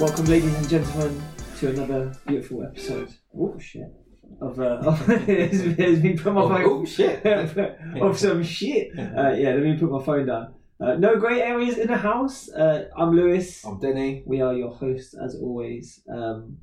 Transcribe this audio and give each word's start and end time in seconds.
Welcome, 0.00 0.24
ladies 0.24 0.54
and 0.54 0.66
gentlemen, 0.66 1.22
to 1.58 1.68
another 1.68 2.14
beautiful 2.26 2.64
episode. 2.64 3.10
Oh 3.36 3.58
shit! 3.58 3.92
Of 4.40 4.58
uh, 4.58 4.64
of, 4.86 5.10
it's, 5.28 5.58
it's 5.58 6.00
been 6.00 6.16
put 6.16 6.32
my 6.32 6.40
Oh, 6.40 6.48
phone 6.48 6.64
oh, 6.64 6.84
shit. 6.86 7.26
of 8.00 8.18
some 8.18 8.42
shit. 8.42 8.98
Uh, 8.98 9.32
yeah, 9.32 9.50
let 9.50 9.62
me 9.62 9.76
put 9.76 9.90
my 9.90 10.02
phone 10.02 10.24
down. 10.24 10.54
Uh, 10.80 10.94
no 10.94 11.16
grey 11.16 11.42
areas 11.42 11.76
in 11.76 11.88
the 11.88 11.98
house. 11.98 12.48
Uh, 12.48 12.88
I'm 12.96 13.14
Lewis. 13.14 13.62
I'm 13.62 13.78
Denny. 13.78 14.22
We 14.26 14.40
are 14.40 14.54
your 14.54 14.70
hosts 14.74 15.14
as 15.22 15.34
always. 15.34 16.00
Um, 16.10 16.56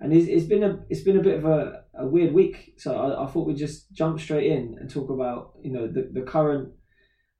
and 0.00 0.12
it's, 0.12 0.28
it's 0.28 0.44
been 0.44 0.62
a 0.62 0.78
it's 0.90 1.02
been 1.02 1.18
a 1.18 1.22
bit 1.22 1.38
of 1.38 1.46
a, 1.46 1.84
a 1.98 2.06
weird 2.06 2.34
week, 2.34 2.74
so 2.76 2.94
I, 2.94 3.24
I 3.24 3.26
thought 3.28 3.46
we'd 3.46 3.56
just 3.56 3.90
jump 3.92 4.20
straight 4.20 4.52
in 4.52 4.76
and 4.78 4.90
talk 4.90 5.08
about 5.08 5.54
you 5.62 5.72
know 5.72 5.86
the, 5.88 6.10
the 6.12 6.20
current 6.22 6.74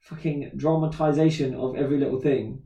fucking 0.01 0.53
dramatization 0.57 1.55
of 1.55 1.77
every 1.77 1.99
little 1.99 2.19
thing, 2.21 2.63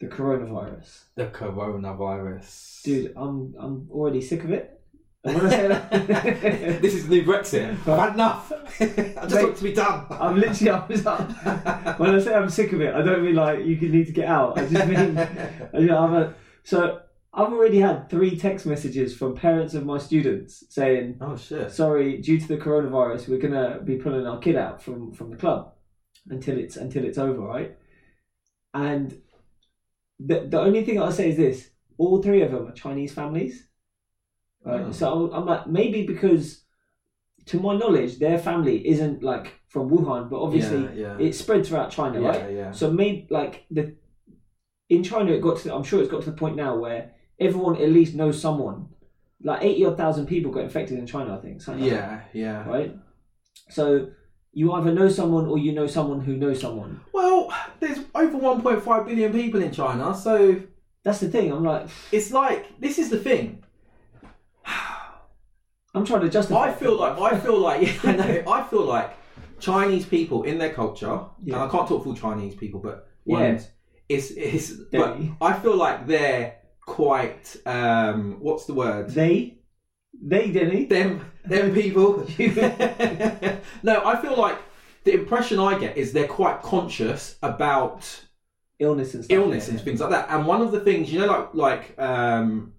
the 0.00 0.06
coronavirus. 0.06 1.04
The 1.14 1.26
coronavirus. 1.26 2.82
Dude, 2.82 3.12
I'm 3.16 3.54
I'm 3.58 3.88
already 3.90 4.20
sick 4.20 4.44
of 4.44 4.50
it. 4.50 4.76
I 5.24 5.50
say 5.50 5.68
that, 5.68 5.90
this 6.82 6.94
is 6.94 7.08
the 7.08 7.16
new 7.16 7.24
Brexit. 7.24 7.70
I've 7.88 7.98
had 7.98 8.14
enough. 8.14 8.52
I 8.80 8.86
just 8.86 9.34
Mate, 9.34 9.44
want 9.44 9.56
to 9.56 9.64
be 9.64 9.72
done. 9.72 10.06
I'm 10.10 10.38
literally 10.38 10.70
up. 10.70 10.88
When 11.98 12.14
I 12.14 12.18
say 12.20 12.34
I'm 12.34 12.48
sick 12.48 12.72
of 12.72 12.80
it, 12.80 12.94
I 12.94 13.02
don't 13.02 13.24
mean 13.24 13.34
like 13.34 13.64
you 13.64 13.76
need 13.76 14.06
to 14.06 14.12
get 14.12 14.26
out. 14.26 14.58
I 14.58 14.66
just 14.66 14.86
mean 14.86 15.28
you 15.74 15.86
know, 15.86 15.98
I'm 15.98 16.14
a, 16.14 16.34
so 16.62 17.00
I've 17.34 17.52
already 17.52 17.80
had 17.80 18.08
three 18.08 18.38
text 18.38 18.66
messages 18.66 19.16
from 19.16 19.34
parents 19.34 19.74
of 19.74 19.84
my 19.84 19.98
students 19.98 20.64
saying, 20.70 21.18
oh 21.20 21.36
shit. 21.36 21.70
"Sorry, 21.70 22.18
due 22.18 22.38
to 22.38 22.48
the 22.48 22.56
coronavirus, 22.56 23.28
we're 23.28 23.38
gonna 23.38 23.80
be 23.82 23.96
pulling 23.96 24.26
our 24.26 24.38
kid 24.38 24.56
out 24.56 24.80
from 24.82 25.12
from 25.12 25.30
the 25.30 25.36
club 25.36 25.72
until 26.28 26.58
it's 26.58 26.76
until 26.76 27.04
it's 27.04 27.18
over, 27.18 27.40
right?" 27.40 27.76
And 28.74 29.22
the 30.18 30.40
the 30.48 30.60
only 30.60 30.84
thing 30.84 31.00
I'll 31.00 31.12
say 31.12 31.30
is 31.30 31.36
this: 31.36 31.70
all 31.98 32.22
three 32.22 32.42
of 32.42 32.50
them 32.52 32.66
are 32.68 32.72
Chinese 32.72 33.12
families. 33.12 33.68
Right. 34.64 34.94
So 34.94 35.26
I'm- 35.26 35.32
I'm 35.32 35.46
like 35.46 35.66
maybe 35.68 36.06
because, 36.06 36.64
to 37.46 37.60
my 37.60 37.76
knowledge, 37.76 38.18
their 38.18 38.38
family 38.38 38.86
isn't 38.88 39.22
like 39.22 39.52
from 39.68 39.90
Wuhan, 39.90 40.28
but 40.28 40.40
obviously 40.40 40.82
yeah, 40.82 41.16
yeah. 41.18 41.18
it's 41.20 41.38
spread 41.38 41.64
throughout 41.64 41.90
China, 41.90 42.20
yeah, 42.20 42.28
right? 42.28 42.52
yeah. 42.52 42.70
So 42.72 42.90
maybe 42.90 43.26
like 43.30 43.66
the 43.70 43.94
in 44.88 45.02
China, 45.02 45.32
it 45.32 45.40
got 45.40 45.58
to. 45.58 45.74
I'm 45.74 45.84
sure 45.84 46.00
it's 46.00 46.10
got 46.10 46.22
to 46.22 46.30
the 46.30 46.36
point 46.36 46.56
now 46.56 46.76
where 46.76 47.12
everyone 47.38 47.76
at 47.76 47.90
least 47.90 48.14
knows 48.14 48.40
someone. 48.40 48.88
Like 49.42 49.62
eighty 49.62 49.84
odd 49.84 49.96
thousand 49.96 50.26
people 50.26 50.50
got 50.50 50.64
infected 50.64 50.98
in 50.98 51.06
China, 51.06 51.36
I 51.36 51.40
think. 51.40 51.66
like 51.68 51.80
yeah, 51.80 52.22
yeah. 52.32 52.68
right. 52.68 52.96
So 53.68 54.08
you 54.58 54.72
either 54.72 54.92
know 54.98 55.08
someone 55.18 55.46
or 55.46 55.56
you 55.58 55.72
know 55.78 55.86
someone 55.86 56.20
who 56.26 56.34
knows 56.42 56.58
someone. 56.64 56.92
Well, 57.12 57.52
there's 57.80 57.98
over 58.14 58.38
1.5 58.38 59.06
billion 59.06 59.30
people 59.40 59.60
in 59.62 59.70
China, 59.70 60.14
so 60.14 60.34
That's 61.04 61.20
the 61.20 61.28
thing. 61.28 61.52
I'm 61.52 61.62
like, 61.72 61.86
it's 62.10 62.30
like 62.32 62.60
this 62.80 62.98
is 62.98 63.08
the 63.10 63.18
thing. 63.28 63.44
I'm 65.94 66.04
trying 66.04 66.22
to 66.22 66.28
justify. 66.28 66.70
I 66.70 66.72
feel 66.74 66.96
like 66.96 67.18
I 67.32 67.38
feel 67.38 67.58
like 67.58 67.82
yeah, 68.04 68.10
I 68.10 68.16
know, 68.16 68.42
I 68.56 68.62
feel 68.70 68.84
like 68.84 69.10
Chinese 69.60 70.04
people 70.06 70.42
in 70.42 70.58
their 70.58 70.72
culture, 70.74 71.20
Yeah. 71.42 71.54
and 71.54 71.62
I 71.64 71.68
can't 71.68 71.88
talk 71.88 72.04
full 72.04 72.14
Chinese 72.14 72.54
people, 72.54 72.80
but 72.80 73.08
Yeah. 73.24 73.38
ones 73.40 73.68
it's 74.08 74.30
it's 74.30 74.70
but 74.92 75.18
I 75.40 75.52
feel 75.62 75.76
like 75.76 76.06
they're 76.06 76.56
quite 76.84 77.56
um 77.66 78.36
what's 78.40 78.64
the 78.66 78.74
word? 78.74 79.10
they, 79.10 79.58
they, 80.32 80.50
Denny. 80.52 80.84
them 80.86 81.10
them 81.48 81.74
people. 81.74 82.26
no, 83.82 84.02
I 84.04 84.20
feel 84.20 84.36
like 84.36 84.58
the 85.04 85.12
impression 85.12 85.58
I 85.58 85.78
get 85.78 85.96
is 85.96 86.12
they're 86.12 86.28
quite 86.28 86.62
conscious 86.62 87.36
about 87.42 88.22
illness 88.78 89.14
and 89.14 89.24
stuff. 89.24 89.34
illness 89.34 89.68
yeah. 89.68 89.74
and 89.74 89.82
things 89.82 90.00
like 90.00 90.10
that. 90.10 90.28
And 90.30 90.46
one 90.46 90.62
of 90.62 90.72
the 90.72 90.80
things, 90.80 91.12
you 91.12 91.20
know, 91.20 91.26
like 91.26 91.54
like 91.54 91.98
um, 91.98 92.74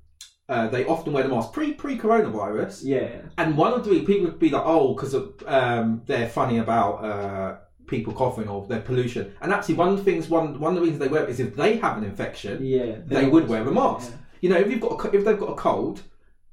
uh, 0.49 0.67
they 0.67 0.85
often 0.85 1.13
wear 1.13 1.23
the 1.23 1.29
mask 1.29 1.51
pre 1.51 1.73
pre 1.73 1.97
coronavirus. 1.97 2.81
Yeah, 2.83 3.21
And 3.37 3.57
one 3.57 3.73
of 3.73 3.83
the 3.83 3.99
people 4.01 4.25
would 4.25 4.39
be 4.39 4.49
like, 4.49 4.63
oh, 4.65 4.93
because 4.93 5.15
um, 5.45 6.01
they're 6.05 6.29
funny 6.29 6.59
about 6.59 7.03
uh, 7.03 7.57
people 7.87 8.13
coughing 8.13 8.47
or 8.47 8.65
their 8.67 8.81
pollution. 8.81 9.33
And 9.41 9.51
actually, 9.51 9.75
one 9.75 9.89
of 9.89 9.97
the 9.97 10.03
things, 10.03 10.29
one 10.29 10.59
one 10.59 10.73
of 10.73 10.75
the 10.75 10.81
reasons 10.81 10.99
they 10.99 11.07
wear 11.07 11.23
it 11.23 11.29
is 11.29 11.39
if 11.39 11.55
they 11.55 11.77
have 11.77 11.97
an 11.97 12.03
infection, 12.03 12.65
yeah. 12.65 12.97
they 13.05 13.27
would 13.27 13.47
wear 13.47 13.67
a 13.67 13.71
mask. 13.71 14.11
Yeah. 14.11 14.17
you 14.41 14.49
know, 14.49 14.57
if 14.57 14.71
you've 14.71 14.81
got 14.81 15.03
a, 15.03 15.17
if 15.17 15.25
they've 15.25 15.39
got 15.39 15.49
a 15.49 15.55
cold, 15.55 16.01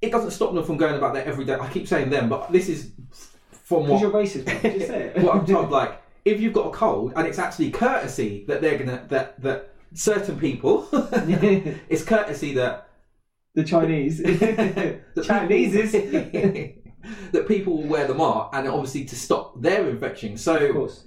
it 0.04 0.12
doesn't 0.12 0.31
stop 0.32 0.54
them 0.54 0.65
from 0.65 0.76
going 0.76 0.94
about 0.97 1.15
their 1.15 1.25
everyday. 1.25 1.54
I 1.54 1.69
keep 1.70 1.87
saying 1.88 2.10
them, 2.10 2.28
but 2.28 2.50
this 2.53 2.69
is 2.69 2.92
from 3.50 3.88
what 3.88 4.00
you're 4.00 4.10
racist, 4.10 4.47
man. 4.47 4.60
Just 4.62 4.87
say 4.88 5.12
it. 5.15 5.19
what 5.22 5.37
I'm 5.37 5.47
told. 5.47 5.70
Like, 5.70 6.00
if 6.25 6.41
you've 6.41 6.53
got 6.53 6.66
a 6.69 6.70
cold, 6.70 7.12
and 7.16 7.26
it's 7.26 7.38
actually 7.38 7.70
courtesy 7.70 8.44
that 8.48 8.60
they're 8.60 8.78
gonna 8.78 9.04
that 9.09 9.41
that 9.42 9.75
certain 9.94 10.38
people, 10.38 10.88
it's 10.92 12.04
courtesy 12.04 12.54
that 12.54 12.88
the 13.54 13.65
Chinese. 13.65 14.19
the 14.22 15.25
Chinese 15.25 15.75
is. 15.75 15.92
that 17.32 17.47
people 17.47 17.76
will 17.76 17.88
wear 17.88 18.06
the 18.06 18.15
mask, 18.15 18.50
and 18.54 18.66
obviously 18.69 19.04
to 19.04 19.16
stop 19.16 19.60
their 19.60 19.88
infection. 19.91 20.36
So 20.38 20.56
of 20.56 20.72
course. 20.75 21.06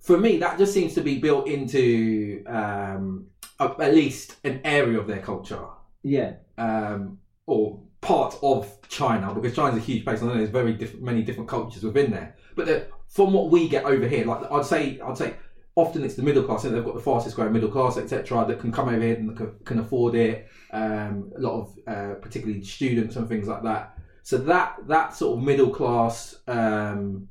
for 0.00 0.16
me, 0.18 0.38
that 0.38 0.56
just 0.58 0.72
seems 0.72 0.94
to 0.94 1.00
be 1.00 1.18
built 1.18 1.48
into 1.48 2.44
um, 2.46 3.26
a- 3.58 3.74
at 3.80 3.92
least 3.94 4.36
an 4.44 4.60
area 4.64 4.98
of 5.00 5.06
their 5.08 5.18
culture, 5.20 5.64
Yeah. 6.04 6.34
um, 6.58 7.18
or 7.46 7.80
part 8.02 8.36
of 8.42 8.78
China, 8.88 9.32
because 9.34 9.56
China's 9.56 9.78
a 9.78 9.80
huge 9.80 10.04
place. 10.04 10.20
and 10.20 10.30
there's 10.30 10.50
very 10.50 10.76
many 11.00 11.22
different 11.22 11.48
cultures 11.48 11.82
within 11.82 12.10
there. 12.10 12.36
But 12.54 12.90
from 13.08 13.32
what 13.32 13.50
we 13.50 13.68
get 13.68 13.84
over 13.86 14.06
here, 14.06 14.26
like 14.26 14.50
I'd 14.52 14.66
say, 14.66 15.00
I'd 15.00 15.16
say. 15.16 15.34
Often 15.74 16.04
it's 16.04 16.16
the 16.16 16.22
middle 16.22 16.42
class, 16.42 16.64
and 16.64 16.76
they've 16.76 16.84
got 16.84 16.92
the 16.92 17.00
fastest 17.00 17.34
growing 17.34 17.54
middle 17.54 17.70
class, 17.70 17.96
etc., 17.96 18.44
that 18.46 18.60
can 18.60 18.70
come 18.70 18.90
over 18.90 19.00
here 19.00 19.14
and 19.14 19.34
can, 19.34 19.54
can 19.64 19.78
afford 19.78 20.14
it. 20.14 20.46
Um, 20.70 21.32
a 21.34 21.40
lot 21.40 21.60
of, 21.62 21.78
uh, 21.86 22.14
particularly 22.16 22.62
students 22.62 23.16
and 23.16 23.26
things 23.26 23.48
like 23.48 23.62
that. 23.62 23.96
So 24.22 24.36
that 24.38 24.76
that 24.86 25.16
sort 25.16 25.38
of 25.38 25.44
middle 25.44 25.70
class 25.70 26.36
um, 26.46 27.28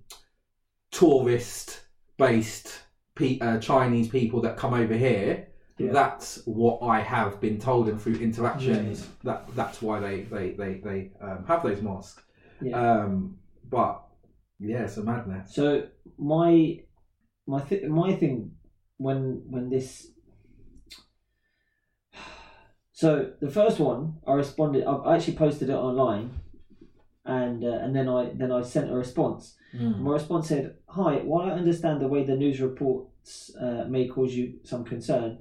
tourist 0.92 1.82
based 2.18 2.82
pe- 3.16 3.40
uh, 3.40 3.60
Chinese 3.60 4.10
people 4.10 4.42
that 4.42 4.58
come 4.58 4.74
over 4.74 4.96
here. 4.96 5.48
Yeah. 5.86 5.92
That's 5.92 6.42
what 6.46 6.80
I 6.82 7.00
have 7.02 7.40
been 7.40 7.60
told, 7.60 7.90
and 7.90 8.02
through 8.02 8.16
interactions, 8.16 9.08
that 9.24 9.44
that's 9.56 9.82
why 9.82 10.00
they 10.00 10.22
they 10.22 10.52
they, 10.52 10.74
they 10.84 11.12
um, 11.22 11.46
have 11.48 11.64
those 11.64 11.82
masks. 11.82 12.24
Um, 12.74 13.38
but 13.70 14.04
yeah, 14.60 14.84
it's 14.84 14.98
a 14.98 15.04
madness. 15.04 15.54
So 15.54 15.88
my 16.18 16.80
my 17.48 17.62
th- 17.62 17.84
my 17.90 18.14
thing 18.16 18.52
when 18.98 19.44
when 19.50 19.70
this 19.70 20.08
so 22.92 23.32
the 23.42 23.50
first 23.50 23.80
one 23.80 24.18
I 24.28 24.34
responded 24.34 24.86
I 24.86 25.16
actually 25.16 25.38
posted 25.38 25.70
it 25.70 25.74
online 25.74 26.30
and 27.26 27.64
uh, 27.64 27.80
and 27.84 27.96
then 27.96 28.08
I 28.08 28.32
then 28.36 28.52
I 28.52 28.62
sent 28.62 28.92
a 28.92 28.96
response. 28.96 29.56
My 30.04 30.14
response 30.14 30.50
said, 30.50 30.76
"Hi, 30.90 31.16
while 31.18 31.50
I 31.50 31.54
understand 31.54 32.02
the 32.02 32.08
way 32.08 32.24
the 32.26 32.36
news 32.36 32.60
reports 32.60 33.56
uh, 33.60 33.86
may 33.88 34.08
cause 34.08 34.34
you 34.36 34.60
some 34.64 34.84
concern, 34.84 35.40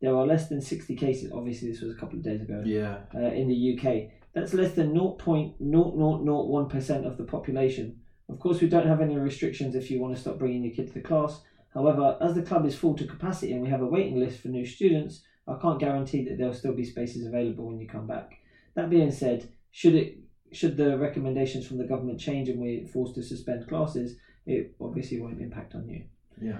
there 0.00 0.16
are 0.16 0.26
less 0.26 0.48
than 0.48 0.60
60 0.60 0.96
cases. 0.96 1.30
Obviously, 1.32 1.70
this 1.70 1.80
was 1.80 1.94
a 1.94 1.98
couple 1.98 2.18
of 2.18 2.24
days 2.24 2.40
ago 2.40 2.62
Yeah, 2.64 2.98
uh, 3.14 3.30
in 3.32 3.48
the 3.48 3.78
UK. 3.78 4.10
That's 4.32 4.54
less 4.54 4.72
than 4.72 4.94
0.0001% 4.94 7.06
of 7.06 7.18
the 7.18 7.24
population. 7.24 8.00
Of 8.28 8.38
course, 8.38 8.60
we 8.60 8.68
don't 8.68 8.86
have 8.86 9.00
any 9.00 9.16
restrictions 9.16 9.74
if 9.74 9.90
you 9.90 10.00
want 10.00 10.14
to 10.14 10.20
stop 10.20 10.38
bringing 10.38 10.62
your 10.64 10.74
kid 10.74 10.88
to 10.88 10.94
the 10.94 11.00
class. 11.00 11.40
However, 11.74 12.16
as 12.20 12.34
the 12.34 12.42
club 12.42 12.66
is 12.66 12.76
full 12.76 12.94
to 12.96 13.06
capacity 13.06 13.52
and 13.52 13.62
we 13.62 13.68
have 13.68 13.82
a 13.82 13.86
waiting 13.86 14.18
list 14.18 14.40
for 14.40 14.48
new 14.48 14.66
students, 14.66 15.22
I 15.46 15.56
can't 15.60 15.80
guarantee 15.80 16.24
that 16.24 16.38
there'll 16.38 16.54
still 16.54 16.74
be 16.74 16.84
spaces 16.84 17.26
available 17.26 17.66
when 17.66 17.80
you 17.80 17.88
come 17.88 18.06
back. 18.06 18.38
That 18.74 18.90
being 18.90 19.10
said, 19.10 19.48
should 19.72 19.94
it 19.94 20.18
should 20.52 20.76
the 20.76 20.98
recommendations 20.98 21.66
from 21.66 21.78
the 21.78 21.84
government 21.84 22.18
change 22.18 22.48
and 22.48 22.60
we're 22.60 22.84
forced 22.84 23.14
to 23.14 23.22
suspend 23.22 23.68
classes, 23.68 24.16
it 24.46 24.74
obviously 24.80 25.20
won't 25.20 25.40
impact 25.40 25.76
on 25.76 25.88
you. 25.88 26.02
yeah, 26.40 26.58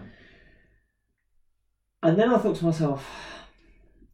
And 2.02 2.18
then 2.18 2.28
I 2.30 2.38
thought 2.38 2.56
to 2.56 2.64
myself, 2.64 3.06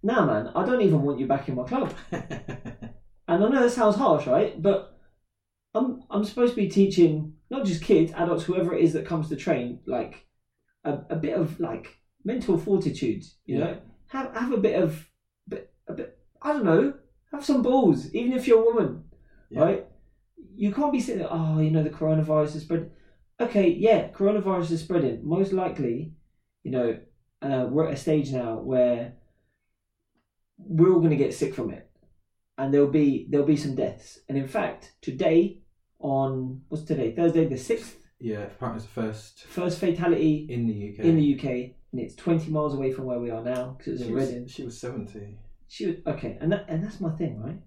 nah, 0.03 0.25
man, 0.25 0.51
I 0.55 0.65
don't 0.65 0.81
even 0.81 1.03
want 1.03 1.19
you 1.19 1.27
back 1.27 1.49
in 1.49 1.55
my 1.55 1.65
club. 1.65 1.93
And 3.29 3.43
I 3.43 3.49
know 3.49 3.61
that 3.61 3.73
sounds 3.73 3.97
harsh, 3.97 4.27
right? 4.29 4.61
But 4.63 4.97
I'm 5.75 6.01
I'm 6.11 6.23
supposed 6.23 6.53
to 6.53 6.57
be 6.57 6.69
teaching 6.69 7.35
not 7.51 7.65
just 7.65 7.83
kids, 7.83 8.13
adults, 8.15 8.45
whoever 8.45 8.73
it 8.73 8.85
is 8.85 8.93
that 8.93 9.05
comes 9.05 9.29
to 9.29 9.37
train, 9.37 9.81
like 9.85 10.25
a, 10.85 10.99
a 11.11 11.17
bit 11.17 11.33
of 11.35 11.59
like 11.59 11.99
mental 12.25 12.57
fortitude. 12.57 13.25
You 13.45 13.59
Yeah. 13.59 13.65
know, 13.65 13.81
have 14.09 14.33
have 14.33 14.53
a 14.53 14.59
bit 14.59 14.81
of, 14.81 15.09
bit 15.49 15.73
a 15.89 15.93
bit. 15.93 16.17
I 16.41 16.53
don't 16.53 16.65
know. 16.65 16.95
Have 17.33 17.45
some 17.45 17.63
balls, 17.63 18.15
even 18.15 18.33
if 18.33 18.47
you're 18.47 18.61
a 18.63 18.65
woman, 18.65 19.03
Yeah. 19.51 19.63
right? 19.65 19.87
You 20.55 20.73
can't 20.73 20.93
be 20.93 21.01
sitting 21.01 21.19
there. 21.23 21.29
Oh, 21.33 21.59
you 21.59 21.73
know 21.73 21.83
the 21.83 21.91
coronavirus 21.91 22.55
is 22.55 22.63
spread. 22.63 22.91
Okay, 23.41 23.69
yeah, 23.71 24.09
coronavirus 24.13 24.71
is 24.71 24.81
spreading. 24.81 25.27
Most 25.27 25.53
likely, 25.53 26.15
you 26.63 26.71
know, 26.71 26.97
uh, 27.43 27.67
we're 27.71 27.87
at 27.89 27.95
a 27.95 27.97
stage 27.97 28.33
now 28.33 28.59
where 28.59 29.15
we're 30.59 30.93
all 30.93 31.01
going 31.01 31.11
to 31.11 31.17
get 31.17 31.35
sick 31.35 31.55
from 31.55 31.71
it 31.71 31.87
and 32.59 32.73
there'll 32.73 32.87
be 32.91 33.27
there'll 33.31 33.47
be 33.47 33.57
some 33.57 33.75
deaths. 33.75 34.21
And 34.29 34.39
in 34.39 34.49
fact, 34.49 34.95
today 35.03 35.61
on 35.99 36.63
what's 36.69 36.85
today 36.85 37.15
Thursday 37.15 37.47
the 37.47 37.57
sixth, 37.57 37.97
yeah. 38.19 38.45
Apparently, 38.45 38.79
it's 38.85 38.87
the 38.87 39.01
first 39.01 39.45
first 39.45 39.79
fatality 39.79 40.47
in 40.49 40.67
the 40.67 40.93
UK. 40.93 41.05
in 41.05 41.17
the 41.17 41.35
UK, 41.35 41.45
and 41.93 42.01
it's 42.01 42.15
twenty 42.15 42.51
miles 42.51 42.75
away 42.75 42.93
from 42.93 43.05
where 43.05 43.21
we 43.21 43.31
are 43.31 43.43
now 43.43 43.77
because 43.79 43.95
it's 43.95 44.03
she 44.03 44.09
in 44.09 44.15
was, 44.15 44.27
Reading. 44.29 44.47
she 44.47 44.65
was 44.65 44.81
seventy. 44.81 45.39
She 45.69 45.87
was 45.87 45.97
okay, 46.07 46.39
and 46.41 46.53
that, 46.53 46.67
and 46.69 46.83
that's 46.83 47.01
my 47.01 47.11
thing, 47.11 47.41
right? 47.43 47.61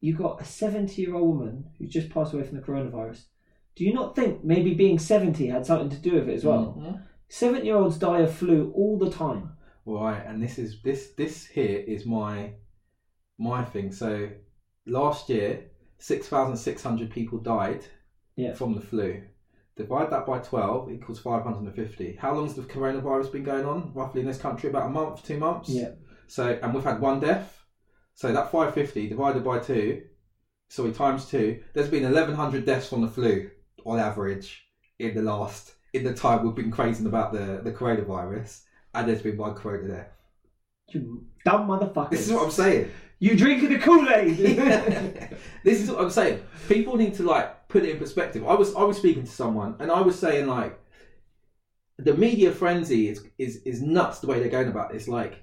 You 0.00 0.14
got 0.14 0.40
a 0.40 0.44
seventy-year-old 0.44 1.38
woman 1.38 1.70
who's 1.78 1.90
just 1.90 2.10
passed 2.10 2.32
away 2.32 2.44
from 2.44 2.56
the 2.56 2.62
coronavirus. 2.62 3.24
Do 3.76 3.84
you 3.84 3.92
not 3.92 4.16
think 4.16 4.42
maybe 4.42 4.74
being 4.74 4.98
seventy 4.98 5.46
had 5.46 5.66
something 5.66 5.90
to 5.90 5.96
do 5.96 6.14
with 6.14 6.28
it 6.28 6.34
as 6.34 6.44
well? 6.44 6.74
Mhm. 7.28 7.32
Seven-year-olds 7.32 7.98
die 7.98 8.20
of 8.20 8.34
flu 8.34 8.72
all 8.74 8.98
the 8.98 9.10
time. 9.10 9.52
Right, 9.84 10.22
and 10.26 10.42
this 10.42 10.58
is 10.58 10.82
this 10.82 11.12
this 11.16 11.46
here 11.46 11.78
is 11.78 12.04
my 12.04 12.52
my 13.38 13.64
thing. 13.64 13.92
So 13.92 14.28
last 14.86 15.28
year, 15.28 15.70
six 15.98 16.28
thousand 16.28 16.56
six 16.56 16.82
hundred 16.82 17.10
people 17.10 17.38
died 17.38 17.84
Yeah. 18.36 18.54
from 18.54 18.74
the 18.74 18.80
flu. 18.80 19.22
Divide 19.76 20.10
that 20.10 20.26
by 20.26 20.40
twelve 20.40 20.90
equals 20.90 21.20
five 21.20 21.42
hundred 21.44 21.64
and 21.64 21.74
fifty. 21.74 22.16
How 22.16 22.34
long's 22.34 22.54
the 22.54 22.62
coronavirus 22.62 23.32
been 23.32 23.44
going 23.44 23.64
on? 23.64 23.92
Roughly 23.94 24.20
in 24.22 24.26
this 24.26 24.40
country, 24.40 24.68
about 24.68 24.86
a 24.86 24.90
month, 24.90 25.24
two 25.24 25.38
months. 25.38 25.70
Yeah. 25.70 25.92
So 26.26 26.58
and 26.62 26.74
we've 26.74 26.84
had 26.84 27.00
one 27.00 27.20
death. 27.20 27.64
So 28.14 28.32
that 28.32 28.50
five 28.50 28.74
fifty 28.74 29.08
divided 29.08 29.44
by 29.44 29.60
two, 29.60 30.02
sorry 30.68 30.92
times 30.92 31.26
two. 31.30 31.62
There's 31.72 31.88
been 31.88 32.04
eleven 32.04 32.34
hundred 32.34 32.66
deaths 32.66 32.88
from 32.88 33.00
the 33.02 33.08
flu 33.08 33.50
on 33.86 33.98
average 34.00 34.66
in 34.98 35.14
the 35.14 35.22
last 35.22 35.76
in 35.92 36.04
the 36.04 36.14
time 36.14 36.44
we've 36.44 36.54
been 36.54 36.70
crazing 36.70 37.06
about 37.06 37.32
the 37.32 37.60
the 37.62 37.72
coronavirus, 37.72 38.62
and 38.94 39.08
there's 39.08 39.22
been 39.22 39.36
one 39.36 39.54
corona 39.54 39.88
death. 39.88 40.10
You 40.88 41.26
dumb 41.44 41.68
motherfuckers. 41.68 42.10
This 42.10 42.26
is 42.26 42.32
what 42.32 42.44
I'm 42.44 42.50
saying. 42.50 42.90
You 43.20 43.36
drinking 43.36 43.70
the 43.70 43.78
Kool-Aid. 43.80 44.36
this 45.64 45.80
is 45.80 45.90
what 45.90 46.00
I'm 46.00 46.10
saying. 46.10 46.42
People 46.68 46.96
need 46.96 47.14
to 47.14 47.24
like 47.24 47.68
put 47.68 47.82
it 47.82 47.90
in 47.90 47.98
perspective. 47.98 48.46
I 48.46 48.54
was 48.54 48.74
I 48.74 48.82
was 48.82 48.96
speaking 48.96 49.24
to 49.24 49.30
someone 49.30 49.74
and 49.80 49.90
I 49.90 50.00
was 50.00 50.18
saying 50.18 50.46
like 50.46 50.78
the 51.98 52.14
media 52.14 52.52
frenzy 52.52 53.08
is 53.08 53.26
is 53.38 53.56
is 53.64 53.82
nuts 53.82 54.20
the 54.20 54.28
way 54.28 54.38
they're 54.38 54.48
going 54.48 54.68
about 54.68 54.92
this. 54.92 55.08
Like 55.08 55.42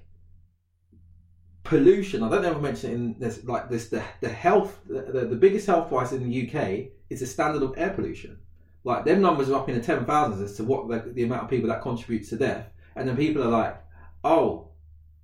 pollution. 1.64 2.22
I 2.22 2.30
don't 2.30 2.42
know 2.42 2.52
if 2.52 2.56
I 2.56 2.60
mentioned 2.60 2.92
it 2.92 2.96
in 2.96 3.16
this 3.18 3.44
like 3.44 3.68
this 3.68 3.88
the 3.88 4.02
the 4.20 4.28
health 4.28 4.80
the, 4.88 5.02
the, 5.02 5.26
the 5.26 5.36
biggest 5.36 5.66
health 5.66 5.88
price 5.88 6.12
in 6.12 6.28
the 6.28 6.48
UK 6.48 6.88
is 7.10 7.20
the 7.20 7.26
standard 7.26 7.62
of 7.62 7.74
air 7.76 7.90
pollution. 7.90 8.38
Like 8.86 9.04
them 9.04 9.20
numbers 9.20 9.50
are 9.50 9.56
up 9.56 9.68
in 9.68 9.74
the 9.74 9.82
ten 9.82 10.04
thousands 10.04 10.40
as 10.40 10.56
to 10.58 10.64
what 10.64 10.88
the, 10.88 11.10
the 11.12 11.24
amount 11.24 11.42
of 11.42 11.50
people 11.50 11.68
that 11.70 11.82
contributes 11.82 12.28
to 12.28 12.36
death, 12.36 12.68
and 12.94 13.08
then 13.08 13.16
people 13.16 13.42
are 13.42 13.48
like, 13.48 13.82
oh, 14.22 14.68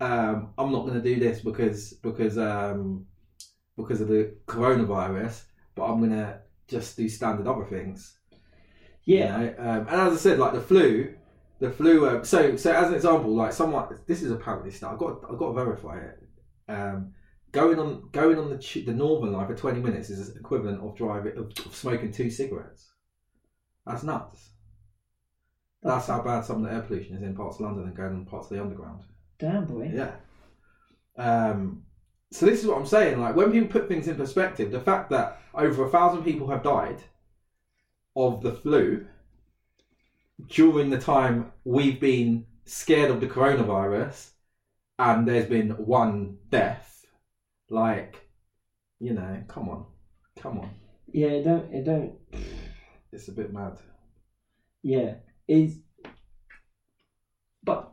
um, 0.00 0.48
I'm 0.58 0.72
not 0.72 0.84
going 0.84 1.00
to 1.00 1.14
do 1.14 1.20
this 1.20 1.38
because 1.38 1.92
because 1.92 2.38
um, 2.38 3.06
because 3.76 4.00
of 4.00 4.08
the 4.08 4.34
coronavirus, 4.46 5.44
but 5.76 5.84
I'm 5.84 6.00
going 6.00 6.10
to 6.10 6.40
just 6.66 6.96
do 6.96 7.08
standard 7.08 7.46
other 7.46 7.64
things. 7.64 8.18
you 9.04 9.18
yeah. 9.18 9.38
know? 9.38 9.54
um, 9.58 9.86
and 9.88 10.00
as 10.00 10.14
I 10.14 10.16
said, 10.16 10.40
like 10.40 10.54
the 10.54 10.60
flu, 10.60 11.14
the 11.60 11.70
flu. 11.70 12.08
Um, 12.08 12.24
so 12.24 12.56
so 12.56 12.72
as 12.72 12.88
an 12.88 12.94
example, 12.94 13.32
like 13.32 13.52
someone, 13.52 13.96
this 14.08 14.22
is 14.22 14.32
apparently 14.32 14.72
stuff. 14.72 14.94
I've 14.94 14.98
got 14.98 15.20
I've 15.30 15.38
got 15.38 15.52
to 15.52 15.54
verify 15.54 15.98
it. 16.00 16.22
Um, 16.68 17.12
going 17.52 17.78
on 17.78 18.08
going 18.10 18.40
on 18.40 18.50
the 18.50 18.82
the 18.84 18.92
northern 18.92 19.32
line 19.32 19.46
for 19.46 19.54
20 19.54 19.78
minutes 19.78 20.10
is 20.10 20.34
equivalent 20.34 20.82
of 20.82 20.96
driving 20.96 21.38
of, 21.38 21.52
of 21.64 21.76
smoking 21.76 22.10
two 22.10 22.28
cigarettes. 22.28 22.91
That's 23.86 24.02
nuts. 24.02 24.50
That's 25.82 26.06
how 26.06 26.22
bad 26.22 26.44
some 26.44 26.64
of 26.64 26.70
the 26.70 26.76
air 26.76 26.82
pollution 26.82 27.16
is 27.16 27.22
in 27.22 27.34
parts 27.34 27.56
of 27.56 27.62
London 27.62 27.84
and 27.84 27.96
going 27.96 28.14
in 28.14 28.24
parts 28.24 28.50
of 28.50 28.56
the 28.56 28.62
underground. 28.62 29.02
Damn 29.38 29.64
boy. 29.64 29.90
Yeah. 29.92 30.12
Um, 31.16 31.82
so 32.30 32.46
this 32.46 32.60
is 32.60 32.66
what 32.66 32.78
I'm 32.78 32.86
saying. 32.86 33.20
Like 33.20 33.34
when 33.34 33.50
people 33.50 33.68
put 33.68 33.88
things 33.88 34.06
in 34.06 34.16
perspective, 34.16 34.70
the 34.70 34.80
fact 34.80 35.10
that 35.10 35.40
over 35.54 35.86
a 35.86 35.90
thousand 35.90 36.22
people 36.22 36.48
have 36.48 36.62
died 36.62 37.02
of 38.14 38.42
the 38.42 38.52
flu 38.52 39.06
during 40.48 40.90
the 40.90 40.98
time 40.98 41.52
we've 41.64 42.00
been 42.00 42.46
scared 42.64 43.10
of 43.10 43.20
the 43.20 43.26
coronavirus, 43.26 44.30
and 44.98 45.26
there's 45.26 45.48
been 45.48 45.70
one 45.70 46.38
death. 46.50 47.04
Like, 47.68 48.28
you 49.00 49.14
know, 49.14 49.42
come 49.48 49.68
on, 49.68 49.86
come 50.36 50.60
on. 50.60 50.70
Yeah. 51.12 51.28
It 51.28 51.44
don't. 51.44 51.74
It 51.74 51.84
don't. 51.84 52.12
It's 53.12 53.28
a 53.28 53.32
bit 53.32 53.52
mad. 53.52 53.78
Yeah. 54.82 55.14
Is. 55.48 55.78
But 57.62 57.92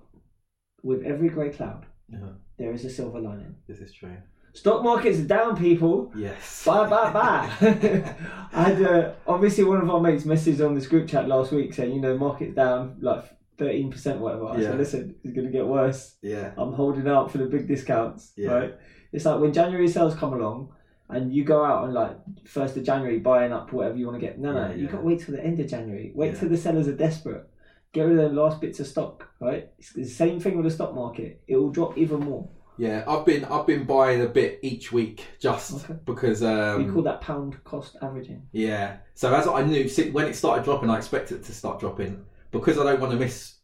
with 0.84 1.04
every 1.04 1.30
grey 1.30 1.50
cloud, 1.50 1.86
Yeah, 2.12 2.20
there 2.58 2.72
is 2.74 2.86
a 2.86 2.90
silver 2.90 3.20
lining. 3.20 3.56
this 3.68 3.80
is 3.80 3.94
true. 3.94 4.18
Stock 4.54 4.84
markets 4.84 5.20
are 5.20 5.26
down, 5.28 5.56
people. 5.56 6.12
Yes. 6.16 6.66
Bye 6.66 6.90
bye 6.90 7.14
bye. 7.14 7.50
I 8.52 8.64
had 8.64 8.82
uh, 8.82 9.12
obviously 9.28 9.64
one 9.64 9.80
of 9.82 9.90
our 9.90 10.02
mates 10.02 10.24
messaged 10.24 10.66
on 10.66 10.74
this 10.74 10.88
group 10.88 11.08
chat 11.08 11.28
last 11.28 11.52
week 11.52 11.74
saying, 11.74 11.94
you 11.94 12.02
know, 12.02 12.18
market's 12.18 12.56
down 12.56 12.98
like 13.00 13.26
thirteen 13.60 13.92
percent, 13.92 14.20
whatever. 14.20 14.46
I 14.48 14.58
Yeah. 14.58 14.70
said, 14.70 14.78
listen, 14.80 15.16
it's 15.24 15.34
going 15.36 15.46
to 15.46 15.54
get 15.54 15.68
worse. 15.68 16.16
Yeah. 16.24 16.54
I'm 16.58 16.74
holding 16.74 17.08
out 17.08 17.32
for 17.32 17.38
the 17.38 17.46
big 17.46 17.68
discounts. 17.68 18.32
Yeah. 18.36 18.50
Right. 18.52 18.74
It's 19.12 19.26
like 19.26 19.40
when 19.40 19.54
January 19.54 19.88
sales 19.88 20.16
come 20.16 20.34
along. 20.34 20.74
And 21.10 21.34
you 21.34 21.44
go 21.44 21.64
out 21.66 21.84
on 21.86 21.94
like 21.94 22.18
first 22.46 22.78
of 22.78 22.84
January 22.84 23.20
buying 23.20 23.52
up 23.52 23.74
whatever 23.74 23.98
you 23.98 24.06
want 24.08 24.20
to 24.20 24.26
get. 24.26 24.38
No, 24.40 24.52
no, 24.54 24.68
Yeah, 24.70 24.76
you 24.76 24.84
yeah. 24.86 24.92
to 24.92 24.98
wait 24.98 25.20
till 25.22 25.36
the 25.36 25.44
end 25.44 25.60
of 25.60 25.68
January. 25.68 26.12
Wait 26.14 26.34
Yeah. 26.34 26.40
till 26.40 26.50
the 26.50 26.58
sellers 26.58 26.88
are 26.88 26.96
desperate. 26.96 27.50
Get 27.94 28.04
rid 28.04 28.20
of 28.20 28.26
them 28.26 28.36
last 28.36 28.62
bits 28.62 28.80
of 28.80 28.86
stock. 28.88 29.28
Right. 29.40 29.72
It's 29.80 29.94
the 29.94 30.06
same 30.06 30.40
thing 30.40 30.56
with 30.56 30.66
the 30.66 30.72
stock 30.72 30.94
market. 30.94 31.42
It 31.48 31.56
will 31.58 31.72
drop 31.72 31.98
even 31.98 32.20
more. 32.20 32.48
Yeah, 32.78 33.04
I've 33.08 33.26
been 33.26 33.44
I've 33.46 33.66
been 33.68 33.84
buying 33.86 34.22
a 34.22 34.28
bit 34.28 34.60
each 34.62 34.92
week 34.92 35.26
just 35.40 35.84
Okay. 35.84 36.00
because 36.06 36.44
um, 36.44 36.86
we 36.86 36.94
call 36.94 37.02
that 37.02 37.20
pound 37.22 37.62
cost 37.64 37.98
averaging. 38.02 38.44
Yeah. 38.52 38.98
So 39.16 39.34
as 39.34 39.48
I 39.48 39.64
knew 39.64 39.90
when 40.12 40.28
it 40.28 40.36
started 40.36 40.64
dropping, 40.64 40.90
I 40.90 40.98
expected 40.98 41.40
it 41.40 41.44
to 41.46 41.54
start 41.54 41.80
dropping 41.80 42.24
because 42.52 42.78
I 42.78 42.84
don't 42.84 43.02
want 43.02 43.12
to 43.14 43.20
miss 43.20 43.56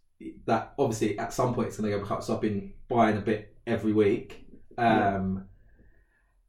that. 0.47 0.73
Obviously, 0.79 1.17
at 1.19 1.31
some 1.31 1.53
point 1.53 1.67
it's 1.67 1.77
going 1.77 1.91
to 1.91 1.97
go 1.97 2.03
back 2.03 2.11
up. 2.11 2.23
So 2.23 2.33
I've 2.35 2.41
been 2.41 2.73
buying 2.89 3.17
a 3.17 3.21
bit 3.21 3.55
every 3.67 3.93
week, 3.93 4.47
um, 4.77 5.45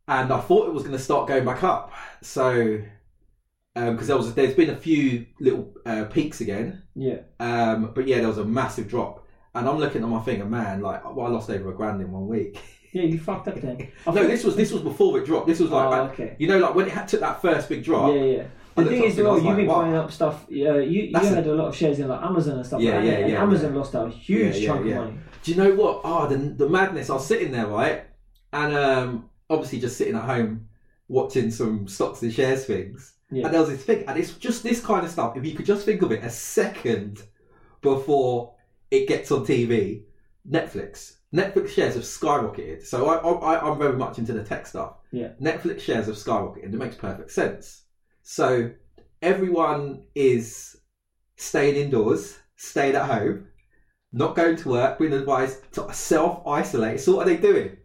and 0.08 0.32
I 0.32 0.40
thought 0.40 0.68
it 0.68 0.72
was 0.74 0.82
going 0.82 0.96
to 0.96 1.02
start 1.02 1.28
going 1.28 1.44
back 1.44 1.62
up. 1.64 1.92
So 2.22 2.80
because 3.74 4.06
there 4.06 4.16
was 4.16 4.34
there's 4.34 4.54
been 4.54 4.70
a 4.70 4.76
few 4.76 5.26
little 5.40 5.74
uh, 5.84 6.04
peaks 6.04 6.40
again, 6.40 6.82
Yeah. 6.94 7.18
um, 7.40 7.92
but 7.94 8.06
yeah, 8.08 8.18
there 8.18 8.28
was 8.28 8.38
a 8.38 8.44
massive 8.44 8.88
drop. 8.88 9.24
And 9.54 9.66
I'm 9.68 9.78
looking 9.78 10.02
at 10.02 10.08
my 10.08 10.20
thing, 10.20 10.40
and 10.42 10.50
man, 10.50 10.80
like 10.82 11.02
well, 11.14 11.26
I 11.26 11.30
lost 11.30 11.48
over 11.50 11.70
a 11.70 11.74
grand 11.74 12.00
in 12.00 12.10
one 12.12 12.26
week. 12.28 12.58
Yeah, 12.92 13.02
you 13.02 13.18
fucked 13.18 13.46
up 13.48 13.56
then. 13.60 13.92
No, 14.06 14.26
this 14.26 14.42
was 14.42 14.56
this 14.56 14.72
was 14.72 14.80
before 14.80 15.18
it 15.18 15.26
dropped. 15.26 15.46
This 15.46 15.60
was 15.60 15.70
like 15.70 15.86
Oh, 15.86 16.04
okay. 16.12 16.34
you 16.38 16.48
know, 16.48 16.56
like 16.58 16.74
when 16.74 16.86
it 16.86 16.92
had, 16.92 17.06
took 17.06 17.20
that 17.20 17.42
first 17.42 17.68
big 17.68 17.84
drop. 17.84 18.14
Yeah, 18.14 18.22
yeah. 18.22 18.44
The 18.74 18.84
thing 18.86 19.04
is, 19.04 19.16
well, 19.18 19.34
you've 19.36 19.44
like, 19.44 19.56
been 19.56 19.66
buying 19.66 19.94
up 19.94 20.10
stuff. 20.10 20.46
Yeah, 20.48 20.76
you, 20.76 21.02
you 21.02 21.12
That's 21.12 21.28
had 21.28 21.46
a 21.46 21.54
lot 21.54 21.66
of 21.68 21.76
shares 21.76 21.98
in 21.98 22.08
like 22.08 22.22
Amazon 22.22 22.56
and 22.56 22.64
stuff 22.64 22.80
Yeah, 22.80 22.92
like 22.94 23.04
that. 23.04 23.06
yeah, 23.10 23.18
and 23.18 23.32
yeah, 23.32 23.42
Amazon 23.42 23.72
yeah. 23.72 23.78
lost 23.78 23.94
out 23.96 24.06
a 24.06 24.10
huge 24.10 24.56
Yeah, 24.56 24.66
chunk 24.66 24.86
of 24.86 24.94
money. 24.96 25.18
Do 25.42 25.50
you 25.50 25.56
know 25.58 25.74
what? 25.74 26.00
Oh, 26.04 26.26
the, 26.26 26.36
the 26.36 26.68
madness. 26.70 27.10
I 27.10 27.14
was 27.14 27.26
sitting 27.26 27.50
there, 27.52 27.66
right? 27.66 28.04
And 28.54 28.74
um, 28.74 29.30
obviously 29.48 29.80
just 29.80 29.96
sitting 29.96 30.16
at 30.16 30.24
home 30.24 30.68
watching 31.08 31.50
some 31.50 31.86
stocks 31.86 32.22
and 32.22 32.32
shares 32.32 32.64
things. 32.64 33.14
Yeah. 33.30 33.46
And 33.46 33.54
there 33.54 33.60
was 33.60 33.70
this 33.70 33.84
thing, 33.84 34.04
and 34.06 34.18
it's 34.18 34.32
just 34.34 34.62
this 34.62 34.80
kind 34.80 35.04
of 35.04 35.10
stuff. 35.10 35.36
If 35.36 35.44
you 35.44 35.54
could 35.54 35.66
just 35.66 35.84
think 35.84 36.02
of 36.02 36.12
it 36.12 36.24
a 36.24 36.30
second 36.30 37.22
before 37.82 38.54
it 38.90 39.08
gets 39.08 39.30
on 39.30 39.44
TV, 39.44 40.04
Netflix. 40.48 41.16
Netflix 41.34 41.70
shares 41.70 41.94
have 41.94 42.04
skyrocketed. 42.04 42.84
So 42.84 43.06
I, 43.08 43.16
I, 43.16 43.68
I'm 43.68 43.78
very 43.78 43.96
much 43.96 44.18
into 44.18 44.32
the 44.32 44.44
tech 44.44 44.66
stuff. 44.66 44.94
Yeah. 45.10 45.30
Netflix 45.40 45.80
shares 45.80 46.06
have 46.06 46.14
skyrocketed. 46.14 46.72
It 46.72 46.72
makes 46.72 46.96
perfect 46.96 47.32
sense. 47.32 47.82
So 48.22 48.70
everyone 49.22 50.04
is 50.14 50.76
staying 51.36 51.76
indoors, 51.76 52.38
staying 52.56 52.94
at 52.94 53.06
home, 53.06 53.48
not 54.12 54.36
going 54.36 54.56
to 54.56 54.68
work, 54.68 54.98
being 54.98 55.12
advised 55.12 55.70
to 55.72 55.92
self 55.92 56.46
isolate. 56.46 57.00
So 57.00 57.16
what 57.16 57.26
are 57.26 57.30
they 57.30 57.36
doing? 57.36 57.76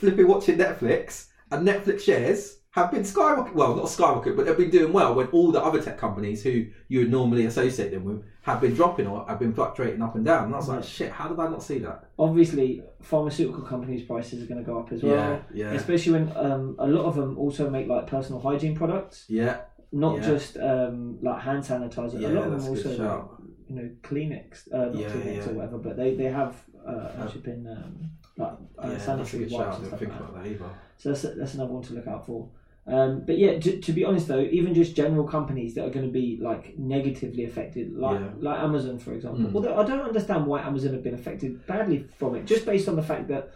Flipping 0.00 0.26
watching 0.28 0.58
Netflix, 0.58 1.28
and 1.50 1.66
Netflix 1.66 2.00
shares 2.00 2.56
have 2.72 2.90
been 2.92 3.02
skyrocketing. 3.02 3.54
Well, 3.54 3.74
not 3.76 3.88
skyrocket, 3.88 4.36
but 4.36 4.46
they've 4.46 4.56
been 4.56 4.70
doing 4.70 4.92
well 4.92 5.14
when 5.14 5.26
all 5.28 5.50
the 5.52 5.60
other 5.62 5.82
tech 5.82 5.98
companies 5.98 6.42
who 6.42 6.66
you 6.88 7.00
would 7.00 7.10
normally 7.10 7.44
associate 7.46 7.90
them 7.90 8.04
with 8.04 8.22
have 8.42 8.60
been 8.60 8.74
dropping 8.74 9.06
or 9.08 9.26
have 9.28 9.38
been 9.40 9.52
fluctuating 9.52 10.00
up 10.00 10.14
and 10.14 10.24
down. 10.24 10.44
And 10.46 10.54
I 10.54 10.56
was 10.58 10.68
like, 10.68 10.84
shit, 10.84 11.10
how 11.10 11.28
did 11.28 11.38
I 11.38 11.48
not 11.48 11.62
see 11.62 11.78
that? 11.80 12.08
Obviously, 12.18 12.82
pharmaceutical 13.02 13.62
companies' 13.62 14.02
prices 14.04 14.42
are 14.42 14.46
going 14.46 14.64
to 14.64 14.64
go 14.64 14.78
up 14.78 14.92
as 14.92 15.02
well. 15.02 15.42
yeah, 15.52 15.72
Especially 15.72 16.12
when 16.12 16.32
um, 16.36 16.76
a 16.78 16.86
lot 16.86 17.04
of 17.04 17.16
them 17.16 17.36
also 17.38 17.68
make 17.68 17.88
like 17.88 18.06
personal 18.06 18.40
hygiene 18.40 18.76
products, 18.76 19.24
yeah, 19.28 19.62
not 19.92 20.18
Yeah. 20.18 20.26
just 20.28 20.56
um, 20.56 21.18
like 21.20 21.42
hand 21.42 21.64
sanitizer. 21.64 22.20
Yeah, 22.20 22.28
a 22.28 22.30
lot 22.30 22.44
of 22.46 22.52
them 22.52 22.68
also, 22.70 22.88
like, 22.90 23.24
you 23.68 23.74
know, 23.76 23.90
Kleenex, 24.02 24.72
uh, 24.72 24.86
not 24.86 24.94
Yeah, 24.94 25.08
Kleenex 25.10 25.36
yeah. 25.38 25.48
or 25.50 25.54
whatever, 25.54 25.78
but 25.78 25.96
they, 25.96 26.14
they 26.14 26.24
have 26.30 26.54
uh, 26.86 27.10
actually 27.20 27.42
been 27.42 27.66
um, 27.66 28.10
like 28.40 28.52
uh, 28.52 28.56
yeah, 28.82 28.88
that's 28.88 29.02
a 29.02 29.06
sanitary 29.06 29.44
good 29.44 29.52
wipes 29.52 29.64
shout. 29.64 29.72
I 29.72 29.74
and 29.76 29.84
didn't 29.84 29.88
stuff 29.88 30.00
think 30.00 30.10
like 30.12 30.20
that. 30.20 30.30
about 30.30 30.44
that 30.44 30.50
either. 30.50 30.70
So 30.98 31.08
that's, 31.10 31.22
that's 31.38 31.54
another 31.54 31.72
one 31.72 31.82
to 31.84 31.94
look 31.94 32.06
out 32.08 32.26
for. 32.26 32.48
Um, 32.86 33.22
but 33.26 33.38
yeah, 33.38 33.58
to, 33.60 33.78
to 33.80 33.92
be 33.92 34.04
honest 34.04 34.26
though, 34.26 34.40
even 34.40 34.74
just 34.74 34.96
general 34.96 35.24
companies 35.24 35.74
that 35.74 35.84
are 35.84 35.90
going 35.90 36.06
to 36.06 36.12
be 36.12 36.38
like 36.40 36.76
negatively 36.78 37.44
affected, 37.44 37.94
like 37.96 38.20
Yeah. 38.20 38.28
like 38.38 38.58
Amazon 38.60 38.98
for 38.98 39.12
example. 39.12 39.44
Mm. 39.44 39.54
Although 39.54 39.76
I 39.78 39.84
don't 39.86 40.00
understand 40.00 40.46
why 40.46 40.62
Amazon 40.62 40.94
have 40.94 41.02
been 41.04 41.14
affected 41.14 41.64
badly 41.66 42.06
from 42.18 42.34
it, 42.36 42.46
just 42.46 42.64
based 42.66 42.88
on 42.88 42.96
the 42.96 43.02
fact 43.02 43.28
that 43.28 43.52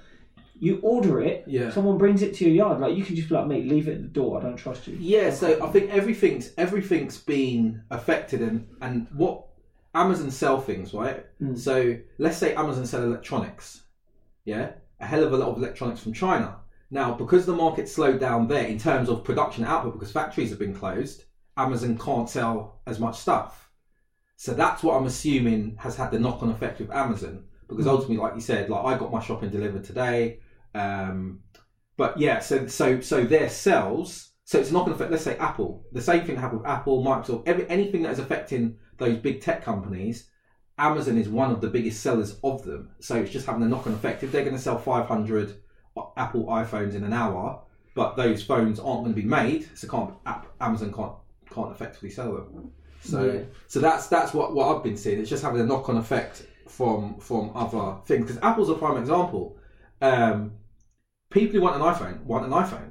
you 0.60 0.78
order 0.82 1.20
it, 1.20 1.44
Yeah. 1.48 1.70
someone 1.70 1.98
brings 1.98 2.22
it 2.22 2.34
to 2.36 2.44
your 2.44 2.54
yard, 2.54 2.80
like 2.80 2.96
you 2.96 3.02
can 3.04 3.16
just 3.16 3.28
be 3.28 3.34
like, 3.34 3.46
mate, 3.46 3.66
leave 3.66 3.88
it 3.88 3.94
at 3.94 4.02
the 4.02 4.08
door. 4.08 4.38
I 4.38 4.42
don't 4.42 4.56
trust 4.56 4.86
you. 4.86 4.96
Yeah, 5.00 5.30
so 5.30 5.58
I 5.64 5.68
think 5.68 5.90
everything's 5.90 6.52
everything's 6.56 7.18
been 7.18 7.82
affected, 7.90 8.40
and 8.40 8.66
and 8.82 9.08
what 9.16 9.46
Amazon 9.94 10.30
sell 10.30 10.60
things 10.60 10.92
right. 10.94 11.24
Mm. 11.42 11.58
So 11.58 11.96
let's 12.18 12.36
say 12.36 12.54
Amazon 12.54 12.86
sell 12.86 13.02
electronics, 13.02 13.82
yeah, 14.44 14.72
a 15.00 15.06
hell 15.06 15.24
of 15.24 15.32
a 15.32 15.36
lot 15.36 15.50
of 15.50 15.58
electronics 15.58 16.00
from 16.00 16.12
China. 16.12 16.56
Now, 16.90 17.12
because 17.12 17.46
the 17.46 17.54
market 17.54 17.88
slowed 17.88 18.20
down 18.20 18.46
there 18.46 18.66
in 18.66 18.78
terms 18.78 19.08
of 19.08 19.24
production 19.24 19.64
output, 19.64 19.94
because 19.94 20.12
factories 20.12 20.50
have 20.50 20.58
been 20.58 20.74
closed, 20.74 21.24
Amazon 21.56 21.98
can't 21.98 22.28
sell 22.28 22.80
as 22.86 23.00
much 23.00 23.18
stuff. 23.18 23.70
So 24.36 24.52
that's 24.52 24.82
what 24.82 24.96
I'm 24.96 25.06
assuming 25.06 25.76
has 25.78 25.96
had 25.96 26.10
the 26.10 26.18
knock-on 26.18 26.50
effect 26.50 26.80
with 26.80 26.90
Amazon. 26.90 27.44
Because 27.68 27.86
ultimately, 27.86 28.18
like 28.18 28.34
you 28.34 28.40
said, 28.40 28.68
like 28.68 28.84
I 28.84 28.98
got 28.98 29.10
my 29.10 29.20
shopping 29.20 29.50
delivered 29.50 29.84
today. 29.84 30.40
Um, 30.74 31.40
but 31.96 32.18
yeah, 32.18 32.40
so 32.40 32.66
so 32.66 33.00
so 33.00 33.24
their 33.24 33.48
sales. 33.48 34.32
So 34.44 34.58
it's 34.58 34.70
not 34.70 34.80
going 34.84 34.90
to 34.90 34.96
affect. 34.96 35.10
Let's 35.10 35.24
say 35.24 35.38
Apple. 35.38 35.86
The 35.92 36.02
same 36.02 36.26
thing 36.26 36.36
happened 36.36 36.60
with 36.60 36.70
Apple, 36.70 37.02
Microsoft, 37.02 37.44
every, 37.46 37.68
anything 37.70 38.02
that 38.02 38.12
is 38.12 38.18
affecting 38.18 38.76
those 38.98 39.16
big 39.16 39.40
tech 39.40 39.64
companies. 39.64 40.28
Amazon 40.78 41.18
is 41.18 41.28
one 41.28 41.50
of 41.50 41.60
the 41.60 41.68
biggest 41.68 42.02
sellers 42.02 42.36
of 42.42 42.64
them. 42.64 42.90
So 43.00 43.16
it's 43.16 43.30
just 43.30 43.46
having 43.46 43.62
a 43.62 43.68
knock-on 43.68 43.94
effect. 43.94 44.22
If 44.22 44.32
they're 44.32 44.44
going 44.44 44.56
to 44.56 44.60
sell 44.62 44.78
500 44.78 45.54
Apple 46.16 46.46
iPhones 46.46 46.94
in 46.94 47.04
an 47.04 47.12
hour, 47.12 47.60
but 47.94 48.16
those 48.16 48.42
phones 48.42 48.80
aren't 48.80 49.04
going 49.04 49.14
to 49.14 49.20
be 49.20 49.26
made, 49.26 49.68
so 49.76 49.88
can't 49.88 50.14
Amazon 50.60 50.92
can't 50.92 51.12
can't 51.50 51.70
effectively 51.70 52.10
sell 52.10 52.32
them. 52.34 52.72
So 53.00 53.24
Yeah. 53.24 53.40
so 53.68 53.78
that's 53.78 54.08
that's 54.08 54.34
what, 54.34 54.54
what 54.54 54.74
I've 54.74 54.82
been 54.82 54.96
seeing. 54.96 55.20
It's 55.20 55.30
just 55.30 55.42
having 55.44 55.60
a 55.60 55.64
knock 55.64 55.88
on 55.88 55.96
effect 55.96 56.46
from 56.68 57.20
from 57.20 57.52
other 57.54 57.98
things. 58.06 58.26
Because 58.26 58.42
Apple's 58.42 58.70
a 58.70 58.74
prime 58.74 58.96
example. 58.96 59.56
Um, 60.02 60.54
people 61.30 61.54
who 61.54 61.60
want 61.62 61.76
an 61.76 61.82
iPhone 61.82 62.24
want 62.24 62.44
an 62.46 62.50
iPhone. 62.50 62.90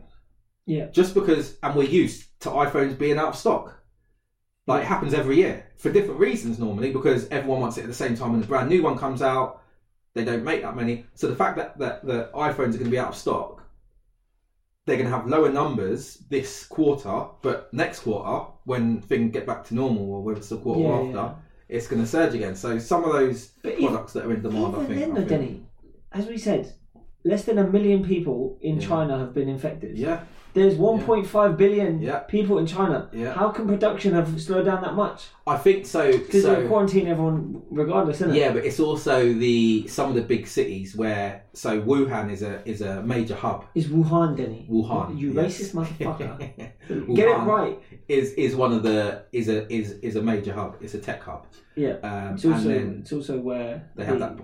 Yeah. 0.65 0.85
Just 0.87 1.13
because, 1.13 1.57
and 1.61 1.75
we're 1.75 1.83
used 1.83 2.39
to 2.41 2.49
iPhones 2.49 2.97
being 2.97 3.17
out 3.17 3.29
of 3.29 3.35
stock. 3.35 3.82
Like 4.65 4.83
it 4.83 4.87
happens 4.87 5.13
every 5.13 5.35
year 5.37 5.65
for 5.75 5.91
different 5.91 6.19
reasons 6.19 6.57
normally 6.59 6.91
because 6.91 7.27
everyone 7.29 7.59
wants 7.61 7.77
it 7.77 7.81
at 7.81 7.87
the 7.87 7.93
same 7.93 8.15
time 8.15 8.31
when 8.31 8.41
a 8.43 8.45
brand 8.45 8.69
new 8.69 8.81
one 8.81 8.97
comes 8.97 9.21
out. 9.21 9.61
They 10.13 10.23
don't 10.23 10.43
make 10.43 10.61
that 10.61 10.75
many. 10.75 11.05
So 11.15 11.27
the 11.27 11.35
fact 11.35 11.57
that, 11.57 11.77
that 11.79 12.05
the 12.05 12.29
iPhones 12.33 12.75
are 12.75 12.77
going 12.77 12.85
to 12.85 12.89
be 12.91 12.99
out 12.99 13.09
of 13.09 13.15
stock, 13.15 13.63
they're 14.85 14.97
going 14.97 15.09
to 15.09 15.15
have 15.15 15.27
lower 15.27 15.49
numbers 15.51 16.17
this 16.29 16.65
quarter, 16.65 17.25
but 17.41 17.73
next 17.73 18.01
quarter, 18.01 18.45
when 18.65 19.01
things 19.01 19.31
get 19.33 19.45
back 19.47 19.63
to 19.65 19.75
normal, 19.75 20.11
or 20.13 20.21
whether 20.21 20.37
it's 20.39 20.49
the 20.49 20.57
quarter 20.57 20.81
Yeah, 20.81 20.99
after, 20.99 21.11
yeah. 21.17 21.33
it's 21.77 21.87
going 21.87 22.01
to 22.01 22.07
surge 22.07 22.33
again. 22.35 22.55
So 22.55 22.77
some 22.79 23.03
of 23.05 23.13
those 23.13 23.47
But 23.63 23.73
if- 23.73 23.79
products 23.79 24.13
that 24.13 24.25
are 24.25 24.33
in 24.33 24.41
demand, 24.41 24.75
I 24.75 24.83
Even 24.83 24.87
think. 24.87 24.99
then, 24.99 25.11
I 25.11 25.13
though, 25.13 25.15
think- 25.27 25.29
Denny, 25.29 25.65
as 26.11 26.27
we 26.27 26.37
said, 26.37 26.73
less 27.25 27.45
than 27.45 27.57
a 27.57 27.67
million 27.67 28.03
people 28.05 28.59
in 28.61 28.79
Yeah. 28.79 28.87
China 28.87 29.17
have 29.17 29.33
been 29.33 29.49
infected. 29.49 29.97
Yeah, 29.97 30.19
There's 30.53 30.75
1.5 30.75 31.57
billion 31.57 31.99
Yeah. 32.01 32.19
people 32.19 32.59
in 32.59 32.67
China. 32.67 33.09
Yeah. 33.11 33.33
How 33.33 33.49
can 33.49 33.67
production 33.67 34.13
have 34.13 34.39
slowed 34.39 34.65
down 34.65 34.81
that 34.83 34.93
much? 34.93 35.25
I 35.47 35.57
think 35.57 35.85
so. 35.85 36.11
Because 36.11 36.43
so 36.43 36.55
they're 36.55 36.67
quarantining 36.69 37.07
everyone 37.07 37.63
regardless, 37.71 38.17
isn't 38.21 38.35
it? 38.35 38.37
Yeah, 38.39 38.53
but 38.53 38.63
it's 38.63 38.79
also 38.79 39.33
the 39.33 39.87
some 39.87 40.09
of 40.09 40.15
the 40.15 40.21
big 40.21 40.45
cities 40.47 40.95
where 40.95 41.43
so 41.53 41.81
Wuhan 41.81 42.31
is 42.31 42.43
a 42.43 42.61
is 42.69 42.81
a 42.81 43.01
major 43.01 43.35
hub. 43.35 43.65
Is 43.73 43.87
Wuhan, 43.87 44.37
Denny. 44.37 44.67
Wuhan, 44.71 45.17
You 45.19 45.33
yes. 45.33 45.59
racist 45.59 45.73
motherfucker. 45.73 46.37
Get 46.57 46.67
it 46.89 47.07
Wuhan 47.07 47.45
right. 47.47 47.79
Is 48.07 48.33
is 48.33 48.55
one 48.55 48.73
of 48.73 48.83
the 48.83 49.23
is 49.31 49.49
a 49.49 49.71
is 49.73 49.93
is 50.07 50.15
a 50.15 50.21
major 50.21 50.53
hub. 50.53 50.77
It's 50.81 50.93
a 50.93 50.99
tech 50.99 51.23
hub. 51.23 51.47
Yeah. 51.75 51.93
Um, 52.03 52.35
It's 52.35 52.45
also, 52.45 52.69
and 52.69 52.69
then 52.69 52.97
it's 53.01 53.11
also 53.13 53.39
where 53.39 53.89
they 53.95 54.05
have 54.05 54.19
the 54.19 54.27
that. 54.27 54.37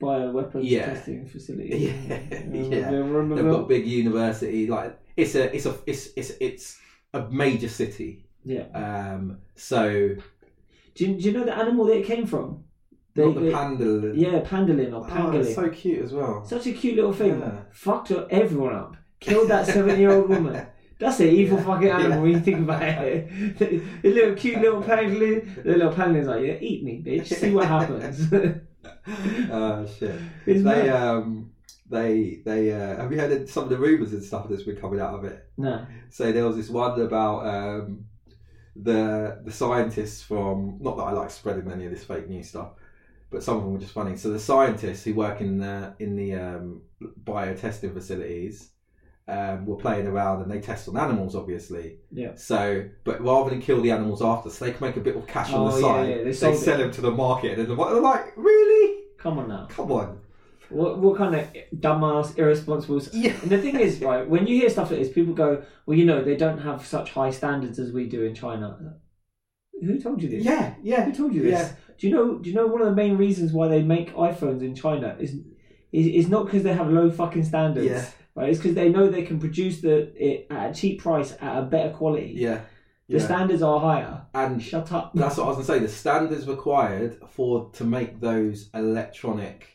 bioweapons 0.00 0.62
Yeah. 0.64 0.86
testing 0.86 1.26
facility. 1.26 1.78
Yeah, 2.52 2.62
yeah. 2.80 2.90
remember 2.90 3.34
They've 3.36 3.50
got 3.52 3.68
big 3.68 3.86
university. 3.86 4.66
Like 4.66 4.98
it's 5.16 5.34
a 5.34 5.54
it's 5.54 5.66
a 5.66 5.74
it's 5.86 6.08
it's 6.16 6.32
it's 6.40 6.78
a 7.12 7.28
major 7.30 7.68
city. 7.68 8.26
Yeah. 8.44 8.64
Um. 8.74 9.38
So 9.54 10.16
Do 10.94 11.06
you, 11.06 11.14
do 11.18 11.22
you 11.28 11.32
know 11.32 11.44
the 11.44 11.56
animal 11.56 11.86
that 11.86 11.98
it 11.98 12.06
came 12.06 12.26
from? 12.26 12.64
They- 13.14 13.24
not 13.24 13.34
the 13.36 13.40
they- 13.42 13.52
panda. 13.52 14.12
Yeah, 14.14 14.40
pandolin 14.40 14.92
or 14.92 15.04
Oh, 15.06 15.08
pangolin. 15.08 15.40
it's 15.44 15.54
so 15.54 15.68
cute 15.68 16.02
as 16.04 16.12
well. 16.12 16.44
Such 16.44 16.66
a 16.66 16.72
cute 16.72 16.96
little 16.96 17.12
thing. 17.12 17.38
Yeah. 17.40 17.60
Fucked 17.72 18.10
everyone 18.30 18.74
up. 18.74 18.96
Killed 19.20 19.48
that 19.50 19.66
seven-year-old 19.66 20.28
woman. 20.28 20.66
That's 20.98 21.18
an 21.20 21.28
evil 21.28 21.58
fucking 21.58 21.88
animal 21.88 22.22
when 22.22 22.30
you 22.32 22.40
think 22.40 22.58
about 22.60 22.82
it. 22.82 23.58
the 24.02 24.10
little 24.10 24.34
cute 24.34 24.60
little 24.60 24.82
pangolin. 24.82 25.62
The 25.62 25.72
little 25.76 25.92
pangolin's 25.92 26.26
like, 26.28 26.42
yeah, 26.44 26.58
eat 26.60 26.84
me, 26.84 27.02
bitch. 27.04 27.26
See 27.34 27.50
what 27.52 27.66
happens. 27.66 28.32
oh 29.50 29.86
shit. 29.86 30.14
It's 30.46 30.62
they 30.62 30.86
mad. 30.86 30.88
um 30.88 31.50
they 31.88 32.40
they 32.44 32.72
uh, 32.72 32.96
have 33.02 33.12
you 33.12 33.20
heard 33.20 33.32
of 33.32 33.50
some 33.50 33.64
of 33.64 33.70
the 33.70 33.76
rumours 33.78 34.12
and 34.12 34.22
stuff 34.22 34.48
that's 34.48 34.62
been 34.62 34.76
coming 34.76 35.00
out 35.00 35.14
of 35.14 35.24
it? 35.24 35.46
no. 35.56 35.86
So 36.10 36.32
there 36.32 36.46
was 36.46 36.56
this 36.56 36.70
one 36.70 37.00
about 37.00 37.46
um 37.46 38.06
the 38.76 39.40
the 39.44 39.52
scientists 39.52 40.22
from 40.22 40.78
not 40.80 40.96
that 40.96 41.04
I 41.04 41.12
like 41.12 41.30
spreading 41.30 41.70
any 41.70 41.84
of 41.86 41.92
this 41.92 42.04
fake 42.04 42.28
news 42.28 42.48
stuff, 42.48 42.70
but 43.30 43.42
some 43.42 43.56
of 43.58 43.62
them 43.62 43.72
were 43.72 43.78
just 43.78 43.92
funny. 43.92 44.16
So 44.16 44.30
the 44.30 44.38
scientists 44.40 45.04
who 45.04 45.14
work 45.14 45.40
in 45.40 45.58
the 45.58 45.94
in 45.98 46.16
the 46.16 46.34
um, 46.34 46.82
bio 47.18 47.54
testing 47.54 47.92
facilities 47.92 48.70
um, 49.28 49.64
were 49.66 49.76
playing 49.76 50.06
around 50.06 50.42
and 50.42 50.50
they 50.50 50.60
test 50.60 50.88
on 50.88 50.96
animals, 50.96 51.34
obviously. 51.36 51.98
Yeah. 52.12 52.34
So, 52.34 52.84
but 53.04 53.22
rather 53.22 53.50
than 53.50 53.60
kill 53.62 53.80
the 53.80 53.90
animals 53.90 54.20
after, 54.22 54.50
so 54.50 54.64
they 54.64 54.72
can 54.72 54.86
make 54.86 54.96
a 54.96 55.00
bit 55.00 55.16
of 55.16 55.26
cash 55.26 55.52
on 55.52 55.68
Oh, 55.68 55.70
the 55.70 55.80
yeah, 55.80 55.86
side. 55.94 56.08
yeah, 56.08 56.16
they 56.16 56.24
they 56.24 56.32
sell 56.32 56.74
it. 56.74 56.78
them 56.78 56.90
to 56.92 57.00
the 57.00 57.10
market, 57.10 57.58
and 57.58 57.68
they're 57.68 58.00
like, 58.00 58.32
really? 58.36 59.04
Come 59.18 59.38
on 59.38 59.48
now. 59.48 59.66
Come 59.70 59.90
on. 59.92 60.18
What, 60.70 60.98
what 60.98 61.16
kind 61.18 61.34
of 61.34 61.46
dumbass, 61.76 62.36
irresponsible. 62.38 63.00
Yeah. 63.12 63.32
And 63.42 63.50
the 63.50 63.58
thing 63.58 63.78
is, 63.78 64.00
right, 64.00 64.28
when 64.28 64.46
you 64.46 64.56
hear 64.56 64.70
stuff 64.70 64.90
like 64.90 65.00
this, 65.00 65.12
people 65.12 65.34
go, 65.34 65.62
well, 65.86 65.96
you 65.96 66.04
know, 66.04 66.22
they 66.24 66.36
don't 66.36 66.58
have 66.58 66.86
such 66.86 67.10
high 67.10 67.30
standards 67.30 67.78
as 67.78 67.92
we 67.92 68.08
do 68.08 68.22
in 68.24 68.34
China. 68.34 68.96
Who 69.82 69.98
told 70.00 70.22
you 70.22 70.28
this? 70.28 70.44
Yeah, 70.44 70.74
yeah. 70.82 71.04
Who 71.04 71.12
told 71.12 71.34
you 71.34 71.42
this? 71.42 71.52
Yeah. 71.52 71.72
Do 71.98 72.08
you 72.08 72.14
know? 72.14 72.38
Do 72.38 72.48
you 72.48 72.56
know 72.56 72.66
one 72.66 72.80
of 72.80 72.86
the 72.88 72.94
main 72.94 73.16
reasons 73.16 73.52
why 73.52 73.68
they 73.68 73.82
make 73.82 74.14
iPhones 74.14 74.62
in 74.62 74.74
China 74.74 75.16
is 75.20 75.34
is, 75.92 76.06
is 76.06 76.28
not 76.28 76.46
because 76.46 76.62
they 76.62 76.72
have 76.72 76.88
low 76.90 77.10
fucking 77.10 77.44
standards, 77.44 77.86
Yeah. 77.86 78.04
right? 78.34 78.48
It's 78.50 78.58
because 78.58 78.74
they 78.74 78.88
know 78.88 79.08
they 79.08 79.22
can 79.22 79.38
produce 79.38 79.80
the 79.80 80.12
it 80.16 80.46
at 80.50 80.70
a 80.70 80.74
cheap 80.74 81.02
price 81.02 81.36
at 81.40 81.58
a 81.58 81.62
better 81.62 81.90
quality. 81.90 82.32
Yeah. 82.36 82.60
The 83.08 83.18
yeah. 83.18 83.24
standards 83.24 83.62
are 83.62 83.78
higher. 83.78 84.22
and 84.32 84.62
Shut 84.62 84.90
up. 84.90 85.12
that's 85.14 85.36
what 85.36 85.44
I 85.44 85.48
was 85.48 85.56
gonna 85.56 85.66
say. 85.66 85.78
The 85.80 85.88
standards 85.88 86.48
required 86.48 87.18
for 87.28 87.70
to 87.74 87.84
make 87.84 88.20
those 88.20 88.70
electronic, 88.72 89.66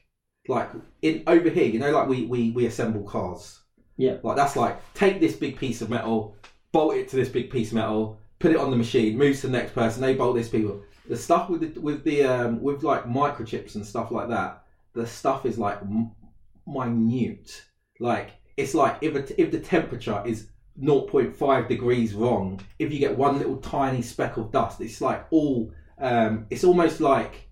like 0.49 0.69
in 1.01 1.23
over 1.27 1.49
here, 1.49 1.67
you 1.67 1.79
know, 1.79 1.91
like 1.91 2.09
we 2.09 2.25
we 2.25 2.51
we 2.51 2.65
assemble 2.65 3.03
cars. 3.03 3.59
Yeah. 3.97 4.17
Like 4.23 4.35
that's 4.35 4.55
like 4.55 4.81
take 4.93 5.19
this 5.19 5.35
big 5.35 5.57
piece 5.57 5.81
of 5.81 5.89
metal, 5.89 6.35
bolt 6.71 6.95
it 6.95 7.07
to 7.09 7.15
this 7.15 7.29
big 7.29 7.49
piece 7.51 7.69
of 7.69 7.75
metal, 7.75 8.19
put 8.39 8.51
it 8.51 8.57
on 8.57 8.71
the 8.71 8.77
machine, 8.77 9.17
moves 9.17 9.41
to 9.41 9.47
the 9.47 9.53
next 9.53 9.73
person. 9.73 10.01
They 10.01 10.15
bolt 10.15 10.35
this 10.35 10.49
people. 10.49 10.81
The 11.07 11.15
stuff 11.15 11.49
with 11.49 11.61
the 11.61 11.79
with 11.79 12.03
the 12.03 12.23
um 12.23 12.61
with 12.61 12.83
like 12.83 13.05
microchips 13.05 13.75
and 13.75 13.85
stuff 13.85 14.11
like 14.11 14.29
that. 14.29 14.63
The 14.93 15.05
stuff 15.05 15.45
is 15.45 15.57
like 15.57 15.79
m- 15.81 16.11
minute. 16.65 17.63
Like 17.99 18.31
it's 18.57 18.73
like 18.73 18.97
if 19.01 19.31
if 19.37 19.51
the 19.51 19.59
temperature 19.59 20.23
is 20.25 20.47
0.5 20.81 21.67
degrees 21.67 22.13
wrong, 22.15 22.59
if 22.79 22.91
you 22.91 22.99
get 22.99 23.15
one 23.15 23.37
little 23.37 23.57
tiny 23.57 24.01
speck 24.01 24.37
of 24.37 24.51
dust, 24.51 24.81
it's 24.81 24.99
like 24.99 25.25
all. 25.29 25.71
Um, 26.01 26.47
it's 26.49 26.63
almost 26.63 27.01
like 27.01 27.48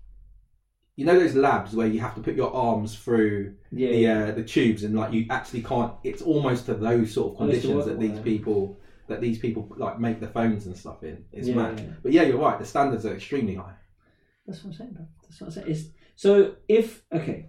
you 0.98 1.04
know 1.04 1.16
those 1.16 1.36
labs 1.36 1.76
where 1.76 1.86
you 1.86 2.00
have 2.00 2.16
to 2.16 2.20
put 2.20 2.34
your 2.34 2.52
arms 2.52 2.96
through 2.96 3.54
yeah. 3.70 3.90
the 3.90 4.08
uh, 4.08 4.32
the 4.32 4.42
tubes 4.42 4.82
and 4.82 4.96
like 4.96 5.12
you 5.12 5.26
actually 5.30 5.62
can't. 5.62 5.92
It's 6.02 6.22
almost 6.22 6.66
to 6.66 6.74
those 6.74 7.14
sort 7.14 7.36
of 7.36 7.42
I 7.42 7.52
used 7.52 7.62
to 7.62 7.68
conditions 7.68 7.86
that 7.86 8.00
these 8.00 8.18
people 8.18 8.80
that 9.06 9.20
these 9.20 9.38
people 9.38 9.72
like 9.76 10.00
make 10.00 10.18
the 10.18 10.26
phones 10.26 10.66
and 10.66 10.76
stuff 10.76 11.04
in. 11.04 11.24
It's 11.30 11.46
yeah, 11.46 11.54
mad. 11.54 11.78
yeah. 11.78 11.94
But 12.02 12.10
yeah, 12.10 12.22
you're 12.22 12.38
right. 12.38 12.58
The 12.58 12.66
standards 12.66 13.06
are 13.06 13.14
extremely 13.14 13.54
high. 13.54 13.74
That's 14.44 14.64
what 14.64 14.70
I'm 14.70 14.76
saying, 14.76 14.92
bro. 14.94 15.06
That's 15.22 15.40
what 15.40 15.46
I'm 15.46 15.52
saying. 15.52 15.66
It's, 15.68 15.84
so 16.16 16.56
if 16.66 17.04
okay, 17.12 17.46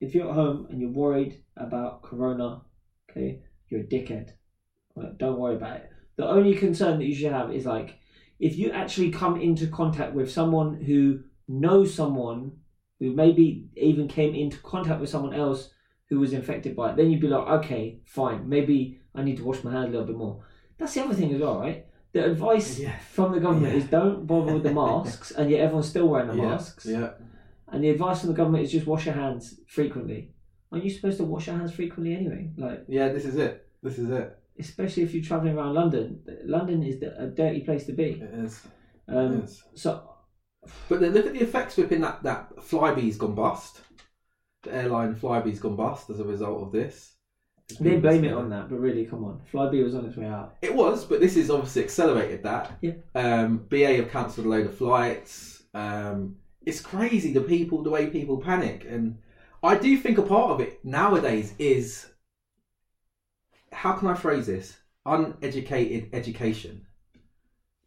if 0.00 0.14
you're 0.14 0.28
at 0.28 0.34
home 0.36 0.68
and 0.70 0.80
you're 0.80 0.90
worried 0.90 1.42
about 1.56 2.02
Corona, 2.02 2.62
okay, 3.10 3.40
you're 3.70 3.80
a 3.80 3.84
dickhead. 3.84 4.34
Right? 4.94 5.18
Don't 5.18 5.40
worry 5.40 5.56
about 5.56 5.78
it. 5.78 5.90
The 6.14 6.28
only 6.28 6.54
concern 6.54 7.00
that 7.00 7.06
you 7.06 7.14
should 7.16 7.32
have 7.32 7.52
is 7.52 7.66
like 7.66 7.98
if 8.38 8.56
you 8.56 8.70
actually 8.70 9.10
come 9.10 9.40
into 9.40 9.66
contact 9.66 10.14
with 10.14 10.30
someone 10.30 10.80
who 10.80 11.24
knows 11.48 11.92
someone 11.92 12.52
who 13.04 13.14
maybe 13.14 13.66
even 13.76 14.08
came 14.08 14.34
into 14.34 14.56
contact 14.58 15.00
with 15.00 15.10
someone 15.10 15.34
else 15.34 15.70
who 16.08 16.18
was 16.20 16.32
infected 16.32 16.74
by 16.74 16.90
it, 16.90 16.96
then 16.96 17.10
you'd 17.10 17.20
be 17.20 17.28
like, 17.28 17.46
okay, 17.46 17.98
fine, 18.04 18.48
maybe 18.48 18.98
I 19.14 19.22
need 19.22 19.36
to 19.36 19.44
wash 19.44 19.62
my 19.62 19.72
hands 19.72 19.88
a 19.88 19.90
little 19.90 20.06
bit 20.06 20.16
more. 20.16 20.42
That's 20.78 20.94
the 20.94 21.02
other 21.04 21.14
thing 21.14 21.34
as 21.34 21.40
well, 21.40 21.58
right? 21.60 21.86
The 22.12 22.24
advice 22.24 22.78
Yeah. 22.78 22.96
from 22.98 23.32
the 23.32 23.40
government 23.40 23.72
Yeah. 23.74 23.80
is 23.80 23.86
don't 23.90 24.26
bother 24.26 24.54
with 24.54 24.62
the 24.62 24.72
masks, 24.82 25.30
and 25.32 25.50
yet 25.50 25.60
everyone's 25.60 25.88
still 25.88 26.08
wearing 26.08 26.28
the 26.28 26.34
masks. 26.34 26.86
Yeah. 26.86 27.10
And 27.68 27.82
the 27.84 27.90
advice 27.90 28.20
from 28.20 28.30
the 28.30 28.34
government 28.36 28.64
is 28.64 28.72
just 28.72 28.86
wash 28.86 29.04
your 29.06 29.14
hands 29.14 29.60
frequently. 29.66 30.30
Aren't 30.72 30.84
you 30.84 30.90
supposed 30.90 31.18
to 31.18 31.24
wash 31.24 31.46
your 31.48 31.56
hands 31.56 31.72
frequently 31.72 32.14
anyway? 32.16 32.50
Like, 32.56 32.84
Yeah. 32.88 33.08
This 33.10 33.24
is 33.26 33.36
it. 33.36 33.66
This 33.82 33.98
is 33.98 34.08
it. 34.10 34.38
especially 34.58 35.02
if 35.02 35.12
you're 35.12 35.24
traveling 35.24 35.56
around 35.58 35.74
London. 35.74 36.20
London 36.44 36.82
is 36.84 37.02
a 37.02 37.26
dirty 37.26 37.60
place 37.62 37.84
to 37.86 37.92
be. 37.92 38.10
It 38.22 38.34
is. 38.44 38.62
Um, 39.08 39.32
it 39.40 39.44
is. 39.44 39.62
so 39.74 39.90
But 40.88 41.00
then 41.00 41.12
look 41.12 41.26
at 41.26 41.32
the 41.32 41.42
effects 41.42 41.76
within 41.76 42.00
that 42.02 42.22
that 42.22 42.56
Flybe's 42.56 43.16
gone 43.16 43.34
bust. 43.34 43.80
The 44.62 44.74
airline 44.74 45.14
Flybe's 45.14 45.60
gone 45.60 45.76
bust 45.76 46.10
as 46.10 46.20
a 46.20 46.24
result 46.24 46.62
of 46.62 46.72
this. 46.72 47.14
they 47.80 47.96
blame 47.96 48.24
it 48.24 48.32
on 48.32 48.50
that, 48.50 48.68
but 48.68 48.78
really, 48.78 49.06
come 49.06 49.24
on, 49.24 49.40
Flybe 49.52 49.82
was 49.82 49.94
on 49.94 50.06
its 50.06 50.16
way 50.16 50.26
out. 50.26 50.56
It 50.62 50.74
was, 50.74 51.04
but 51.04 51.20
this 51.20 51.36
has 51.36 51.50
obviously 51.50 51.84
accelerated 51.84 52.42
that. 52.42 52.72
Yeah. 52.80 52.92
Um, 53.14 53.66
BA 53.68 53.96
have 53.96 54.10
cancelled 54.10 54.46
a 54.46 54.50
load 54.50 54.66
of 54.66 54.76
flights. 54.76 55.62
Um, 55.72 56.36
it's 56.64 56.80
crazy 56.80 57.32
the 57.32 57.40
people, 57.40 57.82
the 57.82 57.90
way 57.90 58.06
people 58.06 58.38
panic, 58.38 58.86
and 58.88 59.18
I 59.62 59.76
do 59.76 59.96
think 59.96 60.18
a 60.18 60.22
part 60.22 60.50
of 60.50 60.60
it 60.60 60.84
nowadays 60.84 61.54
is 61.58 62.06
how 63.72 63.92
can 63.92 64.08
I 64.08 64.14
phrase 64.14 64.46
this? 64.46 64.76
Uneducated 65.04 66.10
education. 66.14 66.86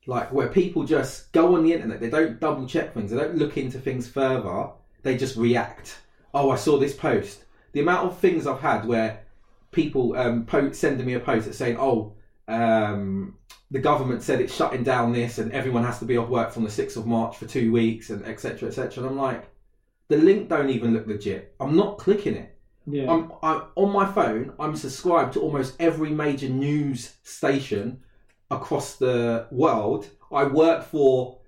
Like 0.07 0.31
where 0.31 0.47
people 0.47 0.85
just 0.85 1.31
go 1.33 1.55
on 1.55 1.63
the 1.63 1.73
internet, 1.73 1.99
they 1.99 2.09
don't 2.09 2.39
double 2.39 2.65
check 2.65 2.93
things, 2.93 3.11
they 3.11 3.17
don't 3.17 3.35
look 3.35 3.57
into 3.57 3.77
things 3.77 4.07
further, 4.07 4.69
they 5.03 5.17
just 5.17 5.35
react. 5.35 5.97
Oh, 6.33 6.49
I 6.49 6.55
saw 6.55 6.77
this 6.77 6.95
post. 6.95 7.43
The 7.73 7.81
amount 7.81 8.07
of 8.07 8.17
things 8.17 8.47
I've 8.47 8.61
had 8.61 8.85
where 8.85 9.25
people 9.71 10.15
um, 10.15 10.45
po- 10.45 10.71
sending 10.71 11.05
me 11.05 11.13
a 11.13 11.19
post 11.19 11.45
that's 11.45 11.57
saying, 11.57 11.75
"Oh, 11.77 12.13
um, 12.47 13.35
the 13.69 13.79
government 13.79 14.23
said 14.23 14.39
it's 14.39 14.55
shutting 14.55 14.83
down 14.83 15.11
this, 15.11 15.39
and 15.39 15.51
everyone 15.51 15.83
has 15.83 15.99
to 15.99 16.05
be 16.05 16.15
off 16.15 16.29
work 16.29 16.51
from 16.51 16.63
the 16.63 16.71
sixth 16.71 16.95
of 16.95 17.05
March 17.05 17.35
for 17.35 17.45
two 17.45 17.73
weeks, 17.73 18.09
and 18.09 18.25
etc. 18.25 18.69
etc." 18.69 19.03
And 19.03 19.11
I'm 19.11 19.17
like, 19.17 19.43
the 20.07 20.17
link 20.17 20.47
don't 20.47 20.69
even 20.69 20.93
look 20.93 21.05
legit. 21.05 21.53
I'm 21.59 21.75
not 21.75 21.97
clicking 21.97 22.35
it. 22.35 22.57
Yeah. 22.85 23.11
I'm, 23.11 23.33
I'm 23.43 23.63
on 23.75 23.91
my 23.91 24.09
phone. 24.09 24.53
I'm 24.57 24.77
subscribed 24.77 25.33
to 25.33 25.41
almost 25.41 25.75
every 25.81 26.11
major 26.11 26.47
news 26.47 27.15
station 27.23 27.99
across 28.50 28.96
the 28.96 29.48
world. 29.51 30.10
I 30.32 30.44
work 30.44 30.84
for 30.84 31.39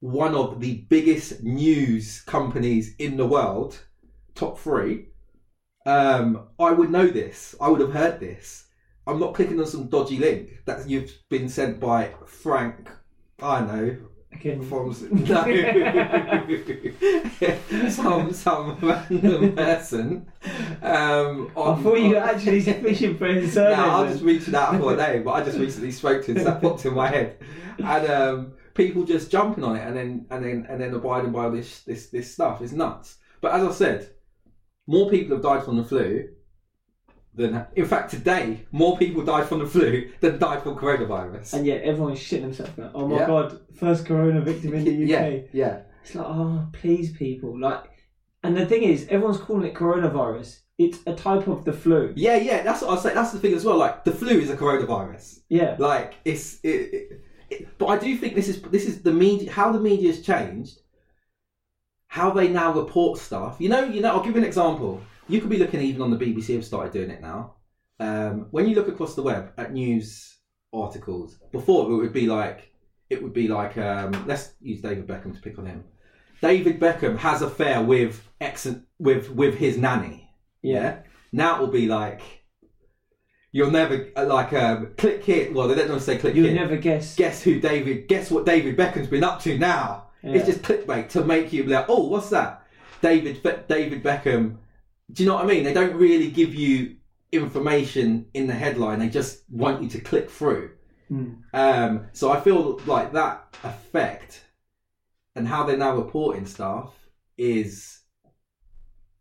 one 0.00 0.34
of 0.34 0.60
the 0.60 0.86
biggest 0.88 1.42
news 1.42 2.20
companies 2.22 2.94
in 2.98 3.16
the 3.16 3.26
world, 3.26 3.78
top 4.34 4.58
three. 4.58 5.08
Um, 5.86 6.48
I 6.58 6.70
would 6.70 6.90
know 6.90 7.06
this. 7.06 7.54
I 7.60 7.68
would 7.68 7.80
have 7.80 7.92
heard 7.92 8.20
this. 8.20 8.66
I'm 9.06 9.18
not 9.18 9.34
clicking 9.34 9.58
on 9.58 9.66
some 9.66 9.88
dodgy 9.88 10.18
link 10.18 10.62
that 10.66 10.88
you've 10.88 11.12
been 11.30 11.48
sent 11.48 11.80
by 11.80 12.14
Frank. 12.26 12.90
I 13.40 13.60
know 13.60 13.96
Again, 14.32 14.62
from 14.62 14.94
no 15.20 15.44
some 17.90 18.32
some 18.32 18.78
random 18.80 19.56
person. 19.56 20.26
Um, 20.82 21.50
I 21.56 21.74
thought 21.82 21.98
you 21.98 22.10
were 22.10 22.20
on- 22.20 22.28
actually 22.28 22.60
fishing 22.60 23.16
for 23.16 23.26
his 23.26 23.56
no. 23.56 23.72
I 23.72 24.02
was 24.02 24.12
just 24.12 24.24
reaching 24.24 24.54
out 24.54 24.78
for 24.78 24.94
a 24.94 24.96
name, 24.96 25.24
but 25.24 25.32
I 25.32 25.44
just 25.44 25.58
recently 25.58 25.90
spoke 25.90 26.24
to 26.26 26.32
him, 26.32 26.38
so 26.38 26.44
that 26.44 26.60
popped 26.62 26.84
in 26.86 26.94
my 26.94 27.08
head, 27.08 27.38
and 27.78 28.06
um, 28.10 28.52
people 28.74 29.04
just 29.04 29.30
jumping 29.30 29.64
on 29.64 29.76
it, 29.76 29.86
and 29.86 29.96
then 29.96 30.26
and 30.30 30.44
then 30.44 30.66
and 30.68 30.80
then 30.80 30.94
abiding 30.94 31.32
by 31.32 31.48
this 31.48 31.82
this 31.82 32.08
this 32.10 32.32
stuff 32.32 32.60
is 32.62 32.72
nuts. 32.72 33.16
But 33.40 33.52
as 33.54 33.64
I 33.64 33.72
said, 33.72 34.10
more 34.86 35.10
people 35.10 35.36
have 35.36 35.42
died 35.42 35.64
from 35.64 35.78
the 35.78 35.84
flu 35.84 36.28
than, 37.38 37.66
in 37.76 37.86
fact, 37.86 38.10
today 38.10 38.66
more 38.72 38.98
people 38.98 39.24
died 39.24 39.46
from 39.48 39.60
the 39.60 39.66
flu 39.66 40.10
than 40.20 40.38
died 40.38 40.62
from 40.62 40.76
coronavirus. 40.76 41.54
and 41.54 41.64
yet 41.66 41.82
everyone's 41.82 42.18
shitting 42.20 42.42
themselves. 42.42 42.72
Oh 42.94 43.08
my 43.08 43.16
Yeah. 43.20 43.26
god, 43.26 43.60
first 43.74 44.04
corona 44.06 44.40
victim 44.42 44.74
in 44.74 44.84
the 44.84 44.94
UK. 45.04 45.08
yeah, 45.14 45.38
yeah, 45.52 45.80
It's 46.02 46.14
like, 46.14 46.26
oh, 46.26 46.66
please, 46.72 47.12
people. 47.12 47.58
Like, 47.58 47.84
and 48.44 48.56
the 48.56 48.66
thing 48.66 48.82
is, 48.82 49.06
everyone's 49.08 49.38
calling 49.38 49.66
it 49.70 49.74
coronavirus. 49.74 50.60
It's 50.78 50.98
a 51.06 51.14
type 51.14 51.48
of 51.48 51.64
the 51.64 51.72
flu. 51.72 52.12
yeah, 52.16 52.36
yeah. 52.36 52.62
That's 52.62 52.82
what 52.82 52.90
I 52.90 52.92
was 52.94 53.02
saying. 53.02 53.16
That's 53.16 53.32
the 53.32 53.40
thing 53.40 53.54
as 53.54 53.64
well. 53.64 53.78
Like 53.78 54.04
the 54.04 54.12
flu 54.12 54.34
is 54.44 54.50
a 54.50 54.56
coronavirus. 54.56 55.40
Yeah. 55.48 55.74
Like 55.78 56.14
it's, 56.24 56.60
it, 56.62 56.68
it, 56.68 57.22
it- 57.50 57.78
but 57.78 57.86
I 57.86 57.98
do 57.98 58.16
think 58.16 58.34
this 58.36 58.48
is 58.48 58.60
this 58.76 58.86
is 58.86 59.02
the 59.02 59.12
media 59.12 59.50
how 59.50 59.72
the 59.72 59.80
media's 59.80 60.20
changed, 60.30 60.78
how 62.06 62.30
they 62.30 62.48
now 62.48 62.72
report 62.72 63.18
stuff. 63.18 63.56
You 63.58 63.68
know, 63.70 63.84
you 63.84 64.00
know. 64.00 64.10
I'll 64.12 64.22
give 64.22 64.34
you 64.36 64.42
an 64.42 64.46
example. 64.46 65.00
You 65.28 65.40
could 65.40 65.50
be 65.50 65.58
looking 65.58 65.80
even 65.80 66.02
on 66.02 66.10
the 66.10 66.16
BBC 66.16 66.54
have 66.54 66.64
started 66.64 66.92
doing 66.92 67.10
it 67.10 67.20
now. 67.20 67.54
Um, 68.00 68.46
when 68.50 68.66
you 68.68 68.74
look 68.74 68.88
across 68.88 69.14
the 69.14 69.22
web 69.22 69.52
at 69.58 69.72
news 69.72 70.38
articles, 70.72 71.38
before 71.52 71.90
it 71.90 71.94
would 71.96 72.12
be 72.12 72.26
like 72.26 72.72
it 73.10 73.22
would 73.22 73.32
be 73.32 73.48
like 73.48 73.76
um, 73.76 74.24
let's 74.26 74.54
use 74.60 74.80
David 74.80 75.06
Beckham 75.06 75.34
to 75.34 75.40
pick 75.40 75.58
on 75.58 75.66
him. 75.66 75.84
David 76.40 76.78
Beckham 76.78 77.18
has 77.18 77.42
affair 77.42 77.82
with 77.82 78.22
ex 78.40 78.66
with 78.98 79.30
with 79.30 79.56
his 79.56 79.76
nanny. 79.76 80.30
Yeah. 80.62 81.00
Now 81.32 81.56
it 81.56 81.60
will 81.60 81.68
be 81.68 81.86
like 81.86 82.22
you'll 83.52 83.70
never 83.70 84.08
uh, 84.16 84.24
like 84.24 84.52
um, 84.52 84.94
click 84.96 85.24
here. 85.24 85.52
Well, 85.52 85.68
they 85.68 85.74
don't 85.74 85.88
want 85.88 86.00
to 86.00 86.06
say 86.06 86.18
click 86.18 86.34
You'll 86.34 86.46
here. 86.46 86.54
never 86.54 86.76
guess. 86.76 87.16
Guess 87.16 87.42
who 87.42 87.60
David? 87.60 88.08
Guess 88.08 88.30
what 88.30 88.46
David 88.46 88.76
Beckham's 88.76 89.08
been 89.08 89.24
up 89.24 89.40
to 89.42 89.58
now? 89.58 90.08
Yeah. 90.22 90.32
It's 90.32 90.46
just 90.46 90.62
clickbait 90.62 91.08
to 91.10 91.24
make 91.24 91.52
you 91.52 91.64
be 91.64 91.70
like, 91.70 91.86
oh, 91.88 92.06
what's 92.08 92.30
that? 92.30 92.66
David 93.02 93.42
David 93.68 94.02
Beckham. 94.02 94.58
Do 95.12 95.22
you 95.22 95.28
know 95.28 95.36
what 95.36 95.44
I 95.44 95.48
mean? 95.48 95.64
They 95.64 95.72
don't 95.72 95.94
really 95.94 96.30
give 96.30 96.54
you 96.54 96.96
information 97.32 98.26
in 98.34 98.46
the 98.46 98.54
headline. 98.54 98.98
They 98.98 99.08
just 99.08 99.42
want 99.50 99.82
you 99.82 99.88
to 99.90 100.00
click 100.00 100.30
through. 100.30 100.70
Hmm. 101.08 101.32
Um, 101.54 102.06
so 102.12 102.30
I 102.30 102.40
feel 102.40 102.80
like 102.86 103.12
that 103.12 103.54
effect 103.64 104.44
and 105.34 105.48
how 105.48 105.64
they're 105.64 105.76
now 105.76 105.96
reporting 105.96 106.46
stuff 106.46 106.94
is 107.36 108.00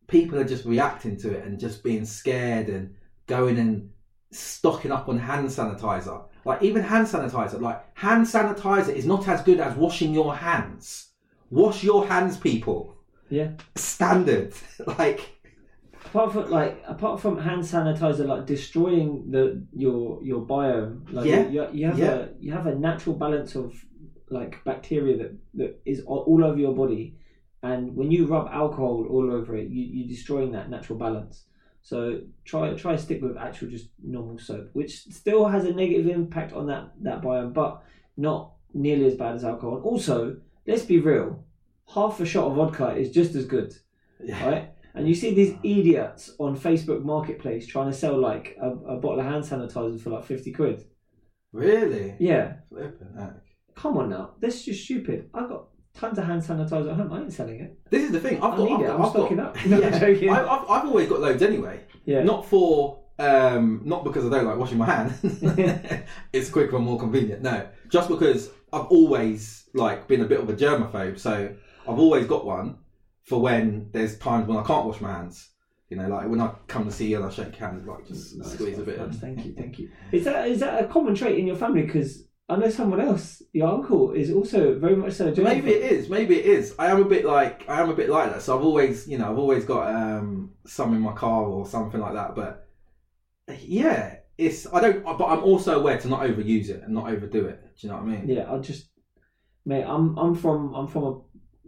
people 0.07 0.39
are 0.39 0.43
just 0.43 0.65
reacting 0.65 1.17
to 1.17 1.31
it 1.31 1.45
and 1.45 1.59
just 1.59 1.83
being 1.83 2.05
scared 2.05 2.69
and 2.69 2.95
going 3.27 3.57
and 3.59 3.89
stocking 4.31 4.91
up 4.91 5.07
on 5.07 5.19
hand 5.19 5.47
sanitizer. 5.47 6.25
Like 6.45 6.63
even 6.63 6.83
hand 6.83 7.07
sanitizer, 7.07 7.59
like 7.61 7.83
hand 7.97 8.25
sanitizer 8.25 8.89
is 8.89 9.05
not 9.05 9.27
as 9.27 9.41
good 9.41 9.59
as 9.59 9.75
washing 9.75 10.13
your 10.13 10.35
hands. 10.35 11.09
Wash 11.49 11.83
your 11.83 12.07
hands, 12.07 12.37
people. 12.37 12.95
Yeah. 13.29 13.51
Standard. 13.75 14.53
like 14.97 15.36
Apart 16.17 16.33
from 16.33 16.49
like, 16.49 16.83
apart 16.87 17.21
from 17.21 17.37
hand 17.37 17.61
sanitizer, 17.61 18.25
like 18.27 18.47
destroying 18.47 19.29
the 19.29 19.63
your 19.71 20.19
your 20.23 20.41
biome, 20.41 21.11
like 21.13 21.27
Yeah. 21.27 21.47
you, 21.47 21.67
you 21.73 21.85
have 21.85 21.99
Yeah. 21.99 22.15
a 22.15 22.27
you 22.39 22.51
have 22.53 22.65
a 22.65 22.75
natural 22.75 23.15
balance 23.15 23.55
of 23.55 23.73
like 24.29 24.63
bacteria 24.63 25.15
that 25.17 25.31
that 25.53 25.81
is 25.85 26.01
all, 26.05 26.43
over 26.43 26.57
your 26.57 26.73
body, 26.73 27.17
and 27.61 27.95
when 27.95 28.09
you 28.11 28.25
rub 28.25 28.47
alcohol 28.47 29.05
all 29.09 29.31
over 29.31 29.55
it, 29.55 29.69
you 29.69 29.83
you're 29.95 30.07
destroying 30.07 30.51
that 30.53 30.71
natural 30.71 30.97
balance. 30.97 31.45
So 31.83 32.21
try 32.45 32.73
try 32.73 32.95
stick 32.95 33.21
with 33.21 33.37
actual 33.37 33.69
just 33.69 33.89
normal 34.03 34.39
soap, 34.39 34.69
which 34.73 35.03
still 35.21 35.45
has 35.45 35.65
a 35.65 35.73
negative 35.73 36.07
impact 36.07 36.51
on 36.51 36.65
that 36.67 36.93
that 37.03 37.21
biome, 37.21 37.53
but 37.53 37.83
not 38.17 38.53
nearly 38.73 39.05
as 39.05 39.15
bad 39.15 39.35
as 39.35 39.43
alcohol. 39.43 39.75
And 39.77 39.85
also, 39.85 40.37
let's 40.65 40.83
be 40.83 40.99
real, 40.99 41.43
half 41.93 42.19
a 42.19 42.25
shot 42.25 42.47
of 42.47 42.55
vodka 42.55 42.95
is 42.95 43.11
just 43.11 43.35
as 43.35 43.45
good 43.45 43.71
yeah. 44.23 44.49
right? 44.49 44.69
And 44.95 45.07
you 45.07 45.13
see 45.15 45.33
these 45.33 45.55
idiots 45.63 46.33
on 46.39 46.57
Facebook 46.57 47.03
Marketplace 47.03 47.67
trying 47.67 47.91
to 47.91 47.97
sell 47.97 48.17
like 48.19 48.57
a, 48.61 48.69
a 48.69 48.97
bottle 48.97 49.19
of 49.19 49.25
hand 49.25 49.43
sanitizer 49.43 49.99
for 50.01 50.09
like 50.11 50.25
fifty 50.25 50.51
quid. 50.51 50.83
Really? 51.53 52.15
Yeah, 52.19 52.53
Flippin' 52.69 53.15
heck. 53.17 53.35
come 53.75 53.97
on 53.97 54.09
now, 54.09 54.31
this 54.39 54.55
is 54.55 54.65
just 54.65 54.83
stupid. 54.85 55.29
I've 55.33 55.49
got 55.49 55.65
tons 55.93 56.17
of 56.17 56.25
hand 56.25 56.41
sanitizer 56.41 56.91
at 56.91 56.97
home. 56.97 57.13
I 57.13 57.21
ain't 57.21 57.33
selling 57.33 57.61
it. 57.61 57.77
This 57.89 58.03
is 58.03 58.11
the 58.11 58.19
thing. 58.19 58.37
I've 58.41 58.53
I 58.53 58.57
got. 58.57 58.63
need 58.65 58.73
I've 58.73 58.81
it. 58.81 58.87
got, 58.87 58.95
I'm 58.95 59.01
I've 59.03 59.09
stocking 59.11 59.37
got, 59.37 59.45
up. 59.57 59.65
No, 59.65 59.81
I'm 59.83 59.99
joking. 59.99 60.29
I, 60.29 60.39
I've, 60.45 60.69
I've 60.69 60.85
always 60.87 61.09
got 61.09 61.19
loads 61.21 61.41
anyway. 61.41 61.81
Yeah, 62.05 62.23
Not 62.23 62.45
for 62.45 63.03
um, 63.19 63.81
not 63.83 64.03
because 64.03 64.25
I 64.25 64.29
don't 64.29 64.45
like 64.45 64.57
washing 64.57 64.77
my 64.77 64.85
hands. 64.85 65.19
it's 66.33 66.49
quicker 66.49 66.75
and 66.75 66.85
more 66.85 66.99
convenient. 66.99 67.41
No, 67.41 67.67
just 67.89 68.09
because 68.09 68.49
I've 68.71 68.85
always 68.85 69.65
like 69.73 70.07
been 70.07 70.21
a 70.21 70.25
bit 70.25 70.39
of 70.39 70.49
a 70.49 70.53
germaphobe. 70.53 71.19
So 71.19 71.53
I've 71.87 71.99
always 71.99 72.25
got 72.27 72.45
one 72.45 72.77
for 73.27 73.39
when 73.41 73.89
there's 73.91 74.17
times 74.17 74.47
when 74.47 74.57
I 74.57 74.63
can't 74.63 74.85
wash 74.85 75.01
my 75.01 75.11
hands. 75.11 75.49
You 75.89 75.97
know, 75.97 76.07
like 76.09 76.27
when 76.27 76.41
I 76.41 76.51
come 76.67 76.85
to 76.85 76.91
see 76.91 77.07
you 77.07 77.17
and 77.17 77.25
I 77.25 77.29
shake 77.29 77.55
hands, 77.55 77.87
like 77.87 78.05
just 78.07 78.37
Nice, 78.37 78.53
squeeze 78.53 78.77
a 78.79 78.83
bit. 78.83 78.99
nice. 78.99 79.17
Thank 79.17 79.45
you, 79.45 79.53
thank 79.53 79.79
you. 79.79 79.89
Is 80.11 80.25
that 80.25 80.47
is 80.49 80.59
that 80.59 80.83
a 80.83 80.87
common 80.87 81.15
trait 81.15 81.37
in 81.39 81.47
your 81.47 81.55
family? 81.55 81.83
Because 81.83 82.23
I 82.49 82.55
know 82.57 82.69
someone 82.69 82.99
else, 83.01 83.41
your 83.53 83.67
uncle, 83.69 84.11
is 84.11 84.31
also 84.31 84.77
very 84.79 84.95
much 84.95 85.13
so. 85.13 85.33
Maybe 85.37 85.71
it 85.71 85.91
is. 85.91 86.09
Maybe 86.09 86.35
it 86.39 86.45
is. 86.45 86.73
I 86.79 86.87
am 86.91 87.01
a 87.01 87.05
bit 87.05 87.23
like 87.25 87.67
I 87.69 87.81
am 87.81 87.89
a 87.89 87.93
bit 87.95 88.09
like 88.09 88.31
that. 88.31 88.41
So 88.41 88.57
I've 88.57 88.63
always, 88.65 89.07
you 89.07 89.17
know, 89.17 89.29
I've 89.31 89.37
always 89.37 89.65
got 89.65 89.93
um, 89.93 90.51
some 90.65 90.93
in 90.93 91.01
my 91.01 91.13
car 91.13 91.43
or 91.45 91.65
something 91.65 91.99
like 92.01 92.13
that. 92.13 92.35
But 92.35 92.67
yeah, 93.61 94.15
it's 94.37 94.67
I 94.73 94.81
don't. 94.81 95.03
But 95.03 95.25
I'm 95.25 95.43
also 95.43 95.79
aware 95.79 95.97
to 95.99 96.07
not 96.07 96.21
overuse 96.21 96.69
it 96.69 96.83
and 96.83 96.93
not 96.93 97.09
overdo 97.09 97.45
it. 97.47 97.61
Do 97.61 97.87
you 97.87 97.89
know 97.89 97.99
what 97.99 98.03
I 98.03 98.07
mean? 98.07 98.27
Yeah, 98.29 98.51
I 98.51 98.57
just, 98.59 98.89
mate, 99.65 99.83
I'm 99.83 100.17
I'm 100.17 100.35
from 100.35 100.73
I'm 100.73 100.87
from 100.87 101.03
a 101.03 101.19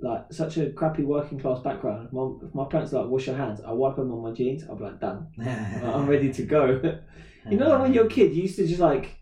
like 0.01 0.31
such 0.31 0.57
a 0.57 0.71
crappy 0.71 1.03
working 1.03 1.39
class 1.39 1.59
background. 1.59 2.07
If 2.07 2.13
my, 2.13 2.29
if 2.47 2.55
my 2.55 2.65
parents 2.65 2.93
are 2.93 3.01
like 3.01 3.11
wash 3.11 3.27
your 3.27 3.35
hands, 3.35 3.61
I 3.65 3.71
wipe 3.71 3.95
them 3.95 4.11
on 4.11 4.21
my 4.21 4.31
jeans. 4.31 4.63
I'll 4.67 4.75
be 4.75 4.85
like 4.85 4.99
done. 4.99 5.27
I'm 5.41 6.07
ready 6.07 6.31
to 6.33 6.43
go. 6.43 6.99
you 7.49 7.57
know, 7.57 7.69
like 7.69 7.81
when 7.81 7.93
you're 7.93 8.05
a 8.05 8.09
kid, 8.09 8.33
you 8.33 8.43
used 8.43 8.55
to 8.57 8.67
just 8.67 8.79
like, 8.79 9.17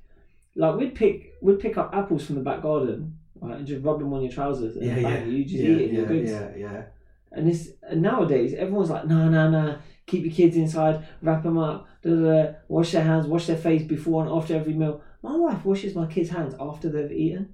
like 0.56 0.76
we'd 0.76 0.96
pick 0.96 1.34
we'd 1.42 1.60
pick 1.60 1.78
up 1.78 1.92
apples 1.94 2.26
from 2.26 2.36
the 2.36 2.42
back 2.42 2.62
garden, 2.62 3.18
right, 3.40 3.58
and 3.58 3.68
just 3.68 3.84
rub 3.84 4.00
them 4.00 4.14
on 4.14 4.22
your 4.22 4.32
trousers. 4.32 4.76
And 4.76 4.86
Yeah, 4.86 4.98
yeah. 4.98 5.24
You 5.24 5.44
just 5.44 5.56
yeah, 5.64 5.70
eat 5.70 5.82
it. 5.82 5.92
yeah, 5.92 5.98
you're 6.00 6.06
good. 6.08 6.28
yeah, 6.28 6.56
yeah. 6.56 6.84
And 7.32 7.48
this 7.48 7.72
and 7.84 8.02
nowadays, 8.02 8.54
everyone's 8.54 8.90
like, 8.90 9.06
no, 9.06 9.30
no, 9.30 9.50
no. 9.50 9.78
Keep 10.06 10.26
your 10.26 10.34
kids 10.34 10.56
inside. 10.56 11.06
Wrap 11.22 11.44
them 11.44 11.58
up. 11.58 11.88
Da, 12.02 12.10
da, 12.12 12.16
da, 12.44 12.52
wash 12.70 12.92
their 12.94 13.04
hands. 13.04 13.28
Wash 13.28 13.48
their 13.48 13.58
face 13.58 13.84
before 13.84 14.24
and 14.24 14.32
after 14.32 14.56
every 14.56 14.74
meal. 14.74 15.02
My 15.22 15.36
wife 15.36 15.66
washes 15.66 15.96
my 15.96 16.06
kids' 16.06 16.30
hands 16.30 16.56
after 16.60 16.90
they've 16.90 17.12
eaten, 17.12 17.54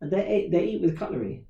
and 0.00 0.10
they 0.10 0.36
eat, 0.36 0.50
they 0.52 0.64
eat 0.64 0.80
with 0.80 0.96
cutlery. 0.98 1.44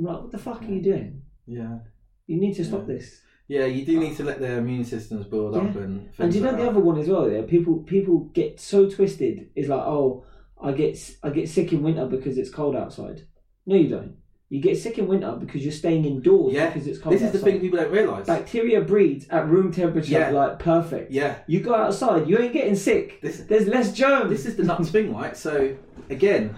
What 0.00 0.30
the 0.30 0.38
fuck 0.38 0.62
are 0.62 0.72
you 0.72 0.82
doing? 0.82 1.22
Yeah, 1.46 1.78
You 2.26 2.36
need 2.40 2.54
to 2.54 2.64
stop 2.64 2.82
Yeah. 2.86 2.94
this. 2.94 3.20
yeah. 3.48 3.66
You 3.66 3.84
do 3.84 3.96
uh, 3.98 4.00
need 4.00 4.16
to 4.16 4.24
let 4.24 4.38
their 4.40 4.58
immune 4.58 4.84
systems 4.84 5.26
build 5.26 5.56
up 5.56 5.74
Yeah. 5.74 5.82
and. 5.82 6.08
And 6.18 6.30
do 6.32 6.38
you 6.38 6.44
know 6.44 6.50
like 6.50 6.58
the 6.58 6.64
that. 6.64 6.70
other 6.70 6.80
one 6.80 6.98
as 6.98 7.08
well? 7.08 7.30
Yeah, 7.30 7.42
people 7.42 7.74
people 7.94 8.16
get 8.32 8.60
so 8.60 8.88
twisted. 8.88 9.50
It's 9.56 9.68
like, 9.68 9.80
oh, 9.96 10.24
I 10.62 10.72
get 10.72 10.94
I 11.22 11.30
get 11.30 11.48
sick 11.48 11.72
in 11.72 11.82
winter 11.82 12.06
because 12.06 12.38
it's 12.38 12.50
cold 12.50 12.76
outside. 12.76 13.22
No, 13.66 13.76
you 13.76 13.88
don't. 13.88 14.16
You 14.52 14.60
get 14.60 14.76
sick 14.78 14.98
in 14.98 15.06
winter 15.06 15.32
because 15.38 15.62
you're 15.62 15.70
staying 15.84 16.04
indoors 16.04 16.52
Yeah. 16.52 16.66
because 16.70 16.86
it's 16.88 16.98
cold. 16.98 17.14
This 17.14 17.22
is 17.22 17.30
the 17.32 17.38
thing 17.38 17.60
people 17.60 17.78
don't 17.78 17.92
realise. 17.92 18.26
Bacteria 18.26 18.80
breeds 18.80 19.28
at 19.30 19.48
room 19.48 19.70
temperature, 19.72 20.12
Yeah. 20.18 20.30
like 20.30 20.58
perfect. 20.58 21.12
yeah. 21.12 21.36
You 21.46 21.60
go 21.60 21.74
outside, 21.74 22.28
you 22.28 22.36
ain't 22.38 22.52
getting 22.52 22.74
sick. 22.74 23.20
This 23.22 23.40
There's 23.50 23.68
less 23.68 23.92
germs. 23.92 24.30
this 24.30 24.46
is 24.46 24.56
the 24.56 24.64
nuts 24.64 24.90
thing, 24.90 25.12
right? 25.14 25.36
So 25.36 25.76
again, 26.10 26.54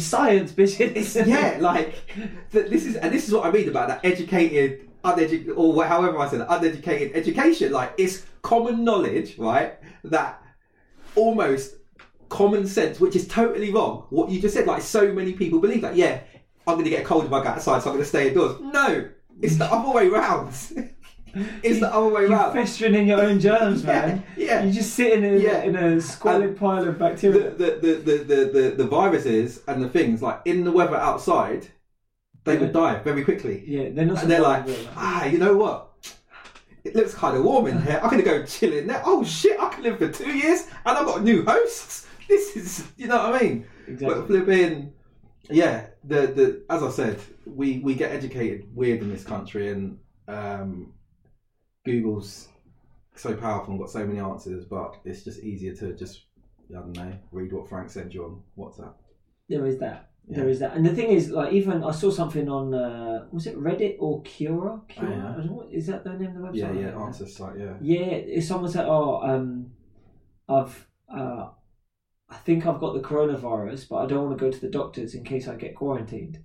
science, 0.00 0.52
bitches. 0.52 1.26
yeah, 1.28 1.58
like 1.60 1.94
th- 2.52 2.70
this 2.70 2.86
is 2.86 2.96
and 2.96 3.12
this 3.12 3.26
is 3.26 3.34
what 3.34 3.46
I 3.46 3.50
mean 3.50 3.68
about 3.68 3.88
that 3.88 4.04
educated, 4.04 4.88
uneducated, 5.04 5.54
or 5.56 5.84
however 5.84 6.18
I 6.18 6.28
said 6.28 6.40
it, 6.40 6.46
uneducated 6.48 7.16
education. 7.16 7.72
Like 7.72 7.94
it's 7.98 8.24
common 8.42 8.84
knowledge, 8.84 9.38
right? 9.38 9.74
That 10.04 10.42
almost 11.14 11.76
common 12.28 12.66
sense, 12.66 13.00
which 13.00 13.16
is 13.16 13.26
totally 13.28 13.72
wrong. 13.72 14.06
What 14.10 14.30
you 14.30 14.40
just 14.40 14.54
said, 14.54 14.66
like 14.66 14.82
so 14.82 15.12
many 15.12 15.32
people 15.32 15.60
believe 15.60 15.82
that. 15.82 15.96
Yeah, 15.96 16.20
I'm 16.66 16.74
going 16.74 16.84
to 16.84 16.90
get 16.90 17.02
a 17.02 17.04
cold 17.04 17.24
if 17.24 17.32
I 17.32 17.42
go 17.42 17.50
outside, 17.50 17.82
so 17.82 17.90
I'm 17.90 17.96
going 17.96 18.04
to 18.04 18.08
stay 18.08 18.28
indoors. 18.28 18.60
No, 18.60 19.08
it's 19.40 19.56
the 19.56 19.66
other 19.66 19.92
way 19.92 20.08
round. 20.08 20.52
it's 21.62 21.80
the 21.80 21.92
other 21.92 22.08
way 22.08 22.22
You're 22.28 22.52
festering 22.52 22.94
in 22.94 23.06
your 23.06 23.20
own 23.20 23.38
germs, 23.40 23.82
Yeah, 23.84 23.92
man. 24.06 24.24
yeah. 24.36 24.62
You're 24.62 24.72
just 24.72 24.94
sitting 24.94 25.24
in, 25.24 25.40
Yeah. 25.40 25.62
in 25.62 25.76
a 25.76 26.00
squalid 26.00 26.56
pile 26.56 26.86
of 26.88 26.98
bacteria. 26.98 27.50
the, 27.50 27.78
the, 27.80 27.94
the, 28.04 28.16
the, 28.18 28.44
the, 28.60 28.74
the 28.78 28.86
viruses 28.86 29.60
and 29.68 29.82
the 29.82 29.88
things 29.88 30.22
like 30.22 30.40
in 30.44 30.64
the 30.64 30.72
weather 30.72 30.96
outside, 30.96 31.68
they 32.44 32.56
would 32.56 32.72
die 32.72 33.00
very 33.00 33.24
quickly. 33.24 33.64
yeah, 33.66 33.90
they're 33.90 34.06
not. 34.06 34.22
And 34.22 34.30
they're 34.30 34.40
like, 34.40 34.64
ah, 34.96 35.24
you 35.24 35.38
know 35.38 35.56
what? 35.56 35.92
It 36.84 36.94
looks 36.94 37.12
kind 37.14 37.36
of 37.36 37.42
warm 37.44 37.66
in 37.66 37.82
here. 37.82 37.98
I'm 38.02 38.10
gonna 38.10 38.22
go 38.22 38.44
chill 38.46 38.72
in 38.72 38.86
there. 38.86 39.02
Oh 39.04 39.24
shit, 39.24 39.58
I 39.58 39.68
can 39.70 39.82
live 39.82 39.98
for 39.98 40.08
two 40.08 40.30
years 40.30 40.68
and 40.84 40.96
I've 40.96 41.04
got 41.06 41.22
new 41.24 41.44
hosts. 41.44 42.06
This 42.28 42.56
is, 42.56 42.88
you 42.96 43.06
know 43.08 43.16
what 43.30 43.40
I 43.40 43.44
mean? 43.44 43.66
exactly. 43.86 44.06
But 44.20 44.26
flipping, 44.26 44.92
yeah. 45.50 45.86
The 46.04 46.26
the 46.28 46.62
as 46.70 46.82
I 46.82 46.90
said, 46.90 47.20
we 47.44 47.78
we 47.80 47.94
get 47.94 48.10
educated 48.12 48.66
weird 48.74 49.00
in 49.00 49.08
this 49.10 49.22
country, 49.24 49.70
and 49.70 49.98
um, 50.28 50.92
Google's 51.86 52.48
so 53.14 53.34
powerful 53.34 53.72
and 53.72 53.80
got 53.80 53.90
so 53.90 54.06
many 54.06 54.18
answers, 54.18 54.64
but 54.64 54.96
it's 55.04 55.22
just 55.22 55.40
easier 55.40 55.74
to 55.76 55.94
just 55.94 56.24
I 56.70 56.80
don't 56.80 56.96
know 56.96 57.12
read 57.32 57.52
what 57.52 57.68
Frank 57.68 57.88
sent 57.90 58.12
you 58.12 58.24
on 58.24 58.42
WhatsApp. 58.58 58.92
There 59.48 59.64
is 59.66 59.78
that. 59.78 60.10
Yeah. 60.28 60.38
There 60.38 60.48
is 60.48 60.58
that. 60.58 60.74
And 60.74 60.84
the 60.84 60.92
thing 60.92 61.10
is, 61.10 61.30
like, 61.30 61.52
even 61.52 61.84
I 61.84 61.92
saw 61.92 62.10
something 62.10 62.48
on, 62.48 62.74
uh, 62.74 63.26
was 63.30 63.46
it 63.46 63.56
Reddit 63.56 63.96
or 64.00 64.24
Quora? 64.24 64.80
Quora? 64.88 65.02
Oh, 65.02 65.08
yeah. 65.08 65.28
I 65.28 65.36
don't 65.36 65.46
know, 65.46 65.68
is 65.70 65.86
that 65.86 66.02
the 66.02 66.14
name 66.14 66.30
of 66.30 66.34
the 66.34 66.40
website? 66.40 66.56
Yeah, 66.56 66.72
yeah. 66.72 67.00
Answer 67.00 67.28
site. 67.28 67.58
Yeah. 67.58 67.74
Yeah, 67.80 68.06
if 68.38 68.44
someone 68.44 68.70
said, 68.70 68.86
"Oh, 68.88 69.22
um, 69.22 69.70
I've, 70.48 70.88
uh, 71.08 71.50
I 72.28 72.36
think 72.44 72.66
I've 72.66 72.80
got 72.80 72.94
the 72.94 73.08
coronavirus, 73.08 73.88
but 73.88 73.98
I 73.98 74.06
don't 74.06 74.26
want 74.26 74.36
to 74.36 74.44
go 74.44 74.50
to 74.50 74.60
the 74.60 74.68
doctors 74.68 75.14
in 75.14 75.22
case 75.22 75.46
I 75.46 75.54
get 75.54 75.76
quarantined. 75.76 76.40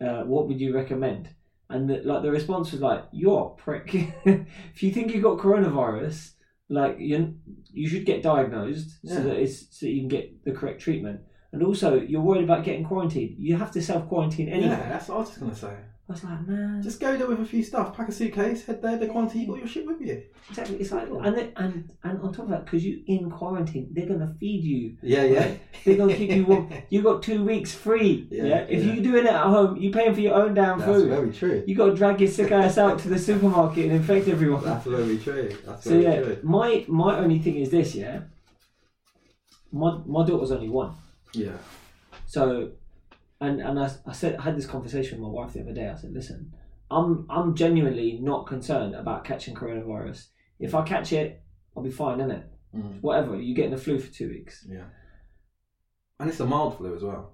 Uh, 0.00 0.22
what 0.22 0.48
would 0.48 0.58
you 0.58 0.74
recommend?" 0.74 1.28
And 1.72 1.88
the, 1.88 2.02
like 2.02 2.22
the 2.22 2.30
response 2.30 2.72
was 2.72 2.80
like, 2.80 3.04
"You're 3.12 3.54
a 3.58 3.62
prick. 3.62 3.94
if 4.24 4.82
you 4.82 4.92
think 4.92 5.12
you've 5.12 5.22
got 5.22 5.38
coronavirus, 5.38 6.32
like 6.68 6.96
you, 6.98 7.34
you 7.70 7.88
should 7.88 8.04
get 8.04 8.22
diagnosed 8.22 8.98
so 9.06 9.22
that 9.22 9.36
it's 9.36 9.78
so 9.78 9.86
you 9.86 10.00
can 10.00 10.08
get 10.08 10.44
the 10.44 10.52
correct 10.52 10.82
treatment. 10.82 11.20
And 11.52 11.62
also, 11.62 12.00
you're 12.00 12.20
worried 12.22 12.44
about 12.44 12.64
getting 12.64 12.84
quarantined. 12.84 13.36
You 13.38 13.56
have 13.56 13.72
to 13.72 13.82
self 13.82 14.08
quarantine 14.08 14.48
anyway." 14.48 14.72
Yeah, 14.72 14.88
that's 14.88 15.08
what 15.08 15.16
I 15.16 15.18
was 15.20 15.28
just 15.28 15.40
gonna 15.40 15.54
say. 15.54 15.76
I 16.08 16.12
was 16.12 16.24
like, 16.24 16.46
man, 16.48 16.82
Just 16.82 17.00
go 17.00 17.16
there 17.16 17.28
with 17.28 17.40
a 17.40 17.44
few 17.44 17.62
stuff, 17.62 17.96
pack 17.96 18.08
a 18.08 18.12
suitcase, 18.12 18.64
head 18.66 18.82
there, 18.82 18.98
they 18.98 19.06
quarantine, 19.06 19.42
you 19.42 19.46
got 19.46 19.58
your 19.58 19.68
shit 19.68 19.86
with 19.86 20.00
you. 20.00 20.20
Exactly. 20.50 20.76
It's 20.76 20.90
like, 20.90 21.08
and 21.08 21.36
then, 21.38 21.52
and 21.56 21.90
and 22.02 22.20
on 22.20 22.32
top 22.32 22.46
of 22.46 22.50
that, 22.50 22.64
because 22.64 22.84
you're 22.84 22.98
in 23.06 23.30
quarantine, 23.30 23.88
they're 23.92 24.06
gonna 24.08 24.34
feed 24.40 24.64
you. 24.64 24.96
Yeah, 25.00 25.22
yeah. 25.22 25.54
They're 25.84 25.96
gonna 25.96 26.14
keep 26.14 26.30
you 26.32 26.44
warm. 26.44 26.70
You 26.90 27.02
got 27.02 27.22
two 27.22 27.44
weeks 27.44 27.72
free. 27.72 28.26
Yeah. 28.32 28.44
Yeah, 28.44 28.56
If 28.68 28.84
yeah. 28.84 28.92
you're 28.94 29.02
doing 29.04 29.26
it 29.26 29.32
at 29.32 29.44
home, 29.46 29.76
you're 29.76 29.92
paying 29.92 30.12
for 30.12 30.20
your 30.20 30.34
own 30.34 30.54
damn 30.54 30.80
That's 30.80 30.90
food. 30.90 31.10
That's 31.10 31.20
very 31.20 31.32
true. 31.32 31.64
You 31.66 31.74
got 31.76 31.86
to 31.86 31.94
drag 31.94 32.20
your 32.20 32.30
sick 32.30 32.50
ass 32.50 32.78
out 32.78 32.98
to 33.00 33.08
the 33.08 33.18
supermarket 33.18 33.84
and 33.86 33.92
infect 33.94 34.26
everyone. 34.28 34.64
That's 34.64 34.84
very 34.86 35.18
true. 35.18 35.56
That's 35.64 35.84
So 35.84 35.90
very 35.90 36.02
yeah, 36.02 36.20
true. 36.20 36.38
my 36.42 36.84
my 36.88 37.18
only 37.18 37.38
thing 37.38 37.56
is 37.56 37.70
this. 37.70 37.94
Yeah. 37.94 38.22
My 39.70 39.98
my 40.04 40.26
daughter's 40.26 40.50
only 40.50 40.68
one. 40.68 40.94
Yeah. 41.32 41.56
So, 42.26 42.72
and 43.44 43.60
and 43.60 43.78
I, 43.78 43.90
I 44.06 44.12
said 44.12 44.36
I 44.38 44.42
had 44.42 44.56
this 44.56 44.66
conversation 44.66 45.12
with 45.20 45.26
my 45.28 45.32
wife 45.38 45.52
the 45.52 45.60
other 45.60 45.74
day. 45.74 45.88
I 45.88 45.96
said, 45.96 46.12
listen, 46.12 46.52
I'm 46.90 47.26
I'm 47.28 47.54
genuinely 47.54 48.18
not 48.22 48.46
concerned 48.46 48.94
about 48.94 49.24
catching 49.24 49.54
coronavirus. 49.54 50.28
If 50.58 50.74
I 50.74 50.82
catch 50.82 51.12
it, 51.12 51.42
I'll 51.76 51.82
be 51.82 51.90
fine, 51.90 52.18
innit? 52.18 52.44
Mm, 52.74 53.00
Whatever. 53.02 53.40
You 53.40 53.54
getting 53.54 53.72
the 53.72 53.76
flu 53.86 53.98
for 53.98 54.12
two 54.12 54.28
weeks. 54.28 54.66
yeah. 54.68 54.84
And 56.20 56.30
it's 56.30 56.40
a 56.40 56.46
mild 56.46 56.76
flu 56.78 56.94
as 56.94 57.02
well. 57.02 57.32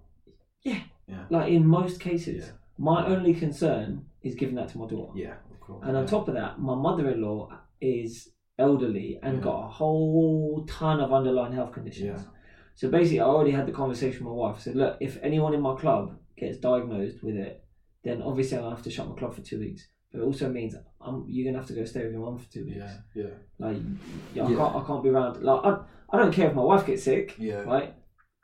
Yeah. 0.63 0.81
Yeah. 1.07 1.25
Like 1.31 1.51
in 1.53 1.67
most 1.67 2.01
cases, 2.01 2.45
Yeah. 2.47 2.53
my 2.79 3.07
only 3.07 3.35
concern 3.35 4.07
is 4.23 4.35
giving 4.35 4.55
that 4.57 4.69
to 4.71 4.79
my 4.79 4.87
daughter. 4.87 5.13
Yeah, 5.19 5.35
of 5.51 5.61
course. 5.61 5.85
And 5.87 5.97
on 5.97 6.05
yeah. 6.05 6.11
top 6.11 6.29
of 6.29 6.35
that, 6.35 6.59
my 6.59 6.75
mother-in-law 6.75 7.51
is 7.81 8.31
elderly 8.59 9.19
and 9.23 9.35
Yeah. 9.39 9.45
got 9.45 9.65
a 9.67 9.69
whole 9.69 10.65
ton 10.67 11.01
of 11.01 11.13
underlying 11.13 11.53
health 11.53 11.73
conditions. 11.73 12.23
Yeah. 12.23 12.31
So 12.79 12.89
basically, 12.89 13.19
I 13.19 13.25
already 13.25 13.51
had 13.51 13.67
the 13.67 13.73
conversation 13.73 14.25
with 14.25 14.31
my 14.33 14.39
wife. 14.43 14.55
I 14.59 14.61
said, 14.61 14.77
look, 14.77 14.99
if 15.01 15.19
anyone 15.21 15.53
in 15.53 15.61
my 15.61 15.75
club 15.75 16.17
gets 16.37 16.59
diagnosed 16.59 17.25
with 17.25 17.35
it, 17.35 17.65
then 18.05 18.23
obviously 18.23 18.57
I'll 18.57 18.71
have 18.71 18.85
to 18.85 18.91
shut 18.91 19.09
my 19.09 19.17
club 19.17 19.35
for 19.35 19.41
two 19.41 19.59
weeks. 19.59 19.89
But 20.13 20.21
it 20.21 20.23
also 20.23 20.49
means 20.49 20.77
I'm, 21.01 21.25
you're 21.29 21.45
gonna 21.51 21.59
have 21.59 21.67
to 21.71 21.75
go 21.75 21.85
stay 21.85 22.05
with 22.05 22.13
your 22.13 22.21
mum 22.21 22.39
for 22.39 22.49
two 22.53 22.67
weeks. 22.67 22.77
Yeah, 22.79 22.97
yeah, 23.17 23.31
Like, 23.59 23.79
yeah, 24.33 24.45
I 24.45 24.51
Yeah. 24.51 24.57
can't, 24.57 24.77
I 24.77 24.85
can't 24.87 25.03
be 25.03 25.09
around. 25.09 25.43
Like, 25.43 25.61
I, 25.65 25.79
I 26.13 26.17
don't 26.19 26.33
care 26.33 26.49
if 26.51 26.55
my 26.55 26.63
wife 26.63 26.87
gets 26.87 27.03
sick, 27.03 27.35
yeah, 27.37 27.63
right? 27.63 27.95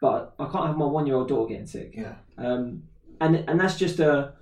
But 0.00 0.34
I 0.40 0.46
can't 0.50 0.66
have 0.66 0.76
my 0.76 0.86
one-year-old 0.86 1.28
daughter 1.28 1.48
getting 1.50 1.68
sick. 1.68 1.94
yeah. 1.96 2.16
Um, 2.36 2.82
and 3.20 3.36
and 3.48 3.60
that's 3.60 3.78
just 3.78 4.00
a, 4.00 4.34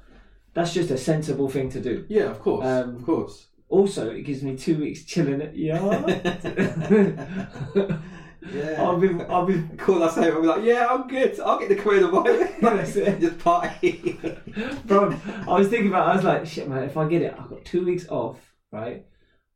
that's 0.55 0.73
just 0.73 0.91
a 0.91 0.97
sensible 0.97 1.51
thing 1.51 1.69
to 1.69 1.81
do. 1.83 2.07
Yeah, 2.09 2.31
of 2.31 2.41
course, 2.41 2.65
Um, 2.67 2.97
of 2.97 3.05
course. 3.05 3.49
Also, 3.69 4.09
it 4.11 4.23
gives 4.23 4.43
me 4.43 4.57
two 4.57 4.79
weeks 4.79 5.05
chilling 5.05 5.43
at 5.43 5.55
yard. 5.55 6.07
Yeah. 8.51 8.83
I'll 8.83 8.99
be, 8.99 9.09
I'll 9.25 9.47
be, 9.47 9.63
Call 9.77 10.03
us 10.03 10.19
over. 10.19 10.37
I'll 10.37 10.43
be 10.43 10.49
like, 10.49 10.65
yeah, 10.65 10.89
I'm 10.91 11.07
good. 11.07 11.39
I'll 11.41 11.59
get 11.59 11.69
the 11.69 11.77
coronavirus. 11.77 12.61
That's 12.61 12.97
it. 12.97 13.21
Just 13.21 13.39
party. 13.39 14.19
bro. 14.85 15.15
I 15.47 15.59
was 15.59 15.69
thinking 15.69 15.89
about. 15.89 16.09
I 16.09 16.17
was 16.17 16.25
like, 16.25 16.47
shit, 16.47 16.69
man. 16.69 16.83
If 16.83 16.97
I 16.97 17.09
get 17.09 17.23
it, 17.23 17.35
I've 17.39 17.49
got 17.49 17.65
two 17.65 17.85
weeks 17.85 18.09
off, 18.09 18.39
right? 18.71 19.07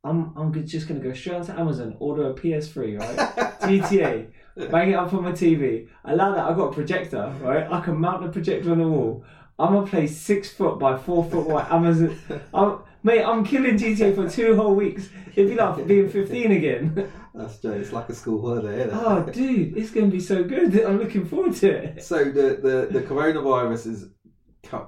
I'm, 0.04 0.32
I'm 0.36 0.66
just 0.66 0.86
gonna 0.86 1.00
go 1.00 1.12
straight 1.12 1.36
onto 1.36 1.52
Amazon, 1.52 1.96
order 1.98 2.30
a 2.30 2.34
PS3, 2.34 3.00
right? 3.00 3.16
GTA, 3.62 4.30
bang 4.70 4.90
it 4.90 4.94
up 4.94 5.12
on 5.12 5.24
my 5.24 5.32
TV. 5.32 5.88
Allow 6.04 6.34
that. 6.36 6.44
I 6.48 6.54
got 6.54 6.68
a 6.68 6.72
projector, 6.72 7.34
right? 7.40 7.66
I 7.68 7.80
can 7.80 7.98
mount 7.98 8.22
the 8.22 8.28
projector 8.28 8.70
on 8.70 8.78
the 8.78 8.88
wall. 8.88 9.24
I'm 9.58 9.72
gonna 9.72 9.86
play 9.86 10.06
six 10.06 10.52
foot 10.52 10.78
by 10.78 10.96
four 10.96 11.24
foot 11.24 11.48
wide 11.48 11.66
Amazon. 11.70 12.16
I'm, 12.54 12.78
mate, 13.06 13.22
I'm 13.22 13.44
killing 13.44 13.78
GTA 13.78 14.14
for 14.16 14.28
two 14.28 14.56
whole 14.56 14.74
weeks. 14.74 15.08
It'd 15.34 15.48
be 15.48 15.54
like 15.54 15.86
being 15.86 16.08
15 16.08 16.50
again. 16.50 17.12
That's 17.34 17.58
Joe. 17.60 17.72
It's 17.72 17.92
like 17.92 18.08
a 18.08 18.14
school 18.14 18.40
holiday, 18.40 18.80
isn't 18.80 18.90
it? 18.90 18.94
oh, 18.94 19.22
dude, 19.22 19.76
it's 19.76 19.90
gonna 19.90 20.08
be 20.08 20.20
so 20.20 20.42
good. 20.42 20.78
I'm 20.86 20.98
looking 20.98 21.24
forward 21.24 21.54
to 21.56 21.70
it. 21.70 22.02
So 22.02 22.24
the 22.24 22.58
the 22.60 22.88
the 22.90 23.06
coronavirus 23.06 23.86
is 23.86 24.08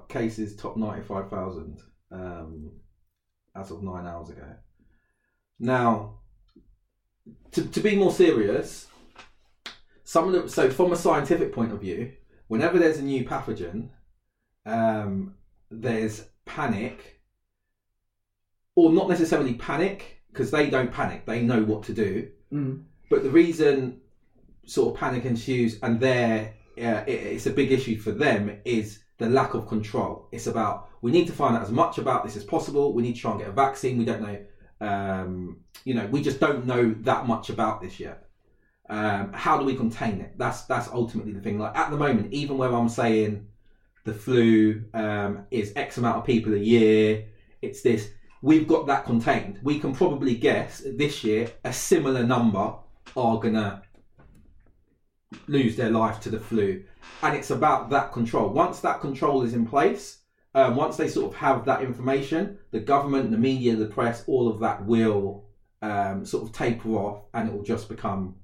cases 0.09 0.57
top 0.57 0.77
ninety 0.77 1.03
five 1.03 1.31
thousand 1.31 1.79
um, 2.11 2.73
as 3.55 3.71
of 3.71 3.83
nine 3.83 4.07
hours 4.07 4.31
ago. 4.31 4.49
Now, 5.61 6.21
to 7.53 7.65
to 7.67 7.81
be 7.81 7.95
more 7.95 8.13
serious, 8.13 8.89
some 10.03 10.33
of 10.33 10.43
the 10.43 10.49
so 10.49 10.71
from 10.71 10.93
a 10.93 10.97
scientific 10.97 11.53
point 11.53 11.73
of 11.73 11.81
view, 11.81 12.13
whenever 12.49 12.79
there's 12.79 12.99
a 12.99 13.03
new 13.03 13.25
pathogen, 13.25 13.91
um, 14.67 15.35
there's 15.71 16.25
panic, 16.47 17.18
or 18.79 18.93
not 18.93 19.09
necessarily 19.09 19.55
panic 19.55 20.23
because 20.31 20.51
they 20.51 20.71
don't 20.71 20.93
panic; 20.93 21.27
they 21.27 21.43
know 21.43 21.63
what 21.63 21.83
to 21.85 21.93
do. 21.93 22.29
Mm. 22.53 22.85
But 23.11 23.23
the 23.23 23.31
reason 23.31 24.01
sort 24.67 24.95
of 24.95 25.01
panic 25.01 25.25
ensues 25.25 25.79
and 25.83 25.99
there 25.99 26.55
uh, 26.79 27.03
it, 27.07 27.21
it's 27.35 27.47
a 27.47 27.51
big 27.51 27.73
issue 27.73 27.99
for 27.99 28.13
them 28.13 28.61
is 28.65 29.01
the 29.19 29.29
lack 29.29 29.55
of 29.55 29.67
control. 29.67 30.29
It's 30.33 30.47
about 30.47 30.89
we 31.03 31.11
need 31.11 31.27
to 31.27 31.33
find 31.33 31.57
out 31.57 31.63
as 31.63 31.71
much 31.71 31.99
about 31.99 32.25
this 32.25 32.37
as 32.37 32.45
possible. 32.45 32.93
We 32.93 33.03
need 33.03 33.15
to 33.15 33.21
try 33.21 33.33
and 33.33 33.41
get 33.41 33.49
a 33.49 33.53
vaccine. 33.53 33.99
We 33.99 34.05
don't 34.05 34.23
know, 34.23 34.39
um, 34.81 35.61
you 35.85 35.95
know, 35.95 36.07
we 36.07 36.23
just 36.23 36.41
don't 36.41 36.67
know 36.67 36.95
that 37.01 37.27
much 37.27 37.51
about 37.51 37.81
this 37.81 37.99
yet. 38.01 38.25
Um, 38.91 39.33
how 39.33 39.59
do 39.59 39.65
we 39.65 39.75
contain 39.75 40.21
it? 40.21 40.35
That's 40.39 40.63
that's 40.63 40.89
ultimately 40.89 41.33
the 41.33 41.41
thing. 41.41 41.59
Like 41.59 41.77
at 41.77 41.91
the 41.91 41.97
moment, 41.97 42.33
even 42.33 42.57
where 42.59 42.73
I'm 42.73 42.89
saying 42.89 43.47
the 44.05 44.15
flu 44.15 44.85
um, 44.95 45.47
is 45.51 45.73
X 45.77 45.99
amount 45.99 46.19
of 46.19 46.25
people 46.25 46.55
a 46.55 46.59
year, 46.59 47.27
it's 47.61 47.83
this. 47.83 48.11
We've 48.41 48.69
got 48.69 48.87
that 48.87 49.05
contained. 49.05 49.59
We 49.63 49.81
can 49.81 49.95
probably 49.95 50.35
guess 50.35 50.83
this 50.97 51.25
year 51.25 51.51
a 51.65 51.73
similar 51.73 52.23
number 52.25 52.75
are 53.17 53.39
gonna 53.39 53.83
lose 55.47 55.77
their 55.77 55.91
life 55.91 56.21
to 56.21 56.31
the 56.31 56.39
flu, 56.39 56.85
and 57.23 57.37
it's 57.37 57.51
about 57.51 57.91
that 57.91 58.13
control. 58.13 58.51
Once 58.51 58.81
that 58.81 59.01
control 59.01 59.43
is 59.43 59.55
in 59.55 59.67
place, 59.67 60.19
um, 60.55 60.77
once 60.77 60.97
they 60.97 61.09
sort 61.09 61.33
of 61.33 61.39
have 61.39 61.65
that 61.65 61.83
information, 61.83 62.59
the 62.71 62.81
government, 62.81 63.31
the 63.31 63.39
media, 63.39 63.77
the 63.77 63.87
press, 63.87 64.25
all 64.27 64.49
of 64.49 64.61
that 64.61 64.85
will 64.87 65.45
um, 65.83 66.25
sort 66.25 66.45
of 66.45 66.53
taper 66.53 66.91
off, 66.91 67.25
and 67.35 67.49
it 67.49 67.55
will 67.55 67.63
just 67.63 67.89
become 67.89 68.37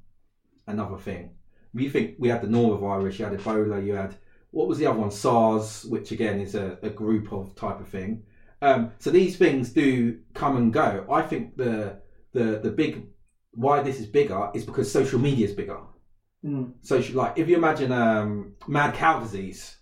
another 0.67 0.99
thing. 0.99 1.31
You 1.73 1.91
think 1.91 2.17
we 2.19 2.29
had 2.29 2.43
the 2.43 2.49
norovirus, 2.49 3.19
you 3.19 3.25
had 3.25 3.39
Ebola, 3.39 3.85
you 3.85 3.95
had 3.95 4.15
what 4.51 4.69
was 4.69 4.79
the 4.79 4.87
other 4.87 5.01
one? 5.01 5.11
SARS, 5.11 5.85
which 5.87 6.13
again 6.13 6.41
is 6.41 6.55
a, 6.55 6.79
a 6.83 6.89
group 6.89 7.33
of 7.33 7.57
type 7.57 7.81
of 7.81 7.89
thing. 7.89 8.23
Um, 8.65 8.93
so 8.99 9.11
these 9.11 9.37
things 9.37 9.71
do 9.71 10.19
come 10.33 10.57
and 10.57 10.73
go. 10.73 11.07
I 11.11 11.23
think 11.23 11.57
the 11.57 11.99
the 12.33 12.61
the 12.63 12.71
big 12.71 13.07
why 13.53 13.83
this 13.83 14.01
is 14.01 14.07
bigger 14.07 14.51
is 14.55 14.65
because 14.65 14.91
social 14.91 15.19
media 15.19 15.47
is 15.47 15.53
bigger. 15.55 15.79
Mm. 16.45 16.73
Social 16.83 17.17
like 17.17 17.39
if 17.39 17.49
you 17.49 17.57
imagine 17.57 17.93
um, 17.93 18.55
mad 18.67 18.95
cow 18.95 19.21
disease. 19.21 19.77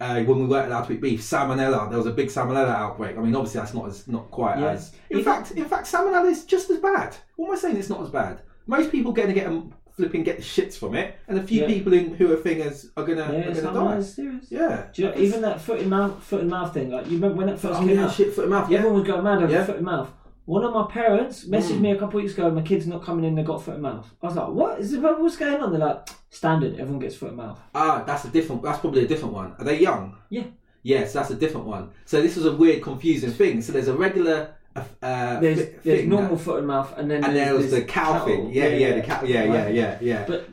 Uh, 0.00 0.20
when 0.24 0.40
we 0.40 0.46
weren't 0.46 0.66
allowed 0.66 0.82
to 0.86 0.92
eat 0.92 1.00
beef, 1.00 1.20
salmonella. 1.20 1.88
There 1.88 1.96
was 1.96 2.08
a 2.08 2.12
big 2.12 2.28
salmonella 2.28 2.74
outbreak. 2.74 3.16
I 3.16 3.20
mean, 3.20 3.34
obviously 3.36 3.60
that's 3.60 3.74
not 3.74 3.86
as 3.86 4.08
not 4.08 4.28
quite 4.30 4.58
Yeah. 4.58 4.70
as. 4.70 4.92
In 5.08 5.22
fact, 5.22 5.52
in 5.52 5.64
fact, 5.66 5.86
salmonella 5.86 6.30
is 6.30 6.44
just 6.44 6.68
as 6.70 6.78
bad. 6.78 7.16
What 7.36 7.46
am 7.46 7.54
I 7.54 7.58
saying? 7.58 7.76
It's 7.76 7.88
not 7.88 8.02
as 8.02 8.10
bad. 8.10 8.42
Most 8.66 8.90
people 8.90 9.12
going 9.12 9.28
to 9.28 9.34
get 9.34 9.44
them 9.44 9.72
flipping 9.96 10.24
get 10.24 10.36
the 10.36 10.42
shits 10.42 10.74
from 10.76 10.94
it, 10.94 11.14
and 11.28 11.38
a 11.38 11.42
few 11.42 11.62
Yeah. 11.62 11.66
people 11.68 11.92
in, 11.92 12.14
who 12.14 12.32
are 12.32 12.36
fingers 12.36 12.90
are 12.96 13.04
gonna 13.04 13.20
Yeah, 13.32 13.50
are 13.50 13.60
gonna 13.72 13.94
die. 13.96 14.00
serious. 14.00 14.46
Yeah. 14.50 14.86
Do 14.92 15.02
you 15.02 15.08
know, 15.08 15.14
even 15.16 15.40
that 15.42 15.60
foot 15.60 15.80
in 15.80 15.88
mouth, 15.88 16.22
foot 16.22 16.40
and 16.40 16.50
mouth 16.50 16.74
thing? 16.74 16.90
Like 16.90 17.06
you 17.06 17.12
remember 17.16 17.36
when 17.36 17.46
that 17.46 17.58
first 17.60 17.80
Oh 17.80 17.84
came 17.86 17.96
yeah, 17.96 18.04
out? 18.06 18.12
shit, 18.12 18.32
foot 18.34 18.42
and 18.44 18.50
mouth. 18.50 18.70
Yeah. 18.70 18.78
Everyone 18.78 18.98
was 19.00 19.08
going 19.08 19.24
mad 19.24 19.42
over 19.42 19.52
Yeah. 19.52 19.64
foot 19.64 19.76
and 19.76 19.84
mouth. 19.84 20.10
One 20.46 20.62
of 20.64 20.74
my 20.74 20.86
parents 20.90 21.46
messaged 21.46 21.78
Mm. 21.78 21.80
me 21.80 21.90
a 21.92 21.96
couple 21.96 22.18
of 22.18 22.24
weeks 22.24 22.34
ago. 22.36 22.50
My 22.50 22.60
kid's 22.60 22.86
not 22.86 23.02
coming 23.02 23.24
in. 23.24 23.34
They 23.34 23.42
got 23.42 23.62
foot 23.62 23.74
and 23.74 23.82
mouth. 23.82 24.12
I 24.22 24.26
was 24.26 24.36
like, 24.36 24.48
"What 24.48 24.78
is 24.80 24.92
it? 24.92 25.00
What's 25.00 25.36
going 25.36 25.56
on?" 25.62 25.70
They're 25.70 25.80
like, 25.80 26.08
"Standard. 26.30 26.74
Everyone 26.78 26.98
gets 26.98 27.14
foot 27.16 27.28
and 27.28 27.38
mouth." 27.38 27.58
Ah, 27.74 28.02
that's 28.06 28.24
a 28.26 28.28
different. 28.28 28.62
That's 28.62 28.78
probably 28.80 29.04
a 29.04 29.08
different 29.08 29.32
one. 29.34 29.52
Are 29.58 29.64
they 29.64 29.78
young? 29.80 30.16
Yeah. 30.28 30.42
Yes, 30.82 31.14
that's 31.14 31.30
a 31.30 31.34
different 31.34 31.66
one. 31.66 31.88
So 32.04 32.20
this 32.20 32.36
was 32.36 32.44
a 32.44 32.52
weird, 32.52 32.82
confusing 32.82 33.30
thing. 33.30 33.62
So 33.62 33.72
there's 33.72 33.88
a 33.88 33.94
regular. 33.96 34.48
Uh, 34.76 35.38
There's 35.40 35.68
there's 35.84 36.06
normal 36.06 36.36
foot 36.36 36.58
and 36.58 36.66
mouth, 36.66 36.96
and 36.98 37.08
then 37.10 37.22
and 37.24 37.36
there's 37.36 37.46
there 37.46 37.54
was 37.54 37.70
the 37.70 37.82
cow 37.82 38.12
cattle. 38.12 38.26
thing. 38.26 38.52
Yeah, 38.52 38.68
yeah, 38.68 38.94
the 38.96 39.02
cow. 39.02 39.22
Yeah, 39.24 39.44
yeah, 39.44 39.68
yeah, 39.68 39.98
yeah. 40.00 40.24
But 40.26 40.48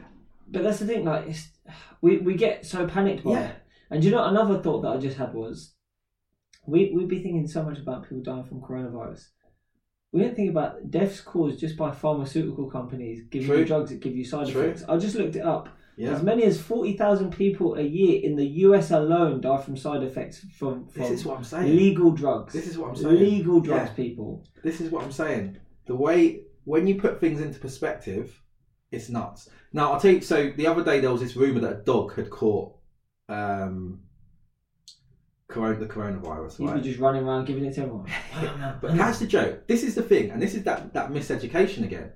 but 0.47 0.63
that's 0.63 0.79
the 0.79 0.85
thing. 0.85 1.05
Like 1.05 1.27
it's, 1.27 1.49
we 2.01 2.17
we 2.17 2.35
get 2.35 2.65
so 2.65 2.87
panicked 2.87 3.23
by 3.23 3.31
Yeah. 3.31 3.47
it. 3.47 3.55
And 3.89 4.03
you 4.03 4.11
know 4.11 4.23
another 4.23 4.59
thought 4.61 4.81
that 4.83 4.89
I 4.89 4.97
just 4.97 5.17
had 5.17 5.33
was, 5.33 5.73
we 6.67 6.91
we'd 6.95 7.07
be 7.07 7.23
thinking 7.23 7.47
so 7.47 7.63
much 7.63 7.79
about 7.79 8.03
people 8.03 8.21
dying 8.21 8.43
from 8.45 8.61
coronavirus. 8.61 9.27
We 10.11 10.21
don't 10.21 10.35
think 10.35 10.51
about 10.51 10.91
deaths 10.91 11.21
caused 11.21 11.59
just 11.59 11.77
by 11.77 11.91
pharmaceutical 11.91 12.69
companies 12.69 13.23
giving 13.31 13.47
True. 13.47 13.57
you 13.59 13.65
drugs 13.65 13.89
that 13.91 14.01
give 14.01 14.15
you 14.15 14.25
side 14.25 14.47
True. 14.49 14.61
effects. 14.63 14.83
I 14.87 14.97
just 14.97 15.15
looked 15.15 15.35
it 15.37 15.45
up. 15.45 15.69
Yeah. 15.97 16.11
As 16.11 16.23
many 16.23 16.43
as 16.43 16.59
forty 16.61 16.95
thousand 16.97 17.31
people 17.31 17.75
a 17.75 17.81
year 17.81 18.21
in 18.23 18.35
the 18.35 18.45
US 18.65 18.91
alone 18.91 19.41
die 19.41 19.61
from 19.61 19.75
side 19.77 20.03
effects 20.03 20.39
from, 20.57 20.87
from 20.87 21.01
This 21.01 21.11
is 21.11 21.25
what 21.25 21.37
I'm 21.37 21.43
saying. 21.43 21.75
legal 21.75 22.11
drugs. 22.11 22.53
This 22.53 22.67
is 22.67 22.77
what 22.77 22.89
I'm 22.89 22.95
saying. 22.95 23.19
legal 23.19 23.59
drugs, 23.59 23.89
Yeah. 23.89 23.95
people. 23.95 24.45
This 24.63 24.81
is 24.81 24.89
what 24.91 25.03
I'm 25.03 25.11
saying. 25.11 25.57
The 25.85 25.95
way 25.95 26.43
when 26.63 26.87
you 26.87 26.95
put 27.01 27.19
things 27.19 27.41
into 27.41 27.59
perspective, 27.59 28.39
it's 28.91 29.09
nuts. 29.09 29.49
Now 29.73 29.91
I'll 29.93 29.99
tell 29.99 30.11
you. 30.11 30.21
So 30.21 30.51
the 30.55 30.67
other 30.67 30.83
day 30.83 30.99
there 30.99 31.11
was 31.11 31.21
this 31.21 31.35
rumor 31.35 31.59
that 31.61 31.71
a 31.71 31.83
dog 31.83 32.15
had 32.15 32.29
caught 32.29 32.73
um, 33.29 34.01
corona, 35.47 35.79
the 35.79 35.85
coronavirus. 35.85 36.59
You'd 36.59 36.67
Right? 36.69 36.75
be 36.83 36.89
just 36.89 36.99
running 36.99 37.23
around 37.23 37.45
giving 37.45 37.65
it 37.65 37.73
to 37.75 37.81
everyone. 37.81 38.07
But 38.81 38.95
that's 38.97 39.19
the 39.19 39.27
joke. 39.27 39.67
This 39.67 39.83
is 39.83 39.95
the 39.95 40.01
thing, 40.03 40.31
and 40.31 40.41
this 40.41 40.53
is 40.55 40.63
that 40.63 40.93
that 40.93 41.11
miseducation 41.11 41.83
again. 41.83 42.11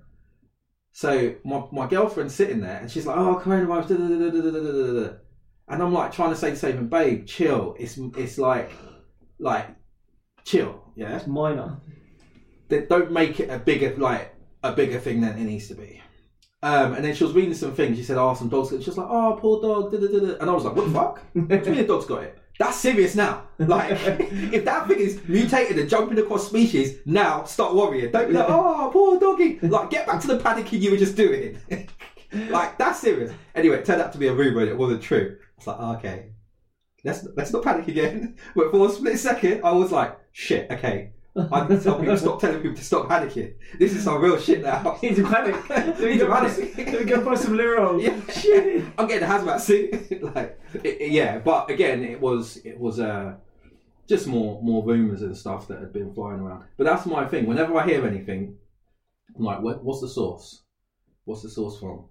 So 0.96 1.36
my, 1.44 1.62
my 1.74 1.88
girlfriend's 1.88 2.34
sitting 2.34 2.62
there 2.62 2.78
and 2.78 2.90
she's 2.90 3.06
like, 3.06 3.18
oh, 3.18 3.38
coronavirus, 3.44 3.90
da, 3.90 3.96
da, 3.98 5.10
da, 5.10 5.18
and 5.68 5.84
I'm 5.84 5.92
like 5.92 6.14
trying 6.14 6.30
to 6.30 6.38
say 6.38 6.52
the 6.52 6.56
same. 6.56 6.78
And 6.78 6.90
babe, 6.90 7.26
chill. 7.26 7.76
It's 7.78 7.98
it's 8.16 8.38
like 8.38 8.72
like 9.38 9.76
chill, 10.46 10.82
yeah. 10.96 11.18
It's 11.18 11.28
minor. 11.28 11.82
They 12.70 12.86
don't 12.86 13.12
make 13.12 13.42
it 13.42 13.50
a 13.50 13.60
bigger 13.60 13.94
like 13.98 14.36
a 14.64 14.72
bigger 14.72 14.98
thing 15.02 15.20
than 15.20 15.38
it 15.38 15.44
needs 15.44 15.68
to 15.68 15.76
be. 15.76 16.02
Um, 16.64 16.94
and 16.94 17.04
then 17.04 17.14
she 17.14 17.26
was 17.26 17.34
reading 17.34 17.56
some 17.56 17.74
things. 17.74 17.98
She 17.98 18.04
said, 18.04 18.18
"Oh, 18.18 18.34
some 18.34 18.48
dogs." 18.48 18.70
She 18.70 18.78
was 18.78 18.98
like, 18.98 19.10
"Oh, 19.10 19.38
poor 19.38 19.62
dog." 19.62 19.92
Da, 19.92 19.98
da, 19.98 20.08
da. 20.08 20.38
And 20.40 20.50
I 20.50 20.54
was 20.54 20.64
like, 20.64 20.78
"What 20.78 20.86
the 20.86 20.94
fuck? 20.94 21.22
what 21.34 21.62
do 21.62 21.70
you 21.72 21.76
mean 21.76 21.88
dog's 21.88 22.06
got 22.06 22.24
it?" 22.24 22.40
That's 22.60 22.78
serious 22.78 23.16
now. 23.16 23.44
Like, 23.58 23.92
if 23.92 24.66
that 24.66 24.90
thing 24.90 25.00
is 25.00 25.22
mutated 25.30 25.80
and 25.80 25.90
jumping 25.90 26.20
across 26.20 26.48
species, 26.48 26.98
now 27.06 27.46
start 27.46 27.74
worrying. 27.74 28.12
Don't 28.12 28.28
be 28.28 28.34
like, 28.34 28.48
"Oh, 28.50 28.90
poor 28.92 29.18
doggy." 29.18 29.60
Like, 29.62 29.90
get 29.90 30.06
back 30.06 30.20
to 30.22 30.28
the 30.28 30.40
panicking 30.40 30.82
you 30.82 30.92
were 30.92 30.98
just 30.98 31.16
doing. 31.16 31.58
like, 32.50 32.78
that's 32.78 33.00
serious. 33.00 33.32
Anyway, 33.56 33.78
it 33.78 33.86
turned 33.86 34.02
out 34.02 34.12
to 34.12 34.18
be 34.18 34.28
a 34.28 34.34
rumor 34.34 34.60
and 34.60 34.70
it 34.70 34.78
wasn't 34.78 35.02
true. 35.02 35.38
It's 35.58 35.66
was 35.66 35.68
like, 35.68 35.78
oh, 35.80 35.96
"Okay, 35.96 36.32
let's 37.06 37.26
let's 37.38 37.54
not 37.54 37.64
panic 37.64 37.88
again." 37.88 38.36
But 38.56 38.72
for 38.72 38.88
a 38.88 38.92
split 38.92 39.18
second, 39.20 39.62
I 39.64 39.72
was 39.72 39.94
like, 39.94 40.20
"Shit, 40.34 40.70
okay." 40.70 41.14
I 41.38 41.66
can 41.68 41.82
tell 41.82 42.00
people 42.00 42.16
stop 42.18 42.40
telling 42.40 42.62
people 42.62 42.78
to 42.78 42.84
stop 42.84 43.10
panicking. 43.10 43.56
This 43.78 43.94
is 43.94 44.04
some 44.06 44.22
real 44.22 44.40
shit 44.40 44.62
now. 44.64 44.98
Need 45.04 45.18
to 45.18 45.24
panic. 45.24 45.56
Need 46.00 46.14
to 46.14 46.18
go 46.20 46.28
buy 46.30 46.48
panic. 46.48 46.76
some- 46.76 46.86
me 46.94 47.04
go 47.04 47.26
buy 47.26 47.36
some 47.36 47.58
literal. 47.58 48.02
Yeah, 48.02 48.20
shit. 48.32 48.86
I'm 48.98 49.08
getting 49.08 49.28
a 49.28 49.32
hazmat 49.32 49.60
suit. 49.60 50.24
like, 50.34 50.60
it, 50.76 51.02
it- 51.02 51.12
yeah, 51.12 51.40
but 51.40 51.70
again, 51.70 52.04
it 52.04 52.22
was 52.22 52.58
it 52.58 52.80
was 52.80 53.00
uh, 53.02 53.36
just 54.08 54.28
more 54.28 54.62
more 54.62 54.86
rumours 54.86 55.24
and 55.24 55.36
stuff 55.36 55.68
that 55.68 55.80
had 55.80 55.92
been 55.92 56.14
flying 56.14 56.40
around. 56.40 56.64
But 56.78 56.86
that's 56.86 57.06
my 57.06 57.26
thing. 57.28 57.46
Whenever 57.48 57.76
I 57.78 57.86
hear 57.86 58.06
anything, 58.08 58.56
I'm 59.38 59.44
like, 59.44 59.62
what, 59.62 59.84
what's 59.84 60.00
the 60.02 60.08
source? 60.10 60.64
What's 61.26 61.42
the 61.42 61.50
source 61.50 61.78
from? 61.80 62.06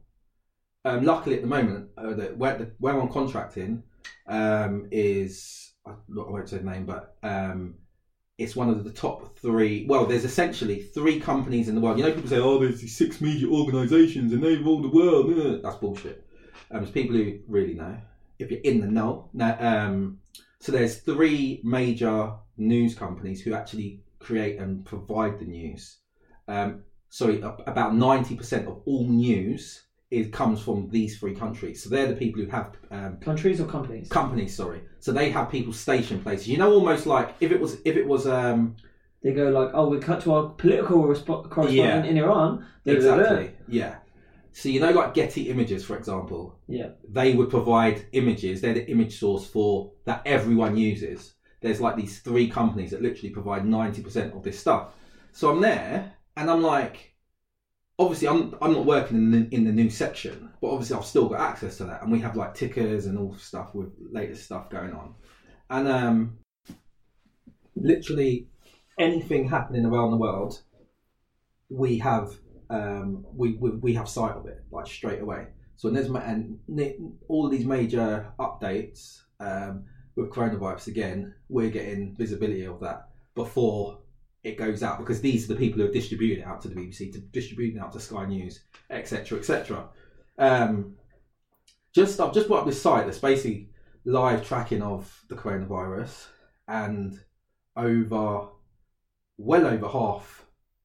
Um, 0.84 1.02
luckily, 1.04 1.36
at 1.36 1.40
the 1.40 1.46
moment, 1.48 1.88
uh, 1.96 2.12
the, 2.12 2.24
where 2.36 2.58
the, 2.58 2.72
where 2.78 3.00
I'm 3.00 3.08
contracting 3.08 3.84
um, 4.26 4.88
is 4.90 5.72
I, 5.86 5.92
I 5.92 5.94
won't 6.08 6.46
say 6.46 6.58
the 6.58 6.64
name, 6.64 6.84
but 6.84 7.16
um, 7.22 7.76
it's 8.36 8.56
one 8.56 8.68
of 8.68 8.82
the 8.82 8.90
top 8.90 9.38
three. 9.38 9.86
Well, 9.88 10.06
there's 10.06 10.24
essentially 10.24 10.82
three 10.82 11.20
companies 11.20 11.68
in 11.68 11.74
the 11.74 11.80
world. 11.80 11.98
You 11.98 12.04
know, 12.04 12.12
people 12.12 12.28
say, 12.28 12.38
"Oh, 12.38 12.58
there's 12.58 12.80
these 12.80 12.96
six 12.96 13.20
major 13.20 13.48
organisations 13.48 14.32
and 14.32 14.42
they 14.42 14.56
rule 14.56 14.82
the 14.82 14.88
world." 14.88 15.38
Uh, 15.38 15.58
That's 15.62 15.76
bullshit. 15.76 16.26
Um, 16.70 16.80
there's 16.80 16.90
people 16.90 17.16
who 17.16 17.38
really 17.46 17.74
know. 17.74 17.96
If 18.38 18.50
you're 18.50 18.60
in 18.60 18.80
the 18.80 18.88
know, 18.88 19.28
now, 19.32 19.56
um, 19.60 20.18
so 20.58 20.72
there's 20.72 20.98
three 20.98 21.60
major 21.62 22.32
news 22.56 22.94
companies 22.94 23.40
who 23.40 23.54
actually 23.54 24.02
create 24.18 24.58
and 24.58 24.84
provide 24.84 25.38
the 25.38 25.44
news. 25.44 25.98
Um, 26.48 26.82
sorry, 27.10 27.40
about 27.40 27.94
ninety 27.94 28.34
percent 28.34 28.66
of 28.66 28.82
all 28.84 29.06
news 29.06 29.84
is 30.14 30.28
comes 30.30 30.60
from 30.62 30.88
these 30.90 31.18
three 31.18 31.34
countries. 31.34 31.82
So 31.82 31.90
they're 31.90 32.06
the 32.06 32.16
people 32.16 32.42
who 32.42 32.48
have 32.50 32.68
um, 32.90 33.16
Countries 33.18 33.60
or 33.60 33.66
companies? 33.66 34.08
companies. 34.08 34.54
Sorry, 34.56 34.80
so 35.00 35.12
they 35.12 35.30
have 35.30 35.50
people 35.50 35.72
stationed 35.72 36.22
places. 36.22 36.48
You 36.48 36.58
know, 36.58 36.72
almost 36.72 37.06
like 37.06 37.34
if 37.40 37.50
it 37.52 37.60
was 37.60 37.78
if 37.84 37.96
it 37.96 38.06
was 38.06 38.26
um, 38.26 38.76
They 39.22 39.32
go 39.32 39.48
like, 39.50 39.70
oh, 39.74 39.88
we 39.88 39.98
cut 39.98 40.20
to 40.22 40.32
our 40.34 40.48
political 40.50 41.02
respo- 41.04 41.48
correspondent 41.50 42.04
Yeah. 42.04 42.10
in 42.10 42.16
Iran. 42.18 42.66
Da. 42.84 42.92
exactly 42.92 43.50
yeah. 43.68 43.96
So 44.52 44.68
you 44.68 44.78
know, 44.80 44.92
like 44.92 45.14
Getty 45.14 45.48
Images, 45.50 45.84
for 45.84 45.96
example, 45.96 46.56
Yeah. 46.68 46.90
they 47.08 47.34
would 47.34 47.50
provide 47.50 48.06
images. 48.12 48.60
They're 48.60 48.74
the 48.74 48.88
image 48.90 49.18
source 49.18 49.46
for 49.46 49.90
that 50.04 50.22
everyone 50.26 50.76
uses. 50.76 51.34
There's 51.60 51.80
like 51.80 51.96
these 51.96 52.20
three 52.20 52.48
companies 52.48 52.90
that 52.90 53.02
literally 53.02 53.30
provide 53.30 53.64
ninety 53.66 54.02
percent 54.02 54.34
of 54.34 54.42
this 54.44 54.58
stuff. 54.60 54.92
So 55.32 55.50
I'm 55.50 55.60
there, 55.60 56.12
and 56.36 56.48
I'm 56.50 56.62
like, 56.62 57.13
obviously, 57.98 58.28
I'm 58.28 58.54
I'm 58.60 58.72
not 58.72 58.86
working 58.86 59.16
in 59.16 59.30
the 59.30 59.54
in 59.54 59.64
the 59.64 59.72
news 59.72 59.96
section, 59.96 60.50
but 60.60 60.68
obviously 60.68 60.96
I've 60.96 61.04
still 61.04 61.28
got 61.28 61.40
access 61.40 61.78
to 61.78 61.84
that, 61.84 62.02
and 62.02 62.10
we 62.10 62.20
have 62.20 62.36
like 62.36 62.54
tickers 62.54 63.06
and 63.06 63.18
all 63.18 63.34
stuff 63.34 63.74
with 63.74 63.92
latest 64.10 64.44
stuff 64.44 64.70
going 64.70 64.92
on, 64.92 65.14
and 65.70 65.88
um, 65.88 66.38
literally 67.76 68.48
anything 68.98 69.48
happening 69.48 69.84
around 69.84 70.10
the 70.10 70.16
world, 70.16 70.60
we 71.68 71.98
have 71.98 72.34
um, 72.70 73.24
we, 73.34 73.52
we 73.54 73.70
we 73.70 73.94
have 73.94 74.08
sight 74.08 74.32
of 74.36 74.46
it 74.46 74.64
like 74.70 74.86
straight 74.86 75.20
away. 75.20 75.48
So 75.76 75.90
there's 75.90 76.08
and 76.08 76.58
all 77.28 77.48
these 77.48 77.66
major 77.66 78.32
updates 78.38 79.22
um, 79.40 79.84
with 80.16 80.30
coronavirus 80.30 80.88
again, 80.88 81.34
we're 81.48 81.70
getting 81.70 82.14
visibility 82.16 82.64
of 82.64 82.80
that 82.80 83.08
before 83.34 83.98
it 84.44 84.58
goes 84.58 84.82
out 84.82 84.98
because 84.98 85.20
these 85.20 85.44
are 85.44 85.54
the 85.54 85.58
people 85.58 85.80
who 85.80 85.88
are 85.88 85.92
distributing 85.92 86.44
it 86.44 86.46
out 86.46 86.60
to 86.62 86.68
the 86.68 86.74
BBC, 86.74 87.12
to 87.12 87.18
distributing 87.18 87.78
it 87.78 87.82
out 87.82 87.92
to 87.92 88.00
Sky 88.00 88.26
News, 88.26 88.60
etc., 88.90 89.38
etc. 89.38 89.88
Um, 90.38 90.96
just 91.94 92.20
I've 92.20 92.34
just 92.34 92.48
brought 92.48 92.60
up 92.60 92.66
this 92.66 92.80
site 92.80 93.06
that's 93.06 93.18
basically 93.18 93.70
live 94.04 94.46
tracking 94.46 94.82
of 94.82 95.24
the 95.28 95.34
coronavirus, 95.34 96.26
and 96.68 97.18
over 97.76 98.48
well 99.38 99.66
over 99.66 99.88
half 99.88 100.44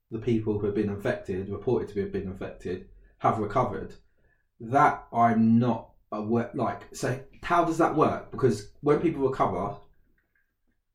the 0.10 0.19
people 0.19 0.58
who 0.58 0.65
have 0.65 0.76
been 0.76 0.89
infected, 0.89 1.50
reported 1.50 1.89
to 1.89 2.02
have 2.02 2.12
been 2.12 2.24
infected, 2.24 2.88
have 3.19 3.39
recovered. 3.39 3.93
That 4.62 5.06
I'm 5.13 5.60
not 5.60 5.89
aware. 6.12 6.50
Like, 6.54 6.84
so 6.93 7.19
how 7.43 7.65
does 7.65 7.78
that 7.78 7.95
work? 7.95 8.32
Because 8.32 8.72
when 8.82 9.00
people 9.00 9.28
recover, 9.28 9.76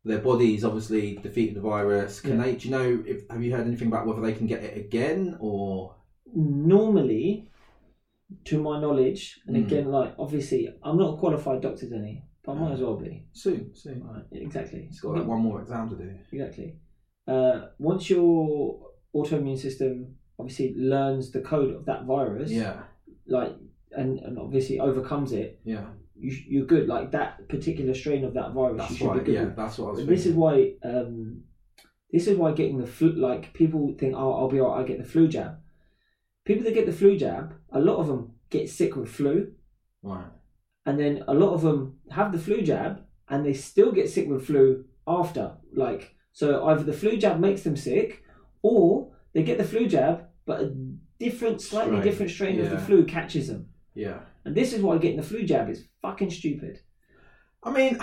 their 0.04 0.18
bodies 0.20 0.64
obviously 0.64 1.16
defeated 1.16 1.56
the 1.56 1.60
virus. 1.60 2.20
Can 2.20 2.36
Yeah. 2.36 2.42
they? 2.44 2.56
Do 2.56 2.68
you 2.68 2.74
know? 2.76 3.02
If 3.06 3.28
have 3.30 3.42
you 3.42 3.52
heard 3.54 3.66
anything 3.66 3.88
about 3.88 4.06
whether 4.06 4.20
they 4.20 4.32
can 4.34 4.46
get 4.46 4.62
it 4.62 4.76
again 4.76 5.36
or? 5.40 5.94
Normally, 6.34 7.50
to 8.44 8.60
my 8.60 8.80
knowledge, 8.80 9.40
and 9.46 9.56
Mm. 9.56 9.64
again, 9.66 9.90
like 9.90 10.14
obviously, 10.18 10.68
I'm 10.82 10.98
not 10.98 11.14
a 11.14 11.16
qualified 11.16 11.60
doctor, 11.62 11.88
Denny, 11.88 12.24
but 12.42 12.52
I 12.52 12.58
might 12.60 12.72
as 12.72 12.80
well 12.80 12.96
be. 12.96 13.26
Soon, 13.32 13.74
soon. 13.74 14.02
Right, 14.04 14.24
exactly. 14.32 14.86
It's 14.90 15.00
got 15.00 15.16
like 15.16 15.26
one 15.26 15.40
more 15.40 15.60
exam 15.62 15.88
to 15.90 15.96
do. 15.96 16.10
Exactly. 16.32 16.76
Uh, 17.26 17.68
once 17.78 18.10
your 18.10 18.90
autoimmune 19.14 19.58
system 19.58 20.16
obviously 20.38 20.74
learns 20.76 21.30
the 21.30 21.40
code 21.40 21.72
of 21.74 21.84
that 21.86 22.04
virus, 22.04 22.50
Yeah, 22.50 22.82
like 23.26 23.54
and, 23.92 24.18
and 24.18 24.38
obviously 24.38 24.80
overcomes 24.80 25.32
it, 25.32 25.60
yeah. 25.64 25.86
You, 26.24 26.36
you're 26.48 26.66
good. 26.66 26.88
Like 26.88 27.12
that 27.12 27.48
particular 27.48 27.94
strain 27.94 28.24
of 28.24 28.34
that 28.34 28.52
virus, 28.52 28.72
you 28.72 28.78
That's 28.78 28.96
should 28.96 29.08
right. 29.08 29.18
be 29.18 29.24
good. 29.26 29.34
Yeah, 29.34 29.44
with. 29.44 29.56
that's 29.56 29.78
what 29.78 29.86
I 29.88 29.90
was. 29.90 30.00
And 30.00 30.08
this 30.08 30.26
is 30.26 30.34
why 30.34 30.72
um, 30.82 31.42
this 32.12 32.26
is 32.26 32.36
why 32.36 32.52
getting 32.52 32.78
the 32.78 32.86
flu 32.86 33.12
like 33.12 33.52
people 33.52 33.94
think 33.98 34.14
oh 34.16 34.32
I'll 34.32 34.48
be 34.48 34.60
alright 34.60 34.84
I 34.84 34.88
get 34.88 34.98
the 34.98 35.08
flu 35.14 35.28
jab. 35.28 35.58
People 36.44 36.64
that 36.64 36.74
get 36.74 36.86
the 36.86 36.92
flu 36.92 37.16
jab, 37.16 37.54
a 37.72 37.80
lot 37.80 37.96
of 37.96 38.06
them 38.06 38.32
get 38.50 38.68
sick 38.68 38.96
with 38.96 39.08
flu, 39.10 39.52
Right. 40.02 40.26
and 40.86 40.98
then 41.00 41.24
a 41.26 41.34
lot 41.34 41.54
of 41.54 41.62
them 41.62 41.98
have 42.10 42.32
the 42.32 42.38
flu 42.38 42.60
jab 42.62 43.02
and 43.28 43.44
they 43.46 43.54
still 43.54 43.90
get 43.92 44.10
sick 44.10 44.28
with 44.28 44.46
flu 44.46 44.84
after. 45.06 45.52
Like 45.74 46.14
so, 46.32 46.64
either 46.66 46.82
the 46.84 46.92
flu 46.92 47.16
jab 47.16 47.40
makes 47.40 47.62
them 47.62 47.76
sick, 47.76 48.22
or 48.62 49.12
they 49.32 49.42
get 49.42 49.58
the 49.58 49.64
flu 49.64 49.86
jab 49.86 50.26
but 50.46 50.60
a 50.60 50.74
different, 51.18 51.62
slightly 51.62 51.92
Strain, 51.96 52.02
different 52.02 52.30
strain 52.32 52.60
of 52.60 52.70
the 52.70 52.78
flu 52.78 53.04
catches 53.04 53.48
them. 53.48 53.68
Yeah. 53.94 54.18
And 54.44 54.54
this 54.54 54.72
is 54.72 54.82
why 54.82 54.98
getting 54.98 55.16
the 55.16 55.22
flu 55.22 55.44
jab 55.44 55.68
is 55.70 55.84
fucking 56.02 56.30
stupid. 56.30 56.80
I 57.62 57.70
mean, 57.72 57.98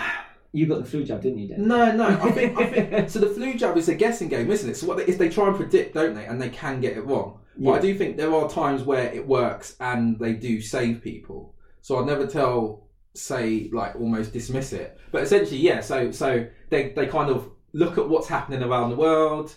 You 0.52 0.66
got 0.66 0.80
the 0.80 0.90
flu 0.90 1.04
jab, 1.04 1.22
didn't 1.22 1.38
you, 1.38 1.48
Dan? 1.48 1.66
no, 1.68 1.92
no. 1.92 2.06
I 2.08 2.30
think, 2.32 2.58
I 2.58 2.66
think 2.66 3.10
so. 3.10 3.20
The 3.20 3.28
flu 3.28 3.54
jab 3.54 3.76
is 3.76 3.88
a 3.88 3.94
guessing 3.94 4.28
game, 4.28 4.50
isn't 4.50 4.68
it? 4.68 4.76
So 4.76 4.86
what 4.86 4.96
they, 4.98 5.04
is 5.04 5.18
they 5.18 5.28
try 5.28 5.46
and 5.48 5.56
predict, 5.56 5.94
don't 5.94 6.14
they? 6.14 6.26
And 6.26 6.40
they 6.42 6.50
can 6.50 6.80
get 6.80 6.96
it 6.96 7.02
wrong. 7.06 7.38
But 7.56 7.72
I 7.72 7.78
do 7.80 7.94
think 7.96 8.16
there 8.16 8.34
are 8.34 8.48
times 8.48 8.82
where 8.82 9.12
it 9.12 9.26
works 9.26 9.76
and 9.78 10.18
they 10.18 10.32
do 10.32 10.60
save 10.62 11.02
people. 11.02 11.54
So 11.82 11.98
I'd 11.98 12.06
never 12.06 12.26
tell, 12.26 12.88
say, 13.14 13.68
like 13.72 13.94
almost 13.96 14.32
dismiss 14.32 14.72
it. 14.72 14.98
But 15.12 15.22
essentially, 15.22 15.58
yeah. 15.60 15.80
So 15.80 16.10
so 16.10 16.46
they 16.70 16.92
they 16.92 17.06
kind 17.06 17.30
of 17.30 17.50
look 17.74 17.98
at 17.98 18.08
what's 18.08 18.26
happening 18.26 18.62
around 18.62 18.90
the 18.90 18.96
world. 18.96 19.54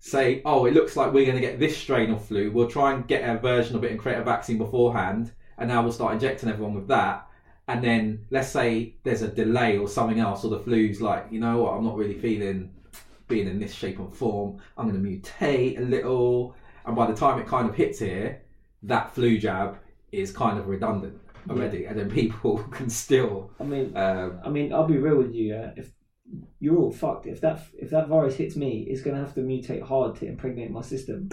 Say, 0.00 0.42
oh, 0.44 0.66
it 0.66 0.74
looks 0.74 0.96
like 0.96 1.12
we're 1.12 1.26
going 1.26 1.36
to 1.36 1.46
get 1.46 1.58
this 1.58 1.76
strain 1.76 2.10
of 2.10 2.24
flu. 2.24 2.50
We'll 2.50 2.68
try 2.70 2.92
and 2.92 3.06
get 3.06 3.28
a 3.28 3.38
version 3.38 3.76
of 3.76 3.84
it 3.84 3.90
and 3.90 4.00
create 4.00 4.18
a 4.18 4.24
vaccine 4.24 4.56
beforehand, 4.58 5.32
and 5.60 5.68
now 5.68 5.82
we'll 5.82 5.92
start 5.92 6.14
injecting 6.14 6.48
everyone 6.48 6.74
with 6.74 6.88
that. 6.88 7.28
And 7.68 7.84
then 7.84 8.26
let's 8.30 8.48
say 8.48 8.96
there's 9.04 9.22
a 9.22 9.28
delay 9.28 9.78
or 9.78 9.88
something 9.88 10.18
else, 10.18 10.44
or 10.44 10.50
the 10.50 10.58
flu's 10.58 11.00
like, 11.00 11.26
you 11.30 11.38
know 11.38 11.62
what, 11.62 11.74
I'm 11.74 11.84
not 11.84 11.96
really 11.96 12.18
feeling 12.18 12.72
being 13.28 13.46
in 13.46 13.60
this 13.60 13.72
shape 13.72 14.00
and 14.00 14.12
form. 14.12 14.58
I'm 14.76 14.90
going 14.90 15.00
to 15.00 15.08
mutate 15.08 15.78
a 15.78 15.82
little, 15.82 16.56
and 16.84 16.96
by 16.96 17.06
the 17.06 17.14
time 17.14 17.38
it 17.38 17.46
kind 17.46 17.68
of 17.68 17.76
hits 17.76 18.00
here, 18.00 18.42
that 18.82 19.14
flu 19.14 19.38
jab 19.38 19.78
is 20.10 20.32
kind 20.32 20.58
of 20.58 20.66
redundant 20.66 21.16
already, 21.48 21.84
and 21.84 21.96
then 21.98 22.10
people 22.10 22.58
can 22.72 22.90
still. 22.90 23.52
I 23.60 23.64
mean, 23.64 23.96
Um, 23.96 24.40
I 24.44 24.48
mean, 24.48 24.72
I'll 24.72 24.88
be 24.88 24.98
real 24.98 25.16
with 25.18 25.32
you. 25.32 25.54
Yeah? 25.54 25.70
If 25.76 25.92
you're 26.60 26.76
all 26.76 26.92
fucked, 26.92 27.26
if 27.26 27.40
that 27.40 27.62
if 27.78 27.90
that 27.90 28.08
virus 28.08 28.36
hits 28.36 28.56
me, 28.56 28.86
it's 28.88 29.02
gonna 29.02 29.18
have 29.18 29.34
to 29.34 29.40
mutate 29.40 29.82
hard 29.82 30.16
to 30.16 30.26
impregnate 30.26 30.70
my 30.70 30.82
system, 30.82 31.30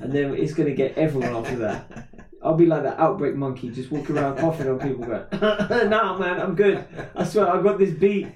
and 0.00 0.12
then 0.12 0.34
it's 0.34 0.54
gonna 0.54 0.74
get 0.74 0.96
everyone 0.96 1.34
after 1.34 1.56
that. 1.56 2.08
I'll 2.42 2.54
be 2.54 2.66
like 2.66 2.84
that 2.84 2.98
outbreak 3.00 3.34
monkey, 3.34 3.68
just 3.70 3.90
walking 3.90 4.16
around 4.16 4.38
coughing 4.38 4.68
on 4.68 4.78
people. 4.78 5.04
Going, 5.04 5.26
nah, 5.90 6.16
man, 6.16 6.40
I'm 6.40 6.54
good. 6.54 6.86
I 7.16 7.24
swear, 7.24 7.52
I 7.52 7.60
got 7.60 7.78
this 7.78 7.90
beat. 7.90 8.28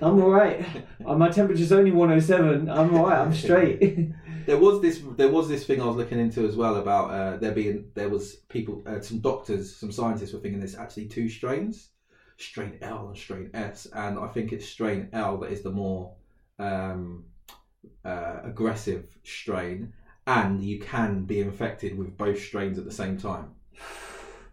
I'm 0.00 0.22
all 0.22 0.30
right. 0.30 0.64
Uh, 1.04 1.16
My 1.16 1.28
temperature's 1.28 1.72
only 1.72 1.90
107. 1.90 2.70
I'm 2.70 2.96
all 2.96 3.08
right. 3.08 3.18
I'm 3.18 3.34
straight. 3.34 4.12
There 4.46 4.56
was 4.56 4.80
this. 4.80 5.02
There 5.18 5.28
was 5.28 5.46
this 5.46 5.66
thing 5.66 5.82
I 5.82 5.84
was 5.84 5.96
looking 5.96 6.18
into 6.18 6.48
as 6.48 6.56
well 6.56 6.76
about 6.76 7.10
uh, 7.10 7.36
there 7.36 7.52
being 7.52 7.90
there 7.94 8.08
was 8.08 8.36
people, 8.48 8.82
uh, 8.86 8.98
some 9.00 9.18
doctors, 9.18 9.76
some 9.76 9.92
scientists 9.92 10.32
were 10.32 10.38
thinking 10.38 10.58
there's 10.58 10.74
actually 10.74 11.04
two 11.04 11.28
strains, 11.28 11.90
strain 12.38 12.78
L 12.80 13.08
and 13.08 13.16
strain 13.16 13.50
S, 13.52 13.86
and 13.92 14.18
I 14.18 14.28
think 14.28 14.52
it's 14.52 14.66
strain 14.66 15.08
L 15.12 15.36
that 15.38 15.52
is 15.52 15.62
the 15.62 15.70
more 15.70 16.14
um, 16.58 17.24
uh, 18.04 18.38
aggressive 18.44 19.06
strain, 19.24 19.92
and 20.26 20.62
you 20.62 20.78
can 20.78 21.24
be 21.24 21.40
infected 21.40 21.98
with 21.98 22.16
both 22.16 22.40
strains 22.40 22.78
at 22.78 22.84
the 22.84 22.92
same 22.92 23.18
time. 23.18 23.50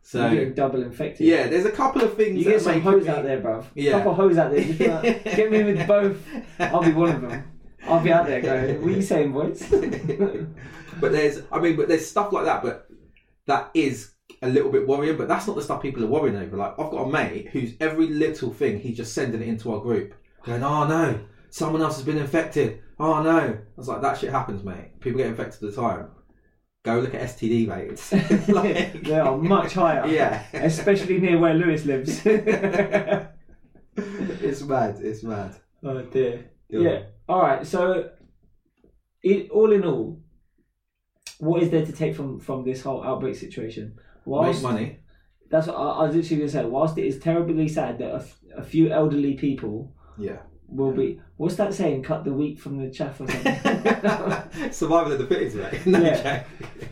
So 0.07 0.29
You're 0.29 0.51
double 0.51 0.83
infected. 0.83 1.25
yeah, 1.25 1.47
there's 1.47 1.65
a 1.65 1.71
couple 1.71 2.03
of 2.03 2.15
things. 2.15 2.37
You 2.37 2.43
get 2.43 2.61
some 2.61 2.79
hoes 2.79 3.05
me- 3.05 3.09
out 3.09 3.23
there, 3.23 3.41
bruv. 3.41 3.65
Yeah. 3.73 3.93
couple 3.93 4.11
of 4.11 4.17
hoes 4.17 4.37
out 4.37 4.51
there. 4.51 4.61
Like, 4.61 5.23
get 5.35 5.49
me 5.49 5.63
with 5.63 5.87
both. 5.87 6.23
I'll 6.59 6.83
be 6.83 6.91
one 6.91 7.15
of 7.15 7.21
them. 7.21 7.43
I'll 7.87 8.03
be 8.03 8.11
out 8.11 8.27
there 8.27 8.39
going, 8.39 8.81
what 8.83 8.91
are 8.93 8.95
you 8.95 9.01
saying, 9.01 9.31
boys? 9.33 9.67
but 10.99 11.11
there's, 11.11 11.41
I 11.51 11.59
mean, 11.59 11.75
but 11.75 11.87
there's 11.87 12.05
stuff 12.05 12.31
like 12.31 12.45
that, 12.45 12.61
but 12.61 12.87
that 13.47 13.71
is 13.73 14.11
a 14.41 14.49
little 14.49 14.71
bit 14.71 14.87
worrying. 14.87 15.17
But 15.17 15.27
that's 15.27 15.47
not 15.47 15.55
the 15.55 15.61
stuff 15.63 15.81
people 15.81 16.03
are 16.03 16.07
worrying 16.07 16.35
over. 16.37 16.57
Like 16.57 16.71
I've 16.79 16.91
got 16.91 17.03
a 17.07 17.09
mate 17.09 17.49
who's 17.49 17.73
every 17.79 18.07
little 18.07 18.51
thing 18.51 18.79
he's 18.79 18.97
just 18.97 19.13
sending 19.13 19.41
it 19.41 19.47
into 19.47 19.71
our 19.73 19.79
group, 19.81 20.13
going, 20.45 20.63
"Oh 20.63 20.85
no, 20.87 21.19
someone 21.49 21.81
else 21.81 21.95
has 21.97 22.05
been 22.05 22.17
infected. 22.17 22.81
Oh 22.99 23.21
no." 23.21 23.37
I 23.39 23.57
was 23.75 23.87
like, 23.87 24.01
"That 24.01 24.17
shit 24.17 24.31
happens, 24.31 24.63
mate. 24.63 24.99
People 24.99 25.17
get 25.19 25.27
infected 25.27 25.63
all 25.63 25.69
the 25.69 25.75
time. 25.75 26.07
Go 26.83 26.99
look 26.99 27.15
at 27.15 27.21
STD 27.21 27.67
rates. 27.67 28.11
like, 28.49 29.01
they 29.03 29.19
are 29.19 29.35
much 29.37 29.73
higher. 29.73 30.05
yeah, 30.11 30.43
Especially 30.53 31.17
near 31.19 31.39
where 31.39 31.55
Lewis 31.55 31.83
lives. 31.83 32.21
it's 33.97 34.61
mad. 34.61 34.97
It's 35.01 35.23
mad. 35.23 35.55
oh 35.83 36.01
dear. 36.03 36.51
Go 36.71 36.79
Yeah. 36.81 36.89
on. 36.91 37.05
All 37.27 37.41
right. 37.41 37.65
So, 37.65 38.11
it, 39.23 39.49
all 39.49 39.71
in 39.71 39.83
all, 39.83 40.21
what 41.39 41.63
is 41.63 41.69
there 41.71 41.85
to 41.85 41.91
take 41.91 42.15
from 42.15 42.39
from 42.39 42.63
this 42.63 42.83
whole 42.83 43.03
outbreak 43.03 43.35
situation? 43.35 43.97
Make 44.25 44.61
money. 44.61 44.99
That's 45.49 45.67
what 45.67 45.75
I, 45.75 45.83
I 45.83 46.07
was 46.07 46.15
literally 46.15 46.37
going 46.37 46.47
to 46.47 46.53
say. 46.53 46.65
Whilst 46.65 46.97
it 46.97 47.05
is 47.05 47.19
terribly 47.19 47.67
sad 47.67 47.99
that 47.99 48.11
a, 48.11 48.15
f- 48.15 48.39
a 48.57 48.63
few 48.63 48.91
elderly 48.91 49.35
people 49.35 49.93
Yeah. 50.17 50.39
will 50.67 50.91
be. 50.91 51.21
What's 51.37 51.55
that 51.55 51.73
saying? 51.73 52.03
Cut 52.03 52.23
the 52.23 52.33
wheat 52.33 52.59
from 52.59 52.77
the 52.77 52.89
chaff 52.89 53.19
or 53.21 53.27
something. 53.27 53.53
Survival 54.71 55.11
of 55.13 55.19
the 55.19 55.27
fittest, 55.27 55.55
mate. 55.57 55.85
No 55.85 55.99
Yeah. 56.01 56.43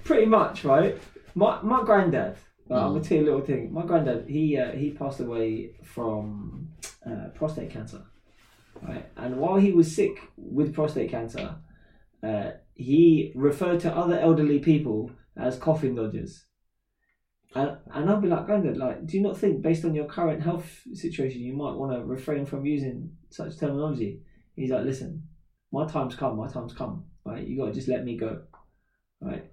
Pretty 0.04 0.26
much, 0.28 0.64
right? 0.64 0.98
My 1.36 1.62
my 1.62 1.82
granddad. 1.84 2.36
uh, 2.70 2.76
I'm 2.76 2.92
Mm. 2.92 2.94
gonna 2.94 3.04
tell 3.04 3.18
you 3.18 3.24
a 3.24 3.30
little 3.30 3.42
thing. 3.42 3.74
My 3.74 3.84
granddad, 3.86 4.28
he 4.30 4.58
uh, 4.58 4.72
he 4.72 4.92
passed 4.92 5.20
away 5.20 5.72
from 5.84 6.70
uh, 7.10 7.30
prostate 7.34 7.72
cancer, 7.72 8.02
right? 8.88 9.06
And 9.18 9.38
while 9.38 9.56
he 9.56 9.72
was 9.72 9.94
sick 9.96 10.16
with 10.38 10.74
prostate 10.74 11.10
cancer, 11.10 11.56
uh, 12.22 12.52
he 12.76 13.32
referred 13.36 13.80
to 13.82 13.96
other 13.96 14.20
elderly 14.20 14.60
people 14.60 15.12
as 15.36 15.58
coffin 15.58 15.96
dodgers. 15.96 16.46
And, 17.56 17.78
and 17.94 18.10
I'll 18.10 18.22
be 18.22 18.28
like, 18.28 18.46
Granddad, 18.46 18.78
like, 18.78 19.06
do 19.06 19.18
you 19.18 19.24
not 19.24 19.38
think, 19.38 19.62
based 19.62 19.86
on 19.86 19.94
your 19.94 20.06
current 20.06 20.42
health 20.42 20.82
situation, 20.94 21.42
you 21.42 21.54
might 21.54 21.76
want 21.76 21.94
to 21.94 22.04
refrain 22.04 22.46
from 22.46 22.66
using 22.66 23.12
such 23.30 23.60
terminology? 23.60 24.22
He's 24.56 24.72
like, 24.72 24.86
listen, 24.86 25.24
my 25.72 25.86
time's 25.86 26.16
come, 26.16 26.38
my 26.38 26.48
time's 26.48 26.74
come, 26.74 27.06
right? 27.26 27.46
You 27.46 27.58
got 27.58 27.68
to 27.68 27.74
just 27.74 27.88
let 27.88 28.04
me 28.04 28.18
go, 28.18 28.42
right? 29.22 29.46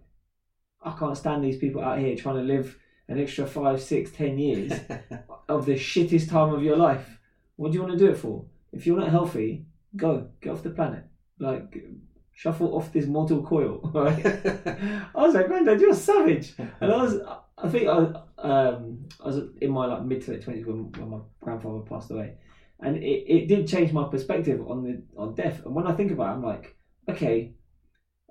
I 0.82 0.96
can't 0.98 1.16
stand 1.16 1.44
these 1.44 1.58
people 1.58 1.82
out 1.82 1.98
here 1.98 2.16
trying 2.16 2.36
to 2.36 2.42
live 2.42 2.78
an 3.08 3.20
extra 3.20 3.46
five, 3.46 3.82
six, 3.82 4.10
ten 4.10 4.38
years 4.38 4.72
of 5.48 5.66
the 5.66 5.74
shittest 5.74 6.30
time 6.30 6.54
of 6.54 6.62
your 6.62 6.76
life. 6.76 7.18
What 7.56 7.72
do 7.72 7.78
you 7.78 7.82
want 7.82 7.98
to 7.98 8.04
do 8.04 8.10
it 8.10 8.16
for? 8.16 8.46
If 8.72 8.86
you're 8.86 8.98
not 8.98 9.10
healthy, 9.10 9.66
go, 9.96 10.28
get 10.40 10.52
off 10.52 10.62
the 10.62 10.70
planet. 10.70 11.04
Like, 11.38 11.84
shuffle 12.32 12.74
off 12.74 12.92
this 12.92 13.06
mortal 13.06 13.42
coil, 13.42 13.80
right? 13.94 14.24
I 15.14 15.22
was 15.22 15.34
like, 15.34 15.46
Granddad, 15.46 15.80
you're 15.80 15.94
savage. 15.94 16.54
And 16.58 16.92
I 16.92 16.96
was, 16.96 17.20
I 17.62 17.68
think 17.68 17.88
I, 17.88 17.96
um, 18.38 19.06
I 19.22 19.26
was 19.26 19.40
in 19.60 19.70
my 19.70 19.86
like 19.86 20.04
mid 20.04 20.22
to 20.22 20.32
late 20.32 20.42
twenties 20.42 20.66
when, 20.66 20.90
when 20.92 21.10
my 21.10 21.18
grandfather 21.40 21.80
passed 21.80 22.10
away, 22.10 22.34
and 22.80 22.96
it, 22.96 23.24
it 23.36 23.48
did 23.48 23.68
change 23.68 23.92
my 23.92 24.08
perspective 24.08 24.60
on 24.66 24.82
the 24.84 25.02
on 25.16 25.34
death. 25.34 25.64
And 25.64 25.74
when 25.74 25.86
I 25.86 25.92
think 25.94 26.10
about 26.12 26.28
it, 26.30 26.34
I'm 26.36 26.42
like, 26.42 26.76
okay, 27.08 27.54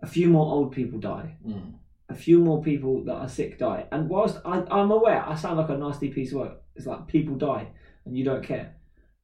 a 0.02 0.08
few 0.08 0.30
more 0.30 0.52
old 0.52 0.72
people 0.72 1.00
die, 1.00 1.36
Mm. 1.46 1.74
a 2.10 2.16
few 2.16 2.40
more 2.40 2.62
people 2.64 3.04
that 3.06 3.16
are 3.16 3.30
sick 3.30 3.60
die. 3.60 3.86
And 3.92 4.10
whilst 4.10 4.38
I, 4.46 4.64
I'm 4.72 4.92
aware, 4.92 5.24
I 5.28 5.36
sound 5.36 5.58
like 5.60 5.70
a 5.70 5.78
nasty 5.78 6.10
piece 6.10 6.32
of 6.34 6.40
work. 6.40 6.62
It's 6.76 6.88
like 6.88 7.08
people 7.08 7.36
die 7.36 7.68
and 8.06 8.18
you 8.18 8.24
don't 8.24 8.44
care. 8.44 8.76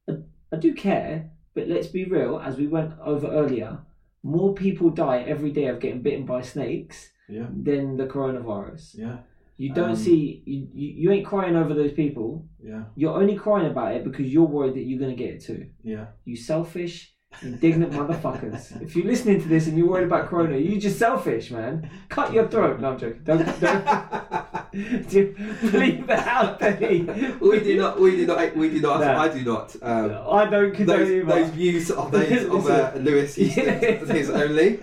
I, 0.08 0.12
I 0.52 0.56
do 0.56 0.72
care, 0.74 1.30
but 1.54 1.68
let's 1.68 1.86
be 1.88 2.04
real. 2.04 2.38
As 2.38 2.56
we 2.56 2.66
went 2.68 2.92
over 3.04 3.28
earlier, 3.28 3.78
more 4.22 4.54
people 4.54 4.90
die 4.90 5.22
every 5.26 5.50
day 5.50 5.66
of 5.66 5.80
getting 5.80 6.02
bitten 6.02 6.26
by 6.26 6.42
snakes 6.42 7.10
Yeah. 7.28 7.46
than 7.50 7.96
the 7.96 8.06
coronavirus. 8.06 8.98
Yeah. 8.98 9.18
You 9.58 9.72
don't 9.72 9.90
Um, 9.90 9.96
see, 9.96 10.42
you, 10.44 10.68
you, 10.74 10.88
you 11.00 11.10
ain't 11.12 11.26
crying 11.26 11.56
over 11.56 11.72
those 11.74 11.92
people. 11.92 12.46
Yeah. 12.62 12.84
You're 12.94 13.16
only 13.16 13.36
crying 13.36 13.70
about 13.70 13.94
it 13.94 14.04
because 14.04 14.26
you're 14.32 14.44
worried 14.44 14.74
that 14.74 14.82
you're 14.82 14.98
going 14.98 15.16
to 15.16 15.22
get 15.22 15.34
it 15.34 15.40
too. 15.42 15.66
Yeah. 15.82 16.06
You 16.24 16.36
selfish, 16.36 17.14
indignant 17.42 17.92
motherfuckers. 17.92 18.80
If 18.86 18.94
you're 18.94 19.06
listening 19.06 19.40
to 19.40 19.48
this 19.48 19.66
and 19.66 19.76
you're 19.78 19.88
worried 19.88 20.06
about 20.06 20.28
corona, 20.28 20.58
you're 20.58 20.80
just 20.80 20.98
selfish, 20.98 21.50
man. 21.50 21.88
Cut 22.08 22.32
your 22.32 22.48
throat. 22.48 22.80
No, 22.80 22.90
I'm 22.90 22.98
joking. 22.98 23.22
Don't, 23.24 23.60
don't. 23.60 23.84
Leave 25.72 26.06
that 26.06 26.28
out 26.28 26.58
there. 26.58 26.76
we 27.40 27.60
do 27.60 27.78
not. 27.78 27.98
We 27.98 28.10
do 28.16 28.26
not. 28.26 28.54
We 28.54 28.68
do 28.68 28.80
not. 28.80 29.00
No. 29.00 29.16
I 29.16 29.28
do 29.28 29.42
not. 29.42 29.74
Um, 29.80 30.18
I 30.30 30.44
don't 30.44 30.74
condone 30.74 30.98
those, 30.98 31.10
either. 31.10 31.24
those 31.24 31.50
views 31.50 31.90
of 31.90 32.10
those 32.12 32.44
of 32.50 32.66
uh, 32.68 32.92
Lewis 32.96 33.38
Easton, 33.38 33.78
his 34.08 34.28
only. 34.28 34.80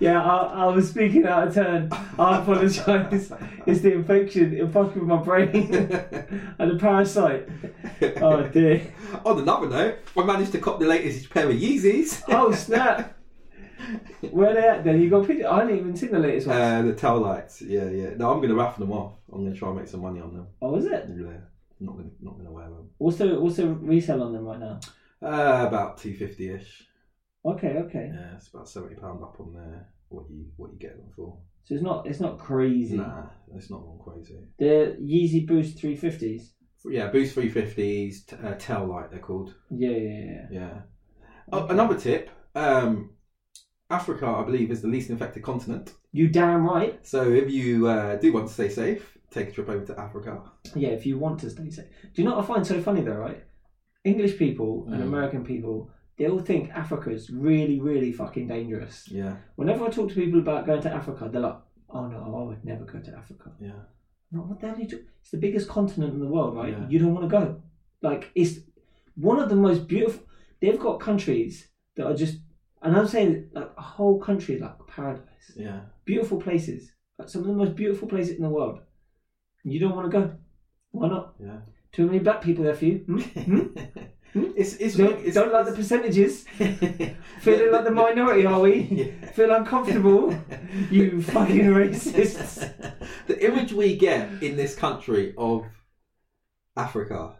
yeah, 0.00 0.20
I, 0.20 0.64
I 0.64 0.66
was 0.66 0.88
speaking 0.88 1.26
out 1.26 1.48
of 1.48 1.54
turn. 1.54 1.90
I 2.18 2.40
apologise. 2.40 3.32
It's 3.66 3.80
the 3.82 3.92
infection, 3.92 4.56
it 4.56 4.72
fucked 4.72 4.96
with 4.96 5.04
my 5.04 5.16
brain 5.22 5.74
and 6.58 6.70
the 6.70 6.76
parasite. 6.80 7.48
Oh 8.20 8.48
dear. 8.48 8.82
On 9.24 9.38
another 9.38 9.68
note, 9.68 9.98
I 10.16 10.24
managed 10.24 10.52
to 10.52 10.58
cop 10.58 10.80
the 10.80 10.86
latest 10.86 11.30
pair 11.30 11.48
of 11.48 11.54
Yeezys. 11.56 12.22
Oh 12.28 12.50
snap! 12.52 13.17
Where 14.30 14.54
they 14.54 14.66
at 14.68 14.84
then? 14.84 15.00
You 15.00 15.10
got 15.10 15.26
picture? 15.26 15.48
I 15.48 15.60
haven't 15.60 15.78
even 15.78 15.96
seen 15.96 16.10
the 16.12 16.18
latest 16.18 16.46
one. 16.46 16.56
Uh, 16.60 16.82
the 16.82 16.94
tail 16.94 17.18
lights. 17.18 17.62
Yeah, 17.62 17.88
yeah. 17.90 18.10
No, 18.16 18.32
I'm 18.32 18.40
gonna 18.40 18.54
raffle 18.54 18.84
them 18.86 18.94
off. 18.94 19.14
I'm 19.32 19.44
gonna 19.44 19.56
try 19.56 19.68
and 19.68 19.78
make 19.78 19.88
some 19.88 20.00
money 20.02 20.20
on 20.20 20.32
them. 20.34 20.46
oh, 20.62 20.76
is 20.76 20.86
it? 20.86 21.06
Yeah. 21.08 21.38
not 21.80 21.96
gonna 21.96 22.10
not 22.20 22.36
gonna 22.38 22.50
wear 22.52 22.64
them. 22.68 22.90
What's 22.98 23.18
the 23.18 23.40
what's 23.40 23.56
the 23.56 23.68
resale 23.68 24.22
on 24.22 24.32
them 24.32 24.44
right 24.44 24.58
now? 24.60 24.80
Uh, 25.22 25.66
about 25.66 25.98
two 25.98 26.14
fifty 26.14 26.50
ish. 26.50 26.84
Okay, 27.44 27.76
okay. 27.86 28.10
Yeah, 28.12 28.36
it's 28.36 28.48
about 28.48 28.68
seventy 28.68 28.96
pound 28.96 29.22
up 29.22 29.36
on 29.40 29.52
there. 29.54 29.88
What 30.08 30.24
you 30.30 30.46
what 30.56 30.72
you 30.72 30.78
get 30.78 30.96
them 30.96 31.10
for? 31.14 31.38
So 31.64 31.74
it's 31.74 31.82
not 31.82 32.06
it's 32.06 32.20
not 32.20 32.38
crazy. 32.38 32.96
Nah, 32.96 33.26
it's 33.54 33.70
not 33.70 33.80
gone 33.80 34.00
crazy. 34.02 34.38
The 34.58 34.96
Yeezy 35.00 35.46
Boost 35.46 35.78
350s. 35.78 36.50
Yeah, 36.88 37.08
Boost 37.08 37.34
three 37.34 37.48
fifties, 37.50 38.24
t- 38.24 38.36
uh, 38.42 38.54
Tail 38.54 38.86
Light 38.86 39.10
they're 39.10 39.20
called. 39.20 39.54
Yeah, 39.70 39.90
yeah, 39.90 40.24
yeah. 40.24 40.46
Yeah. 40.50 40.80
Oh, 41.52 41.66
another 41.66 41.98
tip. 41.98 42.30
Um, 42.54 43.10
Africa, 43.90 44.26
I 44.26 44.42
believe, 44.44 44.70
is 44.70 44.82
the 44.82 44.88
least 44.88 45.10
infected 45.10 45.42
continent. 45.42 45.94
You 46.12 46.28
damn 46.28 46.64
right. 46.66 46.98
So 47.06 47.30
if 47.30 47.50
you 47.50 47.86
uh, 47.88 48.16
do 48.16 48.32
want 48.32 48.48
to 48.48 48.52
stay 48.54 48.68
safe, 48.68 49.16
take 49.30 49.48
a 49.48 49.52
trip 49.52 49.68
over 49.68 49.84
to 49.86 49.98
Africa. 49.98 50.42
Yeah, 50.74 50.90
if 50.90 51.06
you 51.06 51.18
want 51.18 51.40
to 51.40 51.50
stay 51.50 51.70
safe. 51.70 51.86
Do 52.14 52.22
you 52.22 52.28
know 52.28 52.36
what 52.36 52.44
I 52.44 52.46
find 52.46 52.66
so 52.66 52.80
funny 52.82 53.00
though, 53.02 53.12
right? 53.16 53.42
English 54.04 54.38
people 54.38 54.86
and 54.90 55.00
Mm. 55.02 55.06
American 55.06 55.44
people, 55.44 55.90
they 56.18 56.28
all 56.28 56.38
think 56.40 56.70
Africa's 56.70 57.30
really, 57.30 57.80
really 57.80 58.12
fucking 58.12 58.46
dangerous. 58.48 59.08
Yeah, 59.10 59.36
Whenever 59.56 59.84
I 59.86 59.88
talk 59.90 60.08
to 60.10 60.14
people 60.14 60.40
about 60.40 60.66
going 60.66 60.82
to 60.82 60.92
Africa, 60.92 61.28
they're 61.30 61.40
like, 61.40 61.58
"Oh 61.90 62.06
no, 62.06 62.18
I 62.38 62.42
would 62.48 62.64
never 62.64 62.84
go 62.84 62.98
to 63.00 63.16
Africa." 63.16 63.52
yeah, 63.60 63.72
I'm 64.32 64.48
what 64.48 64.60
the 64.60 64.68
hell 64.68 64.78
you 64.78 64.86
do- 64.88 65.04
It's 65.20 65.30
the 65.30 65.38
biggest 65.38 65.68
continent 65.68 66.12
in 66.14 66.20
the 66.20 66.26
world, 66.28 66.54
right? 66.56 66.72
Yeah. 66.72 66.88
You 66.88 66.98
don't 66.98 67.14
want 67.14 67.24
to 67.30 67.36
go. 67.38 67.62
Like, 68.02 68.30
it's 68.34 68.60
one 69.16 69.38
of 69.40 69.48
the 69.48 69.56
most 69.56 69.88
beautiful. 69.88 70.22
They've 70.60 70.78
got 70.78 71.00
countries 71.00 71.68
that 71.96 72.06
are 72.06 72.14
just, 72.14 72.38
and 72.82 72.96
I'm 72.96 73.08
saying 73.08 73.50
like 73.52 73.70
a 73.76 73.82
whole 73.82 74.20
country 74.20 74.56
is 74.56 74.60
like 74.60 74.78
paradise. 74.86 75.52
yeah. 75.56 75.80
Beautiful 76.04 76.40
places, 76.40 76.92
like 77.18 77.28
some 77.28 77.42
of 77.42 77.48
the 77.48 77.52
most 77.54 77.74
beautiful 77.74 78.08
places 78.08 78.36
in 78.36 78.42
the 78.42 78.48
world. 78.48 78.80
You 79.64 79.80
don't 79.80 79.94
want 79.94 80.10
to 80.10 80.18
go. 80.18 80.32
Why 80.92 81.08
not? 81.08 81.34
Yeah. 81.42 81.58
Too 81.92 82.06
many 82.06 82.18
black 82.20 82.40
people 82.42 82.64
there 82.64 82.74
for 82.74 82.84
you. 82.86 82.98
Hmm? 83.06 83.18
Hmm? 83.18 83.60
it's 84.56 84.74
it's, 84.76 84.96
Don't, 84.96 85.18
it's 85.24 85.34
don't 85.34 85.52
like 85.52 85.66
the 85.66 85.72
percentages. 85.72 86.44
Feeling 87.40 87.72
like 87.72 87.84
the 87.84 87.90
minority, 87.90 88.46
are 88.46 88.60
we? 88.60 88.80
Yeah. 88.82 89.30
Feel 89.32 89.50
uncomfortable? 89.52 90.38
You 90.90 91.22
fucking 91.22 91.66
racists. 91.66 92.72
the 93.26 93.44
image 93.46 93.72
we 93.72 93.96
get 93.96 94.42
in 94.42 94.56
this 94.56 94.74
country 94.74 95.34
of 95.36 95.64
Africa 96.76 97.34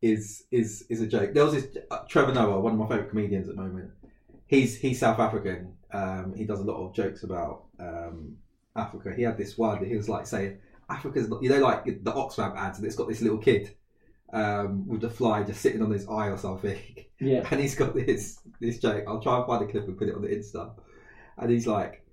is 0.00 0.44
is 0.50 0.84
is 0.88 1.00
a 1.00 1.06
joke. 1.06 1.32
There 1.34 1.44
was 1.44 1.54
this 1.54 1.76
uh, 1.90 2.00
Trevor 2.08 2.34
Noah, 2.34 2.60
one 2.60 2.72
of 2.74 2.78
my 2.78 2.88
favorite 2.88 3.10
comedians 3.10 3.48
at 3.48 3.56
the 3.56 3.62
moment. 3.62 3.90
He's 4.52 4.76
he's 4.76 5.00
South 5.00 5.18
African. 5.18 5.72
Um, 5.94 6.34
he 6.36 6.44
does 6.44 6.60
a 6.60 6.62
lot 6.62 6.76
of 6.76 6.94
jokes 6.94 7.22
about 7.22 7.64
um, 7.80 8.36
Africa. 8.76 9.10
He 9.16 9.22
had 9.22 9.38
this 9.38 9.56
one 9.56 9.80
that 9.80 9.88
he 9.88 9.96
was 9.96 10.10
like 10.10 10.26
saying, 10.26 10.58
"Africa's 10.90 11.30
not," 11.30 11.42
you 11.42 11.48
know, 11.48 11.60
like 11.60 11.86
the 11.86 12.12
Oxfam 12.12 12.54
ads, 12.54 12.76
and 12.76 12.86
it's 12.86 12.94
got 12.94 13.08
this 13.08 13.22
little 13.22 13.38
kid 13.38 13.74
um, 14.34 14.86
with 14.86 15.00
the 15.00 15.08
fly 15.08 15.42
just 15.42 15.62
sitting 15.62 15.80
on 15.80 15.90
his 15.90 16.06
eye 16.06 16.28
or 16.28 16.36
something. 16.36 16.78
Yeah. 17.18 17.48
and 17.50 17.62
he's 17.62 17.74
got 17.74 17.94
this 17.94 18.40
this 18.60 18.78
joke. 18.78 19.04
I'll 19.08 19.22
try 19.22 19.38
and 19.38 19.46
find 19.46 19.64
a 19.64 19.72
clip 19.72 19.88
and 19.88 19.96
put 19.96 20.08
it 20.08 20.14
on 20.14 20.20
the 20.20 20.28
Insta. 20.28 20.74
And 21.38 21.50
he's 21.50 21.66
like, 21.66 22.04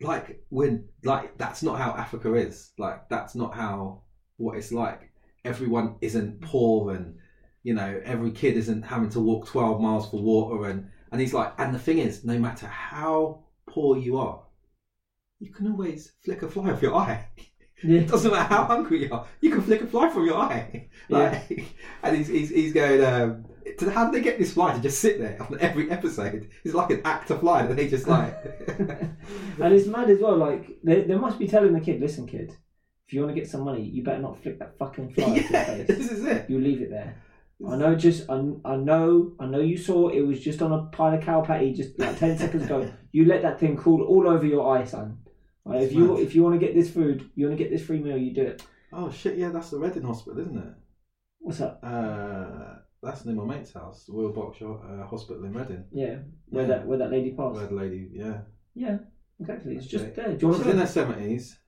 like 0.00 0.42
when 0.48 0.88
like 1.04 1.38
that's 1.38 1.62
not 1.62 1.78
how 1.78 1.92
Africa 1.92 2.34
is. 2.34 2.72
Like 2.76 3.08
that's 3.08 3.36
not 3.36 3.54
how 3.54 4.02
what 4.36 4.56
it's 4.56 4.72
like. 4.72 5.12
Everyone 5.44 5.94
isn't 6.00 6.40
poor, 6.40 6.92
and 6.92 7.18
you 7.62 7.74
know 7.74 8.00
every 8.04 8.32
kid 8.32 8.56
isn't 8.56 8.82
having 8.82 9.10
to 9.10 9.20
walk 9.20 9.46
twelve 9.46 9.80
miles 9.80 10.10
for 10.10 10.20
water. 10.20 10.68
And 10.68 10.90
and 11.14 11.20
he's 11.20 11.32
like, 11.32 11.54
and 11.58 11.72
the 11.72 11.78
thing 11.78 11.98
is, 11.98 12.24
no 12.24 12.40
matter 12.40 12.66
how 12.66 13.44
poor 13.68 13.96
you 13.96 14.18
are, 14.18 14.42
you 15.38 15.52
can 15.52 15.70
always 15.70 16.10
flick 16.24 16.42
a 16.42 16.48
fly 16.48 16.72
off 16.72 16.82
your 16.82 16.96
eye. 16.96 17.28
Yeah. 17.82 18.00
It 18.00 18.08
doesn't 18.10 18.30
matter 18.30 18.54
how 18.54 18.64
hungry 18.64 19.04
you 19.04 19.12
are, 19.12 19.26
you 19.42 19.50
can 19.50 19.60
flick 19.60 19.82
a 19.82 19.86
fly 19.86 20.08
from 20.08 20.24
your 20.24 20.38
eye. 20.38 20.88
Like, 21.10 21.76
and 22.02 22.16
he's, 22.16 22.28
he's, 22.28 22.48
he's 22.48 22.72
going, 22.72 23.04
um, 23.04 23.44
to, 23.78 23.90
how 23.90 24.06
do 24.06 24.12
they 24.12 24.22
get 24.22 24.38
this 24.38 24.54
fly 24.54 24.72
to 24.74 24.80
just 24.80 25.00
sit 25.00 25.18
there 25.18 25.36
on 25.42 25.58
every 25.60 25.90
episode? 25.90 26.48
It's 26.64 26.72
like 26.74 26.90
an 26.90 27.02
actor 27.04 27.36
fly 27.36 27.66
that 27.66 27.76
they 27.76 27.88
just 27.88 28.08
like. 28.08 28.34
and 28.78 29.74
it's 29.74 29.86
mad 29.86 30.08
as 30.08 30.20
well. 30.20 30.36
Like 30.36 30.78
they, 30.82 31.02
they 31.02 31.16
must 31.16 31.38
be 31.38 31.46
telling 31.46 31.74
the 31.74 31.80
kid, 31.80 32.00
"Listen, 32.00 32.26
kid, 32.26 32.56
if 33.06 33.12
you 33.12 33.20
want 33.20 33.34
to 33.34 33.40
get 33.40 33.50
some 33.50 33.64
money, 33.64 33.82
you 33.82 34.02
better 34.02 34.22
not 34.22 34.42
flick 34.42 34.58
that 34.60 34.78
fucking 34.78 35.12
fly 35.12 35.24
off 35.24 35.36
your 35.36 35.44
yeah, 35.50 35.64
face. 35.64 35.88
this 35.88 36.10
is 36.10 36.24
it. 36.24 36.48
You 36.48 36.58
leave 36.58 36.80
it 36.80 36.90
there." 36.90 37.20
I 37.68 37.76
know, 37.76 37.94
just 37.94 38.28
I, 38.30 38.34
I 38.64 38.76
know, 38.76 39.32
I 39.40 39.46
know. 39.46 39.60
You 39.60 39.76
saw 39.76 40.08
it 40.08 40.20
was 40.20 40.40
just 40.40 40.60
on 40.62 40.72
a 40.72 40.86
pile 40.86 41.14
of 41.16 41.22
cow 41.24 41.40
patty 41.42 41.72
just 41.72 41.98
like 41.98 42.18
ten 42.18 42.36
seconds 42.42 42.64
ago. 42.64 42.92
You 43.12 43.24
let 43.26 43.42
that 43.42 43.58
thing 43.60 43.76
crawl 43.76 44.02
all 44.02 44.28
over 44.28 44.46
your 44.46 44.76
eye, 44.76 44.84
son. 44.84 45.18
If 45.66 45.92
you 45.92 46.18
if 46.18 46.34
you 46.34 46.42
want 46.42 46.60
to 46.60 46.64
get 46.66 46.74
this 46.74 46.90
food, 46.90 47.30
you 47.34 47.46
want 47.46 47.56
to 47.58 47.62
get 47.64 47.72
this 47.72 47.84
free 47.86 48.00
meal, 48.00 48.18
you 48.18 48.34
do 48.34 48.42
it. 48.42 48.62
Oh 48.92 49.10
shit! 49.10 49.38
Yeah, 49.38 49.50
that's 49.50 49.70
the 49.70 49.78
Reading 49.78 50.02
Hospital, 50.02 50.40
isn't 50.40 50.58
it? 50.58 50.74
What's 51.38 51.58
that? 51.58 51.78
Uh, 51.84 52.78
that's 53.02 53.24
near 53.24 53.34
my 53.34 53.44
mate's 53.56 53.72
house, 53.72 54.04
the 54.06 54.12
Royal 54.12 54.32
Berkshire 54.32 54.72
uh, 54.72 55.06
Hospital 55.06 55.44
in 55.44 55.52
Reading. 55.52 55.84
Yeah, 55.92 56.18
where 56.46 56.62
Yeah. 56.64 56.68
that 56.68 56.86
where 56.86 56.98
that 56.98 57.10
lady 57.10 57.32
passed. 57.32 57.56
Where 57.56 57.66
the 57.66 57.74
lady, 57.74 58.10
yeah, 58.12 58.40
Yeah, 58.74 58.98
exactly. 59.40 59.76
It's 59.76 59.86
just 59.86 60.14
there. 60.14 60.34
Do 60.34 60.38
you 60.40 60.48
want 60.48 60.58
she's 60.58 60.66
to 60.66 60.70
in 60.72 60.78
her 60.78 60.86
seventies, 60.86 61.58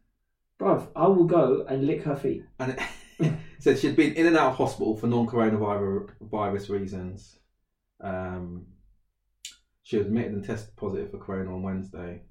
Bruv, 0.61 0.89
I 0.95 1.07
will 1.09 1.25
go 1.27 1.65
and 1.69 1.87
lick 1.87 2.03
her 2.05 2.17
feet. 2.17 2.43
and 2.59 2.73
it 3.19 3.33
said 3.59 3.79
she'd 3.79 3.97
been 3.97 4.15
in 4.15 4.27
and 4.27 4.37
out 4.37 4.53
of 4.53 4.57
hospital 4.57 4.97
for 4.97 5.07
non-coronavirus 5.07 6.69
reasons. 6.71 7.39
Um, 8.01 8.67
she 9.83 9.99
was 9.99 10.07
admitted 10.07 10.33
and 10.33 10.45
tested 10.45 10.77
positive 10.77 11.11
for 11.11 11.19
corona 11.19 11.55
on 11.55 11.63
Wednesday. 11.63 12.23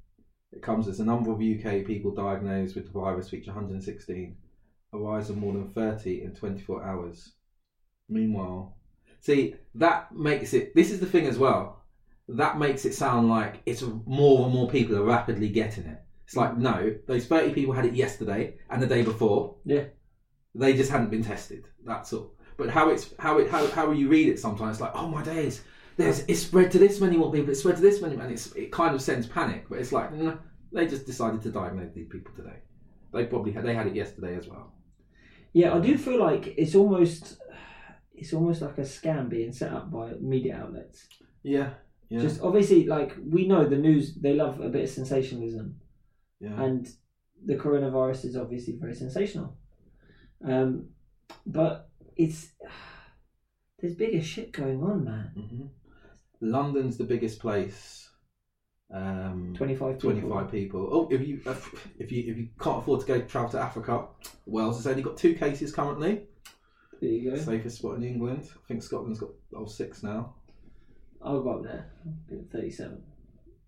It 0.52 0.62
comes 0.62 0.88
as 0.88 0.98
the 0.98 1.06
number 1.06 1.32
of 1.32 1.42
UK 1.42 1.86
people 1.86 2.12
diagnosed 2.12 2.76
with 2.76 2.86
the 2.86 2.92
virus 2.92 3.32
reached 3.32 3.48
116, 3.48 4.38
a 4.94 4.98
rise 4.98 5.30
of 5.30 5.38
more 5.38 5.54
than 5.54 5.72
30 5.72 6.24
in 6.24 6.36
24 6.36 6.84
hours. 6.84 7.34
Meanwhile, 8.08 8.78
see 9.20 9.56
that 9.76 10.14
makes 10.14 10.54
it. 10.54 10.76
This 10.76 10.92
is 10.92 11.00
the 11.00 11.06
thing 11.06 11.28
as 11.28 11.38
well. 11.38 11.84
That 12.28 12.58
makes 12.58 12.86
it 12.86 12.94
sound 12.94 13.30
like 13.30 13.62
it's 13.66 13.84
more 14.06 14.46
and 14.46 14.54
more 14.54 14.70
people 14.70 14.96
are 14.98 15.04
rapidly 15.04 15.50
getting 15.50 15.86
it. 15.86 16.02
It's 16.26 16.36
like 16.36 16.58
no, 16.58 16.96
those 17.08 17.28
30 17.28 17.54
people 17.54 17.74
had 17.74 17.86
it 17.86 17.94
yesterday 17.94 18.56
and 18.70 18.82
the 18.82 18.88
day 18.88 19.02
before. 19.04 19.56
Yeah. 19.66 19.86
They 20.56 20.74
just 20.74 20.90
hadn't 20.90 21.12
been 21.12 21.24
tested. 21.24 21.68
That's 21.86 22.14
all. 22.14 22.34
But 22.58 22.70
how 22.70 22.90
it's 22.90 23.14
how 23.20 23.38
it 23.40 23.50
how 23.50 23.68
how 23.68 23.92
you 23.92 24.08
read 24.08 24.30
it 24.30 24.40
sometimes 24.40 24.80
like 24.80 24.92
oh 24.96 25.08
my 25.08 25.24
days, 25.24 25.62
there's 25.98 26.20
it's 26.28 26.42
spread 26.42 26.72
to 26.72 26.80
this 26.80 27.02
many 27.02 27.18
more 27.18 27.32
people. 27.32 27.50
It's 27.50 27.60
spread 27.60 27.76
to 27.76 27.82
this 27.82 28.02
many, 28.02 28.16
and 28.16 28.32
it's 28.32 28.52
it 28.54 28.72
kind 28.72 28.96
of 28.96 29.02
sends 29.02 29.28
panic. 29.28 29.66
But 29.70 29.80
it's 29.80 29.92
like 29.92 30.14
no, 30.14 30.38
they 30.72 30.88
just 30.88 31.06
decided 31.06 31.42
to 31.44 31.52
diagnose 31.52 31.94
these 31.94 32.08
people 32.08 32.34
today. 32.36 32.58
They 33.14 33.26
probably 33.26 33.52
had 33.52 33.66
they 33.66 33.76
had 33.76 33.88
it 33.88 33.96
yesterday 33.96 34.36
as 34.36 34.48
well. 34.48 34.74
Yeah, 35.54 35.74
I 35.74 35.80
do 35.80 35.98
feel 35.98 36.20
like 36.20 36.54
it's 36.58 36.76
almost 36.76 37.38
it's 38.14 38.34
almost 38.34 38.62
like 38.62 38.78
a 38.78 38.82
scam 38.82 39.30
being 39.30 39.52
set 39.52 39.74
up 39.74 39.92
by 39.92 40.14
media 40.22 40.58
outlets. 40.58 41.08
Yeah, 41.44 41.72
yeah, 42.10 42.22
Just 42.22 42.42
obviously, 42.42 42.86
like 42.86 43.16
we 43.26 43.48
know 43.48 43.68
the 43.68 43.78
news, 43.78 44.16
they 44.16 44.34
love 44.34 44.60
a 44.60 44.70
bit 44.70 44.84
of 44.84 44.90
sensationalism, 44.90 45.76
yeah. 46.40 46.62
and 46.62 46.88
the 47.44 47.56
coronavirus 47.56 48.26
is 48.26 48.38
obviously 48.38 48.78
very 48.80 48.94
sensational. 48.94 49.58
Um, 50.44 50.90
but 51.46 51.90
it's 52.16 52.50
there's 53.80 53.96
bigger 53.96 54.22
shit 54.22 54.52
going 54.52 54.82
on, 54.84 55.04
man. 55.04 55.32
hmm 55.36 55.66
London's 56.42 56.98
the 56.98 57.04
biggest 57.06 57.40
place. 57.40 58.10
Um, 58.94 59.54
Twenty 59.58 59.76
five 59.76 59.96
people. 60.00 60.12
25 60.12 60.52
people. 60.52 60.90
Oh, 60.92 61.08
if 61.10 61.26
you 61.26 61.42
if 61.98 62.12
you 62.12 62.32
if 62.32 62.38
you 62.38 62.50
can't 62.60 62.80
afford 62.80 63.02
to 63.02 63.08
go 63.08 63.22
travel 63.22 63.50
to 63.52 63.60
Africa, 63.60 64.06
Wales 64.46 64.78
has 64.78 64.88
only 64.88 65.02
got 65.02 65.18
two 65.18 65.34
cases 65.34 65.74
currently. 65.74 66.24
There 67.02 67.10
you 67.10 67.32
go. 67.32 67.38
Safest 67.38 67.80
spot 67.80 67.98
in 67.98 68.04
England. 68.04 68.48
I 68.54 68.68
think 68.68 68.84
Scotland's 68.84 69.20
got 69.20 69.32
oh 69.56 69.66
six 69.66 70.04
now. 70.04 70.36
I'll 71.22 71.42
go 71.42 71.56
up 71.56 71.64
there. 71.64 71.90
Thirty 72.52 72.70
seven. 72.70 73.02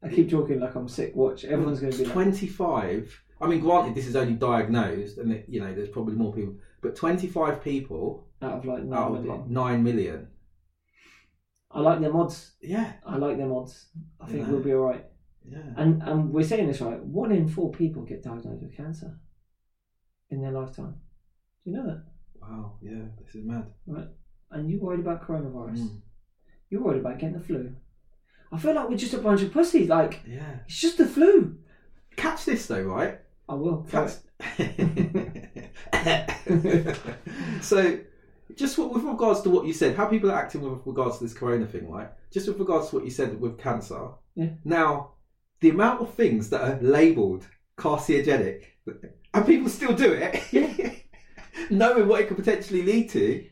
I 0.03 0.09
keep 0.09 0.29
talking 0.29 0.59
like 0.59 0.75
I'm 0.75 0.87
sick. 0.87 1.15
Watch, 1.15 1.43
everyone's 1.45 1.79
going 1.79 1.91
to 1.91 1.97
be 1.97 2.03
like, 2.05 2.13
25. 2.13 3.23
I 3.39 3.47
mean, 3.47 3.59
granted, 3.59 3.95
this 3.95 4.07
is 4.07 4.15
only 4.15 4.33
diagnosed, 4.33 5.17
and 5.19 5.31
it, 5.31 5.45
you 5.47 5.59
know, 5.61 5.73
there's 5.73 5.89
probably 5.89 6.15
more 6.15 6.33
people, 6.33 6.55
but 6.81 6.95
25 6.95 7.61
people 7.63 8.27
out 8.41 8.53
of 8.59 8.65
like 8.65 8.79
out 8.91 9.11
of 9.11 9.23
million. 9.23 9.27
like 9.27 9.47
nine 9.47 9.83
million. 9.83 10.27
I 11.71 11.81
like 11.81 11.99
their 12.01 12.15
odds. 12.15 12.53
Yeah, 12.61 12.93
I 13.05 13.17
like 13.17 13.37
their 13.37 13.51
odds. 13.53 13.87
I 14.19 14.25
think 14.27 14.45
Yeah. 14.45 14.51
we'll 14.51 14.61
be 14.63 14.73
all 14.73 14.85
right. 14.85 15.05
yeah. 15.49 15.59
And 15.75 16.01
and 16.03 16.31
we're 16.33 16.43
saying 16.43 16.67
this 16.67 16.81
right. 16.81 17.03
One 17.03 17.31
in 17.31 17.47
four 17.47 17.71
people 17.71 18.03
get 18.03 18.23
diagnosed 18.23 18.61
with 18.63 18.75
cancer 18.75 19.19
in 20.29 20.41
their 20.41 20.51
lifetime. 20.51 20.95
Do 21.63 21.71
you 21.71 21.77
know 21.77 21.85
that? 21.87 22.03
Wow, 22.41 22.77
yeah, 22.81 23.03
this 23.23 23.35
is 23.35 23.45
mad. 23.45 23.65
Right. 23.85 24.07
And 24.51 24.69
you're 24.71 24.79
worried 24.79 25.01
about 25.01 25.27
coronavirus? 25.27 25.79
Mm, 25.79 26.01
You're 26.69 26.81
worried 26.81 27.01
about 27.01 27.19
getting 27.19 27.37
the 27.37 27.43
flu. 27.43 27.75
I 28.51 28.57
feel 28.57 28.73
like 28.73 28.87
we're 28.89 28.95
just 28.97 29.13
a 29.13 29.17
bunch 29.17 29.41
of 29.41 29.51
pussies. 29.51 29.89
Like 29.89 30.21
yeah. 30.25 30.59
it's 30.65 30.79
just 30.79 30.97
the 30.97 31.05
flu. 31.05 31.57
Catch 32.15 32.45
this 32.45 32.65
though, 32.67 32.83
right? 32.83 33.19
I 33.49 33.55
will. 33.55 33.85
Catch. 33.89 34.11
so, 37.61 37.99
just 38.55 38.77
with 38.77 38.91
with 38.91 39.03
regards 39.03 39.41
to 39.41 39.49
what 39.49 39.65
you 39.65 39.73
said, 39.73 39.95
how 39.95 40.05
people 40.05 40.31
are 40.31 40.37
acting 40.39 40.61
with 40.61 40.81
regards 40.85 41.17
to 41.17 41.23
this 41.23 41.33
corona 41.33 41.65
thing, 41.65 41.89
right? 41.89 42.09
Just 42.31 42.47
with 42.47 42.59
regards 42.59 42.89
to 42.89 42.95
what 42.95 43.05
you 43.05 43.11
said 43.11 43.39
with 43.39 43.57
cancer. 43.57 44.09
Yeah. 44.35 44.49
Now, 44.63 45.11
the 45.61 45.69
amount 45.69 46.01
of 46.01 46.13
things 46.13 46.49
that 46.49 46.61
are 46.61 46.79
labelled 46.81 47.45
carcinogenic, 47.77 48.63
and 49.33 49.45
people 49.45 49.69
still 49.69 49.93
do 49.93 50.11
it. 50.13 50.41
yeah. 50.51 50.91
knowing 51.69 52.07
what 52.07 52.21
it 52.21 52.27
could 52.27 52.37
potentially 52.37 52.83
lead 52.83 53.09
to, 53.09 53.43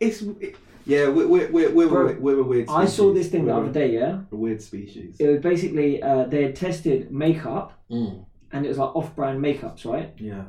it's 0.00 0.22
it, 0.22 0.56
yeah, 0.86 1.08
we're 1.08 1.26
we're 1.26 1.50
we're, 1.50 1.70
we're, 1.70 1.88
Bro, 1.88 2.06
we're, 2.06 2.18
we're 2.20 2.40
a 2.40 2.44
weird. 2.44 2.68
species. 2.68 2.82
I 2.82 2.86
saw 2.86 3.12
this 3.14 3.28
thing 3.28 3.46
the 3.46 3.54
We're 3.54 3.60
other 3.62 3.72
day. 3.72 3.92
Yeah, 3.94 4.20
A 4.32 4.36
weird 4.36 4.60
species. 4.62 5.16
it 5.18 5.28
was 5.28 5.40
basically 5.40 6.02
uh, 6.02 6.24
they 6.24 6.42
had 6.44 6.56
tested 6.56 7.10
makeup, 7.10 7.72
Mm, 7.90 8.24
and 8.54 8.64
it 8.64 8.68
was 8.68 8.78
like 8.78 8.94
off-brand 8.94 9.42
makeups, 9.44 9.84
right? 9.84 10.14
yeah. 10.16 10.44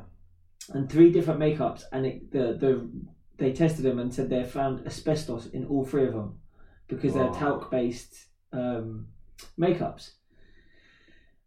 And 0.70 0.89
three 0.89 1.12
different 1.12 1.39
makeups, 1.39 1.84
and 1.91 2.06
it, 2.06 2.32
the 2.32 2.53
the 2.53 2.89
they 3.38 3.51
tested 3.51 3.84
them 3.84 3.99
and 3.99 4.14
said 4.14 4.30
they 4.30 4.43
found 4.43 4.86
asbestos 4.88 5.47
in 5.47 5.66
all 5.66 5.86
three 5.86 6.08
of 6.08 6.14
them 6.14 6.39
because 6.88 7.14
they're 7.14 7.30
talc-based 7.30 8.28
um, 8.53 9.08
makeups. 9.60 10.12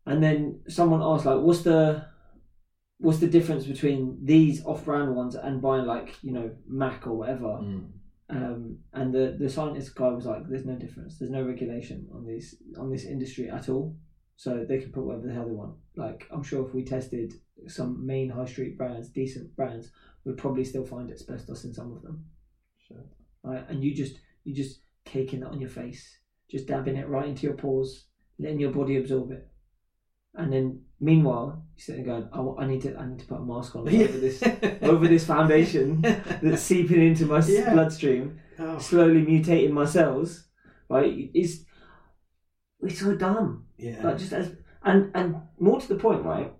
And 0.05 0.23
then 0.23 0.61
someone 0.69 1.03
asked, 1.03 1.27
like, 1.27 1.41
what's 1.41 1.63
the 1.63 2.07
what's 2.99 3.19
the 3.19 3.29
difference 3.29 3.65
between 3.65 4.19
these 4.25 4.65
off-brand 4.65 5.15
ones 5.15 5.37
and 5.37 5.63
buying 5.63 5.87
like 5.87 6.17
you 6.23 6.33
know 6.33 6.51
Mac 6.67 7.07
or 7.07 7.15
whatever? 7.15 7.47
Mm. 7.47 7.91
Um, 8.31 8.79
and 8.93 9.15
the 9.15 9.37
the 9.39 9.49
scientist 9.49 9.95
guy 9.95 10.09
was 10.09 10.27
like, 10.27 10.43
"There's 10.49 10.67
no 10.67 10.75
difference. 10.75 11.19
There's 11.19 11.31
no 11.31 11.45
regulation 11.45 12.09
on 12.13 12.27
these 12.27 12.57
on 12.79 12.91
this 12.91 13.05
industry 13.05 13.49
at 13.49 13.69
all. 13.69 13.97
So 14.39 14.65
they 14.69 14.79
can 14.79 14.93
put 14.93 15.05
whatever 15.05 15.27
the 15.27 15.35
hell 15.35 15.47
they 15.47 15.53
want. 15.53 15.75
Like 15.99 16.26
I'm 16.32 16.42
sure 16.44 16.66
if 16.66 16.72
we 16.74 16.84
tested 16.84 17.34
some 17.66 18.07
main 18.07 18.30
high 18.30 18.44
street 18.46 18.78
brands, 18.78 19.09
decent 19.11 19.55
brands, 19.57 19.90
we'd 20.24 20.38
probably 20.38 20.64
still 20.64 20.84
find 20.86 21.11
asbestos 21.11 21.64
in 21.64 21.74
some 21.74 21.92
of 21.92 22.03
them. 22.03 22.24
Sure. 22.86 23.05
Right? 23.42 23.64
And 23.68 23.82
you 23.82 23.94
just 23.94 24.16
you 24.44 24.55
just 24.55 24.80
caking 25.05 25.40
that 25.40 25.51
on 25.51 25.61
your 25.61 25.70
face, 25.70 26.18
just 26.51 26.66
dabbing 26.68 26.96
it 26.96 27.09
right 27.09 27.26
into 27.28 27.42
your 27.49 27.57
pores, 27.57 28.07
letting 28.38 28.61
your 28.61 28.70
body 28.70 28.96
absorb 28.96 29.32
it. 29.32 29.49
And 30.34 30.53
then 30.53 30.82
meanwhile, 31.01 31.64
you're 31.74 31.82
sitting 31.82 32.05
there 32.05 32.20
going, 32.20 32.28
I, 32.32 32.40
wa- 32.40 32.57
I 32.61 32.66
need 32.66 32.82
to 32.82 32.96
I 32.96 33.05
need 33.09 33.18
to 33.18 33.26
put 33.26 33.38
a 33.40 33.44
mask 33.44 33.74
on 33.74 33.88
over 33.88 34.18
this 34.18 34.40
over 34.82 35.09
this 35.09 35.26
foundation 35.26 36.01
that's 36.42 36.62
seeping 36.62 37.03
into 37.05 37.26
my 37.26 37.40
Yeah. 37.44 37.72
bloodstream, 37.74 38.38
Oh, 38.61 38.78
slowly 38.78 39.22
mutating 39.24 39.72
my 39.72 39.84
cells. 39.86 40.44
Right? 40.88 41.30
It's 41.34 41.64
it's 42.80 43.01
so 43.01 43.16
dumb. 43.16 43.66
yeah. 43.78 44.01
Like 44.05 44.18
just 44.18 44.32
as 44.32 44.53
and 44.83 45.11
and 45.14 45.37
more 45.59 45.81
to 45.81 45.89
the 45.89 45.97
point, 45.97 46.24
right? 46.24 46.53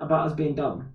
About 0.00 0.26
us 0.28 0.34
being 0.34 0.54
dumb. 0.54 0.94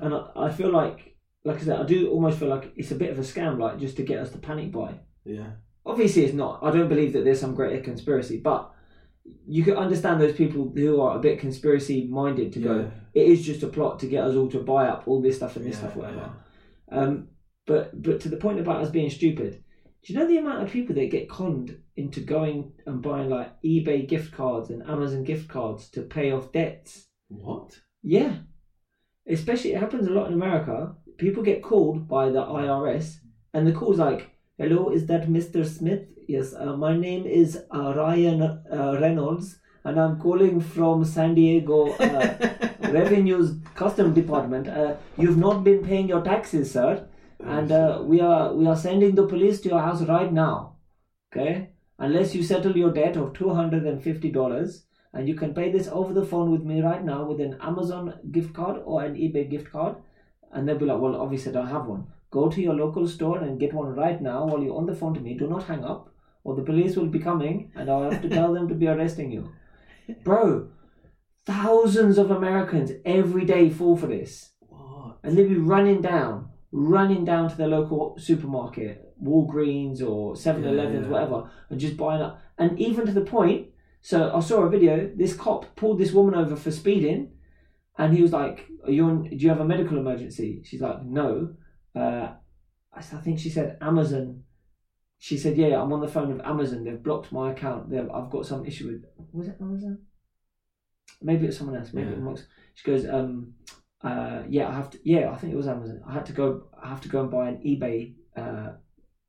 And 0.00 0.14
I, 0.14 0.26
I 0.36 0.52
feel 0.52 0.70
like, 0.70 1.16
like 1.44 1.56
I 1.56 1.60
said, 1.64 1.80
I 1.80 1.84
do 1.84 2.10
almost 2.10 2.38
feel 2.38 2.48
like 2.48 2.72
it's 2.76 2.90
a 2.90 2.96
bit 2.96 3.10
of 3.10 3.18
a 3.18 3.22
scam, 3.22 3.58
like 3.58 3.78
just 3.78 3.96
to 3.96 4.02
get 4.02 4.18
us 4.20 4.30
to 4.30 4.38
panic 4.38 4.72
buy. 4.72 4.94
yeah. 5.24 5.50
Obviously, 5.86 6.24
it's 6.24 6.34
not. 6.34 6.60
I 6.62 6.70
don't 6.70 6.88
believe 6.90 7.14
that 7.14 7.24
there's 7.24 7.40
some 7.40 7.54
greater 7.54 7.82
conspiracy, 7.82 8.36
but 8.38 8.70
you 9.46 9.64
can 9.64 9.76
understand 9.76 10.20
those 10.20 10.34
people 10.36 10.70
who 10.76 11.00
are 11.00 11.16
a 11.16 11.20
bit 11.20 11.40
conspiracy 11.40 12.06
minded 12.06 12.52
to 12.52 12.60
go. 12.60 12.90
It 13.14 13.26
is 13.26 13.44
just 13.44 13.62
a 13.62 13.68
plot 13.68 13.98
to 14.00 14.06
get 14.06 14.24
us 14.24 14.36
all 14.36 14.48
to 14.50 14.60
buy 14.60 14.86
up 14.86 15.04
all 15.06 15.22
this 15.22 15.36
stuff 15.36 15.56
and 15.56 15.64
this 15.64 15.74
Yeah, 15.76 15.80
stuff, 15.80 15.96
whatever. 15.96 16.32
Um, 16.92 17.28
but 17.66 18.00
but 18.02 18.20
to 18.20 18.28
the 18.28 18.36
point 18.36 18.60
about 18.60 18.82
us 18.82 18.90
being 18.90 19.08
stupid, 19.10 19.64
do 20.02 20.12
you 20.12 20.18
know 20.18 20.26
the 20.26 20.38
amount 20.38 20.62
of 20.62 20.70
people 20.70 20.94
that 20.94 21.10
get 21.10 21.28
conned 21.28 21.78
into 21.96 22.20
going 22.20 22.72
and 22.86 23.02
buying 23.02 23.28
like 23.28 23.52
eBay 23.62 24.08
gift 24.08 24.32
cards 24.32 24.70
and 24.70 24.82
Amazon 24.88 25.24
gift 25.24 25.48
cards 25.48 25.90
to 25.90 26.02
pay 26.02 26.32
off 26.32 26.52
debts? 26.52 27.06
What? 27.28 27.78
Yeah, 28.02 28.36
especially 29.28 29.72
it 29.72 29.80
happens 29.80 30.06
a 30.06 30.10
lot 30.10 30.28
in 30.28 30.34
America. 30.34 30.94
People 31.18 31.42
get 31.42 31.62
called 31.62 32.08
by 32.08 32.30
the 32.30 32.40
IRS, 32.40 33.16
and 33.52 33.66
the 33.66 33.72
call's 33.72 33.98
like, 33.98 34.30
"Hello, 34.56 34.90
is 34.90 35.06
that 35.06 35.28
Mr. 35.28 35.66
Smith? 35.66 36.06
Yes, 36.26 36.54
uh, 36.54 36.76
my 36.76 36.96
name 36.96 37.26
is 37.26 37.58
uh, 37.74 37.92
Ryan 37.94 38.42
uh, 38.42 38.96
Reynolds, 39.00 39.58
and 39.84 40.00
I'm 40.00 40.18
calling 40.18 40.60
from 40.60 41.04
San 41.04 41.34
Diego." 41.34 41.92
Uh, 41.92 42.56
Revenue's 42.90 43.54
Custom 43.74 44.12
Department. 44.14 44.66
Uh, 44.66 44.94
you've 45.16 45.36
not 45.36 45.62
been 45.62 45.84
paying 45.84 46.08
your 46.08 46.22
taxes, 46.22 46.72
sir, 46.72 47.06
and 47.44 47.72
uh, 47.72 48.02
we 48.04 48.20
are 48.20 48.54
we 48.54 48.66
are 48.66 48.76
sending 48.76 49.14
the 49.14 49.26
police 49.26 49.60
to 49.60 49.68
your 49.68 49.80
house 49.80 50.02
right 50.02 50.32
now. 50.32 50.76
Okay, 51.32 51.70
unless 51.98 52.34
you 52.34 52.42
settle 52.42 52.76
your 52.76 52.92
debt 52.92 53.16
of 53.16 53.32
two 53.32 53.50
hundred 53.50 53.86
and 53.86 54.02
fifty 54.02 54.30
dollars, 54.30 54.84
and 55.12 55.28
you 55.28 55.34
can 55.34 55.54
pay 55.54 55.70
this 55.70 55.88
over 55.88 56.12
the 56.12 56.24
phone 56.24 56.50
with 56.50 56.62
me 56.62 56.80
right 56.82 57.04
now 57.04 57.24
with 57.24 57.40
an 57.40 57.56
Amazon 57.60 58.14
gift 58.30 58.54
card 58.54 58.82
or 58.84 59.04
an 59.04 59.14
eBay 59.14 59.48
gift 59.50 59.70
card, 59.70 59.96
and 60.52 60.68
they'll 60.68 60.78
be 60.78 60.84
like, 60.86 61.00
well, 61.00 61.20
obviously 61.20 61.50
I 61.52 61.54
don't 61.54 61.68
have 61.68 61.86
one. 61.86 62.06
Go 62.30 62.48
to 62.48 62.60
your 62.60 62.74
local 62.74 63.08
store 63.08 63.38
and 63.38 63.58
get 63.58 63.72
one 63.72 63.94
right 63.94 64.20
now 64.20 64.46
while 64.46 64.62
you're 64.62 64.76
on 64.76 64.86
the 64.86 64.94
phone 64.94 65.14
to 65.14 65.20
me. 65.20 65.34
Do 65.34 65.48
not 65.48 65.64
hang 65.64 65.84
up, 65.84 66.12
or 66.44 66.54
the 66.54 66.62
police 66.62 66.96
will 66.96 67.06
be 67.06 67.18
coming, 67.18 67.72
and 67.74 67.90
I'll 67.90 68.10
have 68.10 68.22
to 68.22 68.28
tell 68.28 68.52
them 68.52 68.68
to 68.68 68.74
be 68.74 68.88
arresting 68.88 69.30
you, 69.32 69.50
bro. 70.24 70.68
Thousands 71.46 72.18
of 72.18 72.30
Americans 72.30 72.92
every 73.04 73.44
day 73.44 73.70
fall 73.70 73.96
for 73.96 74.06
this 74.06 74.50
what? 74.68 75.16
and 75.24 75.36
they'll 75.36 75.48
be 75.48 75.56
running 75.56 76.00
down, 76.00 76.49
running 76.72 77.24
down 77.24 77.48
to 77.50 77.56
their 77.56 77.68
local 77.68 78.16
supermarket, 78.18 79.14
Walgreens 79.22 80.02
or 80.02 80.36
7 80.36 80.64
Elevens, 80.64 81.06
Yeah. 81.06 81.12
whatever, 81.12 81.50
and 81.68 81.80
just 81.80 81.96
buying 81.96 82.22
up. 82.22 82.40
And 82.58 82.78
even 82.78 83.06
to 83.06 83.12
the 83.12 83.22
point, 83.22 83.68
so 84.02 84.32
I 84.34 84.40
saw 84.40 84.62
a 84.62 84.70
video, 84.70 85.10
this 85.14 85.34
cop 85.34 85.74
pulled 85.76 85.98
this 85.98 86.12
woman 86.12 86.34
over 86.34 86.56
for 86.56 86.70
speeding, 86.70 87.32
and 87.98 88.14
he 88.14 88.22
was 88.22 88.32
like, 88.32 88.66
Are 88.84 88.90
you 88.90 89.04
on, 89.04 89.24
Do 89.24 89.36
you 89.36 89.48
have 89.50 89.60
a 89.60 89.64
medical 89.64 89.98
emergency? 89.98 90.62
She's 90.64 90.80
like, 90.80 91.04
No. 91.04 91.54
Uh, 91.94 92.34
I 92.92 93.02
think 93.02 93.38
she 93.38 93.50
said 93.50 93.76
Amazon. 93.80 94.44
She 95.18 95.36
said, 95.36 95.56
Yeah, 95.58 95.80
I'm 95.82 95.92
on 95.92 96.00
the 96.00 96.08
phone 96.08 96.34
with 96.34 96.46
Amazon. 96.46 96.84
They've 96.84 97.02
blocked 97.02 97.30
my 97.32 97.52
account. 97.52 97.90
They've, 97.90 98.08
I've 98.10 98.30
got 98.30 98.46
some 98.46 98.64
issue 98.64 98.86
with. 98.88 99.04
Was 99.32 99.48
it 99.48 99.56
Amazon? 99.60 99.98
Maybe 101.20 101.46
it's 101.46 101.58
someone 101.58 101.76
else. 101.76 101.92
Maybe 101.92 102.10
Yeah. 102.10 102.16
it 102.16 102.22
was. 102.22 102.46
She 102.74 102.86
goes, 102.90 103.06
um, 103.06 103.54
uh, 104.02 104.42
yeah, 104.48 104.68
I 104.68 104.72
have 104.72 104.90
to. 104.90 104.98
Yeah, 105.04 105.30
I 105.30 105.36
think 105.36 105.52
it 105.52 105.56
was 105.56 105.66
Amazon. 105.68 106.00
I 106.08 106.12
had 106.12 106.26
to 106.26 106.32
go. 106.32 106.64
I 106.82 106.88
have 106.88 107.00
to 107.02 107.08
go 107.08 107.20
and 107.20 107.30
buy 107.30 107.48
an 107.48 107.58
eBay 107.58 108.14
uh, 108.36 108.72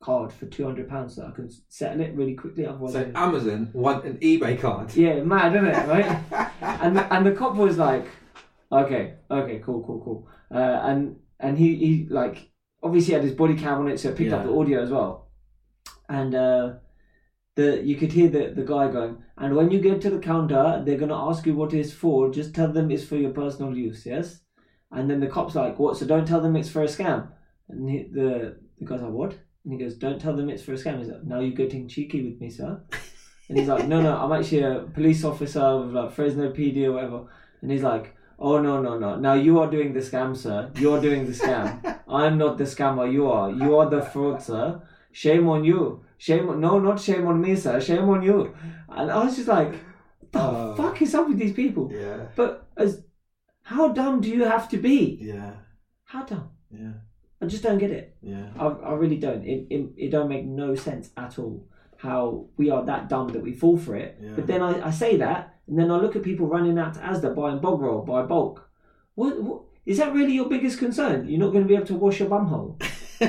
card 0.00 0.32
for 0.32 0.46
two 0.46 0.64
hundred 0.64 0.88
pounds 0.88 1.16
so 1.16 1.26
I 1.26 1.30
can 1.30 1.50
settle 1.68 2.00
it 2.00 2.14
really 2.14 2.34
quickly. 2.34 2.66
Otherwise, 2.66 2.94
So 2.94 3.10
Amazon 3.14 3.70
want 3.72 4.04
an 4.04 4.16
eBay 4.18 4.58
card. 4.60 4.94
yeah, 4.94 5.22
mad, 5.22 5.54
isn't 5.54 5.66
it? 5.68 5.88
Right? 5.88 6.50
and 6.62 6.96
the, 6.96 7.14
and 7.14 7.26
the 7.26 7.32
cop 7.32 7.54
was 7.56 7.76
like, 7.78 8.06
okay, 8.70 9.14
okay, 9.30 9.58
cool, 9.64 9.82
cool, 9.84 10.00
cool. 10.02 10.28
Uh, 10.50 10.80
and 10.88 11.16
and 11.38 11.58
he 11.58 11.76
he 11.76 12.06
like 12.08 12.50
obviously 12.82 13.14
had 13.14 13.22
his 13.22 13.32
body 13.34 13.54
cam 13.54 13.80
on 13.80 13.88
it, 13.88 14.00
so 14.00 14.08
it 14.10 14.16
picked 14.16 14.32
up 14.32 14.44
the 14.44 14.52
audio 14.52 14.82
as 14.82 14.90
well. 14.90 15.28
And 16.08 16.34
uh, 16.34 16.72
the 17.56 17.82
you 17.84 17.96
could 17.96 18.12
hear 18.12 18.28
the 18.28 18.52
the 18.56 18.64
guy 18.64 18.90
going, 18.90 19.22
and 19.36 19.54
when 19.54 19.70
you 19.70 19.80
get 19.80 20.00
to 20.02 20.10
the 20.10 20.18
counter, 20.18 20.82
they're 20.84 20.98
gonna 20.98 21.28
ask 21.28 21.44
you 21.46 21.54
what 21.54 21.74
it's 21.74 21.92
for. 21.92 22.30
Just 22.32 22.54
tell 22.54 22.72
them 22.72 22.90
it's 22.90 23.04
for 23.04 23.16
your 23.16 23.30
personal 23.32 23.76
use, 23.76 24.06
yes. 24.06 24.40
And 24.92 25.08
then 25.10 25.20
the 25.20 25.26
cop's 25.26 25.54
like, 25.54 25.78
what? 25.78 25.96
So 25.96 26.06
don't 26.06 26.26
tell 26.26 26.40
them 26.40 26.54
it's 26.56 26.68
for 26.68 26.82
a 26.82 26.86
scam. 26.86 27.28
And 27.68 27.88
he, 27.88 28.02
the 28.12 28.56
the 28.78 28.84
guy's 28.84 29.00
like, 29.02 29.10
what? 29.12 29.32
And 29.64 29.72
he 29.72 29.78
goes, 29.78 29.94
don't 29.94 30.20
tell 30.20 30.36
them 30.36 30.50
it's 30.50 30.62
for 30.62 30.72
a 30.72 30.76
scam. 30.76 30.98
He's 30.98 31.08
like, 31.08 31.24
now 31.24 31.40
you're 31.40 31.56
getting 31.56 31.88
cheeky 31.88 32.22
with 32.28 32.40
me, 32.40 32.50
sir. 32.50 32.80
And 33.48 33.58
he's 33.58 33.68
like, 33.68 33.86
no, 33.88 34.00
no, 34.02 34.16
I'm 34.16 34.32
actually 34.32 34.62
a 34.62 34.80
police 34.94 35.24
officer 35.24 35.60
of 35.60 35.92
like 35.92 36.12
Fresno 36.12 36.52
PD 36.52 36.84
or 36.86 36.92
whatever. 36.92 37.26
And 37.60 37.70
he's 37.70 37.82
like, 37.82 38.14
oh 38.38 38.60
no, 38.60 38.80
no, 38.82 38.98
no. 38.98 39.16
Now 39.16 39.34
you 39.34 39.60
are 39.60 39.70
doing 39.70 39.92
the 39.92 40.00
scam, 40.00 40.36
sir. 40.36 40.70
You're 40.76 41.00
doing 41.00 41.26
the 41.26 41.32
scam. 41.32 41.98
I'm 42.08 42.38
not 42.38 42.58
the 42.58 42.64
scammer. 42.64 43.10
You 43.10 43.30
are. 43.30 43.50
You 43.50 43.76
are 43.78 43.88
the 43.88 44.02
fraud, 44.02 44.42
sir. 44.42 44.80
Shame 45.12 45.48
on 45.48 45.64
you. 45.64 46.04
Shame. 46.18 46.48
On, 46.48 46.60
no, 46.60 46.78
not 46.78 47.00
shame 47.00 47.26
on 47.26 47.40
me, 47.40 47.54
sir. 47.56 47.80
Shame 47.80 48.08
on 48.08 48.22
you. 48.22 48.54
And 48.88 49.10
I 49.10 49.24
was 49.24 49.36
just 49.36 49.48
like, 49.48 49.72
the 50.32 50.40
Oh. 50.40 50.74
fuck 50.76 51.00
is 51.02 51.14
up 51.14 51.28
with 51.28 51.38
these 51.38 51.52
people? 51.52 51.90
Yeah. 51.92 52.26
But 52.34 52.66
as, 52.76 53.02
how 53.72 53.88
dumb 53.88 54.20
do 54.20 54.28
you 54.28 54.44
have 54.44 54.68
to 54.70 54.76
be? 54.76 55.18
Yeah. 55.20 55.52
How 56.04 56.24
dumb? 56.24 56.50
Yeah. 56.70 56.92
I 57.40 57.46
just 57.46 57.62
don't 57.62 57.78
get 57.78 57.90
it. 57.90 58.16
Yeah. 58.22 58.46
I, 58.58 58.66
I 58.66 58.92
really 58.92 59.16
don't. 59.16 59.44
It, 59.44 59.66
it, 59.70 59.90
it 59.96 60.10
don't 60.10 60.28
make 60.28 60.44
no 60.44 60.74
sense 60.74 61.10
at 61.16 61.38
all 61.38 61.66
how 61.96 62.46
we 62.56 62.68
are 62.68 62.84
that 62.84 63.08
dumb 63.08 63.28
that 63.28 63.42
we 63.42 63.52
fall 63.52 63.78
for 63.78 63.94
it. 63.94 64.18
Yeah. 64.20 64.32
But 64.34 64.46
then 64.48 64.60
I, 64.60 64.88
I 64.88 64.90
say 64.90 65.16
that, 65.18 65.58
and 65.68 65.78
then 65.78 65.90
I 65.90 65.96
look 65.98 66.16
at 66.16 66.22
people 66.22 66.46
running 66.46 66.78
out 66.78 66.94
to 66.94 67.00
Asda 67.00 67.34
buying 67.34 67.60
bog 67.60 67.80
roll 67.80 68.02
by 68.02 68.22
bulk. 68.22 68.68
What, 69.14 69.40
what 69.40 69.62
is 69.86 69.98
that 69.98 70.12
really 70.12 70.32
your 70.34 70.48
biggest 70.48 70.78
concern? 70.78 71.28
You're 71.28 71.38
not 71.38 71.52
going 71.52 71.62
to 71.64 71.68
be 71.68 71.76
able 71.76 71.86
to 71.86 71.94
wash 71.94 72.18
your 72.20 72.28
bum 72.28 72.46
hole. 72.46 72.78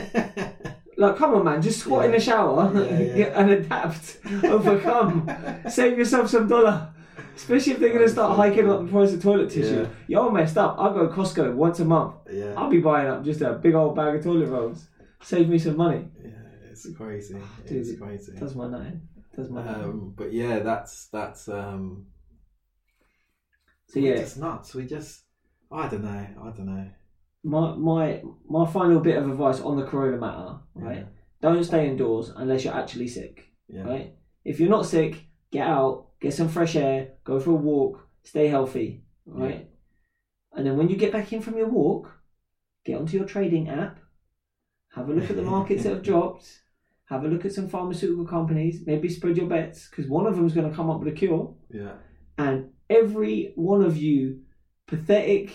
Like, 0.96 1.18
come 1.18 1.34
on, 1.34 1.44
man, 1.44 1.62
just 1.62 1.80
squat 1.80 2.06
in 2.06 2.12
the 2.12 2.20
shower 2.20 2.72
Yeah, 2.74 3.16
yeah. 3.16 3.26
and 3.40 3.50
adapt, 3.50 4.20
overcome, 4.44 5.30
save 5.68 5.98
yourself 5.98 6.30
some 6.30 6.48
dollar. 6.48 6.94
Especially 7.36 7.74
if 7.74 7.80
they're 7.80 7.94
going 7.94 8.06
to 8.06 8.10
start 8.12 8.36
hiking 8.38 8.70
up 8.70 8.86
the 8.86 8.92
price 8.92 9.12
of 9.14 9.22
toilet 9.22 9.50
tissue. 9.50 9.82
Yeah. 9.82 9.88
You're 10.08 10.22
all 10.22 10.32
messed 10.32 10.58
up. 10.58 10.78
I 10.80 10.90
go 10.94 11.08
to 11.08 11.14
Costco 11.14 11.54
once 11.56 11.80
a 11.80 11.86
month. 11.86 12.16
yeah. 12.32 12.54
I'll 12.56 12.70
be 12.70 12.80
buying 12.80 13.08
up 13.08 13.24
just 13.24 13.42
a 13.42 13.54
big 13.54 13.74
old 13.74 13.96
bag 13.96 14.16
of 14.16 14.24
toilet 14.24 14.48
rolls. 14.50 14.88
Save 15.22 15.50
me 15.50 15.58
some 15.58 15.78
money. 15.78 16.08
Yeah. 16.24 16.30
It's 16.70 16.88
crazy. 16.96 17.36
Dude, 17.68 17.78
It's 17.88 18.00
crazy. 18.00 18.34
Does 18.38 18.56
my 18.56 18.68
nine. 18.70 19.08
Does 19.36 19.50
my 19.50 19.64
nine. 19.66 19.84
Um, 19.84 20.14
but 20.16 20.32
yeah, 20.32 20.60
that's 20.60 21.08
that's 21.08 21.48
um. 21.48 22.06
So 23.88 24.00
yeah, 24.00 24.16
just 24.18 24.38
nuts. 24.38 24.74
We 24.76 24.86
just. 24.86 25.22
I 25.72 25.88
don't 25.88 26.04
know. 26.04 26.10
I 26.10 26.50
don't 26.56 26.66
know. 26.68 26.88
my 27.44 27.76
my 27.76 28.22
my 28.48 28.66
final 28.72 29.00
bit 29.00 29.18
of 29.18 29.30
advice 29.30 29.60
on 29.60 29.78
the 29.78 29.86
corona 29.86 30.18
matter, 30.18 30.60
right? 30.76 31.08
Don't 31.42 31.64
stay 31.64 31.88
indoors 31.90 32.32
unless 32.36 32.64
you're 32.64 32.76
actually 32.76 33.08
sick, 33.08 33.52
Yeah. 33.68 33.84
right? 33.84 34.16
If 34.46 34.60
you're 34.60 34.70
not 34.70 34.86
sick, 34.86 35.26
get 35.52 35.68
out, 35.68 36.08
get 36.24 36.34
some 36.34 36.48
fresh 36.50 36.76
air, 36.76 37.10
go 37.24 37.40
for 37.40 37.52
a 37.52 37.56
walk, 37.72 38.08
stay 38.24 38.48
healthy, 38.48 39.04
right? 39.28 39.70
And 40.54 40.66
then 40.66 40.78
when 40.78 40.90
you 40.90 40.96
get 40.96 41.12
back 41.12 41.32
in 41.34 41.42
from 41.42 41.58
your 41.58 41.70
walk, 41.70 42.12
get 42.86 42.98
onto 42.98 43.18
your 43.18 43.28
trading 43.28 43.70
app, 43.70 44.00
have 44.96 45.10
a 45.10 45.14
look 45.14 45.30
at 45.30 45.36
the 45.36 45.42
markets 45.44 45.84
that 45.84 45.94
have 45.94 46.04
dropped, 46.12 46.46
have 47.06 47.24
a 47.26 47.28
look 47.28 47.44
at 47.46 47.52
some 47.54 47.68
pharmaceutical 47.68 48.26
companies, 48.26 48.82
maybe 48.86 49.10
spread 49.10 49.38
your 49.38 49.48
bets 49.48 49.88
because 49.90 50.08
one 50.10 50.26
of 50.26 50.36
them 50.36 50.48
is 50.48 50.54
going 50.54 50.70
to 50.70 50.76
come 50.76 50.90
up 50.90 51.00
with 51.00 51.14
a 51.14 51.16
cure, 51.16 51.54
Yeah. 51.70 51.94
and 52.38 52.70
every 52.90 53.52
one 53.56 53.84
of 53.84 53.98
you 53.98 54.42
pathetic 54.88 55.52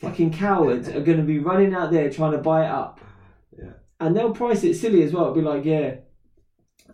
fucking 0.00 0.32
cowards 0.32 0.88
are 0.88 1.00
going 1.08 1.18
to 1.18 1.24
be 1.24 1.38
running 1.38 1.74
out 1.74 1.90
there 1.92 2.10
trying 2.10 2.32
to 2.32 2.38
buy 2.38 2.64
it 2.66 2.70
up. 2.70 3.00
Yeah. 3.56 3.72
And 4.00 4.16
they'll 4.16 4.32
price 4.34 4.64
it 4.64 4.74
silly 4.74 5.02
as 5.02 5.12
well. 5.12 5.24
It'll 5.24 5.34
be 5.34 5.42
like, 5.42 5.64
yeah, 5.64 5.96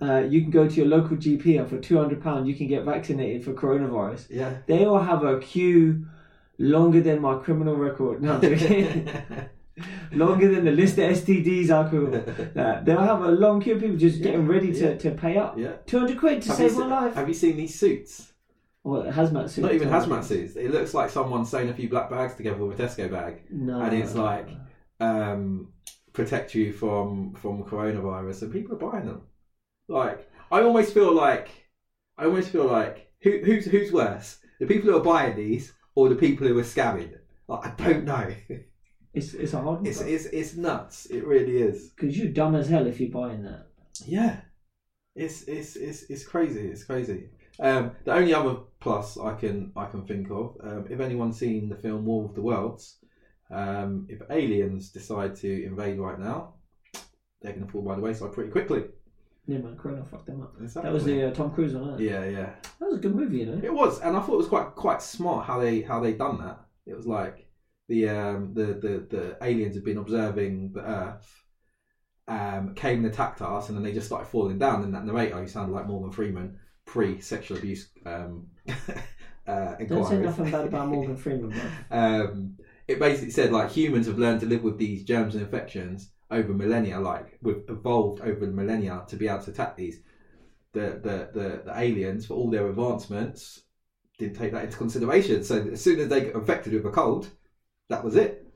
uh, 0.02 0.20
you 0.28 0.42
can 0.42 0.50
go 0.50 0.68
to 0.68 0.74
your 0.74 0.86
local 0.86 1.16
GP 1.16 1.58
and 1.58 1.68
for 1.68 1.78
two 1.78 1.96
hundred 1.98 2.22
pound 2.22 2.46
you 2.48 2.54
can 2.54 2.66
get 2.68 2.84
vaccinated 2.84 3.44
for 3.44 3.52
coronavirus. 3.52 4.26
Yeah. 4.30 4.56
They 4.66 4.84
will 4.86 5.02
have 5.02 5.22
a 5.24 5.38
queue 5.40 6.06
longer 6.58 7.00
than 7.00 7.20
my 7.20 7.38
criminal 7.38 7.76
record. 7.76 8.22
No, 8.22 8.38
longer 10.12 10.48
than 10.54 10.64
the 10.64 10.70
list 10.72 10.98
of 10.98 11.10
STDs 11.10 11.70
I 11.70 11.88
could. 11.88 12.12
They'll 12.86 12.98
have 13.00 13.22
a 13.22 13.30
long 13.30 13.60
queue 13.60 13.74
of 13.74 13.80
people 13.80 13.96
just 13.96 14.22
getting 14.22 14.46
ready 14.46 14.72
to, 14.72 14.90
yeah. 14.92 14.96
to 14.98 15.10
pay 15.12 15.36
up. 15.36 15.58
yeah. 15.58 15.72
Two 15.86 15.98
hundred 15.98 16.18
quid 16.18 16.42
to 16.42 16.48
Have 16.48 16.56
save 16.56 16.72
my 16.74 16.80
seen- 16.80 16.90
life. 16.90 17.14
Have 17.14 17.28
you 17.28 17.34
seen 17.34 17.56
these 17.56 17.78
suits? 17.78 18.32
Well, 18.84 19.02
hazmat 19.02 19.44
suits. 19.50 19.58
Not 19.58 19.72
even 19.74 19.88
hazmat 19.88 20.24
suits. 20.24 20.54
It 20.56 20.70
looks 20.70 20.94
like 20.94 21.10
someone 21.10 21.44
sewing 21.44 21.68
a 21.70 21.74
few 21.74 21.88
black 21.88 22.08
bags 22.08 22.34
together 22.36 22.64
with 22.64 22.78
a 22.78 22.82
Tesco 22.84 23.10
bag. 23.10 23.42
No. 23.50 23.80
And 23.80 23.94
it's 23.94 24.14
like- 24.14 24.48
um, 25.00 25.72
protect 26.14 26.54
you 26.54 26.72
from 26.72 27.34
from 27.34 27.64
coronavirus, 27.64 28.42
and 28.42 28.52
people 28.52 28.76
are 28.76 28.90
buying 28.90 29.04
them. 29.06 29.22
Like 29.88 30.28
I 30.50 30.62
almost 30.62 30.94
feel 30.94 31.12
like 31.12 31.48
I 32.18 32.24
almost 32.24 32.50
feel 32.50 32.66
like 32.66 33.10
who 33.22 33.40
who's 33.44 33.66
who's 33.66 33.92
worse, 33.92 34.38
the 34.60 34.66
people 34.66 34.90
who 34.90 34.96
are 34.96 35.04
buying 35.04 35.36
these 35.36 35.72
or 35.94 36.08
the 36.08 36.14
people 36.14 36.46
who 36.46 36.58
are 36.58 36.62
scamming? 36.62 37.14
Like 37.48 37.66
I 37.66 37.70
don't 37.82 38.04
know. 38.04 38.34
it's 39.14 39.34
it's 39.34 39.52
a 39.52 39.60
hard 39.60 39.78
one. 39.78 39.86
It's 39.86 40.00
it's 40.00 40.26
it's 40.26 40.56
nuts. 40.56 41.06
It 41.06 41.26
really 41.26 41.58
is. 41.58 41.90
Because 41.90 42.16
you're 42.16 42.32
dumb 42.32 42.54
as 42.54 42.68
hell 42.68 42.86
if 42.86 43.00
you're 43.00 43.10
buying 43.10 43.42
that. 43.44 43.66
Yeah, 44.04 44.40
it's 45.14 45.42
it's 45.42 45.76
it's 45.76 46.02
it's 46.04 46.24
crazy. 46.24 46.68
It's 46.68 46.84
crazy. 46.84 47.28
Um, 47.58 47.92
the 48.04 48.12
only 48.12 48.34
other 48.34 48.56
plus 48.80 49.18
I 49.18 49.34
can 49.34 49.72
I 49.76 49.86
can 49.86 50.06
think 50.06 50.30
of, 50.30 50.56
um, 50.62 50.86
if 50.90 51.00
anyone's 51.00 51.38
seen 51.38 51.70
the 51.70 51.76
film 51.76 52.04
War 52.04 52.26
of 52.26 52.34
the 52.34 52.42
Worlds, 52.42 52.98
um, 53.50 54.06
if 54.10 54.20
aliens 54.30 54.90
decide 54.90 55.34
to 55.36 55.64
invade 55.64 55.98
right 55.98 56.18
now, 56.18 56.54
they're 57.40 57.52
going 57.52 57.64
to 57.64 57.72
fall 57.72 57.82
by 57.82 57.94
the 57.94 58.02
wayside 58.02 58.32
pretty 58.32 58.50
quickly. 58.50 58.84
Yeah, 59.46 59.58
man, 59.58 59.76
Corona 59.76 60.04
fucked 60.04 60.26
them 60.26 60.42
up. 60.42 60.54
Exactly. 60.60 60.88
That 60.88 60.94
was 60.94 61.04
the 61.04 61.28
uh, 61.28 61.30
Tom 61.32 61.52
Cruise 61.52 61.72
one, 61.74 61.82
wasn't 61.86 62.00
it? 62.00 62.10
yeah, 62.10 62.24
yeah. 62.24 62.50
That 62.80 62.86
was 62.86 62.98
a 62.98 63.00
good 63.00 63.14
movie, 63.14 63.38
you 63.38 63.46
know. 63.46 63.60
It 63.62 63.72
was, 63.72 64.00
and 64.00 64.16
I 64.16 64.20
thought 64.20 64.34
it 64.34 64.38
was 64.38 64.48
quite 64.48 64.74
quite 64.74 65.00
smart 65.02 65.46
how 65.46 65.60
they 65.60 65.82
how 65.82 66.00
they 66.00 66.14
done 66.14 66.38
that. 66.38 66.60
It 66.84 66.96
was 66.96 67.06
like 67.06 67.46
the 67.88 68.08
um 68.08 68.54
the 68.54 68.64
the, 68.66 69.06
the 69.08 69.38
aliens 69.42 69.74
had 69.76 69.84
been 69.84 69.98
observing 69.98 70.72
the 70.72 70.80
Earth, 70.80 71.44
um 72.28 72.74
came 72.74 72.98
and 73.04 73.06
attacked 73.06 73.40
us, 73.40 73.68
and 73.68 73.76
then 73.78 73.84
they 73.84 73.92
just 73.92 74.06
started 74.08 74.26
falling 74.26 74.58
down. 74.58 74.82
And 74.82 74.94
that 74.94 75.04
narrator, 75.04 75.46
sounded 75.46 75.72
like 75.74 75.86
Morgan 75.86 76.10
Freeman, 76.10 76.58
pre 76.84 77.20
sexual 77.20 77.58
abuse 77.58 77.90
um 78.04 78.48
uh, 79.46 79.74
Don't 79.76 79.78
say 79.78 80.16
inquiry. 80.16 80.22
nothing 80.24 80.50
bad 80.50 80.66
about 80.66 80.88
Morgan 80.94 81.16
Freeman, 81.16 81.54
um, 81.92 82.56
it 82.88 82.98
basically 82.98 83.30
said 83.30 83.52
like 83.52 83.70
humans 83.70 84.06
have 84.06 84.18
learned 84.18 84.40
to 84.40 84.46
live 84.46 84.64
with 84.64 84.76
these 84.78 85.04
germs 85.04 85.34
and 85.36 85.44
infections 85.44 86.10
over 86.30 86.52
millennia. 86.52 86.98
Like 87.00 87.38
we've 87.42 87.62
evolved 87.68 88.20
over 88.20 88.46
millennia 88.46 89.04
to 89.08 89.16
be 89.16 89.28
able 89.28 89.42
to 89.42 89.50
attack 89.50 89.76
these. 89.76 90.00
The 90.72 91.00
the 91.02 91.30
the, 91.40 91.62
the 91.66 91.72
aliens, 91.74 92.26
for 92.26 92.34
all 92.34 92.50
their 92.50 92.68
advancements, 92.68 93.62
didn't 94.18 94.36
take 94.36 94.52
that 94.52 94.64
into 94.64 94.76
consideration. 94.76 95.44
So 95.44 95.68
as 95.72 95.82
soon 95.82 96.00
as 96.00 96.08
they 96.08 96.22
got 96.22 96.34
infected 96.34 96.72
with 96.72 96.86
a 96.86 96.90
cold, 96.90 97.28
that 97.88 98.04
was 98.04 98.16
it, 98.16 98.46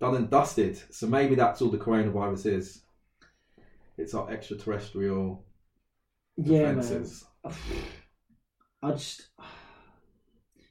done 0.00 0.16
and 0.16 0.30
dusted. 0.30 0.80
So 0.90 1.06
maybe 1.06 1.34
that's 1.34 1.62
all 1.62 1.70
the 1.70 1.78
coronavirus 1.78 2.46
is. 2.46 2.82
It's 3.98 4.14
our 4.14 4.30
extraterrestrial 4.30 5.44
Yeah, 6.36 6.72
man. 6.72 6.76
defenses. 6.76 7.24
I 8.82 8.90
just. 8.92 9.28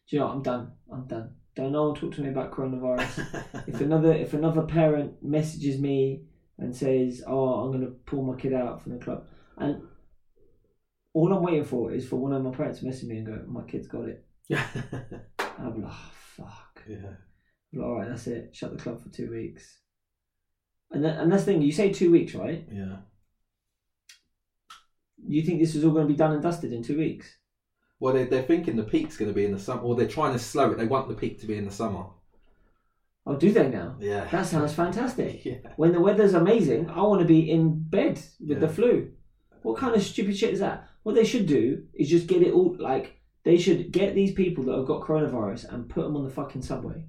Do 0.09 0.15
you 0.15 0.19
know 0.19 0.25
what? 0.27 0.35
I'm 0.37 0.41
done. 0.41 0.71
I'm 0.91 1.05
done. 1.05 1.35
Don't 1.55 1.71
no 1.71 1.89
one 1.89 1.95
talk 1.95 2.13
to 2.15 2.21
me 2.21 2.29
about 2.29 2.51
coronavirus. 2.51 3.43
if 3.67 3.79
another 3.81 4.13
if 4.13 4.33
another 4.33 4.63
parent 4.63 5.21
messages 5.21 5.79
me 5.79 6.23
and 6.59 6.75
says, 6.75 7.23
"Oh, 7.25 7.61
I'm 7.61 7.71
going 7.71 7.85
to 7.85 7.95
pull 8.05 8.23
my 8.23 8.35
kid 8.35 8.53
out 8.53 8.81
from 8.81 8.93
the 8.93 9.03
club," 9.03 9.25
and 9.57 9.81
all 11.13 11.33
I'm 11.33 11.43
waiting 11.43 11.65
for 11.65 11.91
is 11.91 12.07
for 12.07 12.17
one 12.17 12.33
of 12.33 12.43
my 12.43 12.51
parents 12.51 12.79
to 12.79 12.85
message 12.85 13.09
me 13.09 13.17
and 13.17 13.27
go, 13.27 13.43
"My 13.47 13.63
kid's 13.63 13.87
got 13.87 14.07
it," 14.07 14.25
yeah. 14.47 14.65
Be 14.73 15.81
like, 15.81 15.83
oh, 15.85 16.11
"Fuck." 16.37 16.83
yeah. 16.87 16.97
Like, 17.73 17.85
All 17.85 17.95
right, 17.95 18.09
that's 18.09 18.27
it. 18.27 18.49
Shut 18.53 18.71
the 18.71 18.81
club 18.81 19.01
for 19.01 19.09
two 19.09 19.31
weeks. 19.31 19.79
And 20.91 21.05
that, 21.05 21.19
and 21.19 21.31
that's 21.31 21.43
the 21.45 21.53
thing. 21.53 21.61
You 21.61 21.71
say 21.71 21.91
two 21.93 22.11
weeks, 22.11 22.33
right? 22.33 22.67
Yeah. 22.71 22.97
You 25.27 25.43
think 25.43 25.59
this 25.59 25.75
is 25.75 25.83
all 25.83 25.91
going 25.91 26.07
to 26.07 26.13
be 26.13 26.17
done 26.17 26.33
and 26.33 26.41
dusted 26.41 26.73
in 26.73 26.81
two 26.81 26.97
weeks? 26.97 27.37
Well, 27.99 28.13
they're, 28.13 28.25
they're 28.25 28.43
thinking 28.43 28.75
the 28.75 28.83
peak's 28.83 29.17
going 29.17 29.29
to 29.29 29.35
be 29.35 29.45
in 29.45 29.51
the 29.51 29.59
summer, 29.59 29.81
or 29.81 29.95
they're 29.95 30.07
trying 30.07 30.33
to 30.33 30.39
slow 30.39 30.71
it. 30.71 30.77
They 30.77 30.87
want 30.87 31.09
the 31.09 31.15
peak 31.15 31.41
to 31.41 31.47
be 31.47 31.57
in 31.57 31.65
the 31.65 31.71
summer. 31.71 32.05
Oh, 33.29 33.35
do 33.35 33.51
they 33.51 33.69
now? 33.69 33.95
Yeah. 33.99 34.25
That 34.31 34.47
sounds 34.47 34.73
fantastic. 34.73 35.45
yeah. 35.45 35.57
When 35.75 35.91
the 35.91 35.99
weather's 35.99 36.33
amazing, 36.33 36.89
I 36.89 37.03
want 37.03 37.21
to 37.21 37.27
be 37.27 37.51
in 37.51 37.79
bed 37.79 38.19
with 38.39 38.59
the 38.59 38.67
flu. 38.67 39.11
What 39.61 39.77
kind 39.77 39.95
of 39.95 40.01
stupid 40.01 40.35
shit 40.35 40.53
is 40.53 40.61
that? 40.61 40.87
What 41.03 41.13
they 41.13 41.23
should 41.23 41.45
do 41.45 41.83
is 41.93 42.09
just 42.09 42.25
get 42.25 42.41
it 42.41 42.53
all 42.53 42.75
like 42.79 43.21
they 43.43 43.57
should 43.57 43.91
get 43.91 44.15
these 44.15 44.33
people 44.33 44.63
that 44.63 44.75
have 44.75 44.87
got 44.87 45.03
coronavirus 45.03 45.71
and 45.71 45.87
put 45.87 46.05
them 46.05 46.15
on 46.15 46.23
the 46.23 46.31
fucking 46.31 46.63
subway. 46.63 47.05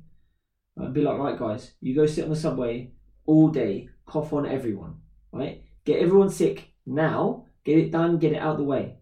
And 0.77 0.93
be 0.93 1.01
like, 1.01 1.19
right, 1.19 1.39
guys, 1.39 1.73
you 1.81 1.95
go 1.95 2.05
sit 2.05 2.25
on 2.25 2.31
the 2.31 2.37
subway 2.37 2.93
all 3.25 3.49
day, 3.49 3.89
cough 4.05 4.35
on 4.35 4.45
everyone, 4.47 4.97
right? 5.33 5.65
Get 5.87 6.03
everyone 6.03 6.29
sick 6.29 6.75
now, 6.85 7.47
get 7.65 7.79
it 7.79 7.93
done, 7.93 8.19
get 8.19 8.33
it 8.33 8.39
out 8.39 8.53
of 8.53 8.59
the 8.59 8.65
way, 8.65 8.99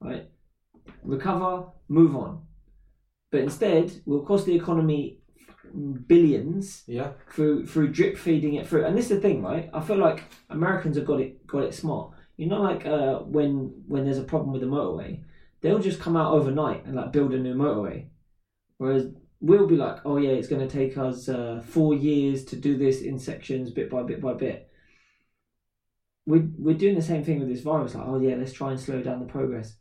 right? 0.00 0.30
Recover, 1.02 1.66
move 1.88 2.16
on. 2.16 2.46
But 3.30 3.42
instead, 3.42 3.92
we'll 4.06 4.24
cost 4.24 4.46
the 4.46 4.56
economy 4.56 5.20
billions 6.06 6.84
Yeah. 6.86 7.12
through 7.30 7.66
through 7.66 7.88
drip 7.92 8.16
feeding 8.16 8.54
it 8.54 8.66
through. 8.66 8.84
And 8.84 8.96
this 8.96 9.10
is 9.10 9.16
the 9.16 9.20
thing, 9.20 9.42
right? 9.42 9.68
I 9.72 9.80
feel 9.80 9.98
like 9.98 10.24
Americans 10.50 10.96
have 10.96 11.06
got 11.06 11.20
it 11.20 11.46
got 11.46 11.64
it 11.64 11.74
smart. 11.74 12.12
You 12.36 12.46
know, 12.48 12.60
like 12.62 12.84
uh, 12.86 13.20
when 13.20 13.84
when 13.86 14.04
there's 14.04 14.18
a 14.18 14.24
problem 14.24 14.52
with 14.52 14.60
the 14.62 14.66
motorway, 14.68 15.22
they'll 15.60 15.78
just 15.78 16.00
come 16.00 16.16
out 16.16 16.32
overnight 16.32 16.84
and 16.84 16.94
like 16.96 17.12
build 17.12 17.32
a 17.34 17.38
new 17.38 17.54
motorway, 17.54 18.08
whereas 18.78 19.06
we'll 19.40 19.66
be 19.66 19.76
like, 19.76 19.98
oh 20.04 20.16
yeah, 20.16 20.30
it's 20.30 20.48
going 20.48 20.66
to 20.66 20.72
take 20.78 20.96
us 20.96 21.28
uh, 21.28 21.62
four 21.64 21.94
years 21.94 22.44
to 22.46 22.56
do 22.56 22.76
this 22.78 23.02
in 23.02 23.18
sections, 23.18 23.70
bit 23.70 23.90
by 23.90 24.02
bit 24.02 24.20
by 24.20 24.32
bit. 24.34 24.68
We're 26.26 26.48
we're 26.58 26.76
doing 26.76 26.94
the 26.94 27.02
same 27.02 27.22
thing 27.24 27.38
with 27.40 27.48
this 27.48 27.60
virus. 27.60 27.94
Like, 27.94 28.06
oh 28.06 28.18
yeah, 28.20 28.36
let's 28.36 28.52
try 28.52 28.70
and 28.70 28.80
slow 28.80 29.02
down 29.02 29.20
the 29.20 29.26
progress. 29.26 29.76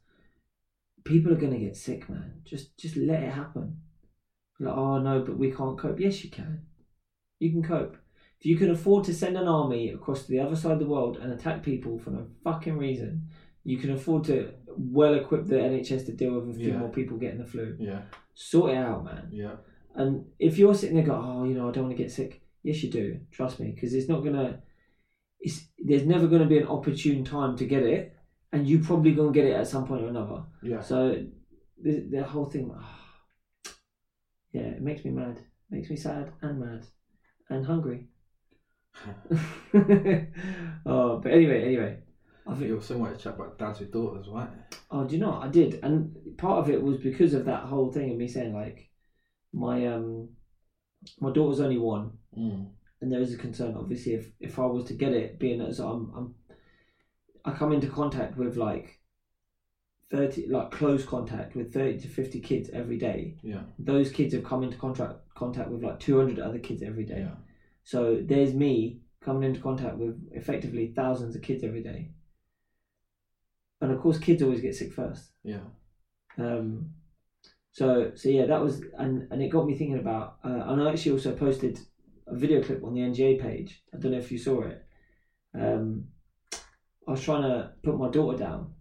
People 1.06 1.32
are 1.34 1.38
going 1.38 1.54
to 1.54 1.60
get 1.60 1.76
sick, 1.76 2.10
man. 2.10 2.42
Just 2.44 2.78
just 2.78 2.96
let 2.98 3.24
it 3.24 3.32
happen. 3.32 3.82
Like, 4.64 4.76
oh 4.78 5.00
no, 5.00 5.22
but 5.22 5.38
we 5.38 5.52
can't 5.52 5.78
cope. 5.78 6.00
Yes, 6.00 6.24
you 6.24 6.30
can. 6.30 6.66
You 7.40 7.52
can 7.52 7.64
cope. 7.64 7.98
If 8.40 8.46
you 8.46 8.58
can 8.58 8.72
afford 8.72 9.06
to 9.06 9.14
send 9.14 9.38
an 9.38 9.48
army 9.48 9.90
across 9.90 10.24
to 10.24 10.32
the 10.32 10.40
other 10.40 10.56
side 10.56 10.74
of 10.74 10.80
the 10.80 10.86
world 10.86 11.18
and 11.18 11.32
attack 11.32 11.64
people 11.64 11.98
for 12.00 12.10
no 12.12 12.28
fucking 12.44 12.78
reason, 12.78 13.28
you 13.64 13.78
can 13.78 13.92
afford 13.92 14.26
to 14.26 14.54
well 14.76 15.14
equip 15.14 15.46
the 15.46 15.56
NHS 15.56 16.06
to 16.08 16.12
deal 16.12 16.34
with 16.40 16.50
a 16.56 16.60
few 16.60 16.72
Yeah. 16.72 16.80
more 16.80 16.90
people 16.90 17.18
getting 17.18 17.40
the 17.40 17.46
flu. 17.46 17.76
Yeah. 17.80 18.02
Sort 18.34 18.72
it 18.72 18.78
out, 18.78 19.06
man. 19.06 19.30
Yeah. 19.32 19.56
And 19.96 20.26
if 20.40 20.58
you're 20.58 20.74
sitting 20.76 20.96
there 20.96 21.06
going, 21.06 21.24
oh, 21.24 21.44
you 21.46 21.54
know, 21.54 21.70
I 21.70 21.72
don't 21.72 21.86
want 21.86 21.96
to 21.98 22.04
get 22.04 22.12
sick. 22.12 22.42
Yes, 22.64 22.82
you 22.84 22.90
do. 22.90 23.20
Trust 23.32 23.60
me, 23.60 23.72
because 23.72 23.94
it's 23.94 24.10
not 24.10 24.24
gonna. 24.24 24.62
It's 25.40 25.68
there's 25.78 26.06
never 26.06 26.28
going 26.28 26.42
to 26.42 26.48
be 26.48 26.58
an 26.58 26.68
opportune 26.68 27.24
time 27.26 27.56
to 27.58 27.66
get 27.66 27.84
it, 27.84 28.16
and 28.52 28.68
you're 28.68 28.84
probably 28.84 29.12
gonna 29.14 29.32
get 29.32 29.46
it 29.46 29.54
at 29.54 29.68
some 29.68 29.86
point 29.86 30.04
or 30.04 30.08
another. 30.08 30.44
Yeah. 30.62 30.82
So 30.82 31.24
the 31.82 32.00
the 32.10 32.24
whole 32.24 32.46
thing, 32.46 32.72
ah. 32.74 33.00
Yeah, 34.54 34.62
it 34.70 34.82
makes 34.82 35.04
me 35.04 35.12
mad. 35.12 35.42
Makes 35.70 35.90
me 35.90 35.96
sad 35.96 36.30
and 36.42 36.60
mad 36.60 36.86
and 37.50 37.66
hungry. 37.66 38.08
oh, 40.86 41.16
but 41.18 41.32
anyway, 41.32 41.64
anyway, 41.64 41.98
I 42.46 42.54
think 42.54 42.68
you 42.68 42.76
also 42.76 42.96
wanted 42.96 43.18
to 43.18 43.24
chat 43.24 43.34
about 43.34 43.58
dads 43.58 43.80
with 43.80 43.92
daughters, 43.92 44.28
right? 44.28 44.50
Oh, 44.92 45.04
do 45.04 45.16
you 45.16 45.20
know? 45.20 45.32
I 45.34 45.48
did, 45.48 45.80
and 45.82 46.16
part 46.38 46.60
of 46.60 46.70
it 46.70 46.82
was 46.82 46.98
because 46.98 47.34
of 47.34 47.46
that 47.46 47.64
whole 47.64 47.90
thing 47.90 48.10
of 48.12 48.16
me 48.16 48.28
saying 48.28 48.54
like, 48.54 48.88
my 49.52 49.86
um, 49.86 50.30
my 51.20 51.32
daughter's 51.32 51.60
only 51.60 51.78
one, 51.78 52.12
Mm. 52.38 52.68
and 53.02 53.12
there 53.12 53.22
is 53.22 53.34
a 53.34 53.38
concern. 53.38 53.76
Obviously, 53.76 54.14
if 54.14 54.30
if 54.40 54.60
I 54.60 54.66
was 54.66 54.84
to 54.86 54.94
get 54.94 55.14
it, 55.14 55.40
being 55.40 55.62
as 55.62 55.80
I'm, 55.80 56.12
I'm 56.16 56.34
I 57.46 57.52
come 57.52 57.72
into 57.72 57.88
contact 57.88 58.38
with 58.38 58.56
like 58.56 59.00
thirty, 60.12 60.48
like 60.48 60.72
close 60.72 61.04
contact 61.04 61.56
with 61.56 61.74
thirty 61.74 62.00
to 62.00 62.08
fifty 62.08 62.40
kids 62.40 62.70
every 62.72 62.98
day. 62.98 63.38
Yeah. 63.42 63.62
Those 63.80 64.10
kids 64.10 64.34
have 64.34 64.44
come 64.44 64.64
into 64.64 64.78
contact 64.78 65.16
contact 65.36 65.70
with 65.70 65.84
like 65.84 66.00
two 66.00 66.18
hundred 66.18 66.40
other 66.40 66.60
kids 66.60 66.82
every 66.84 67.04
day. 67.04 67.20
Yeah. 67.20 67.36
So 67.84 68.20
there's 68.22 68.54
me 68.54 69.02
coming 69.24 69.44
into 69.44 69.62
contact 69.62 69.98
with 69.98 70.22
effectively 70.32 70.94
thousands 70.96 71.36
of 71.36 71.42
kids 71.42 71.64
every 71.64 71.82
day. 71.82 72.12
And 73.82 73.92
of 73.92 74.00
course, 74.00 74.18
kids 74.18 74.42
always 74.42 74.62
get 74.62 74.76
sick 74.76 74.94
first. 74.94 75.32
Yeah. 75.44 75.60
Um, 76.38 76.92
so 77.72 78.12
so 78.16 78.30
yeah, 78.30 78.46
that 78.46 78.62
was 78.62 78.82
and 78.98 79.28
and 79.32 79.42
it 79.42 79.50
got 79.50 79.66
me 79.66 79.76
thinking 79.76 80.00
about. 80.00 80.38
Uh, 80.44 80.64
and 80.68 80.82
I 80.82 80.92
actually 80.92 81.14
also 81.14 81.36
posted 81.36 81.80
a 82.28 82.36
video 82.36 82.64
clip 82.64 82.84
on 82.84 82.94
the 82.94 83.02
NGA 83.02 83.42
page. 83.42 83.84
I 83.94 83.98
don't 83.98 84.12
know 84.12 84.18
if 84.18 84.32
you 84.32 84.38
saw 84.38 84.62
it. 84.62 84.86
Um, 85.54 86.06
I 87.08 87.12
was 87.12 87.22
trying 87.22 87.44
to 87.44 87.72
put 87.84 87.98
my 87.98 88.10
daughter 88.10 88.38
down. 88.38 88.74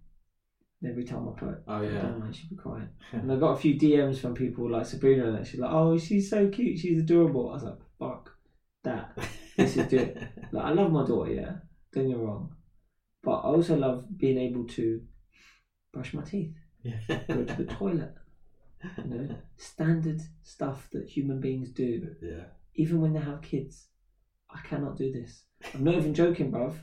Every 0.85 1.05
time 1.05 1.29
I 1.29 1.33
put 1.39 1.63
Oh 1.69 1.81
yeah. 1.81 2.03
down, 2.03 2.21
man, 2.21 2.33
she'd 2.33 2.51
be 2.51 2.57
crying. 2.57 2.89
And 3.13 3.31
I 3.31 3.37
got 3.37 3.53
a 3.53 3.57
few 3.57 3.75
DMs 3.79 4.19
from 4.19 4.35
people 4.35 4.69
like 4.71 4.87
Sabrina 4.87 5.27
and 5.27 5.39
that. 5.39 5.47
She's 5.47 5.61
like, 5.61 5.71
"Oh, 5.73 5.97
she's 5.99 6.29
so 6.29 6.49
cute. 6.49 6.79
She's 6.79 7.01
adorable." 7.03 7.51
I 7.51 7.55
was 7.55 7.63
like, 7.63 7.79
"Fuck 7.99 8.35
that." 8.83 9.17
This 9.57 9.77
is 9.77 9.87
good. 9.87 10.29
Like, 10.53 10.65
I 10.65 10.71
love 10.73 10.91
my 10.93 11.07
daughter. 11.07 11.33
Yeah, 11.33 11.53
don't 11.93 12.09
get 12.09 12.19
me 12.19 12.25
wrong, 12.25 12.55
but 13.23 13.33
I 13.33 13.43
also 13.45 13.77
love 13.77 14.05
being 14.19 14.39
able 14.39 14.65
to 14.69 15.01
brush 15.93 16.13
my 16.15 16.23
teeth, 16.23 16.55
go 17.09 17.45
to 17.45 17.55
the 17.55 17.65
toilet. 17.79 18.15
You 18.99 19.11
know, 19.11 19.37
standard 19.57 20.21
stuff 20.43 20.89
that 20.93 21.09
human 21.09 21.41
beings 21.41 21.71
do, 21.71 22.17
yeah. 22.21 22.45
even 22.75 23.01
when 23.01 23.13
they 23.13 23.21
have 23.21 23.41
kids. 23.41 23.87
I 24.51 24.59
cannot 24.67 24.97
do 24.99 25.13
this. 25.13 25.45
I'm 25.75 25.85
not 25.85 25.95
even 25.95 26.13
joking, 26.15 26.51
bruv. 26.51 26.75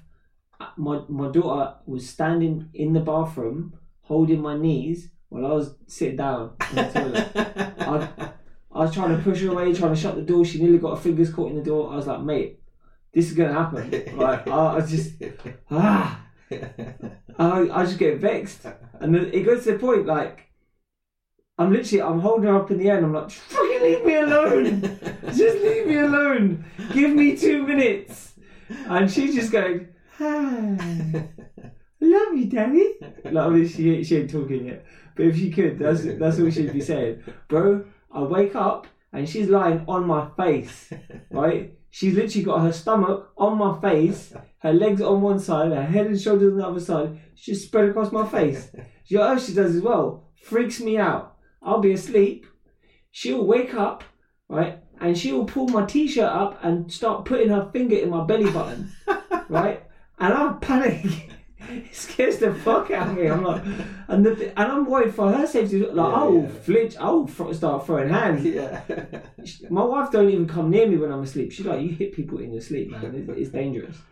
My 0.77 1.01
my 1.09 1.29
daughter 1.31 1.75
was 1.85 2.07
standing 2.09 2.69
in 2.73 2.93
the 2.93 3.01
bathroom, 3.01 3.73
holding 4.09 4.41
my 4.41 4.57
knees 4.57 5.09
while 5.29 5.45
I 5.45 5.53
was 5.53 5.75
sitting 5.87 6.17
down 6.17 6.55
in 6.71 6.75
the. 6.75 7.73
I, 7.79 8.31
I 8.71 8.79
was 8.83 8.93
trying 8.93 9.15
to 9.15 9.23
push 9.23 9.41
her 9.41 9.51
away, 9.51 9.73
trying 9.73 9.93
to 9.93 10.01
shut 10.01 10.15
the 10.15 10.23
door. 10.23 10.43
She 10.43 10.61
nearly 10.61 10.79
got 10.79 10.97
her 10.97 11.01
fingers 11.01 11.31
caught 11.31 11.51
in 11.51 11.57
the 11.57 11.63
door. 11.63 11.93
I 11.93 11.95
was 11.95 12.07
like, 12.07 12.21
mate, 12.21 12.59
this 13.13 13.29
is 13.29 13.35
gonna 13.37 13.53
happen. 13.53 14.17
Like, 14.17 14.47
I, 14.47 14.51
I 14.51 14.75
was 14.75 14.89
just 14.89 15.13
ah, 15.71 16.25
I, 17.37 17.69
I 17.71 17.85
just 17.85 17.99
get 17.99 18.19
vexed, 18.19 18.65
and 18.99 19.13
then 19.13 19.29
it 19.31 19.43
goes 19.43 19.63
to 19.63 19.73
the 19.73 19.79
point 19.79 20.05
like. 20.05 20.47
I'm 21.59 21.73
literally, 21.73 22.01
I'm 22.01 22.21
holding 22.21 22.47
her 22.47 22.55
up 22.55 22.71
in 22.71 22.77
the 22.77 22.89
air 22.89 22.95
and 22.95 23.07
I'm 23.07 23.13
like, 23.13 23.31
fucking 23.31 23.81
leave 23.81 24.05
me 24.05 24.15
alone. 24.15 24.97
Just 25.25 25.57
leave 25.61 25.87
me 25.87 25.97
alone. 25.97 26.63
Give 26.93 27.11
me 27.11 27.35
two 27.35 27.67
minutes. 27.67 28.31
And 28.87 29.11
she's 29.11 29.35
just 29.35 29.51
going, 29.51 29.89
ah, 30.21 30.77
love 32.07 32.37
you, 32.37 32.45
daddy. 32.45 32.95
Like, 33.25 33.45
obviously, 33.45 33.83
she, 33.83 34.03
she 34.03 34.17
ain't 34.17 34.29
talking 34.29 34.65
yet. 34.65 34.85
But 35.15 35.25
if 35.27 35.37
she 35.37 35.51
could, 35.51 35.77
that's, 35.77 36.03
that's 36.19 36.39
all 36.39 36.49
she'd 36.49 36.73
be 36.73 36.81
saying. 36.81 37.23
Bro, 37.47 37.85
I 38.11 38.21
wake 38.23 38.55
up 38.55 38.87
and 39.11 39.27
she's 39.27 39.49
lying 39.49 39.83
on 39.87 40.07
my 40.07 40.29
face, 40.37 40.91
right? 41.31 41.73
She's 41.89 42.13
literally 42.13 42.45
got 42.45 42.61
her 42.61 42.71
stomach 42.71 43.31
on 43.37 43.57
my 43.57 43.79
face, 43.81 44.33
her 44.59 44.73
legs 44.73 45.01
on 45.01 45.21
one 45.21 45.39
side, 45.39 45.71
her 45.71 45.83
head 45.83 46.05
and 46.05 46.19
shoulders 46.19 46.53
on 46.53 46.57
the 46.59 46.67
other 46.67 46.79
side. 46.79 47.19
She's 47.35 47.65
spread 47.65 47.89
across 47.89 48.11
my 48.11 48.27
face. 48.27 48.69
You 49.11 49.17
know 49.17 49.23
what 49.23 49.31
else 49.31 49.47
she 49.47 49.55
does 49.55 49.75
as 49.75 49.81
well? 49.81 50.29
Freaks 50.43 50.79
me 50.79 50.99
out. 50.99 51.35
I'll 51.63 51.79
be 51.79 51.93
asleep. 51.93 52.45
She'll 53.09 53.43
wake 53.43 53.73
up, 53.73 54.03
right? 54.47 54.83
And 55.01 55.17
she'll 55.17 55.45
pull 55.45 55.67
my 55.67 55.83
t-shirt 55.83 56.29
up 56.29 56.63
and 56.63 56.93
start 56.93 57.25
putting 57.25 57.49
her 57.49 57.71
finger 57.73 57.95
in 57.95 58.11
my 58.11 58.23
belly 58.23 58.51
button, 58.51 58.91
right? 59.49 59.81
And 60.19 60.31
I'm 60.31 60.59
panic. 60.59 61.31
It 61.69 61.95
scares 61.95 62.37
the 62.39 62.53
fuck 62.53 62.91
out 62.91 63.09
of 63.09 63.15
me. 63.17 63.27
I'm 63.27 63.43
like, 63.43 63.63
and 64.07 64.25
the, 64.25 64.47
and 64.59 64.71
I'm 64.71 64.85
worried 64.85 65.13
for 65.13 65.31
her 65.31 65.45
safety. 65.47 65.79
Like, 65.79 65.95
Yeah, 65.95 66.03
I 66.03 66.23
will 66.23 66.43
yeah. 66.43 66.49
flinch. 66.49 66.97
I 66.97 67.09
will 67.11 67.53
start 67.53 67.85
throwing 67.85 68.09
hands. 68.09 68.43
yeah. 68.45 68.81
My 69.69 69.83
wife 69.83 70.11
don't 70.11 70.29
even 70.29 70.47
come 70.47 70.69
near 70.69 70.87
me 70.87 70.97
when 70.97 71.11
I'm 71.11 71.21
asleep. 71.23 71.51
She's 71.51 71.65
like, 71.65 71.81
you 71.81 71.89
hit 71.89 72.13
people 72.13 72.39
in 72.39 72.51
your 72.51 72.61
sleep, 72.61 72.91
man. 72.91 73.13
It's, 73.15 73.39
it's 73.39 73.49
dangerous. 73.51 73.97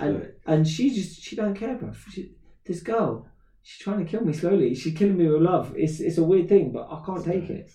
And 0.00 0.16
right. 0.18 0.30
and 0.46 0.66
she 0.66 0.90
just 0.92 1.22
she 1.22 1.36
don't 1.36 1.54
care, 1.54 1.76
bro. 1.76 1.92
She, 2.10 2.32
this 2.66 2.80
girl, 2.82 3.28
she's 3.62 3.78
trying 3.78 4.04
to 4.04 4.04
kill 4.04 4.22
me 4.24 4.32
slowly. 4.32 4.74
She's 4.74 4.98
killing 4.98 5.16
me 5.16 5.28
with 5.28 5.42
love. 5.42 5.72
It's 5.76 6.00
it's 6.00 6.18
a 6.18 6.24
weird 6.24 6.48
thing, 6.48 6.72
but 6.72 6.88
I 6.90 7.00
can't 7.06 7.24
take 7.24 7.48
it. 7.48 7.70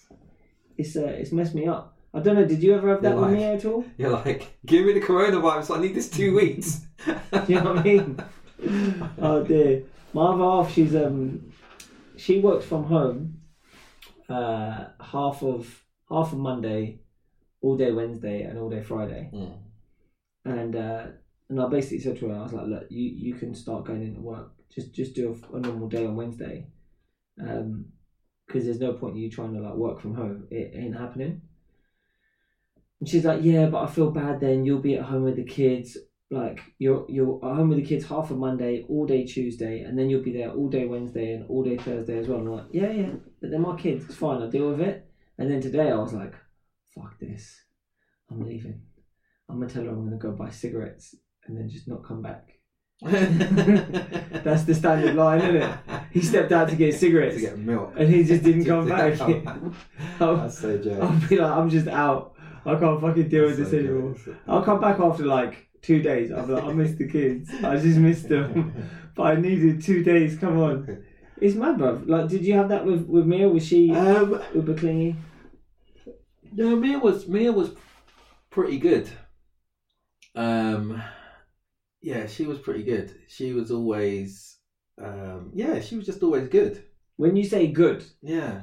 It's 0.77 0.97
uh, 0.97 1.05
it's 1.05 1.31
messed 1.31 1.55
me 1.55 1.67
up. 1.67 1.95
I 2.13 2.19
don't 2.19 2.35
know. 2.35 2.43
Did 2.45 2.61
you 2.61 2.75
ever 2.75 2.89
have 2.89 3.01
that 3.03 3.15
with 3.15 3.23
like- 3.23 3.33
me 3.37 3.43
at 3.45 3.63
all? 3.63 3.85
You're 3.97 4.09
like, 4.09 4.57
give 4.65 4.85
me 4.85 4.91
the 4.91 4.99
coronavirus. 4.99 5.77
I 5.77 5.81
need 5.81 5.95
this 5.95 6.09
two 6.09 6.35
weeks. 6.35 6.81
you 7.47 7.55
know 7.61 7.73
what 7.75 7.79
I 7.79 7.83
mean? 7.83 8.19
oh 9.21 9.43
dear. 9.43 9.83
My 10.13 10.27
other 10.27 10.43
half, 10.43 10.73
she's 10.73 10.95
um, 10.95 11.51
she 12.17 12.39
works 12.39 12.65
from 12.65 12.85
home. 12.85 13.41
Uh, 14.29 14.85
half 14.99 15.43
of 15.43 15.83
half 16.09 16.31
of 16.31 16.39
Monday, 16.39 17.01
all 17.61 17.77
day 17.77 17.91
Wednesday, 17.91 18.43
and 18.43 18.57
all 18.57 18.69
day 18.69 18.81
Friday. 18.81 19.29
Mm. 19.33 19.57
And 20.45 20.75
uh, 20.75 21.07
and 21.49 21.61
I 21.61 21.67
basically 21.67 21.99
said 21.99 22.17
to 22.19 22.29
her, 22.29 22.35
I 22.35 22.43
was 22.43 22.53
like, 22.53 22.67
look, 22.67 22.87
you 22.89 23.03
you 23.03 23.33
can 23.35 23.53
start 23.53 23.85
going 23.85 24.03
into 24.03 24.21
work. 24.21 24.51
Just 24.73 24.93
just 24.93 25.13
do 25.15 25.37
a, 25.53 25.57
a 25.57 25.59
normal 25.59 25.89
day 25.89 26.05
on 26.05 26.15
Wednesday. 26.15 26.67
Um, 27.39 27.85
because 28.45 28.65
there's 28.65 28.79
no 28.79 28.93
point 28.93 29.15
in 29.15 29.21
you 29.21 29.29
trying 29.29 29.53
to 29.53 29.59
like 29.59 29.75
work 29.75 29.99
from 29.99 30.15
home. 30.15 30.47
It 30.51 30.71
ain't 30.75 30.97
happening. 30.97 31.41
And 32.99 33.09
she's 33.09 33.25
like, 33.25 33.43
yeah, 33.43 33.65
but 33.67 33.83
I 33.83 33.87
feel 33.87 34.11
bad. 34.11 34.39
Then 34.39 34.65
you'll 34.65 34.79
be 34.79 34.95
at 34.95 35.05
home 35.05 35.23
with 35.23 35.35
the 35.35 35.43
kids. 35.43 35.97
Like 36.31 36.59
you're 36.79 37.05
you're 37.07 37.37
at 37.45 37.55
home 37.55 37.69
with 37.69 37.77
the 37.77 37.85
kids 37.85 38.05
half 38.07 38.31
of 38.31 38.37
Monday, 38.37 38.83
all 38.89 39.05
day 39.05 39.25
Tuesday, 39.25 39.81
and 39.81 39.97
then 39.97 40.09
you'll 40.09 40.23
be 40.23 40.33
there 40.33 40.49
all 40.49 40.69
day 40.69 40.85
Wednesday 40.85 41.33
and 41.33 41.47
all 41.49 41.63
day 41.63 41.77
Thursday 41.77 42.17
as 42.17 42.27
well. 42.27 42.39
And 42.39 42.47
I'm 42.47 42.55
like, 42.55 42.65
yeah, 42.71 42.89
yeah, 42.89 43.09
but 43.39 43.51
they're 43.51 43.59
my 43.59 43.75
kids. 43.77 44.05
It's 44.05 44.15
fine. 44.15 44.41
I'll 44.41 44.49
deal 44.49 44.69
with 44.71 44.81
it. 44.81 45.07
And 45.37 45.51
then 45.51 45.61
today 45.61 45.91
I 45.91 45.95
was 45.97 46.13
like, 46.13 46.33
fuck 46.95 47.19
this. 47.19 47.55
I'm 48.31 48.43
leaving. 48.43 48.81
I'm 49.47 49.59
gonna 49.59 49.71
tell 49.71 49.83
her 49.83 49.89
I'm 49.89 50.03
gonna 50.03 50.17
go 50.17 50.31
buy 50.31 50.49
cigarettes 50.49 51.13
and 51.45 51.55
then 51.55 51.69
just 51.69 51.87
not 51.87 52.03
come 52.03 52.23
back. 52.23 52.53
That's 53.01 54.63
the 54.63 54.73
standard 54.73 55.15
line, 55.15 55.41
isn't 55.41 55.55
it? 55.57 55.77
He 56.11 56.21
stepped 56.21 56.51
out 56.51 56.69
to 56.69 56.75
get 56.75 56.95
cigarettes 56.95 57.35
to 57.35 57.41
get 57.41 57.57
milk. 57.59 57.93
and 57.97 58.09
he 58.11 58.23
just 58.23 58.43
didn't 58.43 58.65
come 58.65 58.87
back. 58.89 59.19
I'll, 60.19 60.37
That's 60.37 60.57
so. 60.59 60.69
I'll 61.01 61.29
be 61.29 61.37
like, 61.37 61.51
I'm 61.51 61.69
just 61.69 61.87
out. 61.87 62.33
I 62.65 62.75
can't 62.77 62.99
fucking 62.99 63.29
deal 63.29 63.45
with 63.45 63.57
this 63.57 63.73
anymore. 63.73 64.15
I'll 64.47 64.63
come 64.63 64.81
back 64.81 64.99
after 64.99 65.25
like 65.25 65.67
two 65.85 66.01
days. 66.01 66.29
Be 66.29 66.35
like, 66.35 66.63
I 66.63 66.73
missed 66.73 66.97
the 66.97 67.07
kids. 67.07 67.49
I 67.63 67.77
just 67.77 67.97
missed 67.97 68.27
them. 68.29 68.73
but 69.15 69.23
I 69.23 69.35
needed 69.35 69.81
two 69.83 70.03
days. 70.03 70.37
Come 70.37 70.57
on. 70.59 71.03
It's 71.41 71.55
mad, 71.55 71.77
bruv. 71.77 72.07
Like, 72.07 72.29
did 72.29 72.45
you 72.45 72.53
have 72.53 72.69
that 72.69 72.85
with, 72.85 73.05
with 73.07 73.25
Mia? 73.25 73.47
Was 73.49 73.65
she 73.67 73.91
Um, 73.91 74.41
uber 74.53 74.75
clingy? 74.75 75.15
no, 76.53 76.75
Mia 76.75 76.99
was 76.99 77.27
Mia 77.27 77.51
was 77.51 77.71
pretty 78.49 78.77
good. 78.79 79.09
Um, 80.35 81.01
yeah, 82.01 82.27
she 82.27 82.45
was 82.45 82.59
pretty 82.59 82.83
good. 82.83 83.13
She 83.27 83.53
was 83.53 83.71
always, 83.71 84.57
um, 85.01 85.51
yeah, 85.53 85.79
she 85.81 85.95
was 85.97 86.05
just 86.05 86.23
always 86.23 86.47
good. 86.49 86.83
When 87.17 87.35
you 87.35 87.45
say 87.45 87.67
good, 87.67 88.03
Yeah. 88.21 88.61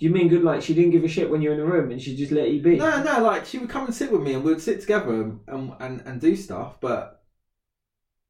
Do 0.00 0.06
you 0.06 0.12
mean 0.12 0.28
good 0.28 0.42
like 0.42 0.62
she 0.62 0.72
didn't 0.72 0.92
give 0.92 1.04
a 1.04 1.08
shit 1.08 1.28
when 1.28 1.42
you're 1.42 1.52
in 1.52 1.58
the 1.58 1.66
room 1.66 1.90
and 1.90 2.00
she 2.00 2.16
just 2.16 2.32
let 2.32 2.50
you 2.50 2.62
be? 2.62 2.76
No, 2.76 3.02
no, 3.02 3.22
like 3.22 3.44
she 3.44 3.58
would 3.58 3.68
come 3.68 3.84
and 3.84 3.94
sit 3.94 4.10
with 4.10 4.22
me 4.22 4.32
and 4.32 4.42
we'd 4.42 4.58
sit 4.58 4.80
together 4.80 5.12
and, 5.12 5.40
and, 5.46 5.72
and, 5.78 6.00
and 6.06 6.20
do 6.22 6.34
stuff. 6.34 6.80
But 6.80 7.22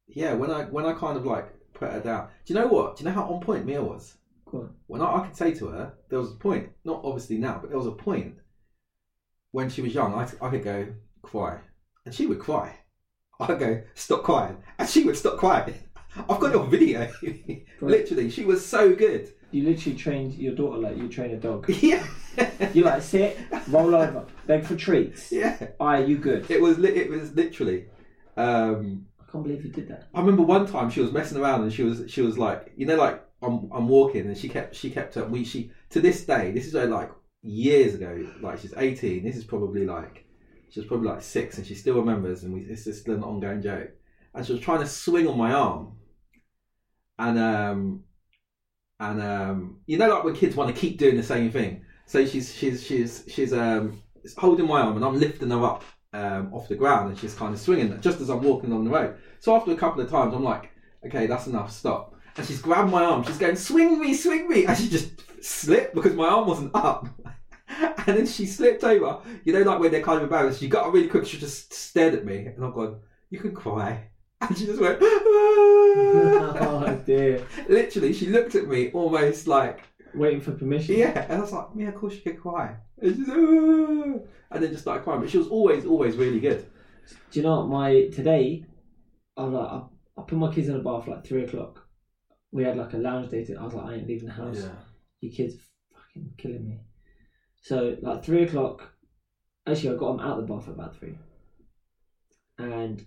yeah, 0.05 0.33
when 0.33 0.51
I 0.51 0.65
when 0.65 0.85
I 0.85 0.91
kind 0.91 1.15
of 1.15 1.25
like 1.25 1.47
put 1.73 1.93
her 1.93 2.01
down, 2.01 2.27
do 2.45 2.53
you 2.53 2.59
know 2.59 2.67
what? 2.67 2.97
Do 2.97 3.03
you 3.03 3.09
know 3.09 3.15
how 3.15 3.23
on 3.23 3.39
point 3.39 3.65
Mia 3.65 3.81
was? 3.81 4.17
Go. 4.51 4.69
When 4.87 5.01
I, 5.01 5.15
I 5.15 5.25
could 5.25 5.37
say 5.37 5.53
to 5.53 5.67
her, 5.67 5.93
there 6.09 6.19
was 6.19 6.33
a 6.33 6.35
point, 6.35 6.71
not 6.83 7.05
obviously 7.05 7.37
now, 7.37 7.59
but 7.61 7.69
there 7.69 7.79
was 7.79 7.87
a 7.87 7.91
point 7.91 8.35
when 9.51 9.69
she 9.69 9.81
was 9.81 9.95
young. 9.95 10.13
I, 10.13 10.23
I 10.45 10.49
could 10.49 10.65
go 10.65 10.87
cry, 11.21 11.57
and 12.05 12.13
she 12.13 12.25
would 12.25 12.39
cry. 12.39 12.75
I'd 13.39 13.59
go 13.59 13.81
stop 13.95 14.23
crying, 14.23 14.57
and 14.77 14.89
she 14.89 15.05
would 15.05 15.15
stop 15.15 15.37
crying. 15.37 15.75
I've 16.17 16.41
got 16.41 16.51
your 16.51 16.67
video. 16.67 17.09
Literally, 17.81 18.29
she 18.29 18.43
was 18.43 18.65
so 18.65 18.93
good. 18.93 19.31
You 19.51 19.63
literally 19.63 19.97
trained 19.97 20.33
your 20.35 20.55
daughter 20.55 20.77
like 20.77 20.97
you 20.97 21.07
train 21.09 21.31
a 21.31 21.37
dog. 21.37 21.69
Yeah, 21.81 22.05
You 22.73 22.83
like 22.83 23.01
sit, 23.01 23.37
roll 23.67 23.93
over, 23.93 24.25
beg 24.47 24.63
for 24.63 24.75
treats. 24.77 25.31
yeah. 25.31 25.57
Aye, 25.79 26.05
you 26.05 26.17
good. 26.17 26.49
It 26.49 26.61
was 26.61 26.79
li- 26.79 26.95
it 26.95 27.09
was 27.09 27.35
literally. 27.35 27.87
Um, 28.37 29.05
I 29.19 29.29
can't 29.29 29.43
believe 29.43 29.65
you 29.65 29.71
did 29.71 29.89
that. 29.89 30.07
I 30.13 30.19
remember 30.21 30.43
one 30.43 30.65
time 30.65 30.89
she 30.89 31.01
was 31.01 31.11
messing 31.11 31.37
around 31.37 31.63
and 31.63 31.73
she 31.73 31.83
was 31.83 32.03
she 32.09 32.21
was 32.21 32.37
like 32.37 32.71
you 32.77 32.85
know 32.85 32.95
like 32.95 33.21
I'm 33.41 33.69
I'm 33.73 33.87
walking 33.89 34.25
and 34.27 34.37
she 34.37 34.47
kept 34.47 34.75
she 34.75 34.89
kept 34.89 35.15
her 35.15 35.25
we 35.25 35.43
she 35.43 35.71
to 35.89 35.99
this 35.99 36.25
day 36.25 36.51
this 36.51 36.65
is 36.67 36.73
like 36.73 37.11
years 37.43 37.95
ago 37.95 38.25
like 38.41 38.59
she's 38.59 38.73
18 38.77 39.23
this 39.23 39.35
is 39.35 39.43
probably 39.43 39.85
like 39.85 40.25
she 40.69 40.79
was 40.79 40.87
probably 40.87 41.07
like 41.07 41.21
six 41.21 41.57
and 41.57 41.65
she 41.67 41.75
still 41.75 41.95
remembers 41.95 42.43
and 42.43 42.53
we 42.53 42.61
it's 42.61 42.85
just 42.85 43.01
still 43.01 43.15
an 43.15 43.23
ongoing 43.23 43.61
joke 43.61 43.89
and 44.33 44.45
she 44.45 44.53
was 44.53 44.61
trying 44.61 44.79
to 44.79 44.85
swing 44.87 45.27
on 45.27 45.37
my 45.37 45.51
arm 45.51 45.93
and 47.19 47.37
um 47.39 48.03
and 49.01 49.21
um 49.21 49.77
you 49.85 49.97
know 49.97 50.07
like 50.07 50.23
when 50.23 50.33
kids 50.33 50.55
want 50.55 50.73
to 50.73 50.81
keep 50.81 50.97
doing 50.97 51.17
the 51.17 51.23
same 51.23 51.51
thing 51.51 51.83
so 52.05 52.25
she's 52.25 52.53
she's 52.53 52.81
she's 52.81 53.25
she's 53.27 53.51
um 53.51 54.01
holding 54.37 54.67
my 54.67 54.81
arm 54.81 54.95
and 54.95 55.05
I'm 55.05 55.19
lifting 55.19 55.49
her 55.49 55.63
up 55.65 55.83
um, 56.13 56.53
off 56.53 56.67
the 56.67 56.75
ground 56.75 57.09
and 57.09 57.17
she's 57.17 57.33
kind 57.33 57.53
of 57.53 57.59
swinging 57.59 57.99
just 58.01 58.21
as 58.21 58.29
I'm 58.29 58.43
walking 58.43 58.71
along 58.71 58.85
the 58.85 58.91
road. 58.91 59.15
So 59.39 59.55
after 59.55 59.71
a 59.71 59.75
couple 59.75 60.01
of 60.01 60.09
times, 60.09 60.33
I'm 60.33 60.43
like, 60.43 60.71
okay, 61.05 61.27
that's 61.27 61.47
enough, 61.47 61.71
stop. 61.71 62.15
And 62.37 62.45
she's 62.45 62.61
grabbed 62.61 62.91
my 62.91 63.03
arm, 63.03 63.23
she's 63.23 63.37
going, 63.37 63.55
swing 63.55 63.99
me, 63.99 64.13
swing 64.13 64.47
me. 64.47 64.65
And 64.65 64.77
she 64.77 64.89
just 64.89 65.11
slipped 65.43 65.95
because 65.95 66.13
my 66.13 66.27
arm 66.27 66.47
wasn't 66.47 66.75
up. 66.75 67.07
and 67.67 68.17
then 68.17 68.25
she 68.25 68.45
slipped 68.45 68.83
over. 68.83 69.19
You 69.43 69.53
know, 69.53 69.61
like 69.61 69.79
when 69.79 69.91
they're 69.91 70.01
kind 70.01 70.17
of 70.17 70.23
embarrassed, 70.23 70.59
she 70.59 70.67
got 70.67 70.85
up 70.85 70.93
really 70.93 71.07
quick, 71.07 71.25
she 71.25 71.37
just 71.37 71.73
stared 71.73 72.13
at 72.13 72.25
me. 72.25 72.45
And 72.45 72.63
I'm 72.63 72.71
gone, 72.71 72.99
you 73.29 73.39
can 73.39 73.53
cry. 73.53 74.10
And 74.49 74.57
she 74.57 74.65
just 74.65 74.81
went, 74.81 74.97
"Ah." 75.01 76.57
oh 76.61 77.01
dear. 77.05 77.45
literally, 77.69 78.11
she 78.11 78.25
looked 78.25 78.55
at 78.55 78.67
me 78.67 78.89
almost 78.91 79.47
like, 79.47 79.83
waiting 80.13 80.39
for 80.41 80.51
permission. 80.51 80.97
Yeah, 80.97 81.25
and 81.29 81.33
I 81.33 81.41
was 81.41 81.51
like, 81.51 81.67
yeah, 81.75 81.89
of 81.89 81.95
course 81.95 82.15
you 82.15 82.21
can 82.21 82.37
cry. 82.37 82.75
And, 83.01 83.15
she's, 83.15 83.29
"Ah," 83.29 84.19
and 84.51 84.63
then 84.63 84.71
just 84.71 84.81
started 84.81 85.03
crying. 85.03 85.21
But 85.21 85.29
she 85.29 85.37
was 85.37 85.47
always, 85.47 85.85
always 85.85 86.15
really 86.17 86.39
good. 86.39 86.65
Do 87.29 87.39
you 87.39 87.43
know 87.43 87.59
what? 87.59 87.67
My 87.67 88.07
today, 88.11 88.65
I 89.37 89.43
was 89.43 89.53
like, 89.53 89.69
I, 89.69 89.81
I 90.17 90.23
put 90.25 90.37
my 90.37 90.51
kids 90.53 90.67
in 90.67 90.73
the 90.73 90.83
bath 90.83 91.07
like 91.07 91.25
three 91.25 91.43
o'clock. 91.43 91.85
We 92.51 92.63
had 92.63 92.75
like 92.75 92.93
a 92.93 92.97
lounge 92.97 93.29
date. 93.29 93.49
I 93.57 93.63
was 93.63 93.73
like, 93.73 93.85
I 93.85 93.93
ain't 93.95 94.07
leaving 94.07 94.27
the 94.27 94.33
house. 94.33 94.57
Yeah. 94.57 94.71
You 95.21 95.31
kids 95.31 95.55
are 95.55 95.99
fucking 95.99 96.33
killing 96.37 96.67
me. 96.67 96.79
So 97.61 97.95
like 98.01 98.23
three 98.23 98.43
o'clock. 98.43 98.91
Actually, 99.67 99.95
I 99.95 99.97
got 99.97 100.17
them 100.17 100.25
out 100.25 100.39
of 100.39 100.47
the 100.47 100.53
bath 100.53 100.67
at 100.67 100.73
about 100.73 100.95
three. 100.95 101.15
And 102.57 103.03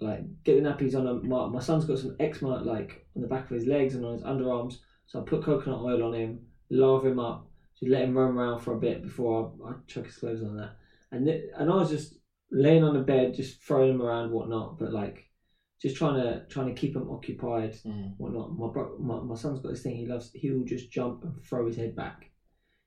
like 0.00 0.20
get 0.44 0.62
the 0.62 0.68
nappies 0.68 0.94
on 0.94 1.06
him. 1.06 1.28
My, 1.28 1.46
my 1.46 1.60
son's 1.60 1.84
got 1.84 1.98
some 1.98 2.16
eczema 2.20 2.62
like 2.62 3.06
on 3.16 3.22
the 3.22 3.28
back 3.28 3.50
of 3.50 3.56
his 3.56 3.66
legs 3.66 3.94
and 3.94 4.04
on 4.04 4.14
his 4.14 4.22
underarms. 4.22 4.76
So 5.06 5.20
I 5.20 5.24
put 5.24 5.42
coconut 5.42 5.80
oil 5.80 6.02
on 6.02 6.14
him, 6.14 6.40
lather 6.70 7.08
him 7.08 7.18
up, 7.18 7.48
just 7.78 7.90
let 7.90 8.02
him 8.02 8.16
roam 8.16 8.38
around 8.38 8.60
for 8.60 8.74
a 8.74 8.78
bit 8.78 9.02
before 9.02 9.52
I, 9.64 9.70
I 9.70 9.72
chuck 9.86 10.06
his 10.06 10.16
clothes 10.16 10.42
on 10.42 10.56
that. 10.56 10.76
And 11.10 11.26
th- 11.26 11.44
and 11.56 11.70
I 11.70 11.74
was 11.74 11.90
just 11.90 12.18
laying 12.50 12.84
on 12.84 12.94
the 12.94 13.00
bed, 13.00 13.34
just 13.34 13.62
throwing 13.62 13.90
him 13.90 14.02
around, 14.02 14.30
whatnot. 14.30 14.78
But 14.78 14.92
like, 14.92 15.28
just 15.80 15.96
trying 15.96 16.14
to 16.14 16.44
trying 16.48 16.66
to 16.66 16.78
keep 16.78 16.94
him 16.94 17.08
occupied, 17.10 17.74
mm. 17.86 18.14
whatnot. 18.18 18.58
My 18.58 18.68
bro, 18.68 18.98
my, 18.98 19.20
my 19.20 19.34
son's 19.34 19.60
got 19.60 19.70
this 19.70 19.82
thing. 19.82 19.96
He 19.96 20.06
loves. 20.06 20.30
He 20.34 20.50
will 20.50 20.64
just 20.64 20.90
jump 20.90 21.24
and 21.24 21.34
throw 21.44 21.66
his 21.66 21.76
head 21.76 21.96
back. 21.96 22.30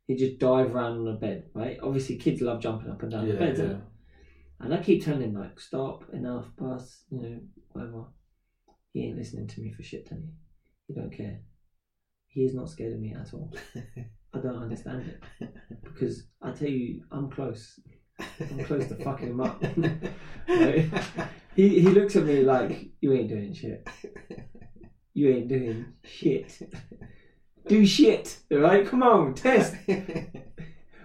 He 0.08 0.16
just 0.16 0.40
dive 0.40 0.76
around 0.76 0.98
on 0.98 1.06
the 1.06 1.14
bed, 1.14 1.46
right? 1.54 1.78
Obviously, 1.82 2.18
kids 2.18 2.42
love 2.42 2.62
jumping 2.62 2.90
up 2.90 3.02
and 3.02 3.12
down 3.12 3.28
the 3.28 3.34
bed, 3.36 3.56
they? 3.56 3.78
And 4.62 4.74
I 4.74 4.78
keep 4.82 5.04
telling 5.04 5.22
him 5.22 5.34
like, 5.34 5.60
stop, 5.60 6.04
enough, 6.14 6.46
bus, 6.58 7.04
you 7.10 7.22
know, 7.22 7.40
whatever. 7.72 8.06
He 8.94 9.06
ain't 9.06 9.18
listening 9.18 9.48
to 9.48 9.62
me 9.62 9.72
for 9.72 9.84
shit, 9.84 10.08
Tony. 10.10 10.30
He 10.88 10.94
don't 10.94 11.16
care. 11.16 11.40
He 12.28 12.42
is 12.42 12.54
not 12.54 12.70
scared 12.70 12.94
of 12.94 13.00
me 13.00 13.14
at 13.14 13.34
all. 13.34 13.54
I 14.34 14.40
don't 14.40 14.62
understand 14.64 15.14
it 15.40 15.50
because 15.84 16.24
I 16.42 16.52
tell 16.52 16.70
you, 16.70 17.04
I'm 17.12 17.30
close. 17.30 17.80
I'm 18.40 18.64
close 18.66 18.88
to 18.88 18.96
fucking 18.96 19.30
him 19.30 19.42
up. 19.42 19.64
He 21.56 21.82
he 21.82 21.88
looks 21.90 22.16
at 22.16 22.24
me 22.24 22.44
like, 22.44 22.92
you 23.02 23.12
ain't 23.14 23.30
doing 23.30 23.54
shit. 23.54 23.88
You 25.14 25.30
ain't 25.30 25.50
doing 25.50 25.86
shit. 26.04 26.58
Do 27.68 27.86
shit, 27.86 28.38
right? 28.50 28.88
Come 28.88 29.04
on, 29.04 29.34
test, 29.34 29.76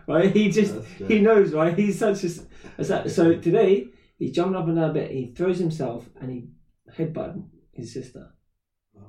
right? 0.07 0.35
He 0.35 0.51
just 0.51 0.75
he 1.09 1.21
knows, 1.21 1.53
right? 1.53 1.77
He's 1.77 1.99
such 1.99 2.25
a, 2.25 2.31
a 2.79 2.85
sa- 2.85 3.09
so 3.09 3.37
today 3.37 3.87
he's 4.19 4.33
jumping 4.33 4.57
up 4.57 4.67
and 4.67 4.77
down 4.77 4.91
a 4.91 4.93
bit. 4.93 5.11
He 5.11 5.33
throws 5.37 5.59
himself 5.59 6.09
and 6.21 6.31
he 6.31 6.49
headbutt 6.97 7.43
his 7.73 7.93
sister, 7.93 8.35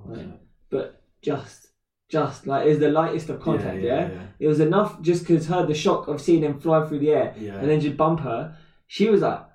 right? 0.05 0.39
But 0.69 1.01
just, 1.21 1.67
just 2.09 2.47
like 2.47 2.67
is 2.67 2.79
the 2.79 2.89
lightest 2.89 3.29
of 3.29 3.41
contact. 3.41 3.81
Yeah, 3.81 4.09
it 4.39 4.47
was 4.47 4.59
enough 4.59 5.01
just 5.01 5.25
because 5.25 5.47
her 5.47 5.65
the 5.65 5.73
shock 5.73 6.07
of 6.07 6.21
seeing 6.21 6.43
him 6.43 6.59
fly 6.59 6.85
through 6.87 6.99
the 6.99 7.11
air 7.11 7.35
yeah. 7.37 7.55
and 7.55 7.69
then 7.69 7.79
just 7.79 7.97
bump 7.97 8.21
her. 8.21 8.57
She 8.87 9.09
was 9.09 9.21
like, 9.21 9.45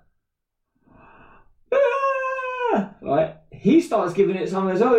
"Ah!" 1.72 2.94
right? 3.02 3.36
He 3.50 3.80
starts 3.80 4.12
giving 4.12 4.36
it 4.36 4.48
some 4.48 4.66
of 4.66 4.72
his, 4.72 4.82
oh, 4.82 4.98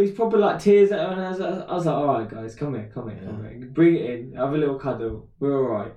he's 0.00 0.12
probably 0.12 0.40
like 0.40 0.60
tears 0.60 0.92
at 0.92 1.00
her. 1.00 1.12
And 1.12 1.20
I 1.20 1.30
was, 1.30 1.40
I 1.40 1.74
was 1.74 1.86
like, 1.86 1.94
all 1.94 2.06
right, 2.06 2.28
guys, 2.28 2.54
come 2.54 2.74
here, 2.74 2.90
come 2.92 3.08
here, 3.08 3.20
come 3.24 3.42
here. 3.42 3.68
Bring 3.72 3.96
it 3.96 4.10
in, 4.10 4.34
have 4.34 4.52
a 4.52 4.56
little 4.56 4.78
cuddle. 4.78 5.28
We're 5.38 5.56
all 5.56 5.84
right. 5.84 5.92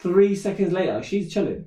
Three 0.00 0.34
seconds 0.34 0.72
later, 0.72 1.02
she's 1.02 1.32
chilling. 1.32 1.66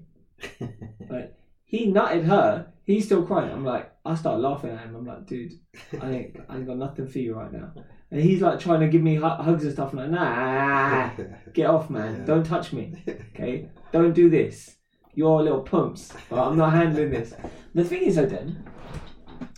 Like, 1.07 1.35
he 1.63 1.91
nutted 1.91 2.25
her. 2.25 2.73
He's 2.83 3.05
still 3.05 3.23
crying. 3.23 3.51
I'm 3.51 3.63
like, 3.63 3.91
I 4.03 4.15
start 4.15 4.39
laughing 4.39 4.71
at 4.71 4.79
him. 4.79 4.95
I'm 4.95 5.05
like, 5.05 5.27
dude, 5.27 5.53
I 6.01 6.11
ain't, 6.11 6.37
I 6.49 6.55
ain't 6.57 6.67
got 6.67 6.77
nothing 6.77 7.07
for 7.07 7.19
you 7.19 7.35
right 7.35 7.51
now. 7.51 7.73
And 8.11 8.21
he's 8.21 8.41
like 8.41 8.59
trying 8.59 8.79
to 8.79 8.87
give 8.87 9.01
me 9.01 9.15
hugs 9.15 9.63
and 9.63 9.73
stuff. 9.73 9.93
I'm 9.93 9.99
like, 9.99 10.09
nah, 10.09 11.09
get 11.53 11.67
off, 11.67 11.89
man. 11.89 12.19
Yeah. 12.19 12.25
Don't 12.25 12.45
touch 12.45 12.73
me. 12.73 12.93
Okay, 13.35 13.69
don't 13.91 14.13
do 14.13 14.29
this. 14.29 14.77
You're 15.13 15.41
little 15.41 15.61
pumps. 15.61 16.11
But 16.29 16.47
I'm 16.47 16.57
not 16.57 16.73
handling 16.73 17.11
this. 17.11 17.33
The 17.73 17.83
thing 17.83 18.03
is, 18.03 18.15
though, 18.15 18.25
then, 18.25 18.69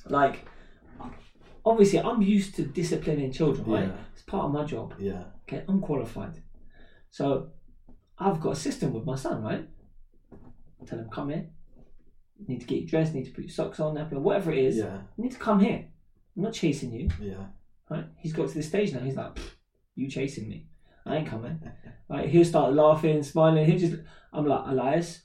like, 0.06 0.46
obviously, 1.68 2.00
I'm 2.00 2.22
used 2.22 2.56
to 2.56 2.64
disciplining 2.64 3.32
children, 3.32 3.66
right? 3.70 3.86
Yeah. 3.88 3.96
It's 4.14 4.22
part 4.24 4.46
of 4.46 4.52
my 4.52 4.64
job. 4.66 4.94
yeah. 5.00 5.24
Okay, 5.48 5.64
I'm 5.68 5.80
qualified. 5.80 6.42
So 7.10 7.52
I've 8.20 8.40
got 8.42 8.52
a 8.52 8.56
system 8.56 8.92
with 8.94 9.06
my 9.06 9.16
son, 9.16 9.42
right? 9.44 9.66
Tell 10.86 11.00
him, 11.00 11.10
come 11.10 11.30
here. 11.30 11.48
You 12.40 12.46
need 12.48 12.62
to 12.62 12.68
get 12.68 12.88
dressed, 12.88 13.14
need 13.14 13.26
to 13.26 13.32
put 13.32 13.46
your 13.46 13.50
socks 13.50 13.80
on, 13.80 13.96
napkin, 13.96 14.22
whatever 14.22 14.52
it 14.52 14.60
is. 14.60 14.78
Yeah. 14.78 15.00
You 15.18 15.24
need 15.24 15.32
to 15.32 15.40
come 15.40 15.60
here. 15.60 15.88
I'm 16.36 16.44
not 16.44 16.54
chasing 16.54 16.92
you, 16.92 17.10
Yeah. 17.22 17.46
right? 17.90 18.06
He's 18.20 18.34
got 18.34 18.50
to 18.50 18.54
this 18.54 18.68
stage 18.68 18.94
now. 18.94 19.00
He's 19.00 19.16
like, 19.16 19.38
you 19.96 20.10
chasing 20.10 20.48
me. 20.48 20.68
I 21.06 21.18
ain't 21.18 21.28
coming. 21.28 21.60
right? 22.10 22.30
He'll 22.30 22.46
start 22.46 22.74
laughing, 22.74 23.24
smiling. 23.24 23.66
He'll 23.66 23.80
just, 23.80 23.96
I'm 24.34 24.46
like, 24.46 24.64
Elias, 24.68 25.24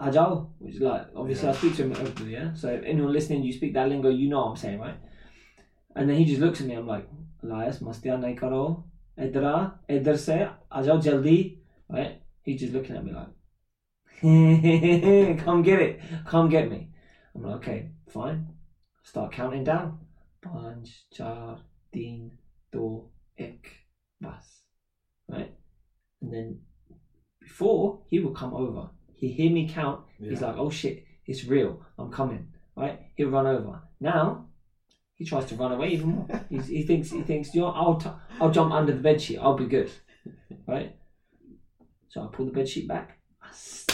Ajao, 0.00 0.50
which 0.58 0.74
is 0.74 0.80
like, 0.80 1.06
obviously 1.14 1.48
I 1.48 1.52
speak 1.52 1.76
to 1.76 1.88
him 1.88 2.28
yeah? 2.28 2.52
So 2.54 2.68
if 2.68 2.82
anyone 2.84 3.12
listening, 3.12 3.42
you 3.42 3.52
speak 3.52 3.74
that 3.74 3.88
lingo, 3.88 4.08
you 4.10 4.28
know 4.28 4.40
what 4.40 4.50
I'm 4.50 4.56
saying, 4.56 4.80
right? 4.80 4.96
And 5.94 6.08
then 6.08 6.16
he 6.16 6.24
just 6.24 6.40
looks 6.40 6.60
at 6.60 6.66
me, 6.66 6.74
I'm 6.74 6.86
like, 6.86 7.08
Elias, 7.42 7.78
mastiya 7.80 8.18
nahi 8.18 8.38
karo. 8.38 8.84
Idra, 9.18 9.74
idhar 9.88 10.18
se, 10.18 10.48
ajao 10.72 11.02
jaldi. 11.02 11.58
Right? 11.88 12.22
He's 12.42 12.60
just 12.60 12.72
looking 12.72 12.96
at 12.96 13.04
me 13.04 13.12
like, 13.12 13.28
come 15.44 15.62
get 15.62 15.80
it, 15.80 16.00
come 16.26 16.48
get 16.48 16.70
me. 16.70 16.88
I'm 17.34 17.42
like, 17.42 17.56
okay, 17.56 17.90
fine. 18.08 18.46
Start 19.02 19.32
counting 19.32 19.64
down. 19.64 19.98
Panch, 20.42 20.88
char, 21.12 21.58
teen, 21.92 22.38
do, 22.72 23.08
ek, 23.38 23.70
bas. 24.20 24.62
Right? 25.28 25.52
And 26.22 26.32
then 26.32 26.60
before 27.40 28.02
he 28.08 28.20
will 28.20 28.32
come 28.32 28.54
over, 28.54 28.90
he 29.14 29.28
hear 29.28 29.50
me 29.50 29.68
count. 29.68 30.02
He's 30.18 30.40
like, 30.40 30.56
oh 30.56 30.70
shit, 30.70 31.04
it's 31.26 31.44
real. 31.44 31.82
I'm 31.98 32.10
coming. 32.10 32.48
Right? 32.76 33.00
He'll 33.16 33.30
run 33.30 33.46
over. 33.46 33.82
Now 34.00 34.49
he 35.20 35.26
tries 35.26 35.44
to 35.44 35.54
run 35.54 35.70
away 35.70 35.90
even 35.90 36.08
more. 36.08 36.26
He's, 36.48 36.66
he 36.66 36.82
thinks 36.82 37.10
he 37.10 37.20
thinks 37.20 37.54
you 37.54 37.60
know 37.60 37.72
I'll 37.72 37.96
t- 37.96 38.08
I'll 38.40 38.50
jump 38.50 38.72
under 38.72 38.94
the 38.94 39.00
bed 39.00 39.20
sheet. 39.20 39.36
I'll 39.38 39.54
be 39.54 39.66
good. 39.66 39.90
Right? 40.66 40.94
So 42.08 42.22
I 42.22 42.26
pull 42.34 42.46
the 42.46 42.52
bed 42.52 42.68
sheet 42.68 42.88
back. 42.88 43.18
I 43.42 43.48
s- 43.48 43.86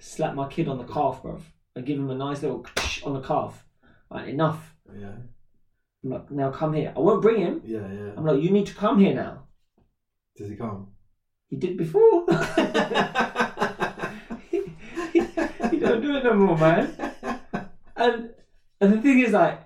slap 0.00 0.34
my 0.34 0.48
kid 0.48 0.68
on 0.68 0.76
the 0.78 0.84
calf, 0.84 1.22
bruv. 1.22 1.40
I 1.76 1.80
give 1.80 1.98
him 1.98 2.10
a 2.10 2.14
nice 2.14 2.42
little 2.42 2.66
on 3.04 3.14
the 3.14 3.20
calf. 3.20 3.64
Right, 4.10 4.28
enough. 4.28 4.74
Yeah. 4.98 5.12
I'm 6.02 6.10
like, 6.10 6.30
now 6.30 6.50
come 6.50 6.74
here. 6.74 6.92
I 6.96 7.00
won't 7.00 7.22
bring 7.22 7.40
him. 7.40 7.62
Yeah. 7.64 7.86
Yeah. 7.92 8.12
I'm 8.16 8.24
like, 8.26 8.42
you 8.42 8.50
need 8.50 8.66
to 8.66 8.74
come 8.74 8.98
here 8.98 9.14
now. 9.14 9.44
Does 10.36 10.48
he 10.48 10.56
come? 10.56 10.88
He 11.48 11.56
did 11.56 11.76
before. 11.78 12.24
he, 14.50 14.62
he, 15.12 15.20
he 15.70 15.78
don't 15.78 16.02
do 16.02 16.16
it 16.16 16.24
no 16.24 16.34
more, 16.34 16.58
man. 16.58 16.92
And 17.96 18.30
and 18.80 18.92
the 18.92 19.00
thing 19.00 19.20
is, 19.20 19.32
like, 19.32 19.60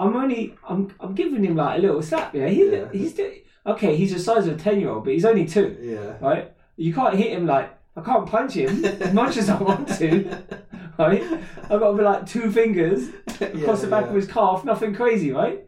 I'm 0.00 0.16
only 0.16 0.54
I'm 0.68 0.92
I'm 0.98 1.14
giving 1.14 1.44
him 1.44 1.56
like 1.56 1.78
a 1.78 1.82
little 1.82 2.02
slap. 2.02 2.34
Yeah, 2.34 2.48
he, 2.48 2.70
Yeah. 2.70 2.88
he's 2.92 3.10
still 3.12 3.30
okay. 3.66 3.94
He's 3.96 4.12
the 4.12 4.18
size 4.18 4.46
of 4.46 4.54
a 4.54 4.58
ten 4.58 4.80
year 4.80 4.90
old, 4.90 5.04
but 5.04 5.12
he's 5.12 5.24
only 5.24 5.46
two, 5.46 5.76
yeah. 5.80 6.16
right? 6.20 6.52
You 6.76 6.94
can't 6.94 7.14
hit 7.14 7.32
him 7.32 7.46
like 7.46 7.76
I 7.96 8.00
can't 8.02 8.26
punch 8.26 8.54
him 8.54 8.84
as 8.84 9.12
much 9.12 9.36
as 9.36 9.50
I 9.50 9.60
want 9.60 9.88
to, 9.98 10.42
right? 10.98 11.22
I've 11.64 11.80
got 11.80 11.90
to 11.90 11.96
be 11.98 12.02
like 12.02 12.26
two 12.26 12.50
fingers 12.50 13.08
across 13.40 13.82
the 13.82 13.88
back 13.88 14.06
of 14.06 14.14
his 14.14 14.26
calf, 14.26 14.64
nothing 14.64 14.94
crazy, 14.94 15.32
right? 15.32 15.66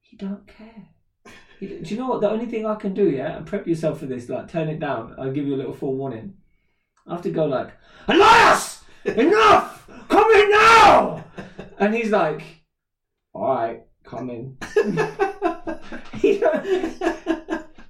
He 0.00 0.16
don't 0.16 0.46
care. 0.46 0.88
He, 1.58 1.66
do 1.66 1.94
you 1.94 1.96
know 2.00 2.08
what? 2.08 2.20
The 2.20 2.30
only 2.30 2.46
thing 2.46 2.66
I 2.66 2.74
can 2.76 2.94
do, 2.94 3.10
yeah, 3.10 3.36
and 3.36 3.46
prep 3.46 3.66
yourself 3.66 3.98
for 4.00 4.06
this, 4.06 4.28
like 4.28 4.48
turn 4.48 4.68
it 4.68 4.78
down. 4.78 5.14
I'll 5.18 5.32
give 5.32 5.46
you 5.46 5.54
a 5.54 5.56
little 5.56 5.72
forewarning. 5.72 6.34
I 7.06 7.14
have 7.14 7.22
to 7.22 7.30
go 7.30 7.46
like, 7.46 7.72
Elias, 8.06 8.84
enough, 9.04 9.88
come 10.08 10.30
in 10.30 10.50
now. 10.50 11.24
And 11.78 11.94
he's 11.94 12.10
like, 12.10 12.42
all 13.36 13.54
right, 13.54 13.82
come 14.04 14.30
in. 14.30 14.56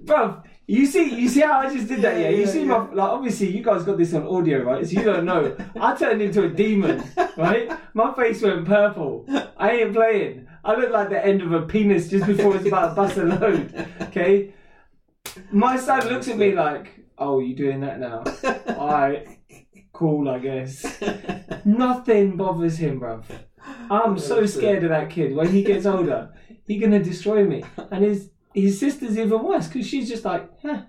Bro, 0.00 0.42
you 0.66 0.86
see, 0.86 1.14
you 1.20 1.28
see 1.28 1.40
how 1.40 1.60
I 1.60 1.72
just 1.72 1.88
did 1.88 2.02
that, 2.02 2.16
yeah? 2.16 2.28
Yeah, 2.28 2.30
You 2.30 2.40
yeah, 2.44 2.46
see 2.46 2.60
yeah. 2.60 2.66
my 2.66 2.78
like. 2.92 3.10
Obviously, 3.10 3.56
you 3.56 3.62
guys 3.62 3.82
got 3.84 3.98
this 3.98 4.14
on 4.14 4.26
audio, 4.26 4.62
right? 4.62 4.84
So 4.86 4.92
you 4.92 5.02
don't 5.04 5.24
know. 5.24 5.56
I 5.80 5.94
turned 5.96 6.22
into 6.22 6.44
a 6.44 6.48
demon, 6.48 7.02
right? 7.36 7.70
My 7.94 8.12
face 8.14 8.42
went 8.42 8.66
purple. 8.66 9.26
I 9.56 9.70
ain't 9.72 9.94
playing. 9.94 10.46
I 10.64 10.74
look 10.74 10.90
like 10.92 11.10
the 11.10 11.24
end 11.24 11.42
of 11.42 11.52
a 11.52 11.62
penis 11.62 12.08
just 12.08 12.26
before 12.26 12.56
it's 12.56 12.66
about 12.66 12.90
to 12.90 12.94
bust 12.94 13.16
a 13.16 13.24
load. 13.24 13.88
Okay. 14.02 14.54
My 15.50 15.76
son 15.76 16.08
looks 16.08 16.28
at 16.28 16.38
me 16.38 16.52
like, 16.52 17.04
"Oh, 17.18 17.40
you 17.40 17.54
doing 17.54 17.80
that 17.80 18.00
now? 18.00 18.24
All 18.76 18.88
right, 18.88 19.26
cool, 19.92 20.28
I 20.28 20.38
guess." 20.38 20.84
Nothing 21.64 22.36
bothers 22.36 22.78
him, 22.78 23.00
bruv. 23.00 23.24
I'm 23.90 24.18
so 24.18 24.46
scared 24.46 24.84
of 24.84 24.90
that 24.90 25.10
kid. 25.10 25.34
When 25.34 25.48
he 25.48 25.62
gets 25.62 25.86
older, 25.86 26.30
he 26.66 26.78
gonna 26.78 27.02
destroy 27.02 27.44
me. 27.44 27.64
And 27.90 28.04
his 28.04 28.30
his 28.54 28.78
sister's 28.80 29.18
even 29.18 29.42
worse 29.42 29.68
because 29.68 29.86
she's 29.86 30.08
just 30.08 30.24
like, 30.24 30.48
huh, 30.62 30.82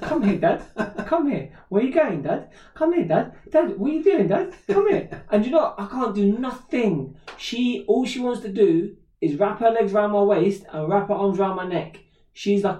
come 0.00 0.22
here, 0.22 0.38
dad. 0.38 0.62
Come 1.06 1.30
here. 1.30 1.52
Where 1.68 1.82
you 1.82 1.92
going, 1.92 2.22
dad? 2.22 2.50
Come 2.74 2.94
here, 2.94 3.04
dad. 3.06 3.34
Dad, 3.50 3.78
what 3.78 3.90
are 3.90 3.94
you 3.94 4.02
doing, 4.02 4.28
dad? 4.28 4.54
Come 4.68 4.88
here. 4.88 5.24
And 5.30 5.44
you 5.44 5.50
know, 5.52 5.58
what? 5.58 5.74
I 5.78 5.86
can't 5.86 6.14
do 6.14 6.38
nothing. 6.38 7.16
She 7.36 7.84
all 7.86 8.06
she 8.06 8.20
wants 8.20 8.40
to 8.42 8.48
do 8.48 8.96
is 9.20 9.36
wrap 9.36 9.60
her 9.60 9.70
legs 9.70 9.92
around 9.92 10.12
my 10.12 10.22
waist 10.22 10.64
and 10.72 10.88
wrap 10.88 11.08
her 11.08 11.14
arms 11.14 11.38
around 11.38 11.56
my 11.56 11.66
neck. 11.66 11.98
she's 12.32 12.64
like, 12.64 12.78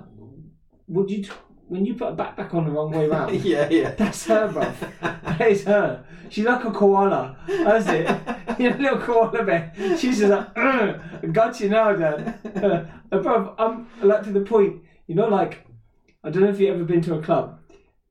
would 0.88 1.10
you 1.10 1.22
t- 1.24 1.30
when 1.70 1.86
you 1.86 1.94
put 1.94 2.12
a 2.12 2.16
backpack 2.16 2.52
on 2.52 2.64
the 2.64 2.70
wrong 2.72 2.90
way 2.90 3.06
round? 3.06 3.32
yeah, 3.44 3.68
yeah. 3.70 3.92
That's 3.92 4.26
her, 4.26 4.48
bruv. 4.48 4.74
That 5.00 5.48
is 5.48 5.64
her. 5.64 6.04
She's 6.28 6.44
like 6.44 6.64
a 6.64 6.70
koala. 6.70 7.36
That's 7.46 7.88
it. 7.88 8.10
You 8.60 8.68
know, 8.68 8.76
little 8.76 8.98
koala 8.98 9.42
bear. 9.42 9.72
She's 9.96 10.18
just 10.18 10.30
like, 10.30 10.48
"Ugh, 10.54 11.32
got 11.32 11.58
you 11.60 11.70
now, 11.70 11.96
dad. 11.96 12.38
Uh, 12.44 12.84
bruv, 13.16 13.54
I'm 13.56 13.88
like 14.02 14.22
to 14.24 14.32
the 14.32 14.42
point, 14.42 14.82
you 15.06 15.14
know, 15.14 15.28
like, 15.28 15.66
I 16.22 16.28
don't 16.28 16.42
know 16.42 16.50
if 16.50 16.60
you've 16.60 16.74
ever 16.74 16.84
been 16.84 17.00
to 17.02 17.14
a 17.14 17.22
club 17.22 17.58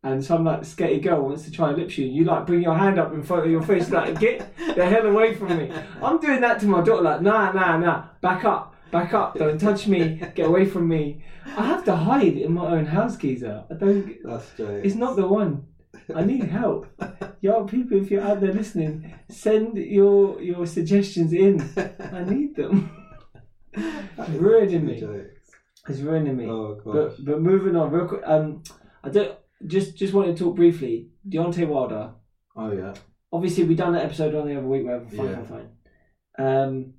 and 0.01 0.23
some 0.23 0.45
like 0.45 0.61
sketty 0.61 1.03
girl 1.03 1.21
wants 1.21 1.43
to 1.43 1.51
try 1.51 1.69
and 1.69 1.77
lip 1.77 1.95
you. 1.97 2.07
You 2.07 2.23
like 2.23 2.47
bring 2.47 2.63
your 2.63 2.75
hand 2.75 2.99
up 2.99 3.13
in 3.13 3.21
front 3.21 3.45
of 3.45 3.51
your 3.51 3.61
face, 3.61 3.91
like, 3.91 4.19
get 4.19 4.55
the 4.75 4.85
hell 4.85 5.05
away 5.05 5.35
from 5.35 5.57
me. 5.57 5.71
I'm 6.01 6.19
doing 6.19 6.41
that 6.41 6.59
to 6.61 6.65
my 6.65 6.81
daughter, 6.81 7.03
like, 7.03 7.21
nah, 7.21 7.51
nah, 7.51 7.77
nah, 7.77 8.05
back 8.21 8.43
up. 8.45 8.75
Back 8.91 9.13
up! 9.13 9.35
Don't 9.37 9.59
touch 9.59 9.87
me! 9.87 10.21
Get 10.35 10.47
away 10.47 10.65
from 10.65 10.87
me! 10.87 11.23
I 11.45 11.65
have 11.65 11.83
to 11.85 11.95
hide 11.95 12.37
in 12.37 12.53
my 12.53 12.67
own 12.71 12.85
house, 12.85 13.17
geezer. 13.17 13.63
I 13.69 13.73
don't. 13.75 14.15
That's 14.23 14.49
jokes. 14.57 14.81
It's 14.85 14.95
not 14.95 15.15
the 15.15 15.27
one. 15.27 15.65
I 16.15 16.23
need 16.23 16.43
help. 16.43 16.87
Yo, 17.41 17.65
people, 17.65 17.97
if 18.01 18.09
you're 18.11 18.21
out 18.23 18.41
there 18.41 18.53
listening, 18.53 19.13
send 19.29 19.77
your 19.77 20.41
your 20.41 20.65
suggestions 20.65 21.33
in. 21.33 21.61
I 21.77 22.23
need 22.23 22.55
them. 22.55 22.91
It's 23.73 24.29
ruining 24.29 24.85
me. 24.85 24.99
Jokes. 24.99 25.51
It's 25.87 25.99
ruining 25.99 26.37
me. 26.37 26.45
Oh 26.47 26.75
gosh. 26.83 26.93
But 27.17 27.25
but 27.25 27.41
moving 27.41 27.75
on, 27.75 27.91
real 27.91 28.07
quick. 28.07 28.21
Um, 28.25 28.63
I 29.03 29.09
don't 29.09 29.37
just 29.67 29.95
just 29.97 30.13
wanted 30.13 30.35
to 30.37 30.43
talk 30.43 30.55
briefly. 30.55 31.09
Deontay 31.27 31.67
Wilder. 31.67 32.11
oh 32.55 32.71
yeah. 32.71 32.93
Obviously, 33.31 33.63
we 33.65 33.75
done 33.75 33.93
that 33.93 34.05
episode 34.05 34.33
on 34.33 34.47
the 34.47 34.57
other 34.57 34.67
week. 34.67 34.83
Whatever. 34.85 35.05
Fine, 35.05 35.25
Yeah. 35.27 35.35
fine, 35.43 35.45
fine. 36.37 36.47
Um, 36.47 36.93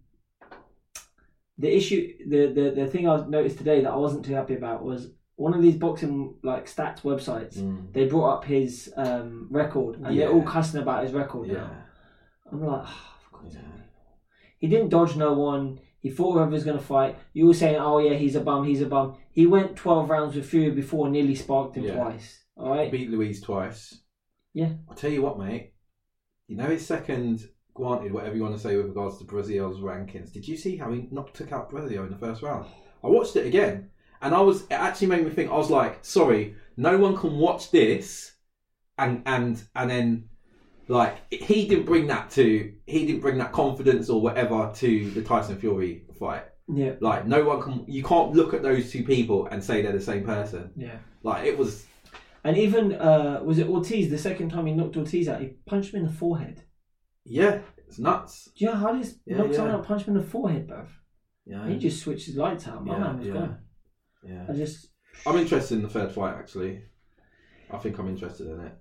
the 1.61 1.71
issue, 1.77 2.03
the, 2.29 2.41
the 2.57 2.67
the 2.81 2.87
thing 2.87 3.09
I 3.09 3.25
noticed 3.27 3.59
today 3.59 3.83
that 3.83 3.93
I 3.93 3.97
wasn't 3.97 4.25
too 4.25 4.35
happy 4.35 4.55
about 4.55 4.85
was 4.85 5.11
one 5.37 5.55
of 5.55 5.63
these 5.63 5.77
boxing 5.77 6.35
like 6.43 6.67
stats 6.75 7.01
websites. 7.03 7.57
Mm. 7.59 7.93
They 7.95 8.07
brought 8.07 8.31
up 8.39 8.45
his 8.45 8.93
um, 8.97 9.47
record, 9.51 9.97
and 9.97 10.15
Yeah. 10.15 10.27
they're 10.27 10.35
all 10.35 10.43
cussing 10.43 10.81
about 10.83 11.05
his 11.05 11.13
record 11.13 11.49
Yeah. 11.49 11.55
now. 11.55 11.71
I'm 12.53 12.65
like, 12.67 12.87
oh, 12.87 13.41
Yeah. 13.49 13.61
He 14.59 14.67
didn't 14.69 14.91
dodge 14.91 15.17
no 15.17 15.33
one. 15.35 15.81
He 16.01 16.11
fought 16.11 16.33
whoever 16.33 16.51
was 16.51 16.65
going 16.65 16.79
to 16.79 16.85
fight. 16.85 17.17
You 17.35 17.47
were 17.47 17.55
saying, 17.55 17.77
oh 17.77 17.99
yeah, 17.99 18.15
he's 18.15 18.35
a 18.37 18.41
bum, 18.41 18.65
he's 18.67 18.81
a 18.83 18.87
bum. 18.87 19.17
He 19.33 19.47
went 19.47 19.77
12 19.77 20.09
rounds 20.11 20.35
with 20.35 20.47
Fury 20.47 20.71
before 20.71 21.09
nearly 21.11 21.35
sparked 21.35 21.77
him 21.77 21.85
Yeah. 21.85 21.95
twice. 21.97 22.45
All 22.57 22.71
right. 22.71 22.91
Beat 22.91 23.11
Luis 23.11 23.41
twice. 23.41 24.01
Yeah. 24.55 24.73
I'll 24.89 24.97
tell 24.97 25.11
you 25.11 25.23
what, 25.23 25.39
mate. 25.39 25.73
You 26.49 26.57
know 26.57 26.67
his 26.67 26.87
second, 26.87 27.49
granted, 27.81 28.13
whatever 28.13 28.37
you 28.37 28.43
want 28.43 28.55
to 28.55 28.61
say 28.61 28.77
with 28.77 28.87
regards 28.87 29.19
to 29.19 29.25
Breazeale's 29.25 29.81
rankings. 29.81 30.33
Did 30.33 30.47
you 30.47 30.57
see 30.57 30.77
how 30.77 30.93
he 30.93 31.09
knocked 31.11 31.37
took 31.37 31.53
out 31.53 31.71
Brazil 31.71 32.05
in 32.05 32.11
the 32.11 32.19
first 32.19 32.43
round? 32.43 32.67
I 33.03 33.09
watched 33.09 33.37
it 33.37 33.47
again, 33.47 33.91
and 34.21 34.35
I 34.35 34.41
was 34.41 34.63
it 34.63 34.73
actually 34.73 35.09
made 35.09 35.25
me 35.25 35.31
think. 35.31 35.51
I 35.51 35.57
was 35.57 35.71
like, 35.71 36.05
sorry, 36.05 36.55
no 36.77 36.99
one 36.99 37.17
can 37.17 37.39
watch 37.39 37.71
this, 37.71 38.33
and 38.99 39.23
and 39.27 39.63
and 39.75 39.91
then 39.91 40.29
like 40.89 41.19
he 41.33 41.67
didn't 41.67 41.87
bring 41.87 42.07
that 42.09 42.31
to 42.31 42.73
he 42.87 43.07
didn't 43.07 43.23
bring 43.23 43.39
that 43.39 43.53
confidence 43.53 44.11
or 44.11 44.21
whatever 44.21 44.71
to 44.75 45.11
the 45.13 45.23
Tyson 45.23 45.57
Fury 45.57 46.05
fight. 46.19 46.45
Yeah. 46.69 46.95
Like 47.01 47.27
no 47.27 47.45
one 47.45 47.63
can 47.63 47.85
you 47.89 48.03
can't 48.03 48.33
look 48.33 48.55
at 48.55 48.63
those 48.63 48.91
two 48.91 49.05
people 49.05 49.47
and 49.47 49.63
say 49.63 49.83
they're 49.83 49.93
the 49.93 50.01
same 50.01 50.25
person. 50.25 50.73
Yeah. 50.77 50.99
Like 51.23 51.47
it 51.47 51.57
was 51.57 51.87
And 52.45 52.57
even 52.57 52.95
uh, 52.95 53.41
was 53.45 53.59
it 53.59 53.69
Ortiz? 53.69 54.11
The 54.11 54.19
second 54.19 54.51
time 54.51 54.67
he 54.67 54.73
knocked 54.73 54.97
Ortiz 54.97 55.29
out, 55.29 55.41
he 55.41 55.55
punched 55.67 55.95
him 55.95 56.01
in 56.01 56.07
the 56.07 56.13
forehead. 56.13 56.63
Yeah, 57.31 57.61
it's 57.87 57.99
nuts. 57.99 58.51
Do 58.57 58.65
you 58.65 58.71
know 58.71 58.77
how 58.77 58.93
this 58.99 59.15
Yeah, 59.27 59.39
knock 59.39 59.53
someone 59.55 59.73
yeah. 59.73 59.79
out, 59.79 59.87
punch 59.87 60.03
him 60.05 60.17
in 60.17 60.23
the 60.23 60.27
forehead, 60.29 60.69
bruv? 60.69 60.89
Yeah, 61.47 61.67
He 61.69 61.79
just 61.79 62.03
switched 62.03 62.27
his 62.27 62.37
lights 62.37 62.69
out. 62.69 62.85
My 62.85 62.95
Yeah, 62.97 63.01
man 63.05 63.19
was 63.19 63.27
yeah. 63.27 63.33
gone. 63.33 63.59
yeah. 64.23 64.47
I 64.49 64.53
just 64.53 64.89
I'm 65.27 65.37
interested 65.37 65.75
in 65.77 65.83
the 65.83 65.89
third 65.89 66.13
fight 66.13 66.35
actually. 66.37 66.83
I 67.71 67.79
think 67.79 67.99
I'm 67.99 68.09
interested 68.09 68.47
in 68.49 68.61
it. 68.61 68.73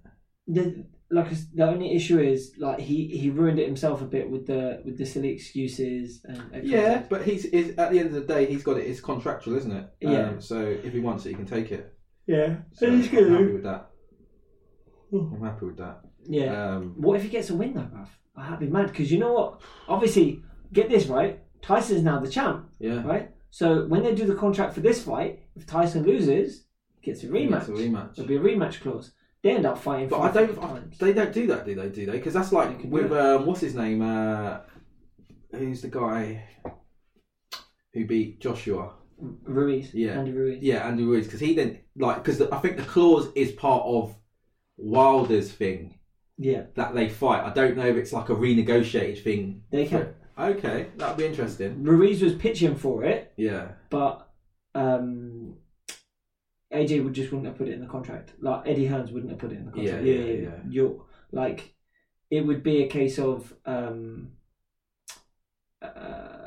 the 0.48 0.86
like 1.12 1.30
the 1.56 1.66
only 1.68 1.96
issue 1.96 2.20
is 2.20 2.54
like 2.60 2.80
he 2.80 3.08
he 3.08 3.30
ruined 3.32 3.58
it 3.60 3.66
himself 3.66 4.02
a 4.02 4.06
bit 4.06 4.30
with 4.30 4.46
the 4.46 4.82
with 4.86 4.98
the 4.98 5.06
silly 5.06 5.30
excuses 5.30 6.24
and 6.26 6.64
Yeah, 6.64 7.04
but 7.10 7.24
he's, 7.24 7.44
he's 7.50 7.70
at 7.78 7.92
the 7.92 8.00
end 8.00 8.10
of 8.10 8.14
the 8.16 8.34
day 8.34 8.46
he's 8.46 8.64
got 8.64 8.78
it. 8.78 8.86
It's 8.86 9.02
contractual, 9.02 9.56
isn't 9.58 9.72
it? 9.72 9.88
Yeah. 10.02 10.30
Um, 10.30 10.42
so 10.42 10.60
if 10.62 10.94
he 10.94 11.00
wants 11.00 11.26
it, 11.26 11.30
he 11.30 11.36
can 11.36 11.46
take 11.48 11.72
it. 11.72 11.94
yeah. 12.28 12.58
So 12.74 12.86
And 12.86 12.96
I'm 12.96 13.02
he's 13.02 13.12
gonna 13.12 13.30
happy 13.32 13.54
with 13.54 13.64
that. 13.64 13.90
I'm 15.14 15.42
happy 15.44 15.66
with 15.66 15.78
that. 15.78 16.02
Yeah. 16.30 16.76
Um, 16.76 16.94
What 16.98 17.18
if 17.18 17.24
he 17.24 17.30
gets 17.30 17.50
a 17.50 17.56
win 17.56 17.74
though, 17.74 17.82
bruv? 17.82 18.08
I'd 18.38 18.60
be 18.60 18.68
mad 18.68 18.88
because 18.88 19.12
you 19.12 19.18
know 19.18 19.34
what? 19.34 19.62
Obviously, 19.88 20.42
get 20.72 20.90
this 20.90 21.08
right. 21.08 21.42
Tyson's 21.62 22.04
now 22.04 22.20
the 22.20 22.30
champ, 22.30 22.70
yeah. 22.80 23.04
right? 23.04 23.32
So 23.50 23.86
when 23.88 24.04
they 24.04 24.16
do 24.16 24.26
the 24.26 24.36
contract 24.36 24.74
for 24.74 24.80
this 24.80 25.04
fight, 25.04 25.40
if 25.56 25.66
Tyson 25.66 26.04
loses, 26.04 26.66
gets 27.04 27.24
a 27.24 27.28
He 27.28 27.34
rematch. 27.34 27.50
gets 27.52 27.68
a 27.70 27.72
rematch. 27.72 28.16
There'll 28.16 28.30
be 28.30 28.38
a 28.38 28.40
rematch 28.40 28.80
clause. 28.82 29.12
They 29.42 29.52
end 29.56 29.66
up 29.66 29.78
fighting. 29.78 30.08
But 30.10 30.20
I 30.20 30.32
don't. 30.32 30.58
I, 30.64 30.80
they 31.00 31.14
don't 31.14 31.34
do 31.34 31.48
that, 31.48 31.66
do 31.66 31.76
they? 31.76 31.90
Do 31.90 32.06
they? 32.06 32.12
Because 32.14 32.34
that's 32.34 32.52
like 32.52 32.84
with 32.84 33.12
um, 33.12 33.46
what's 33.46 33.62
his 33.62 33.76
name? 33.76 34.02
Uh, 34.02 34.60
who's 35.52 35.82
the 35.82 35.88
guy 35.90 36.44
who 37.94 38.06
beat 38.06 38.40
Joshua? 38.40 38.94
Ruiz. 39.44 39.94
Yeah. 39.94 40.20
Andy 40.20 40.32
Ruiz. 40.32 40.60
Yeah, 40.62 40.88
Andy 40.88 41.04
Ruiz, 41.04 41.26
because 41.26 41.42
he 41.42 41.56
didn't 41.56 41.80
like 41.98 42.24
because 42.24 42.42
I 42.42 42.58
think 42.60 42.78
the 42.78 42.84
clause 42.84 43.30
is 43.36 43.52
part 43.52 43.84
of 43.86 44.16
Wilder's 44.78 45.52
thing 45.52 45.99
Yeah. 46.40 46.64
that 46.76 46.96
they 46.96 47.10
fight. 47.10 47.44
I 47.44 47.52
don't 47.54 47.78
know 47.78 47.86
if 47.86 47.98
it's 47.98 48.14
like 48.14 48.30
a 48.30 48.36
renegotiated 48.36 49.24
thing. 49.24 49.64
They 49.70 49.86
can. 49.86 50.16
Okay, 50.38 50.88
that'd 50.96 51.18
be 51.18 51.26
interesting. 51.26 51.84
Ruiz 51.84 52.22
was 52.22 52.34
pitching 52.34 52.76
for 52.76 53.04
it, 53.04 53.34
Yeah, 53.36 53.74
but 53.90 54.30
um, 54.74 55.56
AJ 56.74 57.04
would 57.04 57.14
just 57.14 57.32
wouldn't 57.32 57.48
have 57.48 57.58
put 57.58 57.68
it 57.68 57.74
in 57.74 57.82
the 57.82 57.88
contract. 57.88 58.32
Like 58.40 58.66
Eddie 58.66 58.88
Hearns 58.88 59.12
wouldn't 59.12 59.32
have 59.32 59.40
put 59.40 59.52
it 59.52 59.58
in 59.58 59.66
the 59.66 59.72
contract. 59.72 60.06
Yeah, 60.06 60.14
yeah, 60.14 60.34
yeah. 60.34 60.56
You're 60.70 61.02
like, 61.34 61.76
it 62.32 62.46
would 62.46 62.64
be 62.64 62.84
a 62.84 62.88
case 62.88 63.20
of 63.20 63.54
um, 63.66 64.30
uh, 65.82 66.40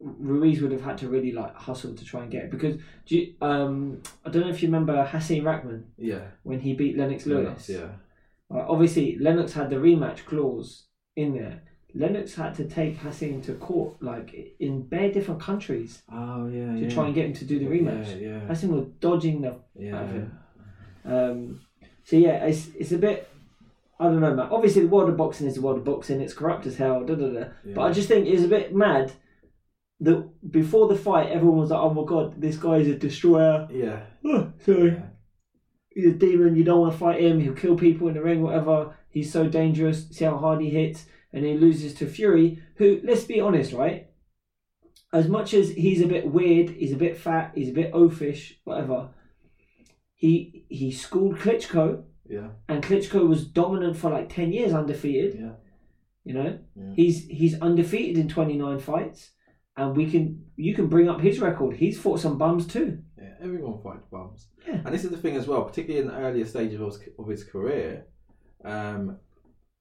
Ruiz 0.00 0.60
would 0.60 0.72
have 0.72 0.82
had 0.82 0.98
to 0.98 1.08
really 1.08 1.32
like 1.32 1.54
hustle 1.54 1.94
to 1.94 2.04
try 2.04 2.22
and 2.22 2.30
get 2.30 2.44
it 2.44 2.50
because 2.50 2.76
do 3.06 3.16
you, 3.18 3.34
um, 3.40 4.02
I 4.24 4.30
don't 4.30 4.42
know 4.42 4.50
if 4.50 4.62
you 4.62 4.68
remember 4.68 5.04
Hassan 5.04 5.42
Rahman 5.42 5.86
yeah, 5.96 6.22
when 6.42 6.60
he 6.60 6.74
beat 6.74 6.96
Lennox 6.96 7.26
Lewis. 7.26 7.68
yeah, 7.68 7.88
Uh, 8.54 8.64
obviously, 8.68 9.18
Lennox 9.18 9.52
had 9.52 9.68
the 9.70 9.76
rematch 9.76 10.24
clause 10.24 10.86
in 11.16 11.34
there. 11.34 11.62
Lennox 11.96 12.34
had 12.34 12.54
to 12.56 12.64
take 12.68 12.96
Hassan 12.98 13.40
to 13.42 13.54
court, 13.54 14.02
like 14.02 14.56
in 14.58 14.82
bare 14.88 15.12
different 15.12 15.40
countries, 15.40 16.02
Oh 16.12 16.46
yeah, 16.48 16.72
to 16.72 16.78
yeah. 16.80 16.90
try 16.90 17.06
and 17.06 17.14
get 17.14 17.26
him 17.26 17.32
to 17.34 17.44
do 17.44 17.58
the 17.58 17.66
rematch. 17.66 18.20
Yeah, 18.20 18.28
yeah, 18.28 18.40
Hassan 18.40 18.72
was 18.72 18.86
dodging 19.00 19.42
the. 19.42 19.56
yeah. 19.78 19.96
out 19.96 20.04
of 20.04 20.10
him. 20.10 20.38
Um, 21.04 21.60
so 22.04 22.16
yeah, 22.16 22.44
it's 22.46 22.68
it's 22.78 22.92
a 22.92 22.98
bit. 22.98 23.28
I 24.00 24.04
don't 24.04 24.20
know, 24.20 24.34
man. 24.34 24.48
Obviously, 24.50 24.82
the 24.82 24.88
world 24.88 25.08
of 25.08 25.16
boxing 25.16 25.46
is 25.46 25.54
the 25.54 25.60
world 25.62 25.78
of 25.78 25.84
boxing. 25.84 26.20
It's 26.20 26.34
corrupt 26.34 26.66
as 26.66 26.76
hell. 26.76 27.04
Da, 27.04 27.14
da, 27.14 27.28
da. 27.28 27.44
yeah. 27.64 27.74
But 27.74 27.82
I 27.82 27.92
just 27.92 28.08
think 28.08 28.26
it's 28.26 28.42
a 28.42 28.48
bit 28.48 28.74
mad 28.74 29.12
that 30.00 30.28
before 30.50 30.88
the 30.88 30.96
fight, 30.96 31.30
everyone 31.30 31.58
was 31.58 31.70
like, 31.70 31.80
"Oh 31.80 31.94
my 31.94 32.04
god, 32.04 32.40
this 32.40 32.56
guy 32.56 32.78
is 32.78 32.88
a 32.88 32.96
destroyer." 32.96 33.68
yeah, 33.70 34.00
Oh, 34.24 34.52
sorry. 34.64 34.90
yeah, 34.94 35.02
he's 35.94 36.06
a 36.06 36.12
demon. 36.12 36.56
You 36.56 36.64
don't 36.64 36.80
want 36.80 36.92
to 36.92 36.98
fight 36.98 37.20
him. 37.22 37.40
He'll 37.40 37.54
kill 37.54 37.76
people 37.76 38.08
in 38.08 38.14
the 38.14 38.22
ring, 38.22 38.42
whatever. 38.42 38.94
He's 39.08 39.32
so 39.32 39.46
dangerous. 39.48 40.08
See 40.10 40.24
how 40.24 40.36
hard 40.38 40.60
he 40.60 40.70
hits, 40.70 41.06
and 41.32 41.44
he 41.44 41.54
loses 41.54 41.94
to 41.94 42.06
Fury, 42.06 42.62
who, 42.76 43.00
let's 43.04 43.24
be 43.24 43.40
honest, 43.40 43.72
right? 43.72 44.08
As 45.12 45.28
much 45.28 45.54
as 45.54 45.70
he's 45.70 46.02
a 46.02 46.08
bit 46.08 46.26
weird, 46.26 46.70
he's 46.70 46.92
a 46.92 46.96
bit 46.96 47.16
fat, 47.16 47.52
he's 47.54 47.68
a 47.68 47.72
bit 47.72 47.92
oafish, 47.92 48.54
whatever. 48.64 49.10
He 50.14 50.64
he 50.68 50.90
schooled 50.90 51.36
Klitschko, 51.38 52.04
yeah, 52.28 52.48
and 52.68 52.82
Klitschko 52.82 53.28
was 53.28 53.46
dominant 53.46 53.96
for 53.96 54.10
like 54.10 54.32
ten 54.34 54.52
years, 54.52 54.72
undefeated. 54.72 55.36
yeah. 55.38 55.52
You 56.24 56.32
know, 56.34 56.58
Yeah. 56.74 56.92
he's 56.96 57.26
he's 57.26 57.60
undefeated 57.60 58.16
in 58.18 58.28
twenty 58.28 58.56
nine 58.56 58.78
fights, 58.80 59.32
and 59.76 59.96
we 59.96 60.10
can 60.10 60.44
you 60.56 60.74
can 60.74 60.86
bring 60.86 61.08
up 61.08 61.20
his 61.20 61.40
record. 61.40 61.76
He's 61.76 61.98
fought 61.98 62.20
some 62.20 62.38
bums 62.38 62.66
too. 62.66 62.98
Yeah, 63.18 63.34
everyone 63.42 63.80
fights 63.82 64.06
bums. 64.10 64.46
Yeah. 64.66 64.80
And 64.84 64.94
this 64.94 65.04
is 65.04 65.10
the 65.10 65.16
thing 65.16 65.36
as 65.36 65.46
well, 65.46 65.64
particularly 65.64 66.06
in 66.06 66.12
the 66.12 66.18
earlier 66.18 66.44
stages 66.44 66.80
of 66.80 66.86
his, 66.86 67.08
of 67.18 67.28
his 67.28 67.44
career, 67.44 68.06
um, 68.64 69.18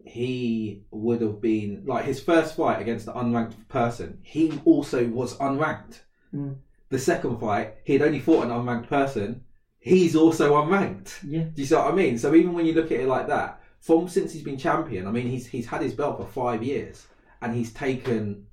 he 0.03 0.83
would 0.91 1.21
have 1.21 1.41
been 1.41 1.83
like 1.85 2.05
his 2.05 2.19
first 2.19 2.55
fight 2.55 2.81
against 2.81 3.07
an 3.07 3.13
unranked 3.13 3.67
person. 3.69 4.19
He 4.23 4.59
also 4.65 5.07
was 5.07 5.37
unranked. 5.37 6.01
Mm. 6.33 6.57
The 6.89 6.99
second 6.99 7.39
fight, 7.39 7.75
he 7.85 7.93
had 7.93 8.01
only 8.01 8.19
fought 8.19 8.43
an 8.43 8.51
unranked 8.51 8.87
person. 8.87 9.43
He's 9.79 10.15
also 10.15 10.53
unranked. 10.53 11.19
Yeah, 11.27 11.43
Do 11.43 11.61
you 11.61 11.65
see 11.65 11.75
what 11.75 11.91
I 11.91 11.95
mean? 11.95 12.17
So 12.17 12.33
even 12.35 12.53
when 12.53 12.65
you 12.65 12.73
look 12.73 12.91
at 12.91 13.01
it 13.01 13.07
like 13.07 13.27
that, 13.27 13.61
from 13.79 14.07
since 14.07 14.31
he's 14.31 14.43
been 14.43 14.57
champion, 14.57 15.07
I 15.07 15.11
mean, 15.11 15.27
he's 15.27 15.45
he's 15.45 15.65
had 15.65 15.81
his 15.81 15.93
belt 15.93 16.17
for 16.17 16.25
five 16.25 16.63
years, 16.63 17.05
and 17.41 17.53
he's 17.53 17.73
taken 17.73 18.45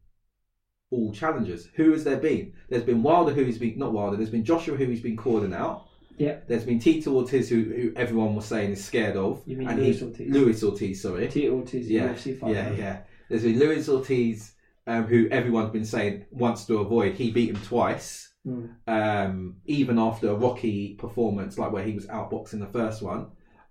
all 0.91 1.13
challengers. 1.13 1.69
Who 1.75 1.93
has 1.93 2.05
there 2.05 2.17
been? 2.17 2.53
There's 2.69 2.83
been 2.83 3.03
Wilder, 3.03 3.33
who 3.33 3.45
he's 3.45 3.59
been 3.59 3.79
not 3.79 3.93
Wilder. 3.93 4.17
There's 4.17 4.31
been 4.31 4.45
Joshua, 4.45 4.77
who 4.77 4.87
he's 4.87 5.01
been 5.01 5.17
calling 5.17 5.55
out. 5.55 5.87
Yeah. 6.19 6.39
There's 6.47 6.65
been 6.65 6.79
Tito 6.79 7.13
Ortiz, 7.15 7.49
who, 7.49 7.63
who 7.63 7.93
everyone 7.97 8.35
was 8.35 8.45
saying 8.45 8.73
is 8.73 8.85
scared 8.85 9.17
of. 9.17 9.41
You 9.47 9.57
mean 9.57 9.69
and 9.69 9.81
Luis 9.81 10.01
he- 10.01 10.05
Ortiz? 10.07 10.31
Luis 10.31 10.63
Ortiz, 10.65 11.03
sorry. 11.03 11.29
Tito 11.29 11.55
Ortiz, 11.57 11.89
yeah, 11.89 12.09
UFC 12.09 12.39
fighter. 12.39 12.55
yeah, 12.55 12.73
yeah. 12.73 12.99
There's 13.29 13.43
been 13.45 13.59
Luis 13.59 13.89
Ortiz, 13.89 14.53
um, 14.87 15.05
who 15.07 15.29
everyone's 15.31 15.71
been 15.71 15.85
saying 15.85 16.27
wants 16.31 16.67
to 16.67 16.79
avoid. 16.79 17.15
He 17.15 17.31
beat 17.31 17.51
him 17.51 17.63
twice. 17.63 18.27
Mm. 18.47 18.71
um, 18.89 19.57
even 19.67 19.99
after 19.99 20.31
a 20.31 20.35
rocky 20.35 20.95
performance, 20.95 21.59
like 21.59 21.73
where 21.73 21.85
he 21.85 21.93
was 21.93 22.07
outboxing 22.07 22.61
the 22.61 22.67
first 22.73 23.03
one. 23.03 23.27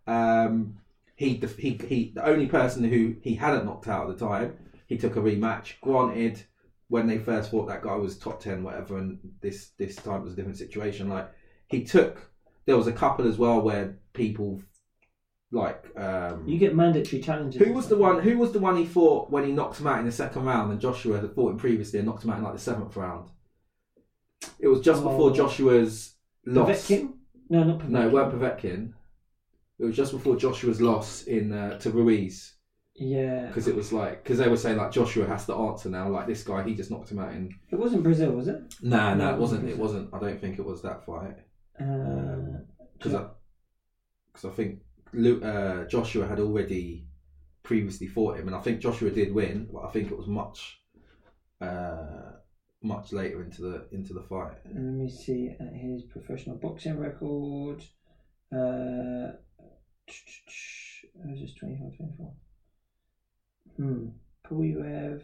Um, 0.05 0.75
he, 1.15 1.41
he, 1.57 1.71
he, 1.87 2.11
the 2.13 2.23
only 2.23 2.45
person 2.45 2.83
who 2.83 3.15
he 3.23 3.33
hadn't 3.33 3.65
knocked 3.65 3.87
out 3.87 4.07
at 4.07 4.17
the 4.19 4.25
time, 4.27 4.53
he 4.85 4.95
took 4.97 5.15
a 5.15 5.19
rematch. 5.21 5.73
Granted, 5.81 6.43
when 6.89 7.07
they 7.07 7.17
first 7.17 7.49
fought, 7.51 7.67
that 7.67 7.81
guy 7.83 7.95
was 7.95 8.17
top 8.17 8.39
ten, 8.41 8.63
whatever, 8.63 8.97
and 8.97 9.19
this 9.41 9.69
this 9.77 9.95
time 9.95 10.23
was 10.23 10.33
a 10.33 10.35
different 10.35 10.57
situation. 10.57 11.07
Like 11.09 11.29
he 11.67 11.83
took, 11.83 12.29
there 12.65 12.77
was 12.77 12.87
a 12.87 12.91
couple 12.91 13.27
as 13.27 13.37
well 13.37 13.61
where 13.61 13.97
people 14.13 14.61
like 15.51 15.85
um, 15.97 16.47
You 16.47 16.57
get 16.59 16.75
mandatory 16.75 17.21
challenges. 17.21 17.61
who 17.65 17.73
was 17.73 17.87
the 17.87 17.97
one? 17.97 18.19
Who 18.21 18.37
was 18.37 18.51
the 18.51 18.59
one 18.59 18.75
he 18.77 18.85
fought 18.85 19.29
when 19.31 19.45
he 19.45 19.51
knocked 19.51 19.79
him 19.79 19.87
out 19.87 19.99
in 19.99 20.05
the 20.05 20.11
second 20.11 20.43
round, 20.45 20.71
and 20.71 20.81
Joshua 20.81 21.19
had 21.21 21.33
fought 21.33 21.51
him 21.51 21.57
previously 21.57 21.99
and 21.99 22.07
knocked 22.07 22.23
him 22.23 22.31
out 22.31 22.37
in 22.39 22.43
like 22.43 22.53
the 22.53 22.59
seventh 22.59 22.95
round? 22.95 23.29
It 24.59 24.67
was 24.67 24.81
just 24.81 25.03
before 25.03 25.31
Oh. 25.31 25.33
Joshua's 25.33 26.15
loss. 26.45 26.67
Povetkin? 26.69 27.13
No, 27.49 27.63
not 27.63 27.79
Povetkin. 27.79 27.89
No, 27.89 28.07
it 28.07 28.11
weren't 28.13 28.33
Povetkin. 28.33 28.93
It 29.79 29.85
was 29.85 29.95
just 29.95 30.11
before 30.11 30.35
Joshua's 30.35 30.81
loss 30.81 31.23
in 31.23 31.51
uh, 31.53 31.77
to 31.79 31.89
Ruiz 31.91 32.53
Yeah. 32.99 33.47
because 33.47 33.67
it 33.67 33.75
was 33.75 33.93
like 33.93 34.23
because 34.23 34.39
they 34.39 34.49
were 34.49 34.57
saying 34.57 34.77
like 34.77 34.91
Joshua 34.91 35.25
has 35.25 35.45
to 35.45 35.55
answer 35.55 35.89
now. 35.89 36.09
Like 36.09 36.27
this 36.27 36.43
guy, 36.43 36.63
he 36.63 36.75
just 36.75 36.91
knocked 36.91 37.11
him 37.11 37.19
out 37.19 37.31
in. 37.31 37.55
It 37.71 37.79
wasn't 37.79 38.03
Breazeale, 38.03 38.35
was 38.35 38.47
it? 38.47 38.61
Nah, 38.81 39.15
No, 39.15 39.25
nah, 39.25 39.33
it 39.33 39.39
wasn't. 39.39 39.69
It 39.69 39.77
wasn't. 39.77 40.13
I 40.13 40.19
don't 40.19 40.39
think 40.39 40.59
it 40.59 40.65
was 40.65 40.81
that 40.81 41.05
fight 41.05 41.37
Uh, 41.79 42.59
because 42.97 43.15
I 43.15 43.27
because 44.27 44.45
I 44.45 44.51
think 44.51 44.79
uh, 45.43 45.85
Joshua 45.85 46.27
had 46.27 46.39
already 46.39 47.07
previously 47.63 48.07
fought 48.07 48.37
him, 48.37 48.47
and 48.47 48.55
I 48.55 48.61
think 48.61 48.81
Joshua 48.81 49.11
did 49.11 49.33
win, 49.33 49.69
but 49.71 49.85
I 49.85 49.91
think 49.91 50.11
it 50.11 50.17
was 50.17 50.27
much 50.27 50.81
uh, 51.61 52.33
much 52.83 53.13
later 53.13 53.43
into 53.43 53.61
the 53.61 53.87
into 53.91 54.13
the 54.13 54.23
fight. 54.23 54.57
let 54.65 54.75
me 54.75 55.09
see 55.09 55.49
at 55.59 55.73
his 55.73 56.03
professional 56.03 56.57
boxing 56.57 56.97
record. 56.97 57.83
Uh, 58.51 59.33
was 61.25 61.39
just 61.39 61.57
24, 61.57 61.91
24. 61.97 62.33
Hmm. 63.79 64.07
Pulev. 64.45 65.21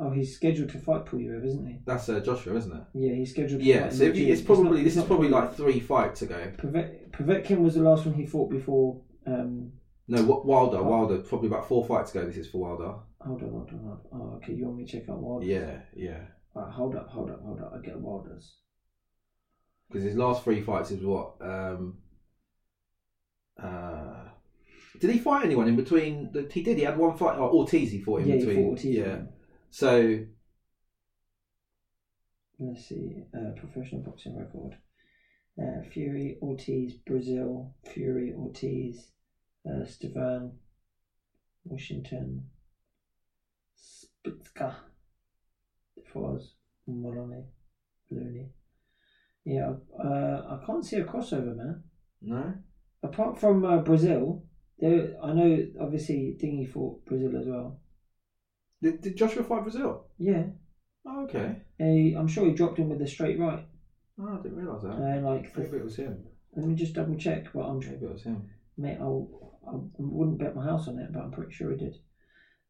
Oh, 0.00 0.10
he's 0.10 0.34
scheduled 0.34 0.70
to 0.70 0.78
fight 0.78 1.06
Pulev, 1.06 1.44
isn't 1.44 1.66
he? 1.66 1.78
That's 1.84 2.08
uh, 2.08 2.20
Joshua, 2.20 2.56
isn't 2.56 2.72
it? 2.76 2.82
Yeah, 2.94 3.14
he's 3.14 3.30
scheduled 3.30 3.60
to 3.60 3.66
Yeah. 3.66 3.82
fight. 3.84 3.92
So 3.92 4.04
in 4.04 4.10
if 4.10 4.16
June. 4.16 4.28
it's 4.30 4.42
probably 4.42 4.64
not- 4.78 4.84
this 4.84 4.92
is 4.92 4.96
not 4.98 5.06
probably 5.06 5.28
like 5.28 5.54
three 5.54 5.80
fights 5.80 6.22
ago. 6.22 6.52
Povet- 6.56 7.10
Povetkin 7.10 7.58
was 7.58 7.74
the 7.74 7.82
last 7.82 8.06
one 8.06 8.14
he 8.14 8.26
fought 8.26 8.50
before. 8.50 9.02
Um, 9.26 9.72
No, 10.08 10.22
Wilder? 10.24 10.82
Wilder 10.82 11.18
probably 11.18 11.48
about 11.48 11.68
four 11.68 11.84
fights 11.84 12.12
ago. 12.14 12.24
This 12.26 12.36
is 12.38 12.50
for 12.50 12.58
Wilder. 12.58 12.94
hold 13.20 13.42
on, 13.42 13.50
hold 13.50 13.68
on, 13.70 13.78
hold 13.78 14.00
on. 14.12 14.20
Oh, 14.20 14.36
okay. 14.36 14.54
You 14.54 14.64
want 14.66 14.78
me 14.78 14.84
to 14.86 14.90
check 15.00 15.08
out 15.08 15.20
Wilder's? 15.20 15.48
Yeah, 15.48 15.80
yeah. 15.94 16.20
Right, 16.54 16.72
hold 16.72 16.94
up, 16.96 17.08
hold 17.08 17.30
up, 17.30 17.42
hold 17.42 17.60
up. 17.60 17.72
I 17.74 17.80
get 17.84 18.00
Wilder's. 18.00 18.56
Because 19.88 20.04
his 20.04 20.16
last 20.16 20.44
three 20.44 20.60
fights 20.62 20.90
is 20.92 21.02
what? 21.04 21.34
Um, 21.40 21.98
uh, 23.62 24.28
did 25.00 25.10
he 25.10 25.18
fight 25.18 25.44
anyone 25.44 25.68
in 25.68 25.76
between? 25.76 26.30
The, 26.32 26.48
he 26.52 26.62
did. 26.62 26.76
He 26.78 26.84
had 26.84 26.96
one 26.98 27.16
fight. 27.16 27.36
Oh, 27.38 27.50
Ortiz. 27.50 27.90
He 27.92 28.00
fought 28.00 28.22
in 28.22 28.28
yeah, 28.28 28.34
he 28.34 28.40
between. 28.40 28.56
fought 28.64 28.70
Ortiz. 28.70 28.96
yeah. 28.96 29.18
So 29.70 30.18
Let's 32.60 32.86
see. 32.88 33.22
Uh, 33.36 33.52
professional 33.56 34.02
boxing 34.02 34.36
record. 34.36 34.76
Uh, 35.60 35.82
Fury, 35.92 36.38
Ortiz, 36.42 36.94
Breazeale, 37.08 37.72
Fury, 37.92 38.32
Ortiz, 38.36 39.08
uh, 39.68 39.84
Stiverne, 39.84 40.52
Washington, 41.64 42.44
Szpilka, 43.76 44.74
Foz, 46.12 46.42
Moloney, 46.86 47.44
Looney. 48.10 48.48
Yeah, 49.44 49.74
uh, 50.02 50.42
I 50.60 50.64
can't 50.66 50.84
see 50.84 50.96
a 50.96 51.04
crossover, 51.04 51.56
man. 51.56 51.82
no. 52.20 52.54
Apart 53.02 53.38
from 53.38 53.64
uh, 53.64 53.82
Breazeale, 53.82 54.42
there 54.78 55.10
I 55.20 55.32
know 55.32 55.62
obviously 55.80 56.34
Dingy 56.38 56.64
fought 56.64 57.04
Breazeale 57.04 57.38
as 57.38 57.46
well. 57.46 57.74
Did, 58.82 59.00
did 59.00 59.16
Joshua 59.16 59.42
fight 59.42 59.62
Breazeale? 59.62 59.98
Yeah, 60.18 60.44
Oh, 61.04 61.22
okay. 61.22 61.56
he, 61.78 62.12
I'm 62.16 62.26
sure 62.26 62.44
he 62.44 62.52
dropped 62.52 62.78
him 62.78 62.88
with 62.88 63.00
a 63.00 63.06
straight 63.06 63.38
right. 63.38 63.62
Oh, 64.20 64.34
I 64.34 64.36
didn't 64.38 64.56
realise 64.56 64.82
that. 64.82 64.96
And 64.96 65.24
like, 65.24 65.52
the, 65.52 65.62
Maybe 65.62 65.76
it 65.76 65.82
was 65.82 65.96
him. 65.96 66.24
let 66.56 66.66
me 66.66 66.74
just 66.74 66.92
double 66.92 67.14
check, 67.14 67.52
but 67.52 67.60
I'm 67.60 67.78
Maybe 67.78 68.04
it 68.04 68.10
was 68.10 68.22
him. 68.22 68.46
mate, 68.76 68.96
I'll, 69.00 69.26
I 69.66 69.76
wouldn't 69.98 70.38
bet 70.38 70.54
my 70.54 70.62
house 70.62 70.86
on 70.86 70.98
it, 70.98 71.10
but 71.10 71.20
I'm 71.22 71.30
pretty 71.30 71.50
sure 71.52 71.70
he 71.70 71.76
did. 71.76 71.96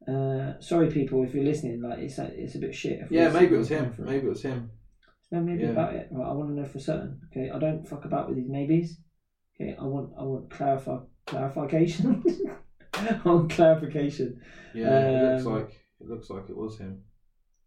Uh, 0.07 0.53
sorry, 0.61 0.89
people, 0.89 1.23
if 1.23 1.35
you're 1.35 1.43
listening, 1.43 1.81
like 1.81 1.99
it's 1.99 2.19
a, 2.19 2.25
it's 2.33 2.55
a 2.55 2.59
bit 2.59 2.75
shit. 2.75 2.99
if 3.01 3.11
Yeah, 3.11 3.29
maybe 3.29 3.55
it 3.55 3.59
was 3.59 3.69
him. 3.69 3.93
Maybe 3.99 4.27
it 4.27 4.29
was 4.29 4.43
him. 4.43 4.69
No, 5.31 5.41
maybe 5.41 5.65
Yeah. 5.65 5.71
about 5.71 5.93
it. 5.93 6.07
Right, 6.11 6.27
I 6.27 6.33
want 6.33 6.49
to 6.49 6.55
know 6.55 6.65
for 6.65 6.79
certain. 6.79 7.19
Okay, 7.27 7.49
I 7.51 7.59
don't 7.59 7.87
fuck 7.87 8.05
about 8.05 8.27
with 8.29 8.37
these 8.37 8.49
maybes. 8.49 8.97
Okay, 9.61 9.75
I 9.77 9.85
want 9.85 10.11
I 10.17 10.23
want 10.23 10.49
clarify 10.49 10.97
clarification. 11.29 12.23
on 13.25 13.49
clarification. 13.49 14.41
Yeah, 14.75 14.99
it 15.09 15.33
looks 15.35 15.47
Um, 15.47 15.53
like 15.55 15.71
it 16.01 16.09
looks 16.09 16.31
like 16.31 16.49
it 16.49 16.57
was 16.57 16.79
him. 16.79 17.03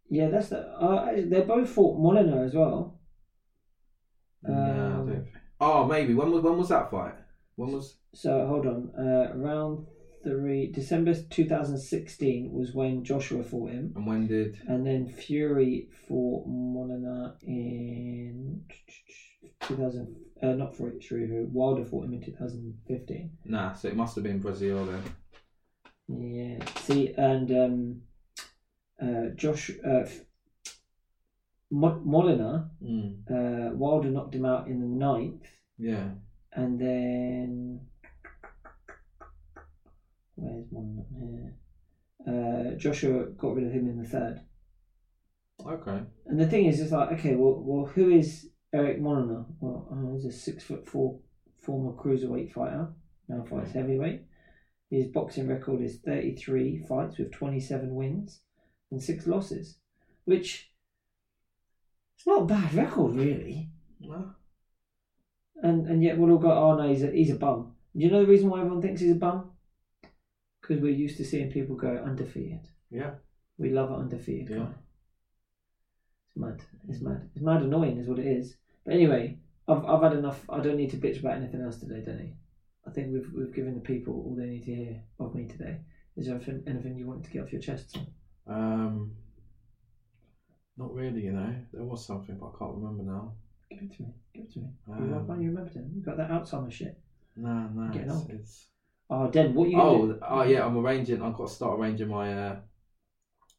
Yeah, 0.09 0.29
that's 0.29 0.49
the. 0.49 0.59
Uh, 0.59 1.11
they 1.27 1.41
both 1.41 1.69
fought 1.69 1.99
Molina 2.01 2.43
as 2.43 2.53
well. 2.53 2.99
no, 4.43 4.53
I 4.53 4.69
um, 4.69 5.07
don't. 5.07 5.15
think- 5.23 5.35
Oh, 5.63 5.85
maybe. 5.85 6.15
When 6.15 6.31
was 6.31 6.41
when 6.43 6.57
was 6.57 6.69
that 6.69 6.89
fight? 6.89 7.13
When 7.55 7.71
was? 7.71 7.99
So 8.15 8.47
hold 8.47 8.65
on. 8.65 8.91
Uh, 8.97 9.31
round 9.35 9.85
three, 10.23 10.71
December 10.71 11.13
2016 11.13 12.51
was 12.51 12.73
when 12.73 13.03
Joshua 13.03 13.43
fought 13.43 13.71
him, 13.71 13.93
And 13.95 14.05
when 14.07 14.27
did? 14.27 14.57
and 14.67 14.85
then 14.85 15.07
Fury 15.07 15.87
fought 16.07 16.45
Molina 16.47 17.37
in 17.43 18.63
2000. 19.61 20.15
Uh, 20.43 20.53
not 20.53 20.75
for 20.75 20.91
Fury, 20.99 21.45
Wilder 21.51 21.85
fought 21.85 22.05
him 22.05 22.13
in 22.13 22.21
2015. 22.23 23.31
Nah, 23.45 23.73
so 23.73 23.87
it 23.89 23.95
must 23.95 24.15
have 24.15 24.23
been 24.23 24.41
Breazeale 24.41 24.87
then. 24.91 25.03
Yeah. 26.59 26.65
See, 26.81 27.13
and 27.15 27.51
um, 27.51 28.01
uh, 29.01 29.29
Josh 29.35 29.69
uh, 29.85 30.03
Mo- 31.69 32.01
Molina, 32.03 32.71
Mm. 32.83 33.21
uh, 33.29 33.75
Wilder 33.75 34.09
knocked 34.09 34.33
him 34.35 34.45
out 34.45 34.67
in 34.67 34.79
the 34.81 34.87
ninth, 34.87 35.45
Yeah. 35.77 36.09
and 36.53 36.79
then 36.81 37.81
where's 40.35 40.65
Molina 40.71 41.03
here? 41.17 41.55
Uh, 42.27 42.75
Joshua 42.77 43.25
got 43.37 43.55
rid 43.55 43.67
of 43.67 43.71
him 43.73 43.87
in 43.87 44.01
the 44.01 44.07
third. 44.09 44.41
Okay. 45.65 46.01
And 46.25 46.39
the 46.39 46.47
thing 46.47 46.65
is, 46.65 46.79
it's 46.79 46.91
like, 46.91 47.11
okay, 47.13 47.35
well, 47.35 47.61
well, 47.63 47.85
who 47.85 48.09
is 48.09 48.49
Eric 48.73 49.01
Molina? 49.01 49.45
Well, 49.59 49.87
uh, 49.91 50.13
he's 50.13 50.25
a 50.25 50.31
six 50.31 50.63
foot 50.63 50.87
four 50.87 51.19
former 51.61 51.91
cruiserweight 51.93 52.51
fighter. 52.53 52.87
Now 53.27 53.43
fights 53.43 53.71
heavyweight. 53.71 54.21
His 54.89 55.07
boxing 55.07 55.47
record 55.47 55.81
is 55.81 55.99
33 56.05 56.85
fights 56.87 57.17
with 57.17 57.31
27 57.31 57.93
wins 57.95 58.41
and 58.91 59.01
six 59.01 59.25
losses, 59.25 59.77
which 60.25 60.69
it's 62.17 62.27
not 62.27 62.41
a 62.43 62.45
bad 62.45 62.73
record, 62.73 63.15
really. 63.15 63.69
Well, 64.01 64.35
And 65.63 65.87
and 65.87 66.03
yet 66.03 66.17
we'll 66.17 66.31
all 66.31 66.39
go, 66.39 66.51
oh 66.51 66.75
no, 66.75 66.89
he's 66.89 67.03
a, 67.03 67.11
he's 67.11 67.29
a 67.31 67.35
bum. 67.35 67.73
Do 67.95 68.03
you 68.03 68.11
know 68.11 68.21
the 68.21 68.27
reason 68.31 68.49
why 68.49 68.59
everyone 68.59 68.81
thinks 68.81 69.01
he's 69.01 69.11
a 69.11 69.15
bum? 69.15 69.51
Because 70.61 70.81
we're 70.81 70.91
used 70.93 71.17
to 71.17 71.25
seeing 71.25 71.51
people 71.51 71.75
go 71.75 71.95
undefeated. 72.05 72.67
yeah. 72.89 73.11
We 73.57 73.69
love 73.69 73.91
an 73.91 73.97
undefeated 74.01 74.49
Yeah. 74.49 74.57
guy. 74.57 74.71
It's 76.27 76.37
mad. 76.37 76.61
It's 76.89 77.01
mad. 77.01 77.29
It's 77.35 77.43
mad 77.43 77.61
annoying, 77.61 77.97
is 77.97 78.07
what 78.07 78.17
it 78.19 78.25
is. 78.25 78.55
But 78.85 78.93
anyway, 78.95 79.37
I've 79.67 79.85
I've 79.85 80.01
had 80.01 80.13
enough. 80.13 80.43
I 80.49 80.59
don't 80.59 80.77
need 80.77 80.91
to 80.91 80.97
bitch 80.97 81.19
about 81.19 81.37
anything 81.37 81.61
else 81.61 81.77
today, 81.77 82.01
Denny. 82.05 82.35
I 82.87 82.91
think 82.91 83.13
we've 83.13 83.31
we've 83.35 83.53
given 83.53 83.75
the 83.75 83.81
people 83.81 84.13
all 84.13 84.35
they 84.35 84.47
need 84.47 84.65
to 84.65 84.75
hear 84.75 85.03
of 85.19 85.35
me 85.35 85.47
today. 85.47 85.77
Is 86.17 86.25
there 86.25 86.35
anything, 86.35 86.63
anything 86.67 86.97
you 86.97 87.07
wanted 87.07 87.23
to 87.25 87.31
get 87.31 87.43
off 87.43 87.51
your 87.51 87.61
chest? 87.61 87.97
Um. 88.47 89.11
Not 90.77 90.93
really, 90.93 91.21
you 91.21 91.31
know. 91.33 91.53
There 91.73 91.83
was 91.83 92.05
something, 92.05 92.37
but 92.39 92.47
I 92.47 92.57
can't 92.57 92.75
remember 92.75 93.03
now. 93.03 93.33
Give 93.69 93.83
it 93.83 93.95
to 93.97 94.01
me. 94.03 94.09
Give 94.33 94.45
it 94.45 94.53
to 94.53 94.59
me. 94.59 94.67
you, 94.87 94.93
Um, 94.93 95.27
why 95.27 95.35
don't 95.35 95.43
you 95.43 95.49
remember 95.49 95.69
then? 95.73 95.91
You 95.93 96.01
got 96.01 96.17
that 96.17 96.29
Alzheimer's 96.29 96.73
shit. 96.73 96.97
No, 97.35 97.69
no. 97.75 97.91
Getting 97.91 98.07
It's, 98.09 98.15
old. 98.15 98.31
it's... 98.31 98.67
Oh, 99.09 99.29
Den, 99.29 99.53
what 99.53 99.67
are 99.67 99.69
you? 99.69 99.81
Oh, 99.81 100.07
do? 100.07 100.19
oh 100.27 100.43
yeah. 100.43 100.65
I'm 100.65 100.77
arranging. 100.77 101.21
I've 101.21 101.35
got 101.35 101.47
to 101.49 101.53
start 101.53 101.79
arranging 101.79 102.07
my 102.07 102.33
uh, 102.33 102.59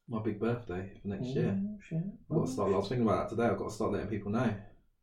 my 0.09 0.21
big 0.23 0.41
birthday 0.41 0.91
for 1.01 1.09
next 1.09 1.27
year. 1.29 1.57
Oh, 1.63 1.79
shit. 1.87 2.03
I've 2.31 2.37
got 2.37 2.47
to 2.47 2.53
start. 2.53 2.73
I 2.73 2.77
was 2.77 2.89
thinking 2.89 3.07
about 3.07 3.29
that 3.29 3.37
today. 3.37 3.49
I've 3.49 3.59
got 3.59 3.69
to 3.69 3.75
start 3.75 3.93
letting 3.93 4.09
people 4.09 4.33
know. 4.33 4.53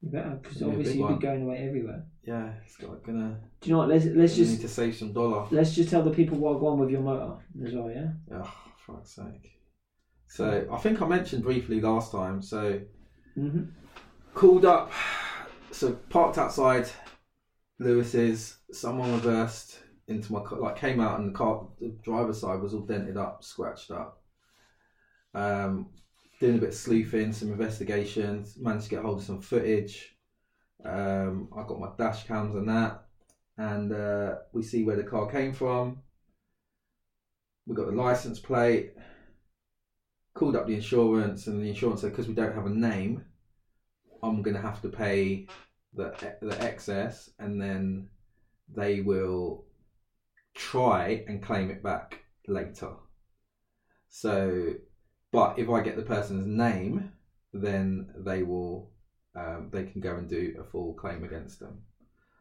You 0.02 0.12
better, 0.12 0.40
because 0.42 0.58
It'll 0.58 0.70
be 0.70 0.76
a 0.76 0.78
obviously 0.80 1.00
you'll 1.00 1.08
be 1.10 1.14
one. 1.14 1.22
going 1.22 1.42
away 1.44 1.58
everywhere. 1.68 2.06
Yeah, 2.24 2.54
it's 2.66 2.78
got, 2.78 3.04
gonna. 3.04 3.40
Do 3.60 3.70
you 3.70 3.74
know 3.76 3.80
what? 3.80 3.90
Let's 3.90 4.06
let's 4.06 4.38
you 4.38 4.46
just 4.46 4.58
need 4.58 4.62
to 4.62 4.74
save 4.74 4.96
some 4.96 5.12
dollar. 5.14 5.46
let's 5.52 5.76
just 5.76 5.90
tell 5.90 6.04
the 6.04 6.12
people 6.12 6.38
what 6.38 6.60
go 6.60 6.68
on 6.68 6.80
with 6.80 6.90
your 6.90 7.02
motor 7.02 7.36
as 7.66 7.74
well. 7.74 7.90
Yeah. 7.92 8.12
Oh, 8.32 8.52
for 8.86 8.96
fuck's 8.96 9.16
sake. 9.16 9.52
So 10.28 10.68
I 10.72 10.78
think 10.78 11.02
I 11.02 11.08
mentioned 11.08 11.44
briefly 11.44 11.82
last 11.82 12.12
time. 12.12 12.42
So 12.42 12.82
Mm-hmm. 13.38 13.64
called 14.34 14.66
up, 14.66 14.92
so 15.72 15.94
parked 16.10 16.38
outside 16.38 16.90
Lewis's. 17.80 18.58
Someone 18.72 19.12
reversed 19.14 19.80
into 20.08 20.34
my 20.34 20.42
car, 20.42 20.60
like 20.60 20.76
came 20.78 21.00
out, 21.00 21.20
and 21.20 21.30
the 21.30 21.38
car, 21.38 21.68
the 21.80 21.96
driver's 22.04 22.40
side 22.42 22.62
was 22.62 22.74
all 22.74 22.82
dented 22.86 23.18
up, 23.18 23.44
scratched 23.44 23.92
up. 23.92 24.22
Um, 25.34 25.90
doing 26.40 26.56
a 26.56 26.60
bit 26.60 26.70
of 26.70 26.76
sleuthing, 26.76 27.34
some 27.34 27.52
investigations, 27.52 28.58
managed 28.58 28.86
to 28.86 28.90
get 28.92 29.04
hold 29.04 29.20
of 29.20 29.26
some 29.26 29.42
footage. 29.42 30.16
Um, 30.84 31.50
I 31.56 31.64
got 31.64 31.80
my 31.80 31.90
dash 31.98 32.26
cams 32.26 32.56
and 32.56 32.70
that, 32.70 33.06
and 33.58 33.92
uh, 33.92 34.36
we 34.54 34.64
see 34.64 34.84
where 34.84 34.96
the 34.96 35.04
car 35.04 35.30
came 35.30 35.54
from. 35.54 36.02
We 37.66 37.76
got 37.76 37.88
the 37.88 37.92
license 37.92 38.40
plate. 38.40 38.94
Called 40.34 40.56
up 40.56 40.68
the 40.68 40.76
insurance, 40.76 41.48
and 41.48 41.62
the 41.62 41.68
insurance 41.68 42.02
said 42.02 42.12
because 42.12 42.28
we 42.28 42.34
don't 42.34 42.56
have 42.56 42.66
a 42.66 42.70
name, 42.70 43.26
I'm 44.24 44.42
gonna 44.42 44.62
have 44.62 44.82
to 44.84 44.90
pay 44.90 45.48
the 45.94 46.14
the 46.42 46.58
excess, 46.62 47.30
and 47.40 47.62
then 47.62 48.08
they 48.74 49.02
will 49.02 49.66
try 50.56 51.26
and 51.28 51.44
claim 51.44 51.70
it 51.70 51.84
back 51.84 52.24
later. 52.48 52.92
So, 54.08 54.74
but 55.32 55.60
if 55.60 55.70
I 55.70 55.82
get 55.82 55.96
the 55.96 56.02
person's 56.04 56.46
name, 56.48 57.12
then 57.54 58.12
they 58.18 58.44
will 58.44 58.92
um, 59.36 59.70
they 59.72 59.84
can 59.84 60.02
go 60.02 60.16
and 60.16 60.28
do 60.28 60.56
a 60.60 60.64
full 60.64 60.94
claim 60.94 61.24
against 61.24 61.60
them. 61.60 61.84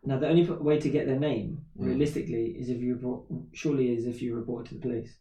Now, 0.05 0.19
the 0.19 0.29
only 0.29 0.45
way 0.45 0.79
to 0.81 0.89
get 0.91 1.07
their 1.07 1.19
name, 1.19 1.65
Mm. 1.79 1.87
realistically, 1.87 2.57
is 2.59 2.71
if 2.71 2.81
you 2.81 2.95
report, 2.95 3.27
surely 3.53 3.93
is 3.93 4.07
if 4.07 4.23
you 4.23 4.35
report 4.37 4.67
it 4.67 4.69
to 4.71 4.75
the 4.77 4.81
police. 4.81 5.19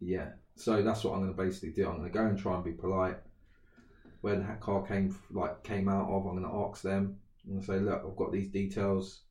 Yeah. 0.00 0.30
So 0.56 0.82
that's 0.82 1.04
what 1.04 1.14
I'm 1.14 1.20
going 1.20 1.34
to 1.34 1.42
basically 1.42 1.70
do. 1.70 1.88
I'm 1.88 1.98
going 1.98 2.10
to 2.10 2.18
go 2.18 2.26
and 2.26 2.38
try 2.38 2.54
and 2.56 2.64
be 2.64 2.72
polite. 2.72 3.18
Where 4.22 4.36
the 4.36 4.44
car 4.60 4.86
came 4.86 5.16
like 5.30 5.62
came 5.64 5.88
out 5.88 6.08
of, 6.08 6.26
I'm 6.26 6.38
going 6.40 6.50
to 6.50 6.68
ask 6.68 6.82
them 6.82 7.18
and 7.46 7.64
say, 7.64 7.78
look, 7.78 8.04
I've 8.06 8.16
got 8.16 8.32
these 8.32 8.48
details. 8.48 9.22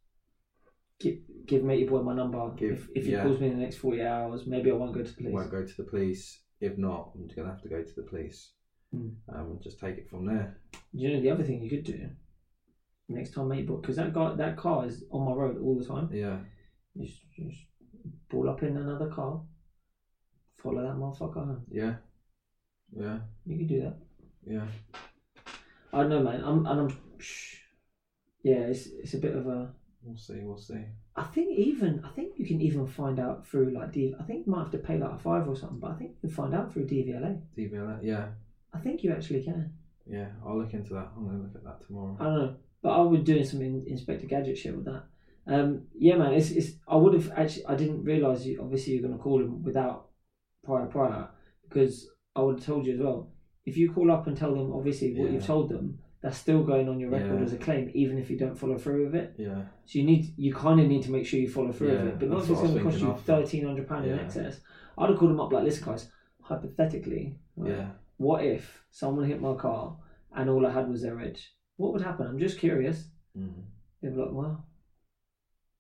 Give, 1.00 1.20
give 1.46 1.64
matey 1.64 1.86
boy 1.86 2.02
my 2.02 2.14
number. 2.14 2.50
Give- 2.56 2.72
if 2.74 2.90
if 2.96 3.06
he 3.06 3.12
yeah. 3.14 3.24
calls 3.24 3.40
me 3.40 3.48
in 3.48 3.58
the 3.58 3.64
next 3.64 3.78
48 3.78 4.06
hours, 4.06 4.46
maybe 4.46 4.70
I 4.70 4.74
won't 4.74 4.94
go 4.94 5.02
to 5.02 5.10
the 5.10 5.16
police. 5.16 5.34
Won't 5.34 5.52
go 5.52 5.66
to 5.66 5.78
the 5.78 5.84
police. 5.84 6.41
If 6.62 6.78
not, 6.78 7.12
I'm 7.16 7.26
just 7.26 7.36
going 7.36 7.48
to 7.48 7.54
have 7.54 7.62
to 7.64 7.70
go 7.70 7.82
to 7.84 7.96
the 7.96 8.04
police 8.04 8.52
Mm. 8.94 9.14
um, 9.34 9.52
and 9.52 9.62
just 9.62 9.80
take 9.80 9.98
it 9.98 10.10
from 10.10 10.26
there. 10.26 10.58
You 10.92 11.14
know 11.14 11.22
the 11.22 11.30
other 11.30 11.46
thing 11.46 11.62
you 11.62 11.70
could 11.70 11.86
do 11.86 12.10
next 13.08 13.34
time 13.34 13.48
matey 13.48 13.64
boy, 13.64 13.78
because 13.78 13.96
that 13.96 14.14
guy 14.14 14.34
that 14.36 14.58
car 14.58 14.86
is 14.86 15.06
on 15.12 15.26
my 15.26 15.34
road 15.34 15.58
all 15.62 15.78
the 15.78 15.86
time. 15.86 16.10
Yeah. 16.12 16.40
You 16.94 17.06
just, 17.06 17.22
you 17.38 17.50
just 17.50 17.64
pull 18.30 18.50
up 18.50 18.64
in 18.64 18.76
another 18.76 19.08
car, 19.08 19.42
follow 20.62 20.82
that 20.82 20.96
motherfucker 20.96 21.46
home. 21.46 21.64
Yeah. 21.72 21.96
Yeah. 22.94 23.20
You 23.46 23.58
could 23.58 23.68
do 23.68 23.82
that. 23.82 23.98
Yeah. 24.46 24.66
I 25.94 26.02
don't 26.02 26.10
know, 26.10 26.24
man. 26.24 26.44
I'm 26.44 26.66
and 26.66 26.80
I'm. 26.82 26.98
Yeah, 28.44 28.64
it's 28.72 28.88
it's 28.88 29.14
a 29.14 29.20
bit 29.20 29.36
of 29.36 29.48
a. 29.48 29.72
We'll 30.04 30.18
see. 30.18 30.40
We'll 30.42 30.58
see. 30.58 30.84
I 31.16 31.24
think 31.24 31.58
even 31.58 32.04
I 32.04 32.10
think 32.10 32.34
you 32.38 32.46
can 32.46 32.62
even 32.62 32.88
find 32.88 33.20
out 33.20 33.46
through 33.46 33.72
like 33.72 33.90
I 33.90 34.24
think 34.24 34.46
you 34.46 34.52
might 34.52 34.64
have 34.64 34.72
to 34.72 34.78
pay 34.78 34.98
like 34.98 35.12
a 35.12 35.20
five 35.20 35.48
or 35.48 35.56
something, 35.56 35.80
but 35.80 35.92
I 35.92 35.96
think 35.96 36.12
you 36.12 36.30
can 36.30 36.30
find 36.36 36.56
out 36.56 36.74
through 36.74 36.88
DVLA. 36.88 37.42
DVLA. 37.58 38.00
Yeah. 38.02 38.30
I 38.74 38.80
think 38.80 39.04
you 39.04 39.12
actually 39.12 39.44
can. 39.44 39.74
Yeah. 40.08 40.30
I'll 40.46 40.58
look 40.58 40.74
into 40.74 40.94
that. 40.94 41.12
I'm 41.16 41.28
to 41.30 41.36
look 41.44 41.56
at 41.56 41.64
that 41.64 41.86
tomorrow. 41.86 42.18
I 42.20 42.24
don't 42.24 42.38
know, 42.38 42.56
but 42.82 42.90
I 42.90 43.02
was 43.02 43.22
doing 43.22 43.46
some 43.46 43.62
in, 43.62 43.86
Inspector 43.88 44.26
Gadget 44.28 44.58
shit 44.58 44.76
with 44.76 44.86
that. 44.86 45.04
Um, 45.48 45.88
yeah, 45.98 46.16
man. 46.16 46.34
It's, 46.34 46.52
it's 46.52 46.72
I 46.88 46.96
would 46.96 47.14
have 47.14 47.32
actually. 47.36 47.66
I 47.66 47.76
didn't 47.76 48.04
realize 48.04 48.46
you. 48.46 48.62
Obviously, 48.62 48.94
you're 48.94 49.02
going 49.02 49.18
to 49.18 49.22
call 49.24 49.40
him 49.42 49.64
without 49.64 50.08
prior 50.64 50.86
prior 50.86 51.28
because 51.68 52.08
I 52.36 52.42
would 52.42 52.58
have 52.58 52.66
told 52.66 52.86
you 52.86 52.94
as 52.94 53.00
well. 53.00 53.32
If 53.66 53.78
you 53.78 53.92
call 53.92 54.12
up 54.12 54.26
and 54.28 54.36
tell 54.36 54.56
them 54.56 54.74
obviously 54.74 55.14
what 55.14 55.28
Yeah. 55.28 55.34
you've 55.36 55.46
told 55.46 55.70
them, 55.70 56.00
that's 56.22 56.38
still 56.38 56.64
going 56.64 56.88
on 56.88 57.00
your 57.00 57.10
record 57.10 57.40
Yeah. 57.40 57.46
as 57.46 57.54
a 57.54 57.58
claim, 57.58 57.90
even 57.96 58.18
if 58.20 58.30
you 58.30 58.38
don't 58.38 58.56
follow 58.56 58.78
through 58.78 59.06
with 59.06 59.16
it. 59.16 59.34
Yeah. 59.38 59.64
So 59.86 60.00
you 60.00 60.04
need, 60.06 60.34
you 60.38 60.54
kind 60.54 60.80
of 60.80 60.88
need 60.88 61.04
to 61.04 61.12
make 61.12 61.26
sure 61.26 61.40
you 61.40 61.50
follow 61.50 61.72
through 61.72 61.92
with 61.92 62.00
Yeah, 62.06 62.10
it, 62.12 62.20
but 62.20 62.30
not 62.30 62.44
if 62.44 62.50
it's 62.52 62.62
going 62.62 62.76
to 62.78 62.84
cost 62.84 63.00
you 63.00 63.16
thirteen 63.26 63.66
hundred 63.66 63.88
pound 63.88 64.06
in 64.06 64.20
excess. 64.20 64.60
I'd 64.98 65.10
have 65.10 65.18
called 65.18 65.32
them 65.32 65.40
up 65.40 65.52
like, 65.52 65.64
listen, 65.64 65.86
guys, 65.86 66.12
hypothetically, 66.42 67.38
Yeah. 67.64 67.90
what 68.18 68.44
if 68.46 68.84
someone 68.92 69.26
hit 69.26 69.42
my 69.42 69.56
car 69.56 69.98
and 70.36 70.50
all 70.50 70.66
I 70.68 70.72
had 70.72 70.90
was 70.90 71.02
their 71.02 71.20
edge? 71.20 71.56
What 71.78 71.94
would 71.94 72.02
happen? 72.04 72.28
I'm 72.28 72.38
just 72.40 72.60
curious. 72.60 73.10
Mm. 73.36 73.64
They'd 74.02 74.14
be 74.14 74.22
like, 74.22 74.32
well, 74.32 74.66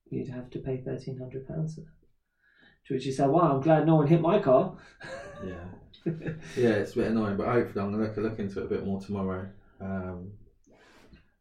you'd 0.09 0.30
have 0.30 0.49
to 0.51 0.59
pay 0.59 0.77
thirteen 0.77 1.18
hundred 1.19 1.47
pounds. 1.47 1.76
To 1.76 2.93
which 2.95 3.05
you 3.05 3.11
say, 3.11 3.27
wow, 3.27 3.53
I'm 3.53 3.61
glad 3.61 3.85
no 3.85 3.97
one 3.97 4.07
hit 4.07 4.22
my 4.22 4.39
car. 4.39 4.76
Yeah. 5.45 5.65
yeah, 6.57 6.69
it's 6.81 6.93
a 6.93 6.95
bit 6.95 7.11
annoying, 7.11 7.38
but 7.38 7.47
hopefully 7.47 7.85
I'm 7.85 7.91
gonna 7.91 8.03
look, 8.03 8.18
look 8.18 8.39
into 8.39 8.59
it 8.61 8.65
a 8.65 8.69
bit 8.69 8.84
more 8.85 8.99
tomorrow, 8.99 9.47
um, 9.81 10.31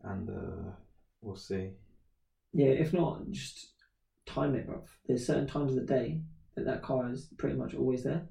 and 0.02 0.28
uh, 0.30 0.70
we'll 1.20 1.36
see. 1.36 1.70
Yeah, 2.52 2.68
if 2.68 2.92
not, 2.92 3.22
just 3.30 3.68
time 4.26 4.54
it, 4.54 4.66
bruv. 4.66 4.82
There's 5.06 5.26
certain 5.26 5.46
times 5.46 5.76
of 5.76 5.86
the 5.86 5.94
day 5.94 6.20
that 6.56 6.64
that 6.64 6.82
car 6.82 7.10
is 7.10 7.28
pretty 7.38 7.56
much 7.56 7.74
always 7.74 8.02
there. 8.02 8.26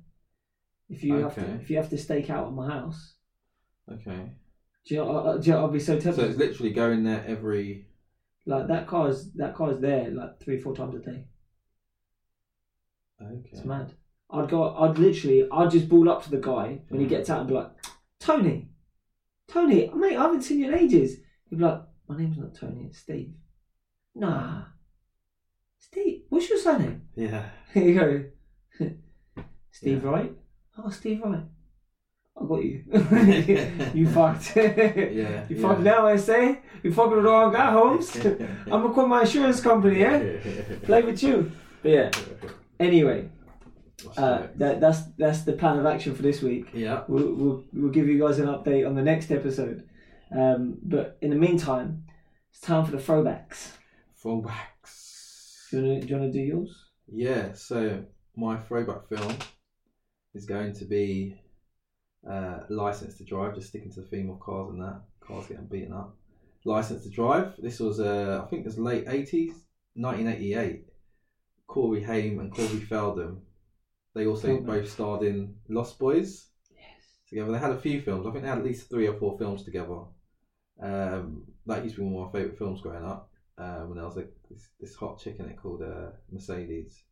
If 0.90 1.04
you 1.04 1.16
have 1.18 1.36
to, 1.36 1.42
Okay. 1.42 1.52
if 1.62 1.70
you 1.70 1.78
have 1.78 1.90
to 1.92 1.98
stake 1.98 2.30
out 2.30 2.48
at 2.48 2.54
my 2.54 2.68
house, 2.70 3.14
Okay. 3.92 4.32
do 4.86 4.96
you 4.96 5.00
know, 5.02 5.10
I- 5.10 5.34
I- 5.34 5.38
do 5.38 5.46
you 5.48 5.54
know, 5.54 5.60
I'll 5.60 5.68
be 5.70 5.80
so 5.80 5.96
So 6.00 6.02
tempted. 6.02 6.26
it's 6.30 6.38
literally 6.40 6.74
going 6.74 7.04
there 7.04 7.24
every. 7.26 7.86
like 8.46 8.68
that 8.68 8.88
car 8.88 9.10
is 9.10 9.32
that 9.34 9.54
car 9.54 9.72
is 9.72 9.80
there 9.80 10.10
like 10.10 10.40
three, 10.40 10.58
four 10.60 10.74
times 10.76 10.96
a 10.96 11.00
day. 11.00 11.28
Okay. 13.22 13.50
It's 13.52 13.66
mad. 13.66 13.94
I'd 14.32 14.50
go. 14.50 14.74
I'd 14.76 14.98
literally. 14.98 15.48
I'd 15.52 15.72
just 15.72 15.90
ball 15.90 16.10
up 16.10 16.24
to 16.24 16.32
the 16.32 16.38
guy 16.40 16.82
when 16.90 17.02
he 17.02 17.08
gets 17.08 17.30
out 17.30 17.40
and 17.42 17.48
be 17.48 17.54
like, 17.54 17.72
Tony, 18.20 18.69
Tony, 19.50 19.90
mate, 19.96 20.16
I 20.16 20.22
haven't 20.22 20.44
seen 20.44 20.60
you 20.60 20.68
in 20.70 20.76
ages. 20.78 21.18
He'd 21.50 21.58
be 21.58 21.64
like, 21.64 21.82
my 22.08 22.18
name's 22.18 22.38
not 22.38 22.56
Tony, 22.56 22.86
it's 22.86 23.00
Steve. 23.00 23.34
Nah, 24.16 24.64
Steve. 25.80 26.24
What's 26.30 26.50
your 26.50 26.60
surname? 26.60 27.04
Yeah. 27.16 27.46
Here 27.74 27.84
you 27.84 28.00
go. 28.00 28.26
Steve 29.72 30.04
Yeah. 30.04 30.10
Wright? 30.10 30.32
Oh, 30.78 30.90
Steve 30.90 31.22
Wright. 31.24 31.44
I 32.40 32.46
got 32.46 32.64
you. 32.64 32.84
you 33.94 34.08
fucked. 34.10 34.56
Yeah. 34.56 35.46
you 35.50 35.56
yeah. 35.58 35.62
fucked 35.62 35.82
now, 35.82 36.08
I 36.08 36.16
say. 36.16 36.60
You 36.84 36.94
fucking 36.94 37.16
the 37.16 37.22
wrong 37.22 37.52
guy, 37.52 37.72
Holmes. 37.72 38.16
I'm 38.16 38.68
gonna 38.68 38.94
call 38.94 39.08
my 39.08 39.22
insurance 39.22 39.60
company, 39.60 40.00
yeah? 40.00 40.24
Play 40.84 41.02
with 41.02 41.22
you. 41.22 41.52
But 41.82 41.92
yeah, 41.92 42.12
anyway, 42.80 43.30
uh, 44.18 44.48
that, 44.56 44.80
that's 44.80 45.02
that's 45.18 45.42
the 45.42 45.54
plan 45.54 45.80
of 45.80 45.86
action 45.86 46.16
for 46.16 46.22
this 46.22 46.42
week. 46.42 46.68
yeah. 46.74 47.04
We'll, 47.08 47.34
we'll, 47.34 47.64
we'll 47.74 47.92
give 47.92 48.08
you 48.08 48.20
guys 48.20 48.40
an 48.40 48.48
update 48.48 48.88
on 48.88 48.96
the 48.96 49.02
next 49.02 49.32
episode. 49.32 49.88
Um, 50.36 50.78
but 50.84 51.18
in 51.22 51.32
the 51.32 51.36
meantime, 51.36 52.06
it's 52.52 52.62
time 52.62 52.86
for 52.86 52.92
the 52.92 52.98
throwbacks. 52.98 53.72
Throwbacks. 54.24 55.70
Do 55.72 55.78
you 55.78 55.84
want 55.88 56.02
to 56.02 56.08
do, 56.08 56.14
you 56.14 56.20
wanna 56.20 56.32
do 56.32 56.40
yours? 56.40 56.86
Yeah, 57.12 57.54
so 57.54 58.04
my 58.36 58.58
throwback 58.58 59.08
film 59.08 59.36
is 60.34 60.46
going 60.46 60.74
to 60.74 60.86
be 60.86 61.42
uh, 62.30 62.60
License 62.70 63.18
to 63.18 63.24
Drive, 63.24 63.56
just 63.56 63.70
sticking 63.70 63.92
to 63.94 64.02
the 64.02 64.08
theme 64.08 64.30
of 64.30 64.40
cars 64.40 64.70
and 64.72 64.82
that. 64.82 65.02
Cars 65.22 65.48
getting 65.48 65.66
beaten 65.66 65.94
up. 65.94 66.16
License 66.66 67.04
to 67.04 67.10
Drive. 67.10 67.54
This 67.58 67.80
was, 67.80 68.00
uh, 68.00 68.42
I 68.44 68.50
think 68.50 68.62
it 68.62 68.66
was 68.66 68.78
late 68.78 69.06
80s, 69.08 69.54
1988. 69.96 70.86
Corey 71.68 72.04
Haim 72.04 72.40
and 72.40 72.52
Corey 72.54 72.80
Feldham. 72.80 73.42
They 74.16 74.26
also 74.26 74.48
Feldman. 74.48 74.66
both 74.82 74.90
starred 74.92 75.24
in 75.24 75.56
Lost 75.70 76.00
Boys 76.00 76.48
Yes. 76.72 76.86
together. 77.28 77.52
They 77.52 77.60
had 77.60 77.72
a 77.72 77.80
few 77.80 78.02
films. 78.02 78.26
I 78.26 78.32
think 78.32 78.44
they 78.44 78.50
had 78.50 78.58
at 78.60 78.64
least 78.66 78.90
three 78.90 79.08
or 79.08 79.14
four 79.18 79.38
films 79.38 79.64
together. 79.64 80.00
Um, 80.82 81.44
that 81.66 81.84
used 81.84 81.96
to 81.96 82.02
be 82.02 82.08
one 82.08 82.24
of 82.28 82.34
my 82.34 82.40
favourite 82.40 82.58
films 82.58 82.82
growing 82.82 83.06
up. 83.06 83.30
Uh, 83.58 83.82
when 83.82 83.98
there 83.98 84.06
was 84.06 84.16
like 84.16 84.32
this, 84.50 84.68
this 84.80 84.96
hot 84.96 85.20
chick 85.20 85.36
in 85.40 85.46
it 85.50 85.58
called 85.62 85.82
uh, 85.82 86.12
Mercedes. 86.32 87.04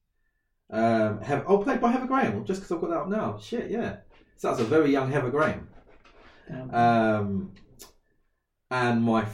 Um, 0.69 1.21
Hev- 1.21 1.45
oh, 1.47 1.59
played 1.63 1.81
by 1.81 1.91
Heather 1.91 2.07
Graham. 2.07 2.45
Just 2.45 2.61
because 2.61 2.71
I've 2.71 2.81
got 2.81 2.89
that 2.89 2.99
up 3.01 3.09
now. 3.09 3.37
Shit, 3.39 3.69
yeah. 3.69 3.97
So 4.37 4.47
that's 4.49 4.61
a 4.61 4.65
very 4.65 4.91
young 4.91 5.11
Heather 5.11 5.29
Graham. 5.29 5.67
Um, 6.71 7.51
and 8.71 9.03
my 9.03 9.25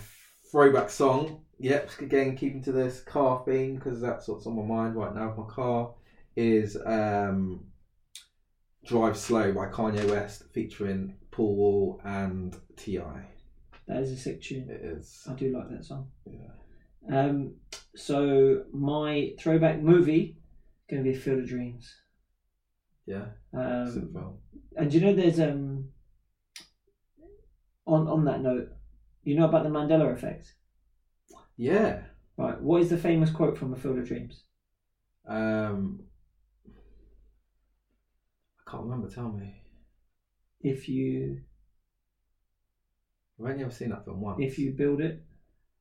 throwback 0.52 0.90
song, 0.90 1.42
yep, 1.60 1.90
again 2.00 2.36
keeping 2.36 2.64
to 2.64 2.72
this 2.72 3.02
car 3.02 3.44
theme 3.46 3.76
because 3.76 4.02
that's 4.02 4.28
what's 4.28 4.48
on 4.48 4.56
my 4.56 4.64
mind 4.64 4.96
right 4.96 5.14
now 5.14 5.30
with 5.30 5.38
my 5.38 5.54
car, 5.54 5.94
is 6.36 6.78
um, 6.86 7.66
Drive 8.86 9.18
Slow 9.18 9.52
by 9.54 9.68
Kanye 9.68 10.10
West 10.10 10.44
featuring 10.54 11.16
Paul 11.32 11.56
Wall 11.56 12.02
and 12.04 12.56
T.I. 12.78 13.26
that 13.88 14.02
is 14.02 14.12
a 14.12 14.18
sick 14.18 14.42
tune. 14.42 14.70
It 14.70 14.82
is. 14.84 15.26
I 15.30 15.34
do 15.34 15.56
like 15.56 15.70
that 15.70 15.86
song. 15.86 16.10
Yeah. 16.26 16.50
Um, 17.12 17.56
so 17.96 18.64
my 18.72 19.34
throwback 19.40 19.80
movie 19.82 20.38
is 20.88 20.92
going 20.92 21.04
to 21.04 21.10
be 21.12 21.16
Field 21.18 21.40
of 21.40 21.48
Dreams. 21.50 21.94
Yeah. 23.06 23.26
Um, 23.54 24.38
and 24.78 24.94
you 24.94 25.02
know, 25.02 25.14
there's 25.14 25.40
um, 25.40 25.90
on 27.86 28.08
on 28.08 28.26
that 28.26 28.42
note, 28.42 28.70
you 29.24 29.36
know 29.36 29.46
about 29.46 29.64
the 29.64 29.70
Mandela 29.70 30.14
effect, 30.14 30.54
Yeah. 31.58 32.04
right? 32.38 32.60
What 32.62 32.82
is 32.82 32.90
the 32.90 32.98
famous 32.98 33.30
quote 33.30 33.58
from 33.58 33.74
A 33.74 33.76
Field 33.76 34.00
of 34.00 34.08
Dreams? 34.08 34.44
Um, 35.28 36.04
can't 38.74 38.86
remember. 38.86 39.08
Tell 39.08 39.30
me. 39.32 39.54
If 40.62 40.90
you 40.90 41.38
I've 43.40 43.46
only 43.50 43.62
ever 43.64 43.72
seen 43.72 43.90
that 43.90 44.06
film 44.06 44.22
once. 44.22 44.40
if 44.42 44.58
you 44.58 44.72
build 44.72 45.02
it, 45.02 45.22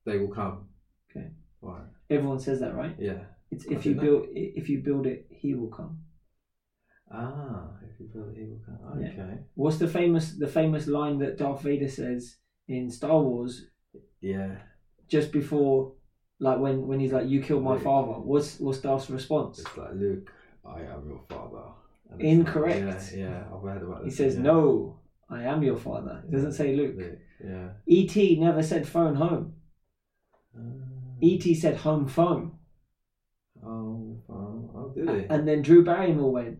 they 0.04 0.18
will 0.18 0.28
come. 0.28 0.68
Okay. 1.10 1.28
Right. 1.60 1.84
everyone 2.10 2.40
says 2.40 2.60
that, 2.60 2.74
right? 2.74 2.96
Yeah. 2.98 3.24
It's 3.50 3.64
I 3.66 3.74
if 3.74 3.86
you 3.86 3.94
know. 3.94 4.02
build 4.02 4.26
if 4.32 4.68
you 4.68 4.78
build 4.78 5.06
it, 5.06 5.26
he 5.30 5.54
will 5.54 5.68
come. 5.68 5.98
Ah, 7.10 7.68
if 7.82 8.00
you 8.00 8.08
feel 8.12 8.26
the 8.26 8.38
evil 8.38 8.60
come. 8.64 9.00
Yeah. 9.00 9.08
Okay. 9.08 9.38
What's 9.54 9.78
the 9.78 9.88
famous 9.88 10.32
the 10.32 10.48
famous 10.48 10.86
line 10.86 11.18
that 11.18 11.38
Darth 11.38 11.62
Vader 11.62 11.88
says 11.88 12.36
in 12.68 12.90
Star 12.90 13.20
Wars 13.20 13.66
Yeah. 14.20 14.56
just 15.08 15.30
before, 15.32 15.92
like 16.40 16.58
when 16.58 16.86
when 16.86 17.00
he's 17.00 17.12
like, 17.12 17.28
"You 17.28 17.40
killed 17.42 17.62
my 17.62 17.78
father." 17.78 18.12
What's 18.12 18.58
what's 18.60 18.80
Darth's 18.80 19.08
response? 19.10 19.60
It's 19.60 19.76
like 19.76 19.94
Luke, 19.94 20.32
I 20.64 20.80
am 20.82 21.06
your 21.06 21.20
father. 21.28 21.72
Incorrect. 22.18 22.84
Like, 22.86 23.18
yeah, 23.18 23.28
yeah, 23.28 23.44
I've 23.54 23.62
heard 23.62 23.82
about 23.82 24.04
this. 24.04 24.12
He 24.12 24.16
says, 24.22 24.36
yeah. 24.36 24.42
"No, 24.42 25.00
I 25.30 25.42
am 25.44 25.62
your 25.62 25.76
father." 25.76 26.22
It 26.26 26.30
doesn't 26.32 26.52
say 26.52 26.74
Luke. 26.76 26.94
Luke, 26.96 27.18
Yeah. 27.44 27.68
E.T. 27.86 28.38
never 28.40 28.62
said 28.62 28.86
phone 28.86 29.14
home. 29.16 29.54
Um, 30.56 30.82
E.T. 31.20 31.54
said 31.54 31.76
home 31.76 32.06
phone, 32.06 32.58
Oh, 33.64 34.20
oh, 34.28 34.70
oh, 34.74 34.92
did 34.94 35.08
he? 35.08 35.26
and 35.30 35.46
then 35.46 35.62
Drew 35.62 35.84
Barrymore 35.84 36.32
went 36.32 36.58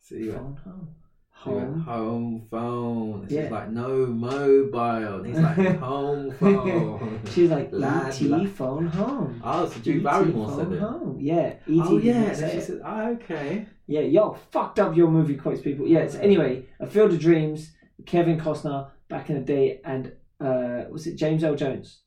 See, 0.00 0.28
phone 0.30 0.56
home, 0.64 0.94
home. 1.42 1.80
home 1.80 2.46
phone. 2.50 3.24
It's 3.24 3.32
Yeah. 3.32 3.48
like 3.50 3.70
no 3.70 4.06
mobile. 4.06 5.16
And 5.18 5.26
he's 5.26 5.38
like 5.38 5.78
home 5.78 6.30
phone. 6.38 7.20
She's 7.32 7.50
like 7.50 7.68
Lad, 7.72 8.14
E.T. 8.14 8.28
lad. 8.28 8.48
phone 8.50 8.86
home. 8.86 9.40
Oh, 9.44 9.66
so 9.68 9.80
Drew 9.80 9.94
E.T. 9.94 10.02
Barrymore 10.04 10.56
said 10.56 10.72
it. 10.72 10.78
home. 10.80 11.18
Yeah, 11.20 11.54
E.T. 11.66 11.80
Oh 11.84 11.98
yeah, 11.98 12.32
she 12.50 12.60
said, 12.60 12.80
oh, 12.84 13.10
okay. 13.12 13.66
Yeah, 13.86 14.00
yo, 14.02 14.34
fucked 14.50 14.78
up 14.78 14.96
your 14.96 15.10
movie 15.10 15.36
quotes, 15.36 15.60
people. 15.60 15.86
Yes. 15.86 16.14
Anyway, 16.14 16.66
A 16.80 16.86
Field 16.86 17.12
of 17.12 17.18
Dreams, 17.18 17.72
Kevin 18.06 18.38
Costner 18.40 18.90
back 19.08 19.28
in 19.28 19.36
the 19.36 19.42
day, 19.42 19.80
and 19.84 20.12
uh, 20.40 20.84
was 20.90 21.06
it 21.06 21.16
James 21.16 21.44
Earl 21.44 21.56
Jones, 21.56 22.00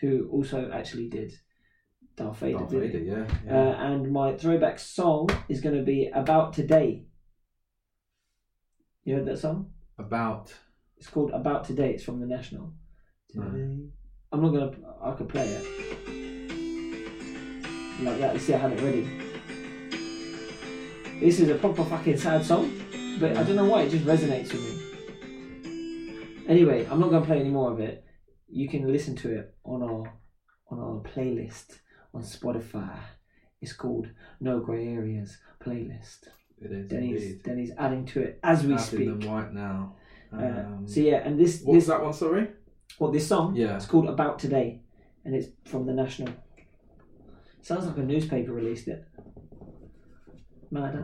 who 0.00 0.28
also 0.30 0.70
actually 0.72 1.08
did 1.08 1.32
Darth 2.16 2.38
Vader, 2.38 2.58
Darth? 2.58 2.70
Vader, 2.70 2.98
yeah. 2.98 3.22
Uh, 3.50 3.54
yeah. 3.54 3.90
and 3.92 4.12
my 4.12 4.34
throwback 4.36 4.78
song 4.78 5.28
is 5.48 5.60
going 5.60 5.74
to 5.76 5.82
be 5.82 6.10
About 6.14 6.52
Today. 6.52 7.06
You 9.06 9.14
heard 9.14 9.26
that 9.26 9.38
song? 9.38 9.70
About 9.98 10.52
It's 10.98 11.06
called 11.08 11.30
About 11.30 11.64
Today. 11.64 11.92
It's 11.92 12.02
from 12.02 12.18
the 12.18 12.26
National. 12.26 12.72
No. 13.34 13.44
Today. 13.44 13.78
I'm 14.32 14.42
not 14.42 14.48
gonna. 14.48 14.72
I 15.00 15.12
could 15.12 15.28
play 15.28 15.46
it 15.46 15.64
like 18.02 18.18
that. 18.18 18.34
You 18.34 18.40
see, 18.40 18.54
I 18.54 18.58
had 18.58 18.72
it 18.72 18.80
ready. 18.82 19.08
This 21.20 21.38
is 21.38 21.48
a 21.50 21.54
proper 21.54 21.84
fucking 21.84 22.16
sad 22.16 22.44
song, 22.44 22.72
but 23.20 23.36
I 23.36 23.44
don't 23.44 23.54
know 23.54 23.66
why 23.66 23.82
it 23.82 23.90
just 23.90 24.04
resonates 24.04 24.52
with 24.52 24.64
me. 24.64 26.44
Anyway, 26.48 26.84
I'm 26.90 26.98
not 26.98 27.10
gonna 27.10 27.24
play 27.24 27.38
any 27.38 27.50
more 27.50 27.70
of 27.70 27.78
it. 27.78 28.04
You 28.48 28.68
can 28.68 28.90
listen 28.90 29.14
to 29.18 29.30
it 29.38 29.54
on 29.64 29.84
our 29.84 30.14
on 30.68 30.80
our 30.80 31.00
playlist 31.12 31.78
on 32.12 32.22
Spotify. 32.22 32.98
It's 33.60 33.72
called 33.72 34.08
No 34.40 34.58
Grey 34.58 34.88
Areas 34.88 35.38
playlist. 35.64 36.26
It 36.60 36.72
is 36.72 36.88
Denny's 36.88 37.22
indeed. 37.22 37.42
Denny's 37.42 37.72
adding 37.78 38.04
to 38.06 38.20
it 38.22 38.38
as 38.42 38.64
we 38.64 38.72
Adding 38.74 38.84
speak. 38.84 39.06
them 39.20 39.20
right 39.32 39.52
now. 39.52 39.94
Uh, 40.32 40.36
Um, 40.42 40.84
so 40.86 41.00
yeah, 41.00 41.16
and 41.26 41.38
this 41.38 41.62
what 41.62 41.74
was 41.74 41.84
this 41.86 41.88
that 41.94 42.02
one? 42.02 42.12
Sorry. 42.12 42.48
what 42.98 43.12
this 43.12 43.26
song 43.28 43.54
Yeah. 43.56 43.76
it's 43.76 43.86
called 43.86 44.08
About 44.08 44.38
Today, 44.38 44.80
and 45.24 45.34
it's 45.34 45.48
from 45.64 45.86
the 45.86 45.92
National. 45.92 46.32
Sounds 47.62 47.86
like 47.86 47.96
a 47.98 48.02
newspaper 48.02 48.52
released 48.52 48.88
it. 48.88 49.04
Mad. 50.70 50.94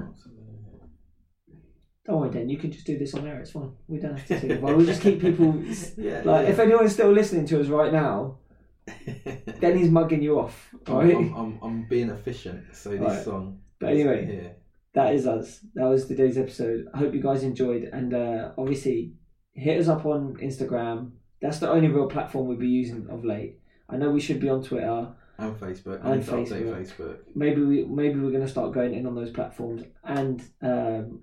Don't 2.05 2.19
worry, 2.20 2.31
Dan. 2.31 2.49
You 2.49 2.59
can 2.59 2.73
just 2.73 2.85
do 2.87 2.99
this 2.99 3.15
on 3.15 3.27
air. 3.27 3.41
It's 3.41 3.53
fine. 3.53 3.73
We 3.87 3.99
don't 3.99 4.16
have 4.19 4.27
to. 4.27 4.41
Sing. 4.41 4.61
well, 4.61 4.74
we 4.77 4.85
just 4.87 5.03
keep 5.03 5.20
people 5.20 5.55
yeah. 5.97 6.23
like. 6.24 6.45
yeah. 6.47 6.53
If 6.53 6.59
anyone's 6.59 6.93
still 6.93 7.12
listening 7.12 7.47
to 7.47 7.61
us 7.61 7.69
right 7.69 7.93
now, 7.93 8.39
then 9.61 9.79
he's 9.79 9.91
mugging 9.91 10.23
you 10.23 10.41
off. 10.41 10.74
I'm, 10.87 10.95
Right? 10.97 11.15
I'm, 11.16 11.33
I'm, 11.35 11.59
I'm 11.62 11.89
being 11.89 12.11
efficient. 12.11 12.74
So 12.74 12.91
this 12.91 13.01
Right. 13.01 13.24
song. 13.24 13.61
But 13.79 13.91
anyway. 13.91 14.57
That 14.94 15.14
is 15.14 15.27
us. 15.27 15.60
That 15.74 15.86
was 15.89 16.06
today's 16.06 16.39
episode. 16.39 16.86
I 16.94 16.98
hope 16.98 17.14
you 17.14 17.23
guys 17.23 17.43
enjoyed, 17.43 17.85
and 17.93 18.12
uh, 18.14 18.52
obviously 18.59 19.14
hit 19.55 19.81
us 19.81 19.89
up 19.89 20.05
on 20.06 20.36
Instagram. 20.36 21.12
That's 21.40 21.59
the 21.59 21.70
only 21.70 21.89
real 21.89 22.06
platform 22.09 22.47
we'll 22.48 22.56
be 22.59 22.69
using 22.69 23.09
of 23.10 23.24
late. 23.24 23.59
I 23.89 23.97
know 23.97 24.10
we 24.10 24.20
should 24.20 24.40
be 24.40 24.48
on 24.48 24.62
Twitter. 24.62 25.09
and 25.39 25.56
Facebook. 25.59 26.01
And 26.05 26.09
I 26.09 26.16
need 26.16 26.27
to 26.27 26.32
update 26.32 26.47
Facebook. 26.64 26.97
Facebook. 26.97 27.16
maybe 27.35 27.62
we 27.62 27.85
maybe 27.85 28.20
we're 28.20 28.31
going 28.31 28.44
to 28.44 28.51
start 28.51 28.73
going 28.73 28.94
in 28.94 29.06
on 29.06 29.14
those 29.14 29.31
platforms 29.31 29.82
and 30.05 30.40
um, 30.62 31.20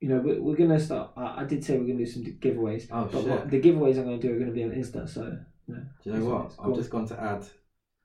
you 0.00 0.08
know 0.08 0.20
we're, 0.24 0.40
we're 0.40 0.56
going 0.56 0.70
to 0.70 0.80
start 0.80 1.10
I, 1.16 1.42
I 1.42 1.44
did 1.44 1.62
say 1.64 1.76
we're 1.76 1.84
going 1.86 1.98
to 1.98 2.04
do 2.04 2.10
some 2.10 2.22
giveaways 2.24 2.86
Oh 2.90 3.04
but 3.12 3.20
shit! 3.20 3.28
what, 3.28 3.50
the 3.50 3.60
giveaways 3.60 3.98
i'm 3.98 4.04
going 4.04 4.20
to 4.20 4.26
do 4.26 4.32
are 4.34 4.38
going 4.38 4.46
to 4.46 4.54
be 4.54 4.62
on 4.64 4.70
insta 4.70 5.08
so 5.08 5.36
you 5.66 5.74
know, 5.74 5.82
Do 6.02 6.10
you 6.10 6.16
know 6.16 6.24
what? 6.24 6.52
I've 6.64 6.74
just 6.76 6.88
gone 6.88 7.06
to 7.08 7.20
add 7.20 7.44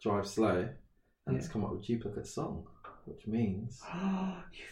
Drive 0.02 0.27
Slow, 0.27 0.68
and 1.27 1.35
Yeah. 1.35 1.40
it's 1.40 1.48
come 1.48 1.64
up 1.64 1.72
with 1.72 1.85
duplicate 1.85 2.27
song, 2.27 2.65
which 3.06 3.26
means 3.26 3.80
you 3.94 4.65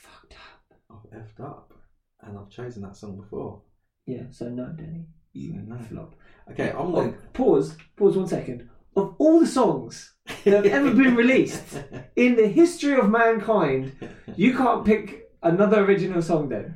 I've 0.91 1.19
effed 1.19 1.39
up, 1.43 1.73
and 2.21 2.37
I've 2.37 2.49
chosen 2.49 2.83
that 2.83 2.97
song 2.97 3.17
before. 3.17 3.61
yeah 4.05 4.23
so 4.31 4.49
no 4.49 4.65
danny 4.77 5.05
you 5.33 5.53
no. 5.53 5.77
flop 5.77 6.15
Okay, 6.51 6.71
I'm 6.71 6.87
oh, 6.87 6.91
going. 6.91 7.13
pause 7.33 7.77
pause 7.95 8.17
one 8.17 8.27
second 8.27 8.69
of 8.97 9.15
all 9.19 9.39
the 9.39 9.47
songs 9.47 10.13
that 10.43 10.53
have 10.53 10.65
ever 10.65 10.91
been 10.93 11.15
released 11.15 11.63
in 12.15 12.35
the 12.35 12.47
history 12.47 12.93
of 12.99 13.09
mankind 13.09 13.93
you 14.35 14.55
can't 14.57 14.83
pick 14.85 15.29
another 15.43 15.85
original 15.85 16.21
song 16.21 16.49
then 16.49 16.75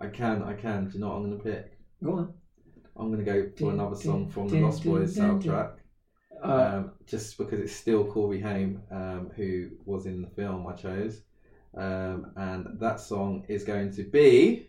I 0.00 0.08
can, 0.08 0.42
I 0.42 0.54
can. 0.54 0.86
Do 0.88 0.94
you 0.94 1.00
know 1.00 1.10
what 1.10 1.16
I'm 1.18 1.26
going 1.30 1.38
to 1.38 1.44
pick? 1.44 1.78
go 2.02 2.12
on 2.18 2.34
I'm 2.96 3.12
going 3.12 3.24
to 3.24 3.32
go 3.32 3.48
for 3.56 3.70
another 3.70 3.94
song 3.94 4.28
from 4.28 4.48
the 4.48 4.58
Lost 4.60 4.82
Boys 4.84 5.16
soundtrack. 5.16 5.74
uh, 6.44 6.72
um, 6.74 6.90
just 7.06 7.38
because 7.38 7.60
it's 7.60 7.74
still 7.76 8.04
Corey 8.04 8.40
Haim, 8.40 8.82
um, 8.90 9.30
who 9.36 9.68
was 9.84 10.06
in 10.06 10.20
the 10.22 10.28
film 10.28 10.66
I 10.66 10.72
chose. 10.72 11.22
Um, 11.76 12.32
and 12.36 12.78
that 12.80 13.00
song 13.00 13.44
is 13.48 13.64
going 13.64 13.92
to 13.94 14.02
be. 14.04 14.68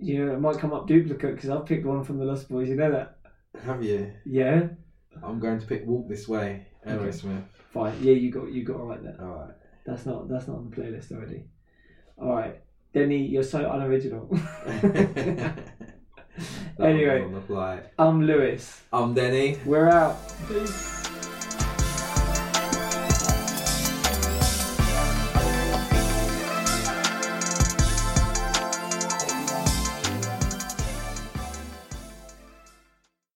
you 0.00 0.24
know 0.26 0.32
it 0.34 0.40
might 0.40 0.58
come 0.58 0.72
up 0.74 0.86
duplicate 0.86 1.34
because 1.36 1.48
i've 1.50 1.64
picked 1.66 1.86
one 1.86 2.04
from 2.04 2.18
the 2.18 2.24
lost 2.24 2.48
boys 2.50 2.68
you 2.68 2.74
know 2.76 2.90
that 2.90 3.18
Have 3.64 3.82
you? 3.82 4.12
yeah 4.26 4.68
I'm 5.22 5.38
going 5.38 5.60
to 5.60 5.66
pick 5.66 5.86
Walk 5.86 6.08
This 6.08 6.26
Way, 6.28 6.66
Okay. 6.84 6.96
Aerosmith. 6.96 7.44
Fine. 7.72 7.94
Yeah, 8.02 8.12
you 8.14 8.30
got 8.32 8.50
you 8.52 8.64
got 8.64 8.76
all 8.80 8.86
right 8.86 9.02
there. 9.02 9.16
Alright. 9.20 9.54
That's 9.86 10.04
not 10.06 10.28
that's 10.28 10.48
not 10.48 10.56
on 10.58 10.70
the 10.70 10.76
playlist 10.76 11.12
already. 11.12 11.44
All 12.20 12.34
right, 12.34 12.60
Denny, 12.92 13.24
you're 13.24 13.44
so 13.44 13.70
unoriginal. 13.70 14.28
That 16.76 16.86
one 16.88 16.94
was 16.94 16.96
Anyway. 17.00 17.22
On 17.22 17.32
the 17.32 17.40
fly. 17.42 17.82
I'm 17.96 18.22
Lewis. 18.26 18.82
I'm 18.92 19.14
Denny. 19.14 19.56
We're 19.64 19.88
out. 19.88 20.16
Peace. 20.48 21.03